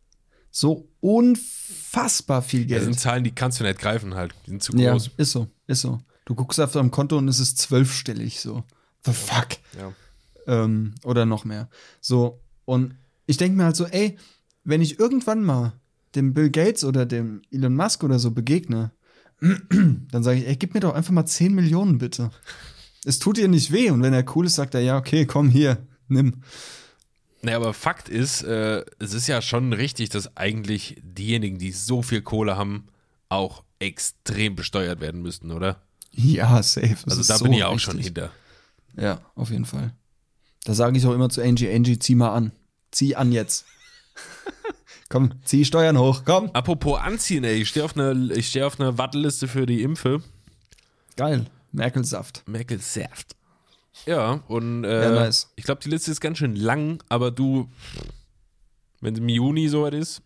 So 0.50 0.86
unfassbar 1.00 2.42
viel 2.42 2.66
Das 2.66 2.82
sind 2.82 2.90
Geld. 2.92 3.00
Zahlen, 3.00 3.24
die 3.24 3.30
kannst 3.30 3.58
du 3.58 3.64
nicht 3.64 3.78
greifen 3.78 4.14
halt. 4.14 4.34
Die 4.46 4.50
sind 4.50 4.62
zu 4.62 4.76
Ja, 4.76 4.92
groß. 4.92 5.10
ist 5.16 5.32
so, 5.32 5.48
ist 5.66 5.80
so. 5.80 6.00
Du 6.26 6.34
guckst 6.34 6.60
auf 6.60 6.72
deinem 6.72 6.90
Konto 6.90 7.16
und 7.16 7.26
es 7.28 7.40
ist 7.40 7.56
zwölfstellig 7.58 8.38
so. 8.40 8.64
The 9.06 9.12
fuck? 9.12 9.48
Ja. 9.78 9.92
ähm, 10.46 10.94
oder 11.04 11.24
noch 11.24 11.46
mehr. 11.46 11.70
So, 12.02 12.42
und 12.66 12.94
ich 13.26 13.38
denke 13.38 13.56
mir 13.56 13.64
halt 13.64 13.76
so, 13.76 13.86
ey, 13.86 14.18
wenn 14.64 14.82
ich 14.82 14.98
irgendwann 14.98 15.42
mal 15.42 15.72
dem 16.14 16.34
Bill 16.34 16.50
Gates 16.50 16.84
oder 16.84 17.06
dem 17.06 17.40
Elon 17.50 17.74
Musk 17.74 18.04
oder 18.04 18.18
so 18.18 18.30
begegne, 18.32 18.90
dann 19.40 20.22
sage 20.22 20.40
ich, 20.40 20.46
ey, 20.48 20.56
gib 20.56 20.74
mir 20.74 20.80
doch 20.80 20.94
einfach 20.94 21.12
mal 21.12 21.24
10 21.24 21.54
Millionen 21.54 21.96
bitte. 21.96 22.30
Es 23.04 23.18
tut 23.18 23.38
ihr 23.38 23.48
nicht 23.48 23.72
weh. 23.72 23.90
Und 23.90 24.02
wenn 24.02 24.12
er 24.12 24.24
cool 24.36 24.46
ist, 24.46 24.56
sagt 24.56 24.74
er, 24.74 24.80
ja, 24.80 24.96
okay, 24.96 25.26
komm 25.26 25.48
hier, 25.50 25.78
nimm. 26.08 26.42
Naja, 27.42 27.56
aber 27.56 27.72
Fakt 27.72 28.08
ist, 28.08 28.42
äh, 28.42 28.84
es 28.98 29.14
ist 29.14 29.28
ja 29.28 29.40
schon 29.40 29.72
richtig, 29.72 30.08
dass 30.10 30.36
eigentlich 30.36 30.96
diejenigen, 31.02 31.58
die 31.58 31.70
so 31.72 32.02
viel 32.02 32.20
Kohle 32.22 32.56
haben, 32.56 32.88
auch 33.28 33.62
extrem 33.78 34.56
besteuert 34.56 35.00
werden 35.00 35.22
müssten, 35.22 35.52
oder? 35.52 35.80
Ja, 36.10 36.62
safe. 36.62 36.96
Das 37.04 37.18
Also 37.18 37.32
da 37.32 37.38
so 37.38 37.44
bin 37.44 37.52
ich 37.52 37.62
auch 37.64 37.74
richtig. 37.74 37.84
schon 37.92 38.00
hinter. 38.00 38.32
Ja, 38.96 39.20
auf 39.36 39.50
jeden 39.50 39.66
Fall. 39.66 39.92
Da 40.64 40.74
sage 40.74 40.98
ich 40.98 41.06
auch 41.06 41.14
immer 41.14 41.28
zu 41.30 41.40
Angie, 41.42 41.72
Angie, 41.72 41.98
zieh 41.98 42.16
mal 42.16 42.34
an. 42.34 42.50
Zieh 42.90 43.14
an 43.14 43.30
jetzt. 43.30 43.64
komm, 45.08 45.34
zieh 45.44 45.64
Steuern 45.64 45.96
hoch, 45.98 46.22
komm. 46.24 46.50
Apropos 46.54 46.98
anziehen, 46.98 47.44
ey, 47.44 47.62
ich 47.62 47.68
stehe 47.68 47.84
auf 47.84 47.96
einer 47.96 48.42
steh 48.42 48.64
auf 48.64 48.80
einer 48.80 48.98
Warteliste 48.98 49.46
für 49.46 49.66
die 49.66 49.82
Impfe. 49.82 50.22
Geil. 51.16 51.46
Merkelsaft. 51.72 52.42
Merkelsaft. 52.46 53.36
Ja, 54.06 54.40
und 54.48 54.84
äh, 54.84 55.02
Ja, 55.04 55.10
nice. 55.10 55.50
ich 55.56 55.64
glaube, 55.64 55.80
die 55.82 55.88
Liste 55.90 56.10
ist 56.10 56.20
ganz 56.20 56.38
schön 56.38 56.54
lang, 56.56 57.02
aber 57.08 57.30
du, 57.30 57.68
wenn 59.00 59.14
es 59.14 59.20
im 59.20 59.28
Juni 59.28 59.68
soweit 59.68 59.94
ist, 59.94 60.22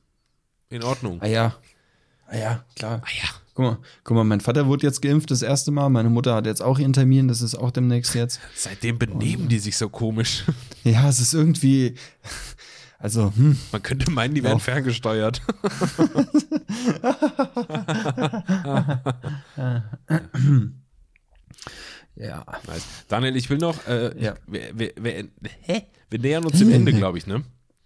in 0.69 0.83
Ordnung. 0.83 1.21
Ah 1.23 1.27
ja. 1.27 1.57
Ah 2.27 2.37
ja, 2.37 2.65
klar. 2.77 3.03
Ah 3.05 3.09
ja. 3.23 3.29
Guck 3.55 3.65
mal, 3.67 3.79
guck 4.05 4.17
mal, 4.17 4.25
mein 4.25 4.41
Vater 4.41 4.67
wurde 4.67 4.87
jetzt 4.87 5.03
geimpft 5.03 5.31
das 5.31 5.43
erste 5.43 5.71
Mal. 5.71 5.91
Meine 5.91 6.09
Mutter 6.09 6.35
hat 6.35 6.47
jetzt 6.47 6.63
auch 6.63 6.79
ihren 6.79 6.95
Termin, 6.95 7.29
das 7.29 7.43
ist 7.43 7.55
auch 7.55 7.71
demnächst 7.71 8.15
jetzt. 8.15 8.41
Seitdem 8.55 8.99
benehmen 8.99 9.49
die 9.49 9.59
sich 9.59 9.77
so 9.77 9.89
komisch. 9.89 10.45
Ja, 10.85 11.09
es 11.09 11.21
ist 11.21 11.33
irgendwie. 11.33 11.95
Also, 12.99 13.33
hm. 13.37 13.57
Man 13.71 13.83
könnte 13.83 14.11
meinen, 14.11 14.35
die 14.35 14.43
werden 14.43 14.55
Ja. 14.59 14.65
ferngesteuert. 14.65 15.41
Ja. 22.23 22.45
Nice. 22.67 22.85
Daniel, 23.09 23.37
ich 23.37 23.51
will 23.51 23.59
noch, 23.59 23.87
äh, 23.87 24.15
Ja. 24.23 24.35
wir, 24.47 24.71
wir, 24.79 24.93
wir, 24.97 25.29
hä? 25.63 25.83
wir 26.11 26.19
nähern 26.19 26.45
uns 26.45 26.59
dem 26.59 26.71
Ende, 26.71 26.93
glaube 26.95 27.19
ich, 27.19 27.27
ne? 27.27 27.43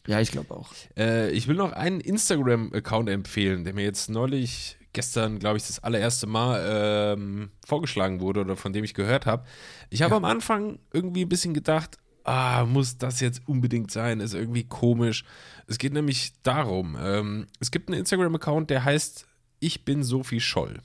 Ja, 0.07 0.21
ich 0.21 0.31
glaube 0.31 0.55
auch. 0.55 0.73
Äh, 0.97 1.31
ich 1.31 1.49
will 1.49 1.57
noch 1.57 1.73
einen 1.73 2.01
Instagram-Account 2.01 3.09
empfehlen, 3.09 3.65
der 3.65 3.75
mir 3.75 3.85
jetzt 3.85 4.09
neulich, 4.09 4.77
gestern, 4.93 5.39
glaube 5.39 5.57
ich, 5.57 5.67
das 5.67 5.83
allererste 5.83 6.27
Mal 6.27 7.15
ähm, 7.17 7.51
vorgeschlagen 7.67 8.21
wurde 8.21 8.41
oder 8.41 8.57
von 8.57 8.73
dem 8.73 8.85
ich 8.85 8.95
gehört 8.95 9.27
habe. 9.27 9.45
Ich 9.91 10.03
habe 10.03 10.15
am 10.15 10.25
Anfang 10.25 10.79
irgendwie 10.93 11.23
ein 11.25 11.29
bisschen 11.29 11.55
gedacht, 11.55 11.97
ah, 12.25 12.65
muss 12.67 12.99
das 12.99 13.21
jetzt 13.21 13.43
unbedingt 13.47 13.91
sein? 13.91 14.21
Ist 14.21 14.35
irgendwie 14.35 14.65
komisch. 14.65 15.25
Es 15.67 15.79
geht 15.79 15.93
nämlich 15.93 16.35
darum, 16.43 16.97
ähm, 17.01 17.47
es 17.59 17.71
gibt 17.71 17.89
einen 17.89 17.99
Instagram-Account, 17.99 18.71
der 18.71 18.85
heißt 18.85 19.27
Ich 19.59 19.85
bin 19.85 20.05
Sophie 20.05 20.41
Scholl. 20.41 20.81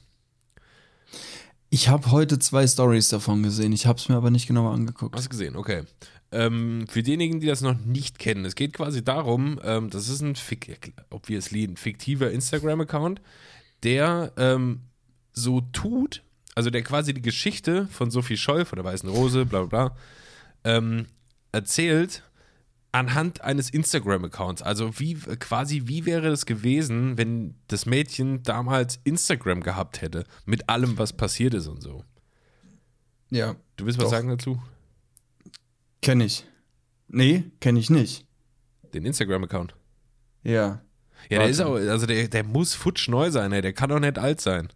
Ich 1.73 1.87
habe 1.87 2.11
heute 2.11 2.37
zwei 2.37 2.67
Stories 2.67 3.07
davon 3.07 3.43
gesehen. 3.43 3.71
Ich 3.71 3.85
habe 3.85 3.97
es 3.97 4.09
mir 4.09 4.17
aber 4.17 4.29
nicht 4.29 4.45
genauer 4.45 4.73
angeguckt. 4.73 5.15
Hast 5.15 5.27
du 5.27 5.29
gesehen, 5.29 5.55
okay. 5.55 5.83
Ähm, 6.33 6.85
für 6.89 7.01
diejenigen, 7.01 7.39
die 7.39 7.47
das 7.47 7.61
noch 7.61 7.79
nicht 7.79 8.19
kennen, 8.19 8.43
es 8.43 8.55
geht 8.55 8.73
quasi 8.73 9.05
darum, 9.05 9.57
ähm, 9.63 9.89
das 9.89 10.09
ist 10.09 10.21
ein, 10.21 10.35
obviously 11.09 11.63
ein 11.63 11.77
fiktiver 11.77 12.29
Instagram-Account, 12.29 13.21
der 13.83 14.33
ähm, 14.35 14.81
so 15.31 15.61
tut, 15.61 16.23
also 16.55 16.69
der 16.71 16.83
quasi 16.83 17.13
die 17.13 17.21
Geschichte 17.21 17.87
von 17.87 18.11
Sophie 18.11 18.35
Scholl, 18.35 18.65
von 18.65 18.75
der 18.75 18.83
Weißen 18.83 19.07
Rose, 19.07 19.45
bla 19.45 19.63
bla 19.63 19.87
bla, 19.87 19.97
ähm, 20.65 21.05
erzählt 21.53 22.23
anhand 22.91 23.41
eines 23.41 23.69
Instagram-Accounts. 23.69 24.61
Also 24.61 24.99
wie 24.99 25.15
quasi, 25.15 25.83
wie 25.85 26.05
wäre 26.05 26.27
es 26.27 26.45
gewesen, 26.45 27.17
wenn 27.17 27.55
das 27.67 27.85
Mädchen 27.85 28.43
damals 28.43 28.99
Instagram 29.03 29.61
gehabt 29.61 30.01
hätte, 30.01 30.25
mit 30.45 30.67
allem, 30.69 30.97
was 30.97 31.13
passiert 31.13 31.53
ist 31.53 31.67
und 31.67 31.81
so. 31.81 32.03
Ja, 33.29 33.55
Du 33.77 33.85
willst 33.85 33.97
was 33.97 34.05
Doch. 34.05 34.11
sagen 34.11 34.29
dazu? 34.29 34.61
kenne 36.01 36.25
ich. 36.25 36.45
Nee, 37.07 37.43
kenne 37.59 37.79
ich 37.79 37.89
nicht. 37.89 38.25
Den 38.93 39.05
Instagram-Account. 39.05 39.75
Ja. 40.43 40.51
Ja, 40.51 40.81
der 41.29 41.39
Warte. 41.39 41.51
ist 41.51 41.61
auch, 41.61 41.73
also 41.75 42.05
der, 42.05 42.27
der 42.27 42.43
muss 42.43 42.73
futsch 42.73 43.07
neu 43.07 43.29
sein, 43.31 43.51
ey. 43.51 43.61
der 43.61 43.73
kann 43.73 43.89
doch 43.89 43.99
nicht 43.99 44.17
alt 44.17 44.41
sein. 44.41 44.69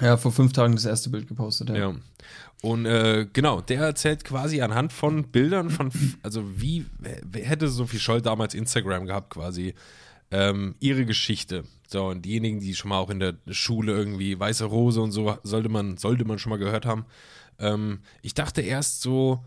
Ja, 0.00 0.16
vor 0.16 0.32
fünf 0.32 0.52
Tagen 0.52 0.74
das 0.74 0.84
erste 0.86 1.10
Bild 1.10 1.28
gepostet. 1.28 1.68
Ja. 1.70 1.76
Ja. 1.76 1.94
Und 2.64 2.86
äh, 2.86 3.26
genau, 3.30 3.60
der 3.60 3.82
erzählt 3.82 4.24
quasi 4.24 4.62
anhand 4.62 4.90
von 4.90 5.24
Bildern 5.24 5.68
von, 5.68 5.92
also 6.22 6.42
wie 6.58 6.86
hätte 7.34 7.68
Sophie 7.68 7.98
Scholl 7.98 8.22
damals 8.22 8.54
Instagram 8.54 9.04
gehabt, 9.04 9.34
quasi, 9.34 9.74
ähm, 10.30 10.74
ihre 10.80 11.04
Geschichte. 11.04 11.64
So, 11.86 12.06
und 12.06 12.24
diejenigen, 12.24 12.60
die 12.60 12.74
schon 12.74 12.88
mal 12.88 13.00
auch 13.00 13.10
in 13.10 13.20
der 13.20 13.34
Schule 13.50 13.92
irgendwie 13.92 14.40
Weiße 14.40 14.64
Rose 14.64 15.02
und 15.02 15.12
so, 15.12 15.36
sollte 15.42 15.68
man, 15.68 15.98
sollte 15.98 16.24
man 16.24 16.38
schon 16.38 16.48
mal 16.48 16.56
gehört 16.56 16.86
haben. 16.86 17.04
Ähm, 17.58 17.98
ich 18.22 18.32
dachte 18.32 18.62
erst 18.62 19.02
so, 19.02 19.44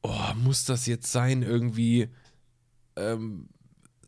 oh, 0.00 0.32
muss 0.42 0.64
das 0.64 0.86
jetzt 0.86 1.12
sein, 1.12 1.42
irgendwie 1.42 2.08
ähm, 2.96 3.50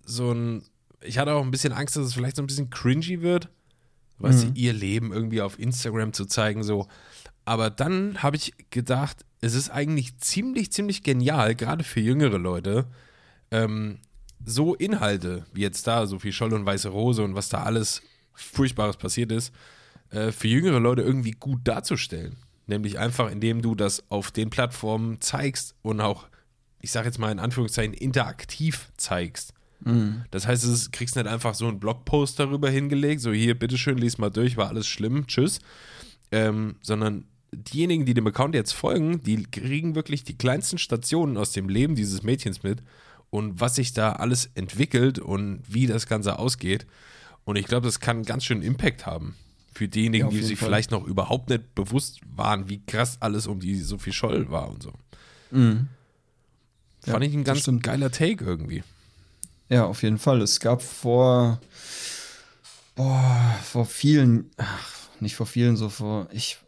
so 0.07 0.33
ein, 0.33 0.63
ich 1.03 1.19
hatte 1.19 1.35
auch 1.35 1.43
ein 1.43 1.51
bisschen 1.51 1.75
Angst, 1.75 1.97
dass 1.97 2.07
es 2.07 2.15
vielleicht 2.15 2.37
so 2.37 2.43
ein 2.43 2.47
bisschen 2.47 2.71
cringy 2.71 3.21
wird, 3.21 3.51
was 4.19 4.41
sie 4.41 4.51
ihr 4.55 4.73
Leben 4.73 5.13
irgendwie 5.13 5.43
auf 5.43 5.59
Instagram 5.59 6.15
zu 6.15 6.25
zeigen, 6.25 6.63
so. 6.63 6.89
Aber 7.47 7.71
dann 7.71 8.23
habe 8.23 8.37
ich 8.37 8.53
gedacht, 8.71 9.25
es 9.41 9.55
ist 9.55 9.71
eigentlich 9.71 10.19
ziemlich, 10.19 10.73
ziemlich 10.73 11.03
genial, 11.03 11.55
gerade 11.55 11.85
für 11.85 12.01
jüngere 12.01 12.39
Leute, 12.39 12.87
ähm, 13.51 14.01
so 14.45 14.75
Inhalte 14.75 15.47
wie 15.55 15.63
jetzt 15.63 15.87
da, 15.87 16.07
Sophie 16.07 16.33
Scholl 16.33 16.53
und 16.53 16.67
Weiße 16.67 16.89
Rose 16.89 17.23
und 17.23 17.35
was 17.35 17.49
da 17.49 17.63
alles 17.63 18.03
Furchtbares 18.35 18.97
passiert 18.97 19.31
ist, 19.33 19.55
äh, 20.11 20.33
für 20.33 20.49
jüngere 20.49 20.81
Leute 20.81 21.03
irgendwie 21.03 21.31
gut 21.31 21.61
darzustellen. 21.65 22.37
Nämlich 22.67 22.99
einfach, 22.99 23.31
indem 23.31 23.63
du 23.63 23.77
das 23.77 24.11
auf 24.11 24.33
den 24.33 24.51
Plattformen 24.51 25.21
zeigst 25.21 25.77
und 25.83 26.01
auch, 26.01 26.27
ich 26.81 26.91
sage 26.91 27.07
jetzt 27.07 27.19
mal 27.19 27.31
in 27.31 27.39
Anführungszeichen, 27.39 27.95
interaktiv 27.95 28.91
zeigst. 28.97 29.55
Das 30.33 30.49
heißt, 30.49 30.65
es 30.65 30.91
kriegst 30.91 31.15
nicht 31.15 31.29
einfach 31.29 31.55
so 31.55 31.69
einen 31.69 31.79
Blogpost 31.79 32.41
darüber 32.41 32.71
hingelegt, 32.71 33.21
so 33.21 33.33
hier, 33.33 33.57
bitteschön, 33.57 33.99
lies 33.99 34.19
mal 34.19 34.31
durch, 34.31 34.57
war 34.57 34.69
alles 34.69 34.89
schlimm, 34.89 35.29
tschüss. 35.29 35.61
Ähm, 36.33 36.75
sondern 36.83 37.25
diejenigen, 37.53 38.05
die 38.05 38.15
dem 38.15 38.27
Account 38.27 38.55
jetzt 38.55 38.73
folgen, 38.73 39.23
die 39.23 39.43
kriegen 39.45 39.95
wirklich 39.95 40.25
die 40.25 40.37
kleinsten 40.37 40.79
Stationen 40.79 41.37
aus 41.37 41.53
dem 41.53 41.69
Leben 41.69 41.95
dieses 41.95 42.23
Mädchens 42.23 42.63
mit 42.63 42.83
und 43.31 43.61
was 43.61 43.77
sich 43.77 43.93
da 43.93 44.13
alles 44.13 44.51
entwickelt 44.55 45.19
und 45.19 45.63
wie 45.69 45.87
das 45.87 46.07
Ganze 46.07 46.39
ausgeht. 46.39 46.87
Und 47.45 47.57
ich 47.57 47.67
glaube, 47.67 47.87
das 47.87 48.01
kann 48.01 48.25
ganz 48.25 48.45
schön 48.45 48.63
Impact 48.63 49.07
haben 49.07 49.37
für 49.73 49.85
Ja, 49.85 49.91
diejenigen, 49.91 50.27
auf 50.27 50.33
die 50.33 50.43
sich 50.43 50.59
Fall. 50.59 50.69
vielleicht 50.69 50.91
noch 50.91 51.05
überhaupt 51.07 51.49
nicht 51.51 51.75
bewusst 51.75 52.21
waren, 52.35 52.69
wie 52.69 52.81
krass 52.85 53.19
alles 53.21 53.47
um 53.47 53.61
die 53.61 53.77
Sophie 53.81 54.13
Scholl 54.13 54.51
war 54.51 54.69
und 54.71 54.83
so. 54.83 54.93
Mhm. 55.51 55.89
Fand 57.03 57.23
Ja, 57.23 57.31
ich 57.31 57.35
ein 57.37 57.45
ganz 57.45 57.61
stimmt. 57.61 57.83
geiler 57.85 58.11
Take 58.11 58.45
irgendwie. 58.45 58.83
Ja, 59.69 59.85
auf 59.85 60.03
jeden 60.03 60.19
Fall. 60.19 60.41
Es 60.43 60.59
gab 60.61 60.83
vor, 60.83 61.61
boah, 62.95 63.59
vor 63.63 63.85
vielen, 63.87 64.51
ach, 64.57 64.91
nicht 65.21 65.37
vor 65.37 65.47
vielen, 65.47 65.77
so 65.77 65.89
vor, 65.89 66.29
ich, 66.33 66.59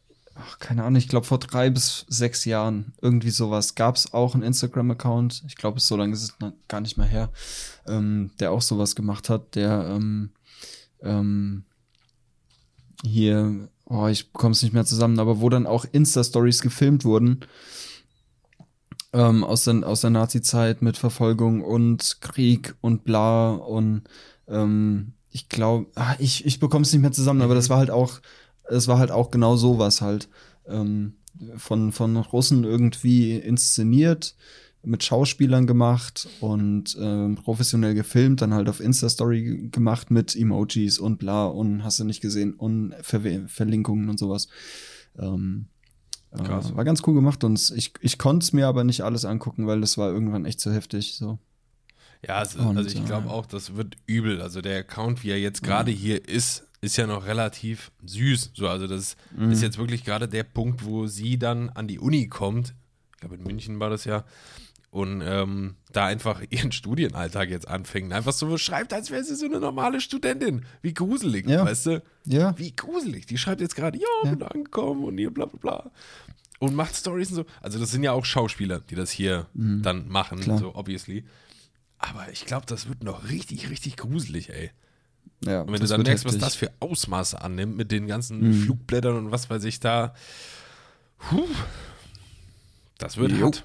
ach, 0.41 0.59
keine 0.59 0.85
Ahnung, 0.85 0.97
ich 0.97 1.09
glaube 1.09 1.27
vor 1.27 1.39
drei 1.39 1.71
bis 1.71 2.07
sechs 2.09 2.45
Jahren, 2.45 2.93
irgendwie 3.01 3.31
sowas, 3.31 3.75
gab 3.75 3.97
es 3.97 4.13
auch 4.13 4.35
einen 4.35 4.43
Instagram-Account, 4.43 5.45
ich 5.47 5.57
glaube, 5.57 5.81
so 5.81 5.97
lange 5.97 6.13
ist 6.13 6.23
es 6.23 6.37
gar 6.69 6.81
nicht 6.81 6.97
mehr 6.97 7.07
her, 7.07 7.31
ähm, 7.87 8.31
der 8.41 8.53
auch 8.53 8.63
sowas 8.63 8.95
gemacht 8.95 9.29
hat, 9.29 9.55
der 9.55 9.89
ähm, 9.89 10.31
ähm, 11.03 11.65
hier, 13.05 13.69
oh, 13.85 14.07
ich 14.07 14.33
bekomme 14.33 14.53
es 14.53 14.63
nicht 14.63 14.73
mehr 14.73 14.85
zusammen, 14.85 15.19
aber 15.19 15.41
wo 15.41 15.49
dann 15.49 15.67
auch 15.67 15.85
Insta-Stories 15.91 16.63
gefilmt 16.63 17.05
wurden, 17.05 17.41
ähm, 19.13 19.45
aus, 19.45 19.65
der, 19.65 19.87
aus 19.87 20.03
der 20.03 20.11
Nazi-Zeit 20.11 20.83
mit 20.83 20.97
Verfolgung 20.97 21.63
und 21.63 22.19
Krieg 22.21 22.75
und 22.81 23.05
bla 23.05 23.51
und 23.51 24.03
ähm, 24.49 25.13
ich 25.31 25.49
glaube, 25.49 25.87
ah, 25.95 26.15
ich, 26.19 26.47
ich 26.47 26.59
bekomme 26.59 26.83
es 26.83 26.93
nicht 26.93 27.03
mehr 27.03 27.13
zusammen, 27.13 27.43
aber 27.43 27.55
das 27.55 27.71
war 27.71 27.79
halt 27.79 27.91
auch, 27.91 28.21
es 28.69 28.89
war 28.89 28.99
halt 28.99 29.11
auch 29.11 29.31
genau 29.31 29.57
sowas 29.57 30.01
halt. 30.01 30.29
Ähm, 30.67 31.15
von, 31.57 31.93
von 31.93 32.17
Russen 32.17 32.65
irgendwie 32.65 33.37
inszeniert, 33.37 34.35
mit 34.83 35.03
Schauspielern 35.05 35.67
gemacht 35.67 36.29
und 36.41 36.97
ähm, 37.01 37.37
professionell 37.37 37.95
gefilmt, 37.95 38.43
dann 38.43 38.55
halt 38.55 38.69
auf 38.69 38.81
Insta-Story 38.81 39.69
gemacht 39.71 40.11
mit 40.11 40.37
Emojis 40.37 40.99
und 40.99 41.19
bla 41.19 41.47
und 41.47 41.85
hast 41.85 41.99
du 42.01 42.05
nicht 42.05 42.21
gesehen 42.21 42.55
und 42.55 42.95
Ver 43.03 43.21
Verlinkungen 43.49 44.09
und 44.09 44.19
sowas. 44.19 44.49
Ähm, 45.19 45.67
äh, 46.31 46.39
war 46.39 46.85
ganz 46.85 47.03
cool 47.07 47.15
gemacht 47.15 47.43
und 47.45 47.73
ich, 47.75 47.93
ich 48.01 48.19
konnte 48.19 48.45
es 48.45 48.53
mir 48.53 48.69
aber 48.69 48.85
nicht 48.85 49.03
alles 49.03 49.25
angucken, 49.25 49.67
weil 49.67 49.81
das 49.81 49.99
war 49.99 50.11
irgendwann 50.11 50.45
echt 50.45 50.61
zu 50.61 50.73
heftig. 50.73 51.17
So. 51.17 51.39
Ja, 52.27 52.37
also, 52.37 52.61
Und, 52.61 52.77
also 52.77 52.89
ich 52.89 53.05
glaube 53.05 53.29
äh, 53.29 53.31
auch, 53.31 53.47
das 53.47 53.77
wird 53.77 53.97
übel. 54.07 54.41
Also 54.41 54.61
der 54.61 54.79
Account, 54.79 55.25
wie 55.25 55.31
er 55.31 55.41
jetzt 55.41 55.63
gerade 55.63 55.91
hier 55.91 56.29
ist, 56.29 56.68
ist 56.81 56.97
ja 56.97 57.07
noch 57.07 57.27
relativ 57.27 57.91
süß. 58.05 58.53
So, 58.55 58.69
also 58.69 58.87
das 58.87 59.17
Mhm. 59.37 59.51
ist 59.51 59.63
jetzt 59.63 59.79
wirklich 59.79 60.05
gerade 60.05 60.29
der 60.29 60.45
Punkt, 60.45 60.85
wo 60.85 61.07
sie 61.07 61.39
dann 61.39 61.71
an 61.71 61.89
die 61.89 61.99
Uni 61.99 62.29
kommt. 62.29 62.75
Ich 63.15 63.21
glaube, 63.21 63.35
in 63.37 63.43
München 63.43 63.81
war 63.81 63.91
das 63.91 64.05
ja. 64.05 64.25
Und 64.91 65.21
ähm, 65.23 65.75
da 65.93 66.07
einfach 66.07 66.41
ihren 66.51 66.73
Studienalltag 66.73 67.51
jetzt 67.51 67.69
anfängt. 67.69 68.13
Einfach 68.13 68.33
so 68.33 68.57
schreibt, 68.57 68.93
als 68.95 69.11
wäre 69.11 69.23
sie 69.25 69.35
so 69.35 69.45
eine 69.47 69.61
normale 69.61 70.01
Studentin. 70.01 70.65
Wie 70.81 70.95
gruselig, 70.95 71.47
Ja. 71.49 71.65
weißt 71.65 71.87
du? 71.87 72.03
Ja. 72.25 72.57
Wie 72.59 72.75
gruselig. 72.75 73.27
Die 73.27 73.37
schreibt 73.39 73.61
jetzt 73.61 73.77
gerade, 73.77 73.99
ja, 73.99 74.07
Ja. 74.25 74.31
bin 74.35 74.43
angekommen 74.43 75.05
und 75.05 75.19
hier 75.19 75.31
bla 75.33 75.47
bla 75.47 75.59
bla. 75.59 75.91
Und 76.61 76.75
macht 76.75 76.97
Stories 76.97 77.29
und 77.31 77.37
so. 77.37 77.45
Also 77.61 77.79
das 77.79 77.91
sind 77.91 78.03
ja 78.03 78.13
auch 78.13 78.25
Schauspieler, 78.25 78.81
die 78.81 78.95
das 78.95 79.11
hier 79.11 79.47
dann 79.55 80.09
machen, 80.09 80.39
Mhm. 80.39 80.43
Klar. 80.43 80.59
so 80.59 80.75
obviously. 80.75 81.25
Aber 81.99 82.31
ich 82.33 82.47
glaube, 82.47 82.65
das 82.67 82.89
wird 82.89 83.03
noch 83.05 83.29
richtig, 83.29 83.69
richtig 83.71 83.97
gruselig, 83.97 84.51
ey. 84.51 84.71
Ja, 85.45 85.61
Und 85.63 85.73
wenn 85.73 85.81
du 85.81 85.87
dann 85.87 86.03
merkst, 86.03 86.25
was 86.25 86.33
heftig. 86.35 86.41
das 86.47 86.55
für 86.57 86.73
Ausmaße 86.81 87.41
annimmt 87.41 87.77
mit 87.77 87.93
den 87.93 88.07
ganzen 88.09 88.53
Flugblättern 88.53 89.17
und 89.17 89.31
was 89.31 89.49
weiß 89.49 89.65
ich 89.65 89.79
da. 89.81 90.15
Puh, 91.19 91.47
das 92.99 93.17
wird 93.17 93.33
Jo. 93.33 93.47
hart. 93.47 93.65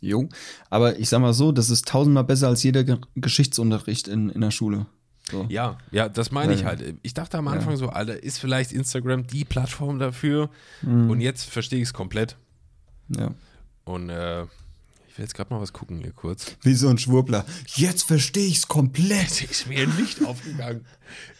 Jo. 0.00 0.28
Aber 0.70 0.98
ich 0.98 1.08
sag 1.08 1.20
mal 1.20 1.32
so, 1.34 1.52
das 1.52 1.70
ist 1.70 1.88
tausendmal 1.88 2.24
besser 2.24 2.48
als 2.48 2.62
jeder 2.62 2.84
Ge 2.84 2.98
Geschichtsunterricht 3.16 4.08
in, 4.08 4.30
in 4.30 4.40
der 4.40 4.50
Schule. 4.50 4.86
So. 5.30 5.46
Ja, 5.48 5.78
ja, 5.90 6.08
das 6.10 6.30
meine 6.30 6.52
ich 6.54 6.60
Ja. 6.60 6.66
halt. 6.66 6.96
Ich 7.02 7.14
dachte 7.14 7.38
am 7.38 7.48
Anfang 7.48 7.76
so, 7.76 7.88
Alter, 7.88 8.22
ist 8.22 8.38
vielleicht 8.38 8.72
Instagram 8.72 9.26
die 9.26 9.44
Plattform 9.44 9.98
dafür? 9.98 10.50
Mhm. 10.82 11.10
Und 11.10 11.20
jetzt 11.20 11.44
verstehe 11.50 11.78
ich 11.80 11.88
es 11.88 11.92
komplett. 11.94 12.36
ja. 13.08 13.30
Und 13.86 14.08
äh, 14.08 14.46
ich 15.14 15.18
will 15.18 15.26
jetzt 15.26 15.34
gerade 15.36 15.54
mal 15.54 15.60
was 15.60 15.72
gucken 15.72 16.00
hier 16.00 16.10
kurz. 16.10 16.56
Wie 16.62 16.74
so 16.74 16.88
ein 16.88 16.98
Schwurbler. 16.98 17.46
Jetzt 17.76 18.02
verstehe 18.02 18.48
ich's 18.48 18.66
komplett. 18.66 19.42
Ist 19.48 19.68
mir 19.68 19.82
ein 19.82 19.96
Licht 19.96 20.24
aufgegangen. 20.24 20.84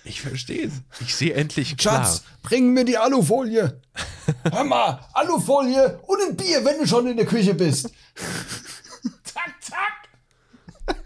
Ich 0.05 0.21
verstehe 0.21 0.69
es. 0.69 0.75
Ich 1.01 1.17
sehe 1.17 1.35
endlich 1.35 1.77
klar. 1.77 2.05
Schatz, 2.05 2.23
bring 2.45 2.73
mir 2.73 2.85
die 2.85 2.97
Alufolie. 2.97 3.81
Hör 4.53 4.63
mal, 4.63 5.05
Alufolie 5.13 5.99
und 6.07 6.23
ein 6.23 6.37
Bier, 6.37 6.65
wenn 6.65 6.79
du 6.79 6.87
schon 6.87 7.09
in 7.09 7.17
der 7.17 7.27
Küche 7.27 7.53
bist. 7.53 7.91
Zack, 9.25 9.57
zack. 9.61 10.97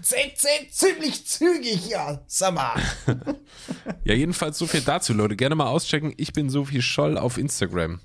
Zäh, 0.00 0.32
zäh, 0.34 0.70
ziemlich 0.70 1.26
zügig, 1.26 1.88
ja. 1.88 2.22
Sag 2.26 2.54
mal. 2.54 2.80
Ja, 4.04 4.14
jedenfalls 4.14 4.56
so 4.56 4.66
viel 4.66 4.80
dazu, 4.80 5.12
Leute. 5.12 5.36
Gerne 5.36 5.56
mal 5.56 5.66
auschecken. 5.66 6.14
Ich 6.16 6.32
bin 6.32 6.48
Sophie 6.48 6.80
Scholl 6.80 7.18
auf 7.18 7.36
Instagram. 7.36 8.00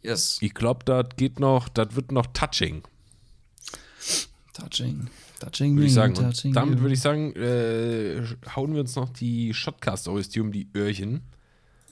Yes. 0.00 0.38
Ich 0.40 0.54
glaube, 0.54 0.84
das 0.86 1.04
geht 1.16 1.38
noch, 1.40 1.68
das 1.68 1.94
wird 1.94 2.10
noch 2.10 2.26
touching, 2.28 2.82
Touching. 4.52 5.08
Touching 5.40 5.74
würde 5.76 5.86
ich 5.86 5.94
sagen. 5.94 6.16
Und 6.16 6.24
touching 6.24 6.52
damit 6.52 6.80
würde 6.80 6.94
ich 6.94 7.00
sagen, 7.00 7.34
äh, 7.36 8.22
hauen 8.54 8.74
wir 8.74 8.80
uns 8.82 8.94
noch 8.96 9.08
die 9.10 9.54
Shotcast 9.54 10.08
OST 10.08 10.38
um 10.38 10.52
die 10.52 10.68
Öhrchen. 10.76 11.22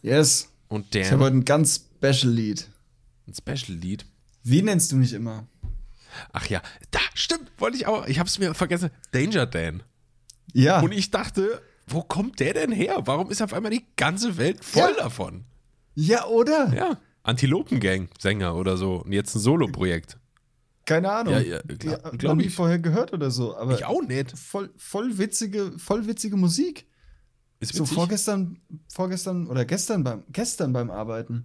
Yes. 0.03 0.51
Und 0.69 0.95
Ich 0.95 1.07
habe 1.07 1.19
der 1.19 1.27
heute 1.27 1.37
ein 1.37 1.45
ganz 1.45 1.87
special 1.99 2.33
Lied. 2.33 2.69
ein 3.27 3.35
Special-Lied. 3.35 4.05
Wie 4.43 4.63
nennst 4.63 4.93
du 4.93 4.97
mich 4.97 5.13
immer? 5.13 5.47
Ach 6.33 6.47
ja, 6.49 6.61
da, 6.91 7.01
stimmt, 7.15 7.51
wollte 7.59 7.77
ich 7.77 7.87
auch. 7.87 8.07
Ich 8.07 8.19
habe 8.19 8.29
es 8.29 8.39
mir 8.39 8.55
vergessen. 8.55 8.91
Danger 9.13 9.47
Dan. 9.47 9.83
Ja. 10.53 10.81
Und 10.81 10.93
ich 10.93 11.11
dachte, 11.11 11.61
wo 11.87 12.03
kommt 12.03 12.41
der 12.41 12.55
denn 12.55 12.73
her? 12.73 13.03
Warum 13.05 13.31
ist 13.31 13.43
auf 13.43 13.53
einmal 13.53 13.71
die 13.71 13.85
ganze 13.97 14.37
Welt 14.37 14.65
voll 14.65 14.95
Ja. 14.97 15.05
davon? 15.05 15.45
Ja, 15.95 16.27
oder? 16.27 16.73
Ja, 16.75 16.99
Antilopengang, 17.23 18.09
Sänger 18.19 18.55
oder 18.57 18.77
so. 18.77 19.03
Und 19.03 19.13
jetzt 19.13 19.35
ein 19.35 19.41
Solo-Projekt. 19.41 20.17
Keine 20.87 21.11
Ahnung. 21.13 21.35
Ja, 21.35 21.41
ja, 21.41 21.61
klar, 21.61 22.01
ja, 22.05 22.11
glaub 22.11 22.41
ich. 22.41 22.55
vorher 22.55 22.79
gehört 22.79 23.13
oder 23.13 23.31
so. 23.31 23.57
Aber 23.57 23.75
Ich 23.75 23.85
auch 23.85 24.03
nicht. 24.03 24.37
voll, 24.37 24.71
voll 24.77 25.19
witzige, 25.19 25.73
voll 25.79 26.07
witzige 26.07 26.37
Musik. 26.37 26.87
Ist 27.61 27.75
So 27.75 27.85
witzig. 27.85 27.95
vorgestern, 27.95 28.59
vorgestern 28.89 29.47
oder 29.47 29.65
gestern 29.65 30.03
beim, 30.03 30.25
gestern 30.33 30.73
beim 30.73 30.91
Arbeiten, 30.91 31.45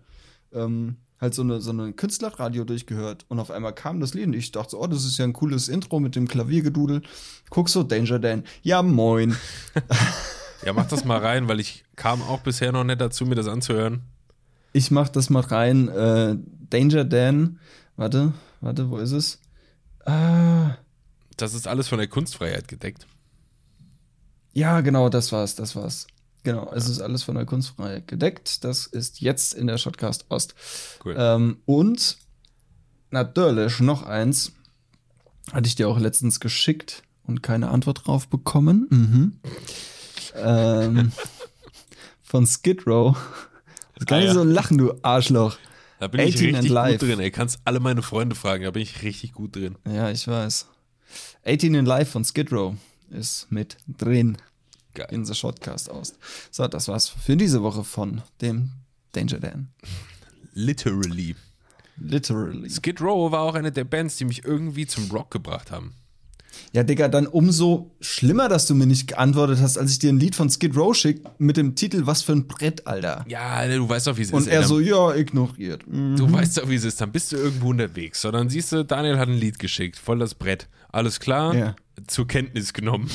ähm, 0.54 0.96
halt 1.20 1.34
so 1.34 1.42
eine, 1.44 1.60
so 1.62 1.72
eine 1.72 1.94
Künstlerradio 1.94 2.64
durchgehört 2.64 3.26
und 3.30 3.40
auf 3.40 3.52
einmal 3.52 3.74
kam 3.74 4.00
das 4.00 4.14
Lied 4.14 4.28
und 4.28 4.34
ich 4.34 4.52
dachte 4.52 4.72
so, 4.72 4.82
oh, 4.82 4.88
das 4.88 5.06
ist 5.06 5.18
ja 5.18 5.26
ein 5.26 5.34
cooles 5.34 5.68
Intro 5.70 6.00
mit 6.00 6.16
dem 6.16 6.28
Klaviergedudel. 6.28 7.02
Guck 7.50 7.70
so, 7.70 7.84
Danger 7.84 8.20
Dan. 8.20 8.44
Ja, 8.64 8.82
moin. 8.82 9.36
Ja, 10.66 10.74
mach 10.74 10.88
das 10.88 11.06
mal 11.06 11.20
rein, 11.20 11.48
weil 11.48 11.60
ich 11.60 11.84
kam 11.96 12.22
auch 12.24 12.40
bisher 12.40 12.72
noch 12.72 12.84
nicht 12.84 13.00
dazu, 13.00 13.26
mir 13.26 13.36
das 13.36 13.48
anzuhören. 13.48 14.02
Ich 14.74 14.90
mach 14.92 15.10
das 15.10 15.30
mal 15.30 15.42
rein. 15.42 15.90
Äh, 15.90 16.38
Danger 16.70 17.06
Dan. 17.06 17.60
Warte, 17.98 18.34
warte, 18.66 18.90
wo 18.90 18.98
ist 18.98 19.12
es? 19.14 19.40
Ah, 20.06 20.76
Das 21.38 21.54
ist 21.54 21.68
alles 21.68 21.88
von 21.88 21.98
der 22.00 22.08
Kunstfreiheit 22.08 22.68
gedeckt. 22.68 23.08
ja, 24.54 24.82
genau, 24.82 25.10
das 25.10 25.32
war's, 25.32 25.56
das 25.56 25.76
war's. 25.76 26.08
Genau, 26.44 26.72
es 26.74 26.88
ist 26.88 27.00
alles 27.02 27.24
von 27.24 27.36
der 27.36 27.46
Kunstfreiheit 27.46 28.08
gedeckt. 28.08 28.64
Das 28.64 28.86
ist 28.86 29.20
jetzt 29.20 29.54
in 29.56 29.66
der 29.68 29.78
Shotcast 29.80 30.26
Ost. 30.30 30.54
Cool. 31.04 31.16
Ähm, 31.18 31.58
und 31.66 32.18
natürlich 33.10 33.80
noch 33.80 34.04
eins. 34.04 34.52
Hatte 35.52 35.68
ich 35.68 35.76
dir 35.76 35.88
auch 35.90 36.00
letztens 36.00 36.40
geschickt 36.40 37.04
und 37.24 37.42
keine 37.44 37.70
Antwort 37.70 38.06
drauf 38.08 38.28
bekommen. 38.28 38.88
Mhm. 38.90 39.40
ähm, 40.36 41.12
von 42.24 42.46
Skid 42.48 42.86
Row. 42.88 43.16
Das 43.96 44.06
kann 44.08 44.18
Ah, 44.18 44.22
nicht 44.22 44.28
ja. 44.28 44.34
so 44.34 44.44
lachen, 44.44 44.78
du 44.78 44.94
Arschloch. 45.04 45.58
Da 46.06 46.10
bin 46.10 46.22
ich 46.22 46.36
18 46.36 46.56
and 46.56 46.70
richtig 46.70 47.00
gut 47.00 47.02
drin. 47.02 47.20
Ey, 47.20 47.32
kannst 47.32 47.60
alle 47.66 47.80
meine 47.80 48.04
Freunde 48.04 48.36
fragen, 48.36 48.64
da 48.64 48.70
bin 48.70 48.84
ich 48.84 49.02
richtig 49.02 49.34
gut 49.34 49.56
drin. 49.56 49.76
Ja, 49.88 50.12
ich 50.12 50.28
weiß. 50.28 50.68
18 51.48 51.74
in 51.74 51.86
Live 51.88 52.12
von 52.12 52.24
Skid 52.24 52.52
Row 52.52 52.76
ist 53.10 53.52
mit 53.52 53.78
drin 53.88 54.38
Geil. 54.94 55.08
in 55.10 55.26
the 55.26 55.34
Shotcast 55.34 55.90
aus. 55.90 56.14
So, 56.52 56.68
das 56.68 56.90
war's 56.90 57.10
für 57.10 57.36
diese 57.36 57.64
Woche 57.64 57.84
von 57.84 58.22
dem 58.40 58.70
Danger 59.14 59.40
Dan. 59.40 59.70
Literally. 60.54 61.36
Literally. 61.98 62.70
Skid 62.70 63.02
Row 63.02 63.32
war 63.32 63.42
auch 63.42 63.56
eine 63.56 63.72
der 63.72 63.86
Bands, 63.86 64.18
die 64.18 64.26
mich 64.26 64.46
irgendwie 64.46 64.86
zum 64.86 65.10
Rock 65.10 65.32
gebracht 65.32 65.72
haben. 65.72 65.96
Ja, 66.74 66.84
Digga, 66.84 67.08
dann 67.08 67.28
umso 67.28 67.92
schlimmer, 68.02 68.50
dass 68.50 68.66
du 68.68 68.76
mir 68.76 68.86
nicht 68.86 69.08
geantwortet 69.08 69.60
hast, 69.62 69.78
als 69.78 69.92
ich 69.92 70.00
dir 70.00 70.12
ein 70.12 70.20
Lied 70.20 70.36
von 70.36 70.50
Skid 70.50 70.76
Row 70.76 70.96
schick 70.96 71.22
mit 71.38 71.58
dem 71.58 71.76
Titel 71.76 72.06
Was 72.06 72.22
für 72.22 72.34
ein 72.34 72.48
Brett, 72.48 72.86
Alter. 72.88 73.24
Ja, 73.28 73.50
Alter, 73.56 73.78
du 73.78 73.88
weißt 73.90 74.08
doch, 74.08 74.18
wie 74.18 74.22
es 74.24 74.32
Und 74.32 74.42
ist. 74.42 74.48
er 74.48 74.54
ey. 74.54 74.60
Dann- 74.60 74.68
so, 74.70 74.80
ja, 74.80 75.14
ignoriert. 75.16 75.88
Mhm. 75.88 76.16
Du 76.18 76.32
weißt 76.32 76.58
doch, 76.58 76.70
wie 76.70 76.76
es 76.76 76.84
ist. 76.84 77.00
Dann 77.02 77.12
bist 77.12 77.32
du 77.32 77.38
irgendwo 77.38 77.70
unterwegs. 77.70 78.22
So, 78.22 78.32
dann 78.32 78.50
siehst 78.50 78.72
du, 78.72 78.84
Daniel 78.84 79.18
hat 79.18 79.28
ein 79.30 79.38
Lied 79.38 79.60
geschickt. 79.60 79.98
Voll 79.98 80.20
das 80.20 80.36
Brett. 80.36 80.68
Alles 80.92 81.20
klar. 81.20 81.56
Ja. 81.56 81.76
Zur 82.08 82.28
Kenntnis 82.28 82.74
genommen. 82.74 83.10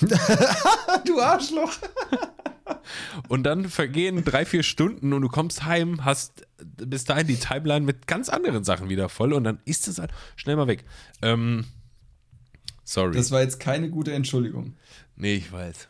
Du 1.06 1.20
Arschloch. 1.20 1.72
Und 3.28 3.44
dann 3.44 3.68
vergehen 3.68 4.24
drei, 4.24 4.44
vier 4.44 4.62
Stunden 4.62 5.12
und 5.12 5.22
du 5.22 5.28
kommst 5.28 5.64
heim, 5.64 6.04
hast 6.04 6.46
bis 6.76 7.04
dahin 7.04 7.26
die 7.26 7.36
Timeline 7.36 7.84
mit 7.84 8.06
ganz 8.06 8.28
anderen 8.28 8.64
Sachen 8.64 8.88
wieder 8.88 9.08
voll 9.08 9.32
und 9.32 9.44
dann 9.44 9.60
ist 9.64 9.88
es 9.88 9.98
halt 9.98 10.10
schnell 10.36 10.56
mal 10.56 10.66
weg. 10.66 10.84
Ähm, 11.22 11.64
sorry. 12.92 13.14
Das 13.16 13.30
war 13.30 13.40
jetzt 13.42 13.58
keine 13.60 13.90
gute 13.90 14.12
Entschuldigung. 14.12 14.74
nee, 15.16 15.34
ich 15.34 15.50
weiß. 15.52 15.88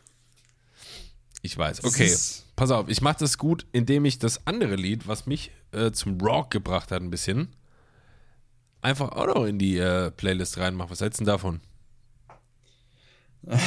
Ich 1.45 1.59
weiß. 1.59 1.83
Okay, 1.85 2.15
pass 2.55 2.71
auf. 2.71 2.89
Ich 2.89 3.01
mache 3.03 3.19
das 3.19 3.37
gut, 3.37 3.67
indem 3.73 4.05
ich 4.05 4.19
das 4.21 4.47
andere 4.47 4.77
Lied, 4.77 5.09
was 5.09 5.27
mich 5.27 5.51
äh, 5.73 5.91
zum 5.91 6.21
Rock 6.21 6.51
gebracht 6.53 6.93
hat, 6.93 7.03
ein 7.03 7.11
bisschen, 7.11 7.49
einfach 8.81 9.11
auch 9.13 9.27
noch 9.27 9.45
in 9.45 9.59
die 9.59 9.77
äh, 9.77 10.11
Playlist 10.13 10.59
reinmache. 10.59 10.91
Was 10.91 11.01
hältst 11.01 11.21
du 11.21 11.25
denn 11.25 11.33
davon? 11.33 11.61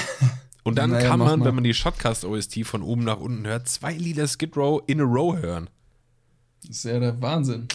Und 0.63 0.77
dann 0.77 0.91
Naja, 0.91 1.09
kann 1.09 1.19
man, 1.19 1.39
mal. 1.39 1.45
wenn 1.45 1.55
man 1.55 1.63
die 1.63 1.73
Shotcast-OST 1.73 2.65
von 2.65 2.81
oben 2.81 3.03
nach 3.03 3.19
unten 3.19 3.45
hört, 3.45 3.67
zwei 3.67 3.93
Lieder 3.93 4.27
Skid 4.27 4.55
Row 4.57 4.81
in 4.87 4.99
a 5.01 5.03
row 5.03 5.35
hören. 5.37 5.69
Das 6.61 6.77
ist 6.77 6.85
ja 6.85 6.99
der 6.99 7.21
Wahnsinn. 7.21 7.67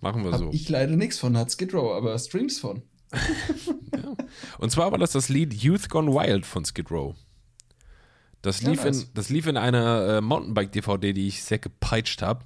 Machen 0.00 0.24
wir 0.24 0.32
Hab 0.32 0.38
so. 0.38 0.50
ich 0.52 0.68
leider 0.68 0.96
nichts 0.96 1.18
von, 1.18 1.36
hat 1.36 1.50
Skid 1.50 1.74
Row, 1.74 1.92
aber 1.94 2.18
Streams 2.18 2.58
von. 2.58 2.82
Und 4.58 4.70
zwar 4.70 4.90
war 4.92 4.98
das 4.98 5.12
das 5.12 5.28
Lied 5.28 5.54
Youth 5.54 5.88
Gone 5.88 6.12
Wild 6.12 6.44
von 6.46 6.64
Skid 6.64 6.90
Row. 6.90 7.14
Das 8.42 8.60
Ja, 8.60 8.70
lief, 8.70 8.84
nice. 8.84 9.02
in, 9.04 9.08
das 9.14 9.28
lief 9.30 9.46
in 9.46 9.56
einer 9.56 10.16
äh, 10.18 10.20
Mountainbike-DVD, 10.20 11.12
die 11.12 11.28
ich 11.28 11.42
sehr 11.42 11.58
gepeitscht 11.58 12.22
habe. 12.22 12.44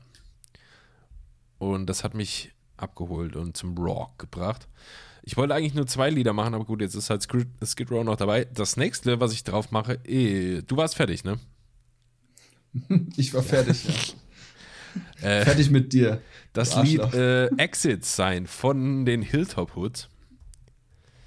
Und 1.58 1.86
das 1.86 2.04
hat 2.04 2.14
mich 2.14 2.52
abgeholt 2.76 3.36
und 3.36 3.56
zum 3.56 3.76
Rock 3.76 4.18
gebracht. 4.18 4.66
Ich 5.22 5.36
wollte 5.36 5.54
eigentlich 5.54 5.74
nur 5.74 5.86
zwei 5.86 6.08
Lieder 6.08 6.32
machen, 6.32 6.54
aber 6.54 6.64
gut, 6.64 6.80
jetzt 6.80 6.94
ist 6.94 7.10
halt 7.10 7.22
Skid, 7.22 7.90
Row 7.90 8.04
noch 8.04 8.16
dabei. 8.16 8.46
Das 8.46 8.76
nächste, 8.76 9.20
was 9.20 9.32
ich 9.32 9.44
drauf 9.44 9.70
mache, 9.70 9.94
eh, 10.04 10.62
du 10.62 10.76
warst 10.76 10.96
fertig, 10.96 11.24
ne? 11.24 11.38
Ich 13.16 13.34
war 13.34 13.42
fertig, 13.42 13.84
ja. 13.84 14.14
Äh, 15.22 15.44
Fertig 15.44 15.70
mit 15.70 15.92
dir. 15.92 16.20
das 16.52 16.74
Lied 16.82 17.00
äh, 17.14 17.46
Exit 17.58 18.04
sein 18.04 18.46
von 18.48 19.04
den 19.04 19.22
Hilltop 19.22 19.76
Hoods 19.76 20.08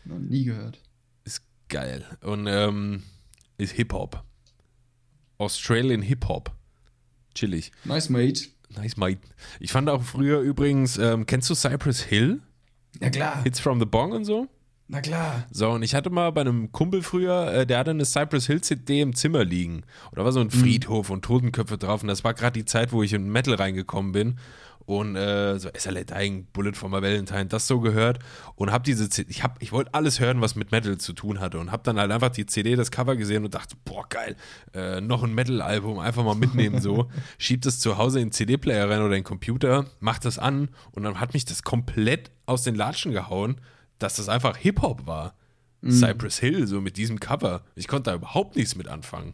Noch 0.06 0.20
nie 0.20 0.46
gehört. 0.46 0.80
ist 1.24 1.42
geil. 1.70 2.06
Und 2.22 2.48
ähm, 2.48 3.04
ist 3.58 3.74
Hip-Hop. 3.74 4.24
Australian 5.38 6.02
Hip-Hop. 6.02 6.52
Chillig. 7.36 7.72
Nice, 7.84 8.10
mate. 8.10 8.50
Nice, 8.76 8.98
mate. 8.98 9.20
Ich 9.60 9.72
fand 9.72 9.90
auch 9.90 10.04
früher 10.04 10.40
übrigens, 10.40 10.98
ähm, 10.98 11.26
kennst 11.26 11.50
du 11.50 11.56
Cypress 11.56 12.02
Hill? 12.02 12.42
Na 13.00 13.10
klar. 13.10 13.44
Hits 13.44 13.60
from 13.60 13.80
the 13.80 13.86
Bong 13.86 14.12
und 14.12 14.26
so? 14.26 14.48
Na 14.88 15.02
klar. 15.02 15.48
So, 15.50 15.72
und 15.72 15.82
ich 15.84 15.96
hatte 15.96 16.10
mal 16.10 16.32
bei 16.32 16.42
einem 16.42 16.72
Kumpel 16.72 17.02
früher, 17.02 17.52
äh, 17.54 17.66
der 17.66 17.80
hatte 17.80 17.92
eine 17.92 18.06
Cypress 18.06 18.48
Hill 18.48 18.62
CD 18.62 19.02
im 19.02 19.16
Zimmer 19.16 19.44
liegen. 19.44 19.78
Und 20.12 20.18
da 20.18 20.26
war 20.26 20.32
so 20.32 20.42
ein 20.42 20.52
Friedhof 20.52 21.10
und 21.10 21.24
Totenköpfe 21.24 21.78
drauf. 21.78 22.02
Und 22.04 22.10
das 22.10 22.24
war 22.24 22.34
gerade 22.34 22.60
die 22.60 22.66
Zeit, 22.66 22.92
wo 22.92 23.02
ich 23.02 23.14
in 23.14 23.32
Metal 23.32 23.56
reingekommen 23.56 24.12
bin. 24.12 24.36
Und 24.86 25.16
äh, 25.16 25.58
so 25.60 25.70
SLA 25.76 26.04
Dying, 26.04 26.48
Bullet 26.52 26.74
for 26.74 26.90
my 26.90 27.02
Valentine, 27.02 27.46
das 27.46 27.68
so 27.68 27.80
gehört. 27.80 28.20
Und 28.56 28.72
hab 28.72 28.84
diese 28.84 29.10
CD, 29.10 29.30
ich, 29.30 29.44
hab, 29.44 29.62
ich 29.62 29.72
wollte 29.72 29.94
alles 29.94 30.20
hören, 30.20 30.42
was 30.42 30.56
mit 30.56 30.72
Metal 30.72 30.98
zu 30.98 31.14
tun 31.14 31.40
hatte. 31.40 31.60
Und 31.60 31.72
hab 31.72 31.84
dann 31.84 32.00
halt 32.00 32.12
einfach 32.12 32.30
die 32.30 32.46
CD, 32.46 32.76
das 32.76 32.92
Cover 32.92 33.16
gesehen 33.16 33.46
und 33.46 33.54
dachte, 33.54 33.76
boah, 33.86 34.08
geil, 34.10 34.36
äh, 34.74 35.02
noch 35.02 35.24
ein 35.24 35.34
Metal-Album, 35.34 36.00
einfach 36.00 36.24
mal 36.24 36.36
mitnehmen 36.36 36.82
so. 36.82 37.10
Schieb 37.38 37.62
das 37.62 37.80
zu 37.80 37.98
Hause 37.98 38.20
in 38.20 38.28
den 38.28 38.32
CD-Player 38.34 38.90
rein 38.90 39.00
oder 39.00 39.16
in 39.16 39.22
den 39.22 39.24
Computer, 39.24 39.86
mach 40.00 40.20
das 40.20 40.40
an. 40.40 40.70
Und 40.92 41.04
dann 41.04 41.20
hat 41.20 41.34
mich 41.34 41.46
das 41.46 41.64
komplett 41.64 42.32
aus 42.46 42.64
den 42.64 42.76
Latschen 42.76 43.12
gehauen, 43.12 43.62
dass 44.00 44.16
das 44.16 44.30
einfach 44.30 44.58
Hip-Hop 44.58 45.08
war. 45.08 45.36
Cypress 45.90 46.40
Hill, 46.40 46.66
so 46.66 46.80
mit 46.80 46.96
diesem 46.98 47.20
Cover. 47.20 47.64
Ich 47.76 47.88
konnte 47.88 48.12
da 48.12 48.16
überhaupt 48.16 48.56
nichts 48.56 48.76
mit 48.76 48.88
anfangen. 48.88 49.34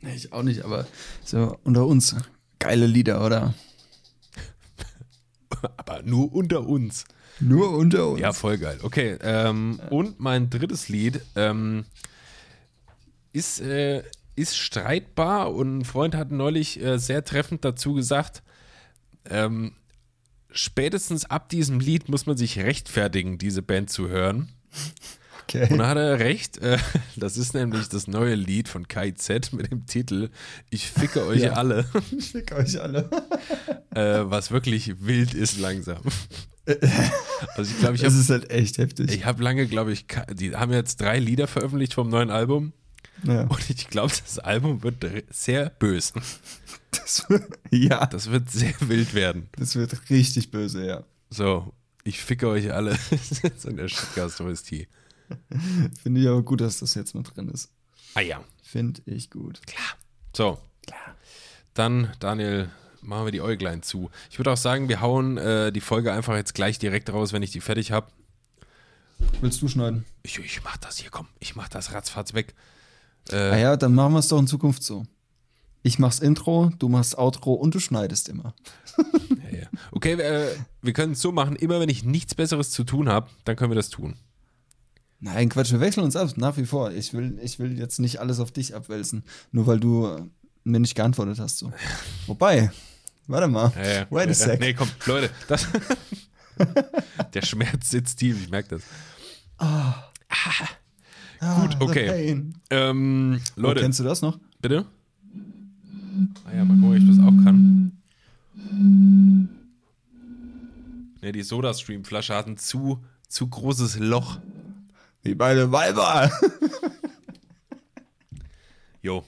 Nee, 0.00 0.14
ich 0.14 0.32
auch 0.32 0.42
nicht, 0.42 0.64
aber 0.64 0.86
so 1.24 1.58
unter 1.64 1.86
uns. 1.86 2.14
Geile 2.58 2.86
Lieder, 2.86 3.24
oder? 3.24 3.54
Aber 5.76 6.02
nur 6.02 6.32
unter 6.32 6.66
uns. 6.66 7.04
Nur 7.40 7.70
unter 7.76 8.08
uns. 8.08 8.20
Ja, 8.20 8.32
voll 8.32 8.58
geil. 8.58 8.78
Okay, 8.82 9.18
ähm, 9.22 9.80
und 9.90 10.20
mein 10.20 10.50
drittes 10.50 10.88
Lied 10.88 11.20
ähm, 11.36 11.84
ist, 13.32 13.60
äh, 13.60 14.02
ist 14.36 14.56
streitbar 14.56 15.52
und 15.52 15.78
ein 15.78 15.84
Freund 15.84 16.14
hat 16.14 16.30
neulich 16.30 16.80
äh, 16.82 16.98
sehr 16.98 17.24
treffend 17.24 17.64
dazu 17.64 17.94
gesagt, 17.94 18.42
ähm, 19.28 19.74
spätestens 20.50 21.24
ab 21.24 21.48
diesem 21.48 21.80
Lied 21.80 22.08
muss 22.08 22.26
man 22.26 22.36
sich 22.36 22.58
rechtfertigen, 22.58 23.38
diese 23.38 23.62
Band 23.62 23.90
zu 23.90 24.08
hören. 24.08 24.50
Und 25.52 25.62
Okay. 25.62 25.76
da 25.76 25.88
hat 25.88 25.96
er 25.98 26.18
recht. 26.20 26.58
Äh, 26.58 26.78
das 27.16 27.36
ist 27.36 27.54
nämlich 27.54 27.88
das 27.88 28.06
neue 28.06 28.34
Lied 28.34 28.68
von 28.68 28.88
KZ 28.88 29.52
mit 29.52 29.70
dem 29.70 29.86
Titel 29.86 30.30
Ich 30.70 30.90
ficke 30.90 31.26
euch 31.26 31.42
Ja. 31.42 31.52
alle, 31.52 31.84
Ich 32.18 32.30
fick 32.32 32.52
euch 32.52 32.80
alle. 32.80 33.10
äh, 33.94 34.20
was 34.24 34.50
wirklich 34.50 34.94
wild 35.00 35.34
ist 35.34 35.58
langsam. 35.58 35.98
Also 37.56 37.70
ich 37.70 37.78
glaube, 37.78 37.96
ich 37.96 38.00
Das 38.02 38.12
habe 38.14 38.22
ist 38.22 38.30
halt 38.30 38.50
echt 38.50 38.78
heftig. 38.78 39.12
ich 39.12 39.26
hab 39.26 39.38
lange, 39.40 39.66
glaube 39.66 39.92
ich, 39.92 40.06
die 40.32 40.56
haben 40.56 40.72
jetzt 40.72 41.00
drei 41.00 41.18
Lieder 41.18 41.46
veröffentlicht 41.46 41.92
vom 41.94 42.08
neuen 42.08 42.30
Album 42.30 42.72
ja. 43.22 43.42
und 43.42 43.68
ich 43.68 43.88
glaube, 43.88 44.12
das 44.24 44.38
Album 44.38 44.82
wird 44.82 45.04
sehr 45.30 45.68
böse. 45.70 46.14
Das, 46.90 47.26
ja, 47.70 48.06
Das 48.06 48.30
wird 48.30 48.50
sehr 48.50 48.72
wild 48.80 49.12
werden. 49.14 49.48
das 49.58 49.76
wird 49.76 50.08
richtig 50.08 50.50
böse, 50.50 50.86
ja. 50.86 51.04
So, 51.28 51.74
ich 52.02 52.22
ficke 52.22 52.48
euch 52.48 52.72
alle. 52.72 52.96
Das 53.10 53.30
ist 53.42 53.60
so 53.62 53.70
der 53.70 53.88
Shitcast 53.88 54.40
OST. 54.40 54.86
Finde 56.02 56.20
ich 56.20 56.28
aber 56.28 56.42
gut, 56.42 56.60
dass 56.60 56.78
das 56.80 56.94
jetzt 56.94 57.14
mit 57.14 57.34
drin 57.34 57.48
ist. 57.48 57.70
Ah 58.14 58.20
ja, 58.20 58.42
Finde 58.62 59.02
ich 59.06 59.30
gut. 59.30 59.60
klar. 59.66 59.96
So, 60.36 60.58
Dann, 61.74 62.12
Daniel, 62.20 62.70
machen 63.02 63.26
wir 63.26 63.32
die 63.32 63.40
Äuglein 63.40 63.82
zu. 63.82 64.10
Ich 64.30 64.38
würde 64.38 64.52
auch 64.52 64.56
sagen, 64.56 64.88
wir 64.88 65.00
hauen 65.00 65.36
äh, 65.38 65.72
die 65.72 65.80
Folge 65.80 66.12
einfach 66.12 66.36
jetzt 66.36 66.54
gleich 66.54 66.78
direkt 66.78 67.12
raus, 67.12 67.32
wenn 67.32 67.42
ich 67.42 67.50
die 67.50 67.60
fertig 67.60 67.92
habe. 67.92 68.08
Willst 69.40 69.60
du 69.62 69.68
schneiden? 69.68 70.04
Ich, 70.22 70.38
ich 70.38 70.62
mach 70.64 70.76
das 70.76 70.98
hier, 70.98 71.10
komm. 71.10 71.28
Ich 71.40 71.56
mach 71.56 71.68
das 71.68 71.92
ratzfatz 71.92 72.34
weg. 72.34 72.54
Ah 73.32 73.56
ja, 73.56 73.76
dann 73.76 73.94
machen 73.94 74.12
wir 74.12 74.18
es 74.18 74.28
doch 74.28 74.38
in 74.38 74.46
Zukunft 74.46 74.82
so. 74.82 75.06
Ich 75.82 75.98
mach's 75.98 76.18
Intro, 76.18 76.70
du 76.78 76.88
machst 76.88 77.16
Outro 77.18 77.54
und 77.54 77.74
du 77.74 77.78
schneidest 77.80 78.28
immer. 78.28 78.54
Ja, 79.50 79.58
ja. 79.60 79.66
Okay, 79.92 80.12
äh, 80.14 80.56
wir 80.82 80.92
können 80.94 81.12
es 81.12 81.20
so 81.20 81.30
machen, 81.30 81.56
immer 81.56 81.78
wenn 81.80 81.88
ich 81.88 82.04
nichts 82.04 82.34
Besseres 82.34 82.70
zu 82.70 82.82
tun 82.84 83.08
habe, 83.08 83.28
dann 83.44 83.56
können 83.56 83.70
wir 83.70 83.76
das 83.76 83.90
tun. 83.90 84.16
Nein, 85.24 85.48
Quatsch, 85.48 85.72
wir 85.72 85.80
wechseln 85.80 86.04
uns 86.04 86.16
ab, 86.16 86.28
nach 86.36 86.58
wie 86.58 86.66
vor. 86.66 86.90
Ich 86.92 87.14
will, 87.14 87.38
ich 87.42 87.58
will 87.58 87.78
jetzt 87.78 87.98
nicht 87.98 88.20
alles 88.20 88.40
auf 88.40 88.52
dich 88.52 88.74
abwälzen, 88.74 89.24
nur 89.52 89.66
weil 89.66 89.80
du 89.80 90.04
äh, 90.06 90.22
mir 90.64 90.80
nicht 90.80 90.94
geantwortet 90.94 91.38
hast. 91.38 91.56
So. 91.56 91.72
Wobei, 92.26 92.70
warte 93.26 93.48
mal. 93.48 93.72
Ja, 93.74 93.90
ja. 94.00 94.06
Wait 94.10 94.28
a 94.28 94.34
sec. 94.34 94.60
Nee, 94.60 94.74
komm, 94.74 94.88
Leute, 95.06 95.30
das 95.48 95.66
der 97.32 97.40
Schmerz 97.40 97.88
sitzt 97.88 98.18
tief, 98.18 98.38
ich 98.42 98.50
merke 98.50 98.68
das. 98.76 98.82
Ah, 99.56 100.10
Gut, 101.40 101.72
the 101.72 101.76
okay. 101.80 102.42
Ähm, 102.68 103.40
Oh, 103.56 103.60
Leute, 103.60 103.80
kennst 103.80 104.00
du 104.00 104.04
das 104.04 104.20
noch? 104.20 104.38
bitte? 104.60 104.84
Ah 106.44 106.54
ja, 106.54 106.66
mal 106.66 106.74
gucken, 106.76 106.90
ob 106.90 106.96
ich 106.96 107.08
das 107.08 107.18
auch 107.18 107.44
kann. 107.44 107.92
Ne, 111.22 111.32
die 111.32 111.42
Soda-Stream-Flasche 111.42 112.34
hat 112.34 112.46
ein 112.46 112.58
zu, 112.58 113.02
zu 113.26 113.48
großes 113.48 113.98
Loch. 114.00 114.38
Wie 115.24 115.34
beide 115.34 115.72
Weiber. 115.72 116.30
Jo. 119.02 119.24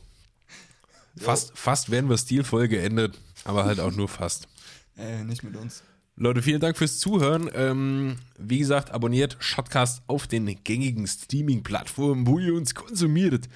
Fast, 1.17 1.57
fast 1.57 1.91
wären 1.91 2.09
wir 2.09 2.19
stilvoll 2.19 2.69
geendet, 2.69 3.19
aber 3.45 3.65
halt 3.65 3.81
auch 3.81 3.93
nur 3.93 4.09
fast. 4.09 4.49
Ey, 4.97 5.25
nicht 5.25 5.43
mit 5.43 5.57
uns. 5.57 5.83
Leute, 6.17 6.41
vielen 6.43 6.61
Dank 6.61 6.77
fürs 6.77 6.99
Zuhören. 6.99 7.51
Ähm, 7.55 8.17
wie 8.39 8.59
gesagt, 8.59 8.91
abonniert 8.91 9.37
Shotcast 9.39 10.03
auf 10.07 10.27
den 10.27 10.47
gängigen 10.65 11.07
Streaming-Plattformen, 11.07 12.27
wo 12.27 12.39
ihr 12.39 12.55
uns 12.55 12.75
konsumiert. 12.75 13.49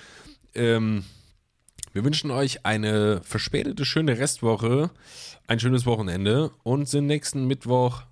Ähm, 0.55 1.05
wir 1.93 2.05
wünschen 2.05 2.31
euch 2.31 2.65
eine 2.67 3.23
verspätete, 3.23 3.85
schöne 3.85 4.19
Restwoche, 4.19 4.91
ein 5.47 5.61
schönes 5.61 5.87
Wochenende 5.87 6.51
und 6.63 6.89
sind 6.89 7.07
nächsten 7.07 7.47
Mittwoch 7.47 8.03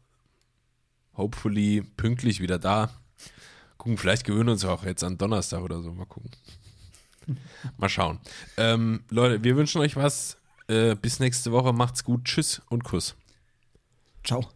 hopefully 1.15 1.83
pünktlich 1.97 2.41
wieder 2.41 2.59
da. 2.59 2.91
Gucken, 3.79 3.97
vielleicht 3.97 4.25
gewöhnen 4.25 4.47
wir 4.47 4.53
uns 4.53 4.65
auch 4.65 4.85
jetzt 4.85 5.05
an 5.05 5.17
Donnerstag 5.17 5.63
oder 5.63 5.81
so. 5.81 5.93
Mal 5.93 6.07
gucken. 6.07 6.31
Mal 7.79 7.89
schauen. 7.89 8.19
Ähm, 8.57 9.05
Leute, 9.09 9.43
wir 9.45 9.57
wünschen 9.57 9.81
euch 9.81 9.97
was. 9.97 10.37
Äh, 10.67 10.97
bis 10.97 11.21
nächste 11.21 11.53
Woche. 11.53 11.73
Macht's 11.73 12.05
gut. 12.05 12.25
Tschüss 12.25 12.61
und 12.69 12.85
Kuss. 12.85 13.15
Ciao. 14.25 14.47